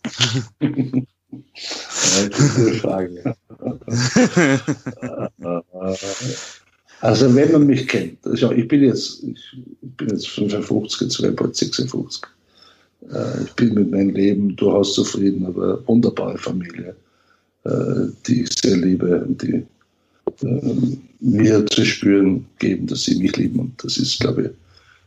also 7.00 7.34
wenn 7.34 7.52
man 7.52 7.66
mich 7.66 7.88
kennt, 7.88 8.24
also 8.26 8.52
ich 8.52 8.68
bin 8.68 8.82
jetzt, 8.82 9.24
ich 9.24 9.96
bin 9.96 10.10
jetzt 10.10 10.28
55, 10.28 11.00
jetzt 11.00 11.36
bald 11.36 11.56
56. 11.56 12.22
Äh, 13.10 13.44
ich 13.44 13.52
bin 13.54 13.74
mit 13.74 13.90
meinem 13.90 14.10
Leben 14.10 14.56
durchaus 14.56 14.94
zufrieden, 14.94 15.46
aber 15.46 15.86
wunderbare 15.86 16.38
Familie, 16.38 16.94
äh, 17.64 18.06
die 18.26 18.42
ich 18.42 18.50
sehr 18.60 18.76
liebe 18.76 19.24
und 19.24 19.42
die 19.42 19.64
äh, 20.46 20.96
mir 21.20 21.66
zu 21.66 21.84
spüren 21.84 22.46
geben, 22.58 22.86
dass 22.86 23.04
sie 23.04 23.18
mich 23.18 23.36
lieben. 23.36 23.60
Und 23.60 23.84
das 23.84 23.96
ist, 23.96 24.20
glaube 24.20 24.42
ich, 24.42 24.50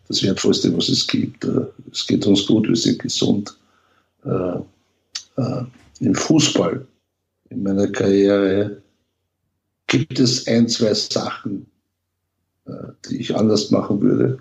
das 0.07 0.23
Wertvollste, 0.23 0.75
was 0.75 0.89
es 0.89 1.07
gibt. 1.07 1.47
Es 1.91 2.05
geht 2.05 2.25
uns 2.27 2.45
gut, 2.45 2.67
wir 2.67 2.75
sind 2.75 2.99
gesund. 2.99 3.57
Im 5.99 6.13
Fußball, 6.13 6.85
in 7.49 7.63
meiner 7.63 7.87
Karriere, 7.87 8.83
gibt 9.87 10.19
es 10.19 10.45
ein, 10.45 10.69
zwei 10.69 10.93
Sachen, 10.93 11.65
die 13.09 13.17
ich 13.17 13.35
anders 13.35 13.71
machen 13.71 13.99
würde 13.99 14.39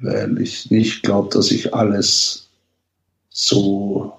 weil 0.00 0.40
ich 0.40 0.70
nicht 0.70 1.02
glaube, 1.02 1.28
dass 1.32 1.50
ich 1.50 1.72
alles 1.74 2.48
so 3.30 4.12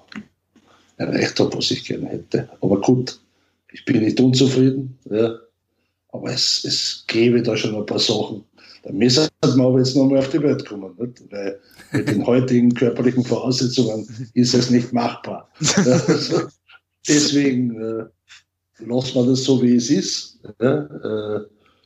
erreicht 0.98 1.40
habe, 1.40 1.58
was 1.58 1.72
ich 1.72 1.86
gerne 1.86 2.08
hätte. 2.08 2.50
Aber 2.62 2.80
gut, 2.82 3.20
ich 3.72 3.86
bin 3.86 4.04
nicht 4.04 4.20
unzufrieden, 4.20 4.98
ja. 5.10 5.36
aber 6.10 6.32
es, 6.32 6.64
es 6.64 7.04
gäbe 7.08 7.42
da 7.42 7.58
schon 7.58 7.76
ein 7.76 7.86
paar 7.86 8.00
Sachen. 8.00 8.44
Da 8.84 8.92
müssen 8.92 9.30
wir 9.42 9.64
aber 9.64 9.80
jetzt 9.80 9.96
nochmal 9.96 10.20
auf 10.20 10.30
die 10.30 10.42
Welt 10.42 10.66
kommen, 10.66 10.94
nicht? 10.98 11.24
weil 11.32 11.60
mit 11.94 12.08
den 12.08 12.26
heutigen 12.26 12.74
körperlichen 12.74 13.24
Voraussetzungen 13.24 14.08
ist 14.34 14.54
es 14.54 14.70
nicht 14.70 14.92
machbar. 14.92 15.50
Also 15.78 16.42
deswegen 17.08 17.76
äh, 17.82 18.06
lassen 18.86 19.16
wir 19.16 19.26
das 19.26 19.44
so, 19.44 19.62
wie 19.62 19.76
es 19.76 19.90
ist. 19.90 20.40
Ja? 20.62 20.84
Äh, 20.84 21.42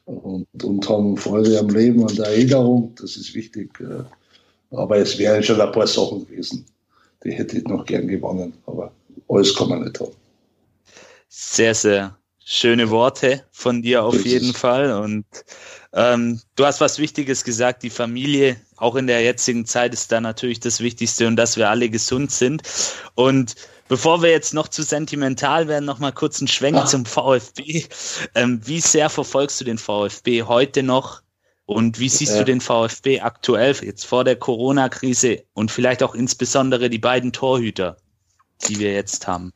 und, 0.07 0.63
und 0.63 0.89
haben 0.89 1.17
Freude 1.17 1.59
am 1.59 1.69
Leben 1.69 2.01
und 2.01 2.17
Erinnerung, 2.17 2.95
das 2.99 3.17
ist 3.17 3.35
wichtig. 3.35 3.69
Aber 4.71 4.97
es 4.97 5.17
wären 5.17 5.43
schon 5.43 5.59
ein 5.59 5.71
paar 5.71 5.87
Sachen 5.87 6.25
gewesen, 6.25 6.65
die 7.23 7.31
hätte 7.31 7.57
ich 7.57 7.65
noch 7.65 7.85
gern 7.85 8.07
gewonnen, 8.07 8.53
aber 8.65 8.91
alles 9.27 9.53
kann 9.53 9.69
man 9.69 9.83
nicht 9.83 9.99
haben. 9.99 10.13
Sehr, 11.27 11.75
sehr 11.75 12.17
schöne 12.43 12.89
Worte 12.89 13.43
von 13.51 13.81
dir 13.81 14.03
auf 14.03 14.25
jeden 14.25 14.53
Fall. 14.53 14.93
Und 14.93 15.25
ähm, 15.91 16.39
du 16.55 16.65
hast 16.65 16.79
was 16.79 16.99
Wichtiges 16.99 17.43
gesagt, 17.43 17.83
die 17.83 17.89
Familie, 17.89 18.55
auch 18.77 18.95
in 18.95 19.07
der 19.07 19.21
jetzigen 19.21 19.65
Zeit 19.65 19.93
ist 19.93 20.11
da 20.13 20.21
natürlich 20.21 20.61
das 20.61 20.79
Wichtigste 20.79 21.27
und 21.27 21.35
dass 21.35 21.57
wir 21.57 21.69
alle 21.69 21.89
gesund 21.89 22.31
sind. 22.31 22.61
Und 23.15 23.55
Bevor 23.89 24.21
wir 24.21 24.29
jetzt 24.29 24.53
noch 24.53 24.67
zu 24.67 24.83
sentimental 24.83 25.67
werden, 25.67 25.85
noch 25.85 25.99
mal 25.99 26.11
kurz 26.11 26.39
einen 26.41 26.47
Schwenk 26.47 26.77
ah. 26.77 26.85
zum 26.85 27.05
VfB. 27.05 27.85
Ähm, 28.35 28.59
wie 28.65 28.81
sehr 28.81 29.09
verfolgst 29.09 29.61
du 29.61 29.65
den 29.65 29.77
VfB 29.77 30.43
heute 30.43 30.83
noch? 30.83 31.21
Und 31.65 31.99
wie 31.99 32.09
siehst 32.09 32.33
ja. 32.33 32.39
du 32.39 32.45
den 32.45 32.61
VfB 32.61 33.19
aktuell 33.19 33.75
jetzt 33.81 34.05
vor 34.05 34.23
der 34.23 34.37
Corona-Krise 34.37 35.43
und 35.53 35.69
vielleicht 35.69 36.01
auch 36.01 36.15
insbesondere 36.15 36.89
die 36.89 36.97
beiden 36.97 37.33
Torhüter, 37.33 37.97
die 38.67 38.79
wir 38.79 38.93
jetzt 38.93 39.27
haben? 39.27 39.51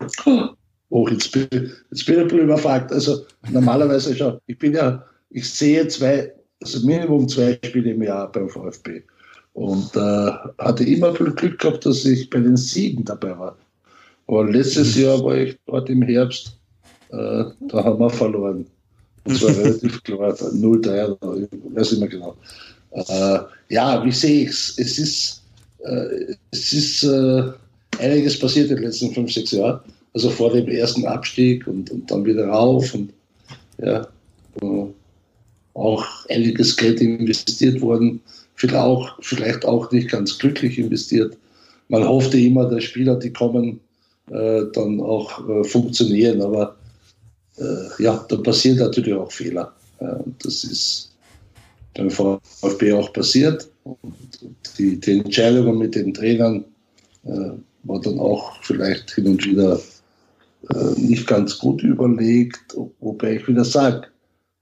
Oh, 0.89 1.07
jetzt 1.07 1.31
bin, 1.31 1.47
jetzt 1.89 2.05
bin 2.05 2.15
ich 2.15 2.21
ein 2.21 2.27
bisschen 2.27 2.43
überfragt. 2.43 2.91
Also 2.91 3.25
normalerweise 3.49 4.13
schon, 4.13 4.39
ich 4.47 4.57
bin 4.57 4.73
ja, 4.73 5.05
ich 5.29 5.49
sehe 5.49 5.87
zwei, 5.87 6.33
also 6.61 6.85
Minimum 6.85 7.29
zwei 7.29 7.57
Spiele 7.63 7.91
im 7.91 8.03
Jahr 8.03 8.29
beim 8.29 8.49
VfB. 8.49 9.03
Und 9.53 9.95
äh, 9.95 10.31
hatte 10.57 10.83
immer 10.83 11.15
viel 11.15 11.31
Glück 11.31 11.59
gehabt, 11.59 11.85
dass 11.85 12.03
ich 12.03 12.29
bei 12.29 12.39
den 12.39 12.57
Siegen 12.57 13.05
dabei 13.05 13.39
war. 13.39 13.57
Aber 14.31 14.49
letztes. 14.49 14.95
Jahr 14.95 15.21
war 15.25 15.35
ich 15.35 15.57
dort 15.65 15.89
im 15.89 16.03
Herbst, 16.03 16.57
äh, 17.09 17.43
da 17.67 17.83
haben 17.83 17.99
wir 17.99 18.09
verloren. 18.09 18.65
Und 19.25 19.37
zwar 19.37 19.49
relativ 19.57 20.01
klar, 20.03 20.33
0-3, 20.33 21.43
ich 21.43 21.75
weiß 21.75 21.91
nicht 21.91 21.99
mehr 21.99 22.09
genau. 22.09 22.37
Äh, 22.91 23.39
ja, 23.67 24.03
wie 24.05 24.11
sehe 24.11 24.43
ich 24.43 24.49
es? 24.49 24.77
Es 24.77 24.97
ist, 24.97 25.41
äh, 25.79 26.33
es 26.51 26.71
ist 26.71 27.03
äh, 27.03 27.51
einiges 27.99 28.39
passiert 28.39 28.69
in 28.69 28.77
den 28.77 28.85
letzten 28.85 29.13
fünf, 29.13 29.33
sechs 29.33 29.51
Jahren. 29.51 29.81
Also 30.13 30.29
vor 30.29 30.53
dem 30.53 30.67
ersten 30.69 31.05
Abstieg 31.05 31.67
und, 31.67 31.91
und 31.91 32.09
dann 32.09 32.23
wieder 32.23 32.47
rauf 32.47 32.93
und 32.93 33.11
ja, 33.83 34.07
auch 35.73 36.05
einiges 36.29 36.77
Geld 36.77 37.01
investiert 37.01 37.81
worden. 37.81 38.21
Vielleicht 38.55 38.75
auch, 38.75 39.09
vielleicht 39.21 39.65
auch 39.65 39.91
nicht 39.91 40.09
ganz 40.09 40.37
glücklich 40.37 40.77
investiert. 40.77 41.37
Man 41.89 42.07
hoffte 42.07 42.37
immer, 42.37 42.69
dass 42.69 42.85
Spieler, 42.85 43.17
die 43.17 43.33
kommen, 43.33 43.81
äh, 44.31 44.63
dann 44.73 45.01
auch 45.01 45.47
äh, 45.47 45.63
funktionieren. 45.63 46.41
Aber 46.41 46.75
äh, 47.57 48.03
ja, 48.03 48.25
da 48.29 48.37
passieren 48.37 48.77
natürlich 48.77 49.13
auch 49.13 49.31
Fehler. 49.31 49.73
das 50.41 50.63
ist 50.63 51.11
beim 51.95 52.09
VfB 52.09 52.93
auch 52.93 53.11
passiert. 53.13 53.69
Und 53.83 53.99
die, 54.77 54.99
die 54.99 55.19
Entscheidungen 55.19 55.77
mit 55.77 55.95
den 55.95 56.13
Trainern 56.13 56.63
äh, 57.25 57.51
war 57.83 58.01
dann 58.01 58.19
auch 58.19 58.53
vielleicht 58.61 59.11
hin 59.11 59.27
und 59.27 59.45
wieder 59.45 59.79
äh, 60.69 60.99
nicht 60.99 61.27
ganz 61.27 61.57
gut 61.57 61.83
überlegt, 61.83 62.77
wobei 62.99 63.35
ich 63.35 63.47
wieder 63.47 63.65
sage, 63.65 64.07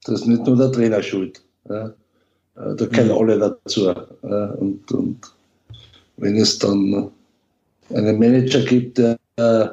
das 0.06 0.22
ist 0.22 0.28
nicht 0.28 0.46
nur 0.46 0.58
der 0.58 0.72
Trainer 0.72 1.04
schuld. 1.04 1.42
Ja. 1.70 1.88
Äh, 2.56 2.76
da 2.76 2.86
können 2.88 3.10
mhm. 3.10 3.18
alle 3.18 3.40
dazu. 3.40 3.94
Und, 4.58 4.92
und 4.92 5.20
wenn 6.18 6.38
es 6.38 6.58
dann 6.60 7.12
einen 7.94 8.20
Manager 8.20 8.62
gibt, 8.62 8.98
der 8.98 9.18
äh, 9.40 9.70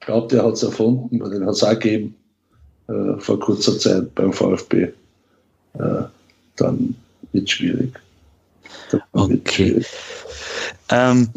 glaubt, 0.00 0.32
er 0.32 0.44
hat 0.44 0.54
es 0.54 0.62
erfunden, 0.62 1.20
weil 1.20 1.30
den 1.30 1.44
hat 1.44 1.54
es 1.54 1.62
auch 1.62 1.70
gegeben 1.70 2.16
äh, 2.88 3.18
vor 3.18 3.40
kurzer 3.40 3.78
Zeit 3.78 4.14
beim 4.14 4.32
VfB. 4.32 4.92
Äh, 5.74 6.02
dann 6.56 6.94
wird 7.32 7.44
es 7.44 7.50
schwierig. 7.50 8.00
Dann 8.90 9.02
okay. 9.12 9.42
Schwierig. 9.50 9.86
Ähm, 10.90 11.30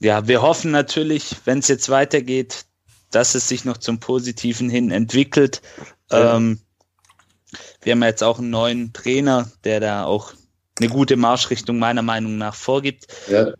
ja, 0.00 0.26
wir 0.28 0.42
hoffen 0.42 0.70
natürlich, 0.70 1.36
wenn 1.44 1.58
es 1.58 1.68
jetzt 1.68 1.88
weitergeht, 1.88 2.66
dass 3.10 3.34
es 3.34 3.48
sich 3.48 3.64
noch 3.64 3.78
zum 3.78 4.00
Positiven 4.00 4.68
hin 4.68 4.90
entwickelt. 4.90 5.62
Ja. 6.10 6.36
Ähm, 6.36 6.60
wir 7.82 7.92
haben 7.92 8.02
jetzt 8.02 8.22
auch 8.22 8.38
einen 8.38 8.50
neuen 8.50 8.92
Trainer, 8.92 9.50
der 9.64 9.80
da 9.80 10.04
auch 10.04 10.32
eine 10.78 10.88
gute 10.88 11.16
Marschrichtung 11.16 11.78
meiner 11.78 12.02
Meinung 12.02 12.36
nach 12.36 12.54
vorgibt. 12.54 13.06
Ja. 13.28 13.52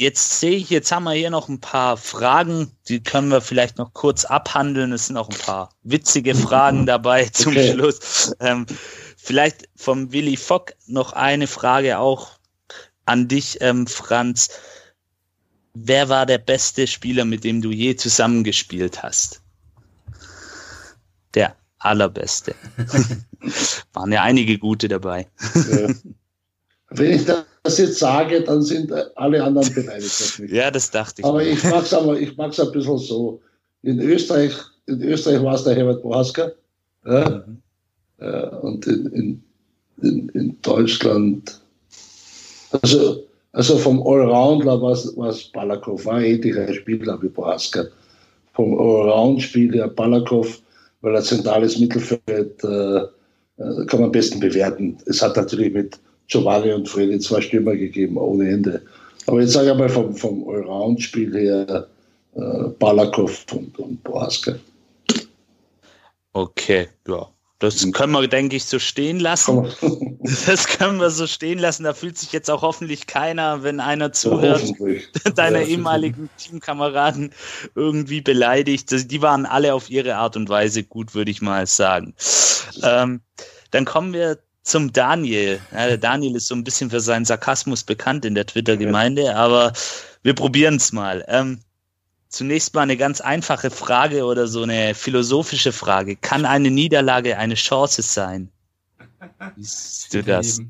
Jetzt 0.00 0.40
sehe 0.40 0.56
ich, 0.56 0.70
jetzt 0.70 0.90
haben 0.92 1.04
wir 1.04 1.12
hier 1.12 1.28
noch 1.28 1.50
ein 1.50 1.60
paar 1.60 1.98
Fragen, 1.98 2.72
die 2.88 3.02
können 3.02 3.28
wir 3.28 3.42
vielleicht 3.42 3.76
noch 3.76 3.92
kurz 3.92 4.24
abhandeln. 4.24 4.92
Es 4.92 5.08
sind 5.08 5.18
auch 5.18 5.28
ein 5.28 5.36
paar 5.36 5.74
witzige 5.82 6.34
Fragen 6.34 6.86
dabei 6.86 7.26
zum 7.32 7.52
okay. 7.52 7.74
Schluss. 7.74 8.34
Ähm, 8.40 8.64
vielleicht 9.18 9.68
vom 9.76 10.10
Willy 10.10 10.38
Fock 10.38 10.72
noch 10.86 11.12
eine 11.12 11.46
Frage 11.46 11.98
auch 11.98 12.30
an 13.04 13.28
dich, 13.28 13.58
ähm, 13.60 13.86
Franz. 13.86 14.48
Wer 15.74 16.08
war 16.08 16.24
der 16.24 16.38
beste 16.38 16.86
Spieler, 16.86 17.26
mit 17.26 17.44
dem 17.44 17.60
du 17.60 17.70
je 17.70 17.94
zusammengespielt 17.94 19.02
hast? 19.02 19.42
Der 21.34 21.56
allerbeste. 21.78 22.54
Waren 23.92 24.12
ja 24.12 24.22
einige 24.22 24.56
gute 24.56 24.88
dabei. 24.88 25.28
Ja. 25.54 25.88
Wenn 26.88 27.12
ich 27.12 27.26
das 27.70 27.78
jetzt 27.78 27.98
sage, 27.98 28.42
dann 28.42 28.62
sind 28.62 28.92
alle 29.16 29.42
anderen 29.42 29.72
beleidigt. 29.74 30.42
ja, 30.48 30.70
das 30.70 30.90
dachte 30.90 31.22
ich. 31.22 31.24
Aber 31.24 31.42
ich 31.42 31.62
mag 31.64 31.84
es 31.84 31.94
aber, 31.94 32.18
ich 32.18 32.36
mag's 32.36 32.60
ein 32.60 32.72
bisschen 32.72 32.98
so. 32.98 33.40
In 33.82 34.00
Österreich, 34.00 34.52
in 34.86 35.02
Österreich 35.02 35.42
war 35.42 35.54
es 35.54 35.64
der 35.64 35.74
Herbert 35.74 36.02
Bohaska. 36.02 36.52
Ja? 37.06 37.44
Mhm. 37.46 37.58
ja 38.20 38.48
und 38.58 38.86
in, 38.86 39.42
in, 40.02 40.28
in, 40.30 40.56
Deutschland, 40.62 41.60
also, 42.82 43.24
also 43.52 43.78
vom 43.78 44.02
Allroundler 44.06 44.80
war 44.82 44.92
es 44.92 45.44
Balakov, 45.52 46.04
war 46.04 46.20
ähnlicher 46.20 46.72
Spieler 46.74 47.20
wie 47.22 47.28
Bohaska. 47.28 47.84
Vom 48.54 48.78
Allround-Spiel 48.78 49.72
her 49.74 49.88
Balakov, 49.88 50.60
weil 51.00 51.14
er 51.14 51.22
zentrales 51.22 51.78
Mittelfeld 51.78 52.62
äh, 52.64 53.00
äh, 53.60 53.86
kann 53.86 54.00
man 54.00 54.04
am 54.04 54.12
besten 54.12 54.40
bewerten. 54.40 54.98
Es 55.06 55.22
hat 55.22 55.36
natürlich 55.36 55.72
mit 55.72 55.98
Giovanni 56.30 56.72
und 56.72 56.88
Freddy 56.88 57.18
zwei 57.18 57.40
Stürmer 57.40 57.76
gegeben, 57.76 58.16
ohne 58.16 58.48
Ende. 58.48 58.82
Aber 59.26 59.40
jetzt 59.40 59.52
sage 59.52 59.70
ich 59.70 59.76
mal 59.76 59.88
vom, 59.88 60.14
vom 60.14 60.48
Allround-Spiel 60.48 61.36
her 61.36 61.86
äh, 62.34 62.68
Balakov 62.78 63.44
und, 63.52 63.78
und 63.78 64.02
Boaska. 64.02 64.54
Okay, 66.32 66.88
ja. 67.06 67.28
Das 67.58 67.84
mhm. 67.84 67.92
können 67.92 68.12
wir, 68.12 68.26
denke 68.26 68.56
ich, 68.56 68.64
so 68.64 68.78
stehen 68.78 69.20
lassen. 69.20 69.70
Das 70.46 70.66
können 70.66 71.00
wir 71.00 71.10
so 71.10 71.26
stehen 71.26 71.58
lassen. 71.58 71.84
Da 71.84 71.94
fühlt 71.94 72.18
sich 72.18 72.30
jetzt 72.30 72.50
auch 72.50 72.60
hoffentlich 72.60 73.06
keiner, 73.06 73.62
wenn 73.62 73.80
einer 73.80 74.12
zuhört, 74.12 74.62
ja, 74.78 75.30
deiner 75.34 75.60
ja, 75.60 75.66
ehemaligen 75.66 76.28
Teamkameraden 76.36 77.32
irgendwie 77.74 78.20
beleidigt. 78.20 79.10
Die 79.10 79.22
waren 79.22 79.46
alle 79.46 79.72
auf 79.74 79.88
ihre 79.88 80.16
Art 80.16 80.36
und 80.36 80.48
Weise 80.48 80.84
gut, 80.84 81.14
würde 81.14 81.30
ich 81.30 81.40
mal 81.40 81.66
sagen. 81.66 82.14
Ähm, 82.82 83.22
dann 83.70 83.86
kommen 83.86 84.12
wir 84.12 84.38
zum 84.62 84.92
Daniel. 84.92 85.60
Ja, 85.72 85.86
der 85.86 85.98
Daniel 85.98 86.36
ist 86.36 86.48
so 86.48 86.54
ein 86.54 86.64
bisschen 86.64 86.90
für 86.90 87.00
seinen 87.00 87.24
Sarkasmus 87.24 87.82
bekannt 87.84 88.24
in 88.24 88.34
der 88.34 88.46
Twitter-Gemeinde, 88.46 89.34
aber 89.34 89.72
wir 90.22 90.34
probieren 90.34 90.76
es 90.76 90.92
mal. 90.92 91.24
Ähm, 91.28 91.60
zunächst 92.28 92.74
mal 92.74 92.82
eine 92.82 92.96
ganz 92.96 93.20
einfache 93.20 93.70
Frage 93.70 94.24
oder 94.24 94.46
so 94.46 94.62
eine 94.62 94.94
philosophische 94.94 95.72
Frage. 95.72 96.16
Kann 96.16 96.44
eine 96.44 96.70
Niederlage 96.70 97.38
eine 97.38 97.54
Chance 97.54 98.02
sein? 98.02 98.50
Wie 99.56 99.64
siehst 99.64 100.14
du 100.14 100.22
das? 100.22 100.60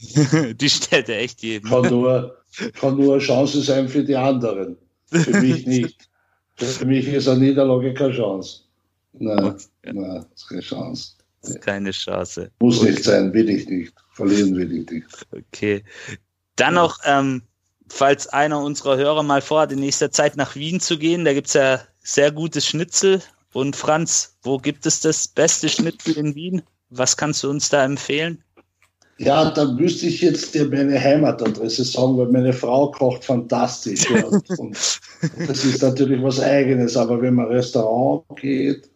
die 0.54 0.70
stellt 0.70 1.08
er 1.08 1.20
echt 1.20 1.42
jedem. 1.42 1.70
Kann 1.70 1.88
nur, 1.88 2.42
kann 2.74 2.96
nur 2.96 3.14
eine 3.14 3.22
Chance 3.22 3.62
sein 3.62 3.88
für 3.88 4.04
die 4.04 4.16
anderen. 4.16 4.76
Für 5.06 5.40
mich 5.40 5.66
nicht. 5.66 6.08
Für 6.56 6.86
mich 6.86 7.08
ist 7.08 7.26
eine 7.26 7.40
Niederlage 7.40 7.92
keine 7.94 8.14
Chance. 8.14 8.60
Nein, 9.14 9.44
okay. 9.44 9.92
nein, 9.92 10.24
ist 10.36 10.48
keine 10.48 10.60
Chance 10.60 11.14
keine 11.60 11.90
Chance. 11.90 12.50
Muss 12.60 12.80
okay. 12.80 12.90
nicht 12.90 13.04
sein, 13.04 13.32
will 13.32 13.48
ich 13.48 13.68
nicht. 13.68 13.94
Verlieren 14.12 14.56
will 14.56 14.72
ich 14.72 14.90
nicht. 14.90 15.06
Okay. 15.32 15.82
Dann 16.56 16.74
noch, 16.74 16.98
ähm, 17.04 17.42
falls 17.88 18.26
einer 18.28 18.60
unserer 18.60 18.96
Hörer 18.96 19.22
mal 19.22 19.42
vorhat, 19.42 19.72
in 19.72 19.80
nächster 19.80 20.10
Zeit 20.10 20.36
nach 20.36 20.54
Wien 20.54 20.80
zu 20.80 20.98
gehen, 20.98 21.24
da 21.24 21.32
gibt 21.32 21.48
es 21.48 21.54
ja 21.54 21.80
sehr 22.02 22.30
gutes 22.30 22.66
Schnitzel. 22.66 23.20
Und 23.52 23.76
Franz, 23.76 24.36
wo 24.42 24.58
gibt 24.58 24.86
es 24.86 25.00
das 25.00 25.28
beste 25.28 25.68
Schnitzel 25.68 26.16
in 26.16 26.34
Wien? 26.34 26.62
Was 26.90 27.16
kannst 27.16 27.42
du 27.42 27.50
uns 27.50 27.68
da 27.68 27.84
empfehlen? 27.84 28.42
Ja, 29.18 29.50
da 29.50 29.64
müsste 29.64 30.06
ich 30.06 30.20
jetzt 30.20 30.54
dir 30.54 30.68
meine 30.68 31.00
Heimatadresse 31.00 31.84
sagen, 31.84 32.18
weil 32.18 32.28
meine 32.28 32.52
Frau 32.52 32.90
kocht 32.90 33.24
fantastisch. 33.24 34.10
Ja. 34.10 34.24
Und 34.58 35.00
das 35.46 35.64
ist 35.64 35.82
natürlich 35.82 36.20
was 36.20 36.40
Eigenes, 36.40 36.96
aber 36.96 37.22
wenn 37.22 37.34
man 37.34 37.46
Restaurant 37.46 38.24
geht, 38.40 38.90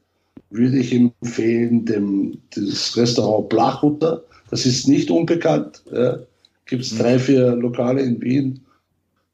würde 0.50 0.78
ich 0.78 0.92
empfehlen, 0.92 1.84
dem, 1.84 2.38
das 2.54 2.96
Restaurant 2.96 3.48
Blachhutter. 3.48 4.22
Das 4.50 4.64
ist 4.64 4.88
nicht 4.88 5.10
unbekannt. 5.10 5.82
Ja. 5.92 6.18
Gibt 6.66 6.82
es 6.82 6.96
drei, 6.96 7.18
vier 7.18 7.56
Lokale 7.56 8.02
in 8.02 8.20
Wien. 8.20 8.60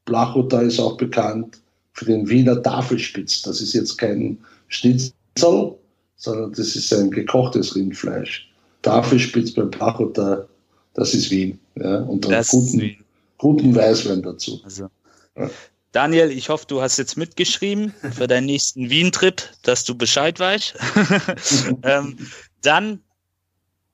Blachhutter 0.05 0.61
ist 0.61 0.79
auch 0.79 0.97
bekannt 0.97 1.59
für 1.93 2.05
den 2.05 2.27
Wiener 2.29 2.61
Tafelspitz. 2.61 3.41
Das 3.41 3.61
ist 3.61 3.73
jetzt 3.73 3.97
kein 3.97 4.37
Schnitzel, 4.67 5.75
sondern 6.17 6.51
das 6.53 6.75
ist 6.75 6.93
ein 6.93 7.11
gekochtes 7.11 7.75
Rindfleisch. 7.75 8.49
Tafelspitz 8.81 9.51
beim 9.51 9.71
Blachhutter, 9.71 10.47
das 10.93 11.13
ist 11.13 11.31
Wien. 11.31 11.59
Ja. 11.75 12.01
Und 12.01 12.25
dann 12.25 12.43
guten, 12.49 12.97
guten 13.37 13.75
Weißwein 13.75 14.21
dazu. 14.21 14.59
Also. 14.63 14.89
Ja. 15.37 15.49
Daniel, 15.95 16.29
ich 16.29 16.49
hoffe, 16.49 16.65
du 16.67 16.81
hast 16.81 16.97
jetzt 16.97 17.15
mitgeschrieben 17.15 17.93
für 18.11 18.27
deinen 18.27 18.47
nächsten 18.47 18.89
Wien-Trip, 18.89 19.41
dass 19.63 19.85
du 19.85 19.95
Bescheid 19.95 20.37
weißt. 20.37 20.75
ähm, 21.83 22.17
dann 22.61 23.01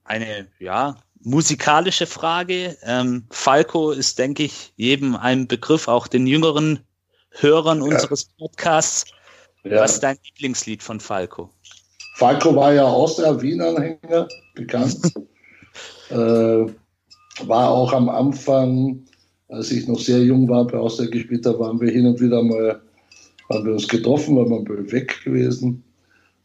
eine, 0.03 0.47
ja, 0.57 0.95
musikalische 1.21 2.07
Frage. 2.07 2.75
Ähm, 2.81 3.27
Falco 3.29 3.91
ist, 3.91 4.17
denke 4.17 4.41
ich, 4.41 4.73
jedem 4.77 5.15
ein 5.15 5.47
Begriff, 5.47 5.87
auch 5.87 6.07
den 6.07 6.25
jüngeren 6.25 6.79
Hörern 7.29 7.77
ja. 7.77 7.83
unseres 7.83 8.25
Podcasts. 8.35 9.05
Ja. 9.63 9.81
Was 9.81 9.93
ist 9.93 9.99
dein 9.99 10.17
Lieblingslied 10.23 10.81
von 10.81 10.99
Falco? 10.99 11.51
Falco 12.15 12.55
war 12.55 12.73
ja 12.73 12.83
Austria-Wien-Anhänger, 12.83 14.27
bekannt. 14.55 14.97
äh, 16.09 16.15
war 16.15 17.69
auch 17.69 17.93
am 17.93 18.09
Anfang 18.09 19.05
als 19.51 19.71
ich 19.71 19.87
noch 19.87 19.99
sehr 19.99 20.19
jung 20.19 20.47
war, 20.47 20.65
bei 20.65 20.77
Austria 20.77 21.09
gespielt 21.09 21.45
habe, 21.45 21.59
waren 21.59 21.79
wir 21.79 21.91
hin 21.91 22.07
und 22.07 22.19
wieder 22.19 22.41
mal, 22.41 22.79
haben 23.49 23.65
wir 23.65 23.73
uns 23.73 23.87
getroffen, 23.87 24.37
waren 24.37 24.67
wir 24.67 24.91
weg 24.91 25.23
gewesen. 25.23 25.83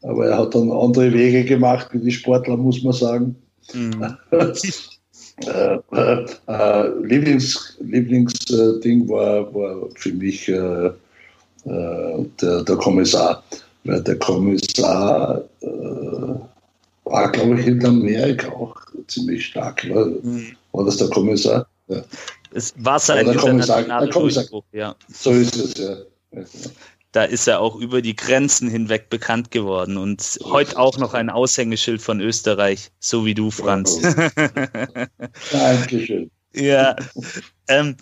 Aber 0.01 0.27
er 0.27 0.37
hat 0.37 0.53
dann 0.53 0.71
andere 0.71 1.11
Wege 1.13 1.43
gemacht, 1.45 1.87
wie 1.91 1.99
die 1.99 2.11
Sportler, 2.11 2.57
muss 2.57 2.83
man 2.83 2.93
sagen. 2.93 3.35
Mhm. 3.73 4.17
äh, 4.31 5.77
äh, 5.91 6.25
äh, 6.47 6.89
Lieblings, 7.03 7.77
Lieblingsding 7.79 9.07
war, 9.09 9.53
war 9.53 9.89
für 9.95 10.13
mich 10.13 10.47
äh, 10.49 10.87
äh, 10.87 12.25
der, 12.41 12.63
der, 12.63 12.75
Kommissar. 12.75 13.43
Weil 13.85 14.01
der 14.03 14.19
Kommissar 14.19 15.43
äh, 15.61 15.67
war, 17.05 17.31
glaube 17.31 17.59
ich, 17.59 17.67
in 17.67 17.85
Amerika 17.85 18.51
auch 18.51 18.75
ziemlich 19.07 19.45
stark. 19.45 19.89
War, 19.93 20.05
mhm. 20.05 20.47
war 20.73 20.85
das 20.85 20.97
der 20.97 21.07
Kommissar? 21.07 21.65
Ja. 21.87 22.01
Es 22.57 22.73
war 22.75 22.97
sein 22.97 23.27
internationaler 23.27 24.07
Durchbruch, 24.07 24.63
ja. 24.71 24.95
So 25.13 25.31
ist 25.31 25.55
es, 25.55 25.77
ja. 25.77 25.97
Da 27.11 27.23
ist 27.23 27.47
er 27.47 27.59
auch 27.59 27.75
über 27.75 28.01
die 28.01 28.15
Grenzen 28.15 28.67
hinweg 28.67 29.11
bekannt 29.11 29.51
geworden 29.51 29.95
und 29.95 30.21
so 30.21 30.51
heute 30.51 30.79
auch 30.79 30.97
noch 30.97 31.13
ein 31.13 31.29
Aushängeschild 31.29 32.01
von 32.01 32.19
Österreich, 32.19 32.89
so 32.99 33.27
wie 33.27 33.35
du, 33.35 33.51
Franz. 33.51 34.01
Dankeschön. 35.51 36.31
ja. 36.55 36.95
Ähm, 37.67 37.95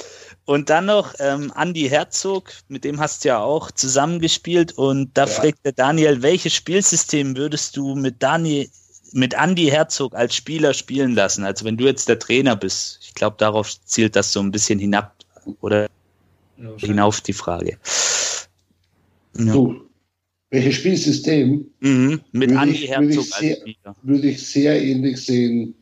und 0.46 0.70
dann 0.70 0.86
noch 0.86 1.14
ähm, 1.20 1.52
Andy 1.60 1.90
Herzog, 1.90 2.54
mit 2.70 2.86
dem 2.86 3.02
hast 3.02 3.26
du 3.26 3.30
ja 3.30 3.42
auch 3.42 3.72
zusammengespielt. 3.72 4.72
Und 4.78 5.18
da 5.18 5.26
ja. 5.26 5.28
fragt 5.28 5.66
der 5.66 5.74
Daniel, 5.74 6.22
welches 6.22 6.54
Spielsystem 6.54 7.36
würdest 7.36 7.76
du 7.76 7.96
mit 7.96 8.24
Daniel, 8.24 8.70
mit 9.16 9.34
Andy 9.34 9.68
Herzog 9.68 10.14
als 10.14 10.36
Spieler 10.36 10.74
spielen 10.74 11.16
lassen? 11.16 11.46
Also 11.46 11.66
wenn 11.66 11.78
du 11.78 11.86
jetzt 11.86 12.10
der 12.10 12.20
Trainer 12.20 12.56
bist, 12.56 13.00
ich 13.02 13.14
glaube, 13.14 13.38
darauf 13.40 13.74
zielt 13.86 14.16
das 14.16 14.32
so 14.32 14.42
ein 14.42 14.52
bisschen 14.52 14.78
hinab 14.78 15.16
oder 15.62 15.88
ja, 16.58 16.70
hinauf 16.78 17.22
die 17.22 17.34
Frage. 17.34 17.78
Ja. 19.38 19.54
So, 19.54 19.76
welches 20.50 20.76
Spielsystem? 20.76 21.66
Mhm, 21.80 22.22
mit 22.34 22.50
würde 22.50 22.60
Andi 22.60 22.76
ich, 22.76 22.90
Herzog 22.90 23.02
würde 23.02 23.14
ich, 23.14 23.34
sehr, 23.34 23.58
würde 24.04 24.28
ich 24.28 24.48
sehr 24.48 24.82
ähnlich 24.84 25.18
sehen, 25.18 25.74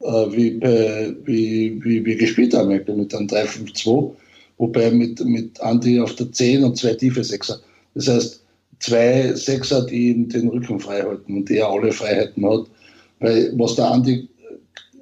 äh, 0.00 0.06
wie, 0.06 0.48
äh, 0.60 1.16
wie, 1.24 1.82
wie 1.82 2.04
wir 2.04 2.16
gespielt 2.16 2.52
haben, 2.52 2.68
mit 2.68 2.88
einem 2.88 3.06
3-5-2, 3.06 4.14
wobei 4.58 4.90
mit, 4.90 5.24
mit 5.24 5.58
Andi 5.60 6.00
auf 6.00 6.14
der 6.16 6.30
10 6.30 6.64
und 6.64 6.76
zwei 6.76 6.92
tiefe 6.94 7.24
Sechser. 7.24 7.60
Das 7.94 8.08
heißt, 8.08 8.43
zwei 8.84 9.32
Sechser, 9.34 9.86
die 9.86 10.10
ihm 10.10 10.28
den 10.28 10.48
Rücken 10.48 10.80
frei 10.80 11.02
halten 11.02 11.38
und 11.38 11.48
der 11.48 11.68
alle 11.68 11.92
Freiheiten 11.92 12.48
hat. 12.48 12.66
Weil 13.20 13.52
was 13.56 13.76
der 13.76 13.90
Andi 13.90 14.28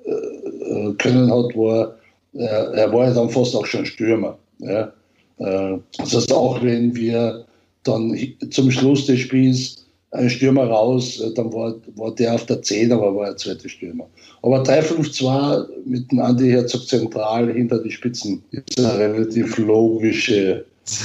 äh, 0.05 0.93
können 0.99 1.31
hat, 1.31 1.57
war, 1.57 1.97
er 2.35 2.93
war 2.93 3.09
ja 3.09 3.15
dann 3.15 3.31
fast 3.31 3.55
auch 3.55 3.67
schon 3.67 3.85
Stürmer. 3.85 4.39
Ja. 4.59 4.93
Äh, 5.39 5.79
das 5.99 6.15
heißt, 6.15 6.33
auch 6.33 6.63
wenn 6.63 6.95
wir 6.95 7.45
dann 7.85 8.17
zum 8.51 8.71
Schluss 8.71 9.07
des 9.07 9.21
Spiels 9.21 9.83
ein 10.13 10.29
Stürmer 10.31 10.65
raus, 10.65 11.21
äh, 11.21 11.33
dann 11.35 11.53
war, 11.53 11.75
war 11.97 12.15
der 12.15 12.35
auf 12.35 12.47
der 12.47 12.63
10, 12.63 12.93
aber 12.93 13.15
war 13.15 13.27
der 13.27 13.37
zweite 13.37 13.69
Stürmer. 13.69 14.09
Aber 14.43 14.63
3-5-2 14.63 15.67
mit 15.87 16.11
dem 16.11 16.21
Andi 16.21 16.51
Herzog 16.51 16.87
zentral 16.87 17.53
hinter 17.53 17.79
die 17.83 17.91
Spitzen 17.91 18.43
ist 18.51 18.79
eine 18.79 18.99
relativ 18.99 19.57
logische, 19.59 20.65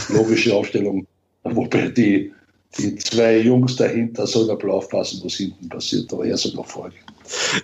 logische 0.09 0.55
Aufstellung. 0.55 1.05
Wobei 1.43 1.87
die, 1.89 2.31
die 2.77 2.95
zwei 2.95 3.39
Jungs 3.39 3.75
dahinter 3.75 4.27
sollen 4.27 4.49
aber 4.49 4.73
aufpassen, 4.73 5.21
was 5.23 5.33
hinten 5.35 5.69
passiert, 5.69 6.11
aber 6.13 6.25
er 6.25 6.37
soll 6.37 6.53
nach 6.53 6.65
vorne 6.65 6.93
gehen. 6.93 7.03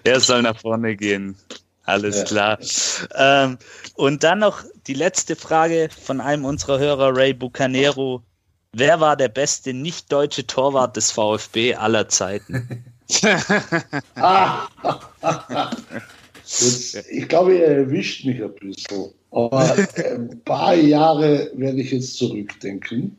Er 0.04 0.20
soll 0.20 0.42
nach 0.42 0.60
vorne 0.60 0.96
gehen. 0.96 1.36
Alles 1.84 2.18
ja. 2.18 2.24
klar. 2.24 2.60
Ähm, 3.16 3.58
und 3.96 4.24
dann 4.24 4.40
noch 4.40 4.64
die 4.88 4.94
letzte 4.94 5.36
Frage 5.36 5.90
von 5.90 6.22
einem 6.22 6.46
unserer 6.46 6.80
Hörer, 6.80 7.16
Ray 7.16 7.34
Bucanero. 7.34 8.24
Wer 8.72 9.00
war 9.00 9.16
der 9.18 9.28
beste 9.28 9.74
nicht-deutsche 9.74 10.48
Torwart 10.48 10.96
des 10.96 11.12
VfB 11.12 11.76
aller 11.76 12.08
Zeiten? 12.10 12.86
Jetzt, 16.44 16.96
ich 17.10 17.28
glaube, 17.28 17.58
er 17.58 17.78
erwischt 17.78 18.26
mich 18.26 18.42
ein 18.44 18.54
bisschen. 18.56 19.12
Aber 19.32 19.76
ein 19.98 20.42
paar 20.46 20.76
Jahre 20.76 21.50
werde 21.56 21.82
ich 21.82 21.92
jetzt 21.92 22.18
zurückdenken. 22.18 23.18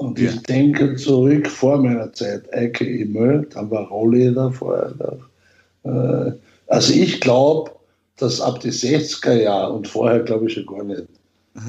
Und 0.00 0.18
ja. 0.18 0.30
ich 0.30 0.42
denke 0.44 0.96
zurück 0.96 1.46
vor 1.46 1.76
meiner 1.76 2.10
Zeit. 2.14 2.50
Eike 2.54 2.86
Immel, 2.86 3.46
dann 3.52 3.70
war 3.70 3.86
Rolleder 3.88 4.50
vorher. 4.50 4.94
Da. 4.98 6.28
Äh, 6.28 6.32
also 6.68 6.94
ich 6.94 7.20
glaube, 7.20 7.70
dass 8.16 8.40
ab 8.40 8.60
die 8.60 8.72
60er 8.72 9.34
Jahre 9.34 9.74
und 9.74 9.86
vorher 9.86 10.20
glaube 10.20 10.46
ich 10.46 10.54
schon 10.54 10.66
gar 10.66 10.84
nicht, 10.84 11.02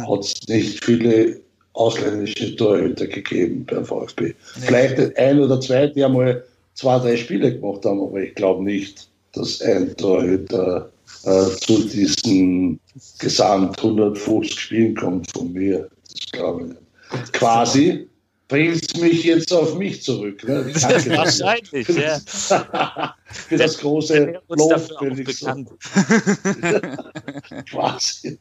hat 0.08 0.20
es 0.22 0.34
nicht 0.48 0.84
viele 0.84 1.42
ausländische 1.74 2.56
Torhüter 2.56 3.08
gegeben 3.08 3.66
beim 3.70 3.84
VfB. 3.84 4.28
Nee. 4.28 4.34
Vielleicht 4.62 5.18
ein 5.18 5.40
oder 5.40 5.60
zwei, 5.60 5.88
die 5.88 6.04
einmal 6.04 6.42
zwei, 6.76 7.00
drei 7.00 7.18
Spiele 7.18 7.54
gemacht 7.60 7.84
haben, 7.84 8.02
aber 8.02 8.22
ich 8.22 8.36
glaube 8.36 8.64
nicht, 8.64 9.10
dass 9.34 9.62
ein 9.62 9.94
Torhüter 9.98 10.90
äh, 11.26 11.48
zu 11.60 11.86
diesen 11.86 12.80
gesamt 13.20 13.78
150 13.78 14.58
Spielen 14.58 14.96
kommt 14.96 15.30
von 15.32 15.52
mir. 15.52 15.90
Das 16.10 16.32
glaube 16.32 16.62
ich 16.62 16.68
nicht. 16.70 17.34
Quasi 17.34 18.08
bringt 18.52 19.02
mich 19.02 19.24
jetzt 19.24 19.54
auf 19.54 19.78
mich 19.78 20.04
zurück. 20.04 20.44
Ne? 20.46 20.66
Wahrscheinlich, 20.76 21.88
ja. 21.88 22.20
Für 23.26 23.58
das 23.58 23.78
große 23.78 24.42
Lob 24.50 25.00
bin 25.00 25.18
ich 25.18 25.26
bekannt. 25.26 25.70
Quasi. 27.70 28.38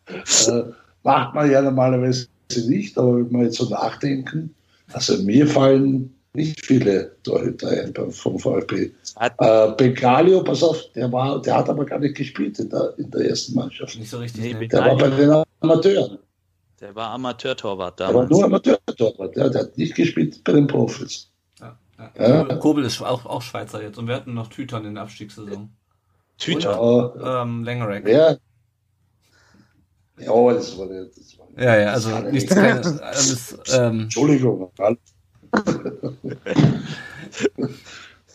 Äh, 0.49 0.62
macht 1.05 1.35
man 1.35 1.51
ja 1.51 1.62
normalerweise 1.62 2.27
nicht, 2.66 2.99
aber 2.99 3.19
wenn 3.19 3.31
wir 3.31 3.45
jetzt 3.45 3.59
so 3.59 3.69
nachdenken, 3.69 4.53
also 4.93 5.23
mir 5.23 5.47
fallen 5.47 6.12
nicht 6.32 6.66
viele 6.66 7.12
Torhüter 7.23 7.69
ein 7.69 7.95
vom 8.11 8.39
VfB. 8.39 8.91
Äh, 9.39 9.73
Bengalio, 9.77 10.43
pass 10.43 10.65
auf, 10.65 10.91
der, 10.97 11.12
war, 11.12 11.41
der 11.41 11.57
hat 11.57 11.69
aber 11.69 11.85
gar 11.85 12.01
nicht 12.01 12.16
gespielt 12.16 12.59
in 12.59 12.69
der, 12.69 12.95
in 12.99 13.11
der 13.12 13.28
ersten 13.28 13.55
Mannschaft. 13.55 13.97
Nicht 13.97 14.11
so 14.11 14.19
richtig. 14.19 14.43
Nee, 14.43 14.55
ne? 14.55 14.66
der 14.66 14.81
war 14.81 14.97
bei 14.97 15.09
den 15.11 15.45
Amateuren. 15.61 16.19
Der 16.81 16.94
war 16.94 17.11
Amateurtorwart 17.11 18.01
damals. 18.01 18.31
War 18.31 18.36
nur 18.36 18.44
Amateurtorwart, 18.44 19.36
ja, 19.36 19.48
der 19.51 19.62
hat 19.62 19.77
nicht 19.77 19.94
gespielt 19.94 20.43
bei 20.44 20.52
den 20.52 20.66
Profis. 20.66 21.31
Ja, 21.61 21.77
ja. 22.19 22.48
ja. 22.48 22.57
Kobel 22.57 22.85
ist 22.85 23.02
auch, 23.02 23.27
auch 23.27 23.43
Schweizer 23.43 23.82
jetzt 23.82 23.98
und 23.98 24.09
wir 24.09 24.15
hatten 24.15 24.32
noch 24.32 24.48
Tütern 24.48 24.86
in 24.86 24.94
der 24.94 25.02
Abstiegssaison. 25.02 25.70
Tüter? 26.39 27.43
Ähm, 27.43 27.65
Langerack. 27.65 28.09
Ja. 28.09 28.36
Ja, 30.19 30.52
das 30.52 30.78
war 30.78 30.86
der. 30.86 31.05
Das 31.05 31.39
war 31.39 31.47
ja, 31.62 31.77
ja, 31.77 31.93
also 31.93 32.19
nichts. 32.20 32.55
Keine, 32.55 33.02
alles, 33.02 33.59
ähm, 33.73 34.01
Entschuldigung. 34.01 34.70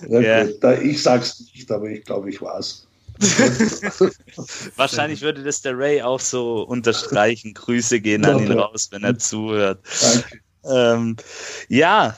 ja. 0.07 0.43
Ich 0.81 1.01
sag's 1.01 1.39
nicht, 1.53 1.71
aber 1.71 1.89
ich 1.89 2.03
glaube, 2.03 2.29
ich 2.29 2.41
war's. 2.41 2.87
Wahrscheinlich 4.75 5.21
würde 5.21 5.43
das 5.43 5.61
der 5.61 5.77
Ray 5.77 6.01
auch 6.01 6.19
so 6.19 6.63
unterstreichen. 6.63 7.53
Grüße 7.53 8.01
gehen 8.01 8.25
an 8.25 8.39
ihn 8.39 8.51
raus, 8.51 8.89
wenn 8.91 9.03
er 9.03 9.17
zuhört. 9.17 9.79
Ähm, 10.63 11.15
ja, 11.69 12.15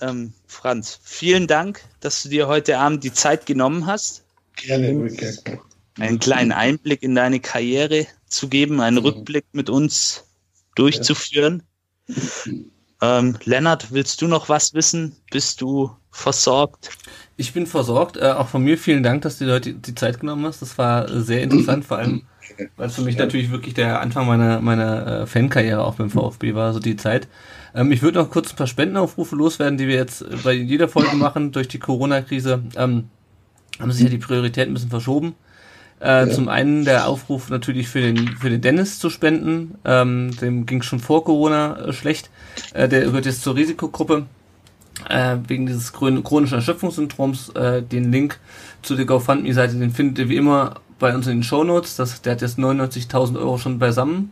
ähm, 0.00 0.32
Franz, 0.46 0.98
vielen 1.02 1.46
Dank, 1.46 1.82
dass 2.00 2.22
du 2.22 2.28
dir 2.28 2.48
heute 2.48 2.78
Abend 2.78 3.04
die 3.04 3.12
Zeit 3.12 3.46
genommen 3.46 3.86
hast. 3.86 4.24
Gerne, 4.56 5.08
gerne. 5.10 5.60
Einen 5.98 6.18
kleinen 6.18 6.52
Einblick 6.52 7.02
in 7.02 7.14
deine 7.14 7.40
Karriere 7.40 8.06
zu 8.26 8.48
geben, 8.48 8.80
einen 8.80 8.96
mhm. 8.96 9.02
Rückblick 9.02 9.44
mit 9.52 9.68
uns 9.70 10.24
durchzuführen. 10.74 11.62
Ja. 12.08 13.18
Ähm, 13.18 13.36
Lennart, 13.44 13.92
willst 13.92 14.22
du 14.22 14.28
noch 14.28 14.48
was 14.48 14.74
wissen? 14.74 15.16
Bist 15.30 15.60
du 15.60 15.90
versorgt? 16.10 16.90
Ich 17.42 17.52
bin 17.54 17.66
versorgt. 17.66 18.18
Äh, 18.18 18.30
auch 18.30 18.46
von 18.46 18.62
mir 18.62 18.78
vielen 18.78 19.02
Dank, 19.02 19.22
dass 19.22 19.38
du 19.38 19.46
dir 19.46 19.54
heute 19.54 19.72
die 19.72 19.96
Zeit 19.96 20.20
genommen 20.20 20.46
hast. 20.46 20.62
Das 20.62 20.78
war 20.78 21.08
sehr 21.08 21.42
interessant, 21.42 21.84
vor 21.84 21.98
allem, 21.98 22.22
weil 22.76 22.86
es 22.86 22.94
für 22.94 23.02
mich 23.02 23.18
natürlich 23.18 23.50
wirklich 23.50 23.74
der 23.74 24.00
Anfang 24.00 24.28
meiner, 24.28 24.60
meiner 24.60 25.22
äh, 25.22 25.26
Fankarriere 25.26 25.82
auch 25.82 25.96
beim 25.96 26.08
VfB 26.08 26.54
war, 26.54 26.72
so 26.72 26.78
die 26.78 26.94
Zeit. 26.94 27.26
Ähm, 27.74 27.90
ich 27.90 28.00
würde 28.00 28.20
noch 28.20 28.30
kurz 28.30 28.52
ein 28.52 28.56
paar 28.56 28.68
Spendenaufrufe 28.68 29.34
loswerden, 29.34 29.76
die 29.76 29.88
wir 29.88 29.96
jetzt 29.96 30.24
bei 30.44 30.52
jeder 30.52 30.88
Folge 30.88 31.16
machen. 31.16 31.50
Durch 31.50 31.66
die 31.66 31.80
Corona-Krise 31.80 32.62
ähm, 32.76 33.08
haben 33.80 33.90
sich 33.90 34.04
ja 34.04 34.08
die 34.08 34.18
Prioritäten 34.18 34.70
ein 34.70 34.74
bisschen 34.74 34.90
verschoben. 34.90 35.34
Äh, 36.00 36.28
ja. 36.28 36.30
Zum 36.30 36.48
einen 36.48 36.84
der 36.84 37.08
Aufruf 37.08 37.50
natürlich 37.50 37.88
für 37.88 38.02
den, 38.02 38.36
für 38.36 38.50
den 38.50 38.60
Dennis 38.60 39.00
zu 39.00 39.10
spenden. 39.10 39.78
Ähm, 39.84 40.30
dem 40.40 40.64
ging 40.64 40.82
schon 40.82 41.00
vor 41.00 41.24
Corona 41.24 41.86
äh, 41.86 41.92
schlecht. 41.92 42.30
Äh, 42.72 42.88
der 42.88 43.00
gehört 43.00 43.26
jetzt 43.26 43.42
zur 43.42 43.56
Risikogruppe 43.56 44.26
äh, 45.08 45.36
wegen 45.46 45.66
dieses 45.66 45.92
chronischen 45.92 46.54
Erschöpfungssyndroms. 46.54 47.50
Äh, 47.50 47.82
den 47.82 48.12
Link 48.12 48.38
zu 48.82 48.96
der 48.96 49.04
GoFundMe-Seite, 49.04 49.76
den 49.76 49.90
findet 49.90 50.18
ihr 50.18 50.28
wie 50.28 50.36
immer 50.36 50.76
bei 50.98 51.14
uns 51.14 51.26
in 51.26 51.38
den 51.38 51.42
Shownotes. 51.42 51.96
Das, 51.96 52.22
der 52.22 52.32
hat 52.32 52.42
jetzt 52.42 52.58
99.000 52.58 53.36
Euro 53.38 53.58
schon 53.58 53.78
beisammen. 53.78 54.30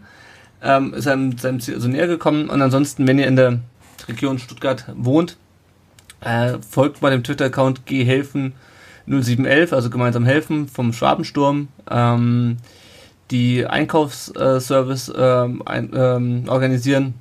Ähm, 0.63 0.95
ist 0.95 1.09
einem 1.09 1.39
seinem 1.39 1.61
Ziel 1.61 1.75
also 1.75 1.89
näher 1.89 2.07
gekommen. 2.07 2.51
Und 2.51 2.61
ansonsten, 2.63 3.07
wenn 3.07 3.19
ihr 3.19 3.27
in 3.27 3.37
der 3.37 3.61
Region 4.09 4.39
Stuttgart 4.39 4.85
wohnt, 4.95 5.37
äh, 6.21 6.59
folgt 6.69 7.03
mal 7.03 7.11
dem 7.11 7.25
Twitter-Account 7.25 7.87
Geh 7.87 8.05
helfen 8.05 8.53
0711, 9.07 9.73
also 9.73 9.91
gemeinsam 9.91 10.25
helfen 10.25 10.69
vom 10.69 10.93
Schwabensturm, 10.93 11.69
ähm, 11.91 12.59
die 13.31 13.67
Einkaufsservice 13.67 15.13
ähm, 15.17 15.63
ein, 15.65 15.91
ähm, 15.95 16.45
organisieren 16.49 17.15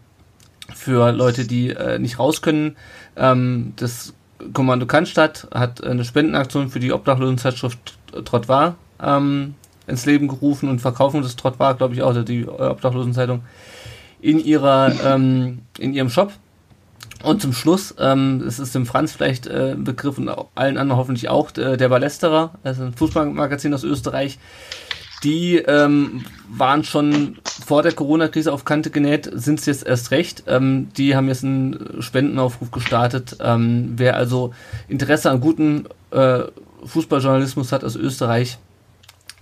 für 0.73 1.11
Leute, 1.11 1.45
die 1.45 1.69
äh, 1.69 1.99
nicht 1.99 2.19
raus 2.19 2.41
können. 2.41 2.75
Ähm, 3.19 3.73
das 3.75 4.13
Kommando 4.53 4.85
Cannstatt 4.85 5.47
hat 5.53 5.83
eine 5.83 6.05
Spendenaktion 6.05 6.69
für 6.69 6.79
die 6.79 6.93
Obdachlosenzeitschrift 6.93 7.97
Trottoir 8.25 8.75
ähm, 9.01 9.55
ins 9.85 10.05
Leben 10.05 10.27
gerufen 10.27 10.69
und 10.69 10.79
verkaufen 10.79 11.21
das 11.21 11.35
Trottoir, 11.35 11.75
glaube 11.75 11.93
ich, 11.93 12.01
auch, 12.01 12.07
also 12.07 12.23
die 12.23 12.47
Obdachlosenzeitung, 12.47 13.41
in 14.21 14.39
ihrer 14.39 14.93
ähm, 15.05 15.59
in 15.77 15.93
ihrem 15.93 16.09
Shop. 16.09 16.31
Und 17.21 17.41
zum 17.41 17.51
Schluss, 17.51 17.93
ähm, 17.99 18.41
es 18.47 18.59
ist 18.59 18.73
dem 18.73 18.85
Franz 18.85 19.11
vielleicht 19.11 19.45
äh, 19.45 19.71
ein 19.71 19.83
Begriff 19.83 20.17
und 20.17 20.29
allen 20.55 20.77
anderen 20.77 20.97
hoffentlich 20.97 21.27
auch, 21.27 21.55
äh, 21.57 21.75
der 21.75 21.89
Ballesterer, 21.89 22.51
also 22.63 22.83
ein 22.83 22.93
Fußballmagazin 22.93 23.73
aus 23.73 23.83
Österreich, 23.83 24.39
die 25.23 25.57
ähm, 25.57 26.23
waren 26.49 26.83
schon 26.83 27.37
vor 27.65 27.83
der 27.83 27.91
Corona-Krise 27.91 28.51
auf 28.51 28.65
Kante 28.65 28.89
genäht, 28.89 29.29
sind 29.33 29.59
es 29.59 29.65
jetzt 29.65 29.85
erst 29.85 30.11
recht. 30.11 30.43
Ähm, 30.47 30.89
die 30.97 31.15
haben 31.15 31.27
jetzt 31.27 31.43
einen 31.43 32.01
Spendenaufruf 32.01 32.71
gestartet. 32.71 33.37
Ähm, 33.41 33.93
wer 33.97 34.15
also 34.15 34.53
Interesse 34.87 35.29
an 35.29 35.41
guten 35.41 35.85
äh, 36.11 36.43
Fußballjournalismus 36.85 37.71
hat 37.71 37.83
aus 37.83 37.95
Österreich, 37.95 38.57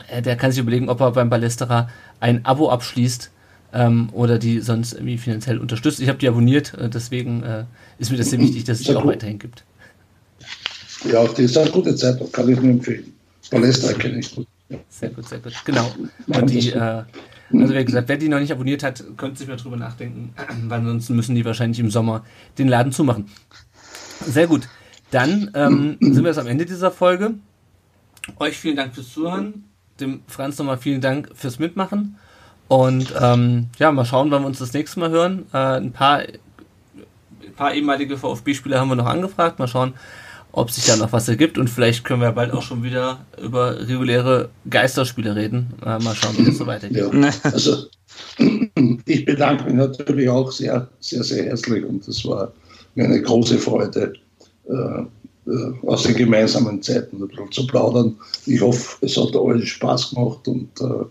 äh, 0.10 0.22
der 0.22 0.36
kann 0.36 0.52
sich 0.52 0.60
überlegen, 0.60 0.90
ob 0.90 0.99
er 1.02 1.12
beim 1.12 1.30
Ballesterer 1.30 1.90
ein 2.20 2.45
Abo 2.45 2.70
abschließt 2.70 3.32
ähm, 3.74 4.10
oder 4.14 4.40
die 4.40 4.60
sonst 4.60 4.94
irgendwie 4.94 5.18
finanziell 5.18 5.60
unterstützt. 5.60 5.99
Ich 5.99 6.10
habe 6.10 6.18
die 6.18 6.28
abonniert, 6.28 6.74
äh, 6.74 6.90
deswegen 6.90 7.44
äh, 7.44 7.66
ist 7.99 8.12
mir 8.12 8.18
das 8.18 8.30
sehr 8.30 8.40
wichtig, 8.40 8.64
dass 8.64 8.80
es 8.80 8.86
die 8.86 8.95
auch 8.95 9.06
weiterhin 9.06 9.40
gibt. 9.40 9.64
Ja, 11.06 11.28
die 11.28 11.44
ist 11.44 11.58
eine 11.58 11.70
gute 11.70 11.95
Zeitung, 11.95 12.32
kann 12.32 12.49
ich 12.49 12.60
nur 12.60 12.72
empfehlen. 12.72 13.14
Palästina 13.49 13.94
kenne 13.94 14.20
ich 14.20 14.34
gut. 14.34 14.48
Sehr 14.89 15.10
gut, 15.10 15.27
sehr 15.27 15.39
gut. 15.39 15.53
Genau. 15.65 15.89
Und 16.27 16.49
die, 16.49 16.72
äh, 16.72 16.80
also 16.80 17.73
wie 17.73 17.85
gesagt, 17.85 18.10
wer 18.10 18.18
die 18.18 18.27
noch 18.27 18.39
nicht 18.39 18.52
abonniert 18.52 18.84
hat, 18.84 19.03
könnte 19.15 19.39
sich 19.39 19.48
mal 19.48 19.56
drüber 19.56 19.77
nachdenken, 19.77 20.34
weil 20.68 20.80
ansonsten 20.80 21.15
müssen 21.15 21.35
die 21.35 21.45
wahrscheinlich 21.45 21.80
im 21.80 21.89
Sommer 21.89 22.26
den 22.57 22.68
Laden 22.68 22.91
zumachen. 22.91 23.30
Sehr 24.26 24.48
gut. 24.48 24.68
Dann 25.11 25.52
ähm, 25.53 25.98
sind 26.02 26.23
wir 26.23 26.30
jetzt 26.30 26.39
am 26.39 26.48
Ende 26.48 26.65
dieser 26.65 26.91
Folge. 26.91 27.35
Euch 28.39 28.57
vielen 28.57 28.76
Dank 28.76 28.94
fürs 28.94 29.11
Zuhören. 29.11 29.64
Dem 29.99 30.22
Franz 30.27 30.57
nochmal 30.57 30.77
vielen 30.77 31.02
Dank 31.02 31.30
fürs 31.34 31.60
Mitmachen. 31.60 32.18
Und 32.68 33.14
ähm, 33.19 33.68
ja, 33.80 33.91
mal 33.91 34.06
schauen, 34.06 34.30
wann 34.31 34.41
wir 34.41 34.48
uns 34.48 34.60
das 34.60 34.73
nächste 34.73 34.99
Mal 34.99 35.10
hören. 35.10 35.45
Äh, 35.53 35.77
ein 35.77 35.94
paar, 35.94 36.19
ein 36.19 37.53
paar 37.56 37.73
ehemalige 37.73 38.18
VfB-Spieler 38.18 38.80
haben 38.80 38.89
wir 38.89 38.95
noch 38.95 39.06
angefragt. 39.06 39.60
Mal 39.60 39.69
schauen, 39.69 39.94
ob 40.58 40.72
sich 40.72 40.86
da 40.86 40.96
noch 40.96 41.14
was 41.14 41.30
ergibt. 41.30 41.60
Und 41.60 41.70
vielleicht 41.70 42.04
können 42.04 42.22
wir 42.22 42.32
bald 42.32 42.52
auch 42.52 42.64
schon 42.64 42.84
wieder 42.84 43.20
über 43.42 43.80
reguläre 43.88 44.50
Geisterspiele 44.68 45.36
reden. 45.36 45.74
Äh, 45.86 46.00
mal 46.00 46.16
schauen, 46.16 46.36
wie 46.38 46.46
das 46.46 46.58
so 46.58 46.66
weitergeht. 46.66 46.98
Ja, 47.14 47.32
also 47.44 47.86
ich 49.06 49.26
bedanke 49.26 49.66
mich 49.66 49.76
natürlich 49.76 50.28
auch 50.28 50.52
sehr, 50.52 50.90
sehr, 51.00 51.24
sehr 51.24 51.46
herzlich. 51.46 51.86
Und 51.86 52.08
das 52.08 52.26
war, 52.26 52.52
mir 52.96 53.06
eine 53.06 53.22
große 53.22 53.60
Freude, 53.60 54.14
äh, 54.68 54.74
äh, 54.74 55.74
aus 55.86 56.04
den 56.04 56.16
gemeinsamen 56.16 56.82
Zeiten 56.82 57.30
zu 57.52 57.68
plaudern. 57.68 58.18
Ich 58.48 58.60
hoffe, 58.60 59.06
es 59.06 59.16
hat 59.16 59.36
allen 59.36 59.64
Spaß 59.64 60.10
gemacht 60.10 60.48
und 60.48 60.70
äh, 60.82 61.06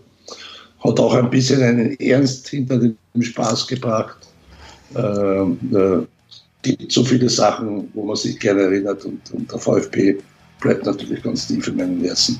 hat 0.85 0.99
auch 0.99 1.13
ein 1.13 1.29
bisschen 1.29 1.63
einen 1.63 1.97
Ernst 2.01 2.49
hinter 2.49 2.79
dem 2.79 2.97
Spaß 3.21 3.65
gebracht. 3.67 4.17
Äh, 4.93 4.99
äh, 4.99 6.05
gibt 6.75 6.91
so 6.91 7.03
viele 7.03 7.29
Sachen, 7.29 7.89
wo 7.93 8.05
man 8.05 8.15
sich 8.15 8.39
gerne 8.39 8.63
erinnert 8.63 9.05
und, 9.05 9.21
und 9.31 9.51
der 9.51 9.59
VfB 9.59 10.17
bleibt 10.59 10.85
natürlich 10.85 11.21
ganz 11.23 11.47
tief 11.47 11.67
in 11.67 11.77
meinem 11.77 12.01
Herzen. 12.03 12.39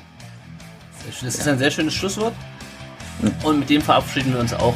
Das 1.22 1.22
ist 1.22 1.48
ein 1.48 1.58
sehr 1.58 1.70
schönes 1.70 1.94
Schlusswort. 1.94 2.34
Und 3.42 3.60
mit 3.60 3.70
dem 3.70 3.82
verabschieden 3.82 4.32
wir 4.32 4.40
uns 4.40 4.52
auch. 4.52 4.74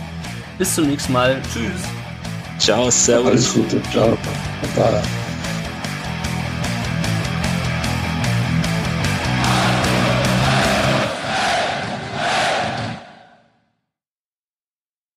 Bis 0.59 0.74
zum 0.74 0.89
nächsten 0.89 1.12
Mal. 1.12 1.41
Tschüss. 1.53 1.83
Ciao, 2.59 2.91
servus. 2.91 3.31
Alles 3.31 3.55
Gute. 3.55 3.83
Ciao. 3.91 4.16
Bye. 4.77 5.03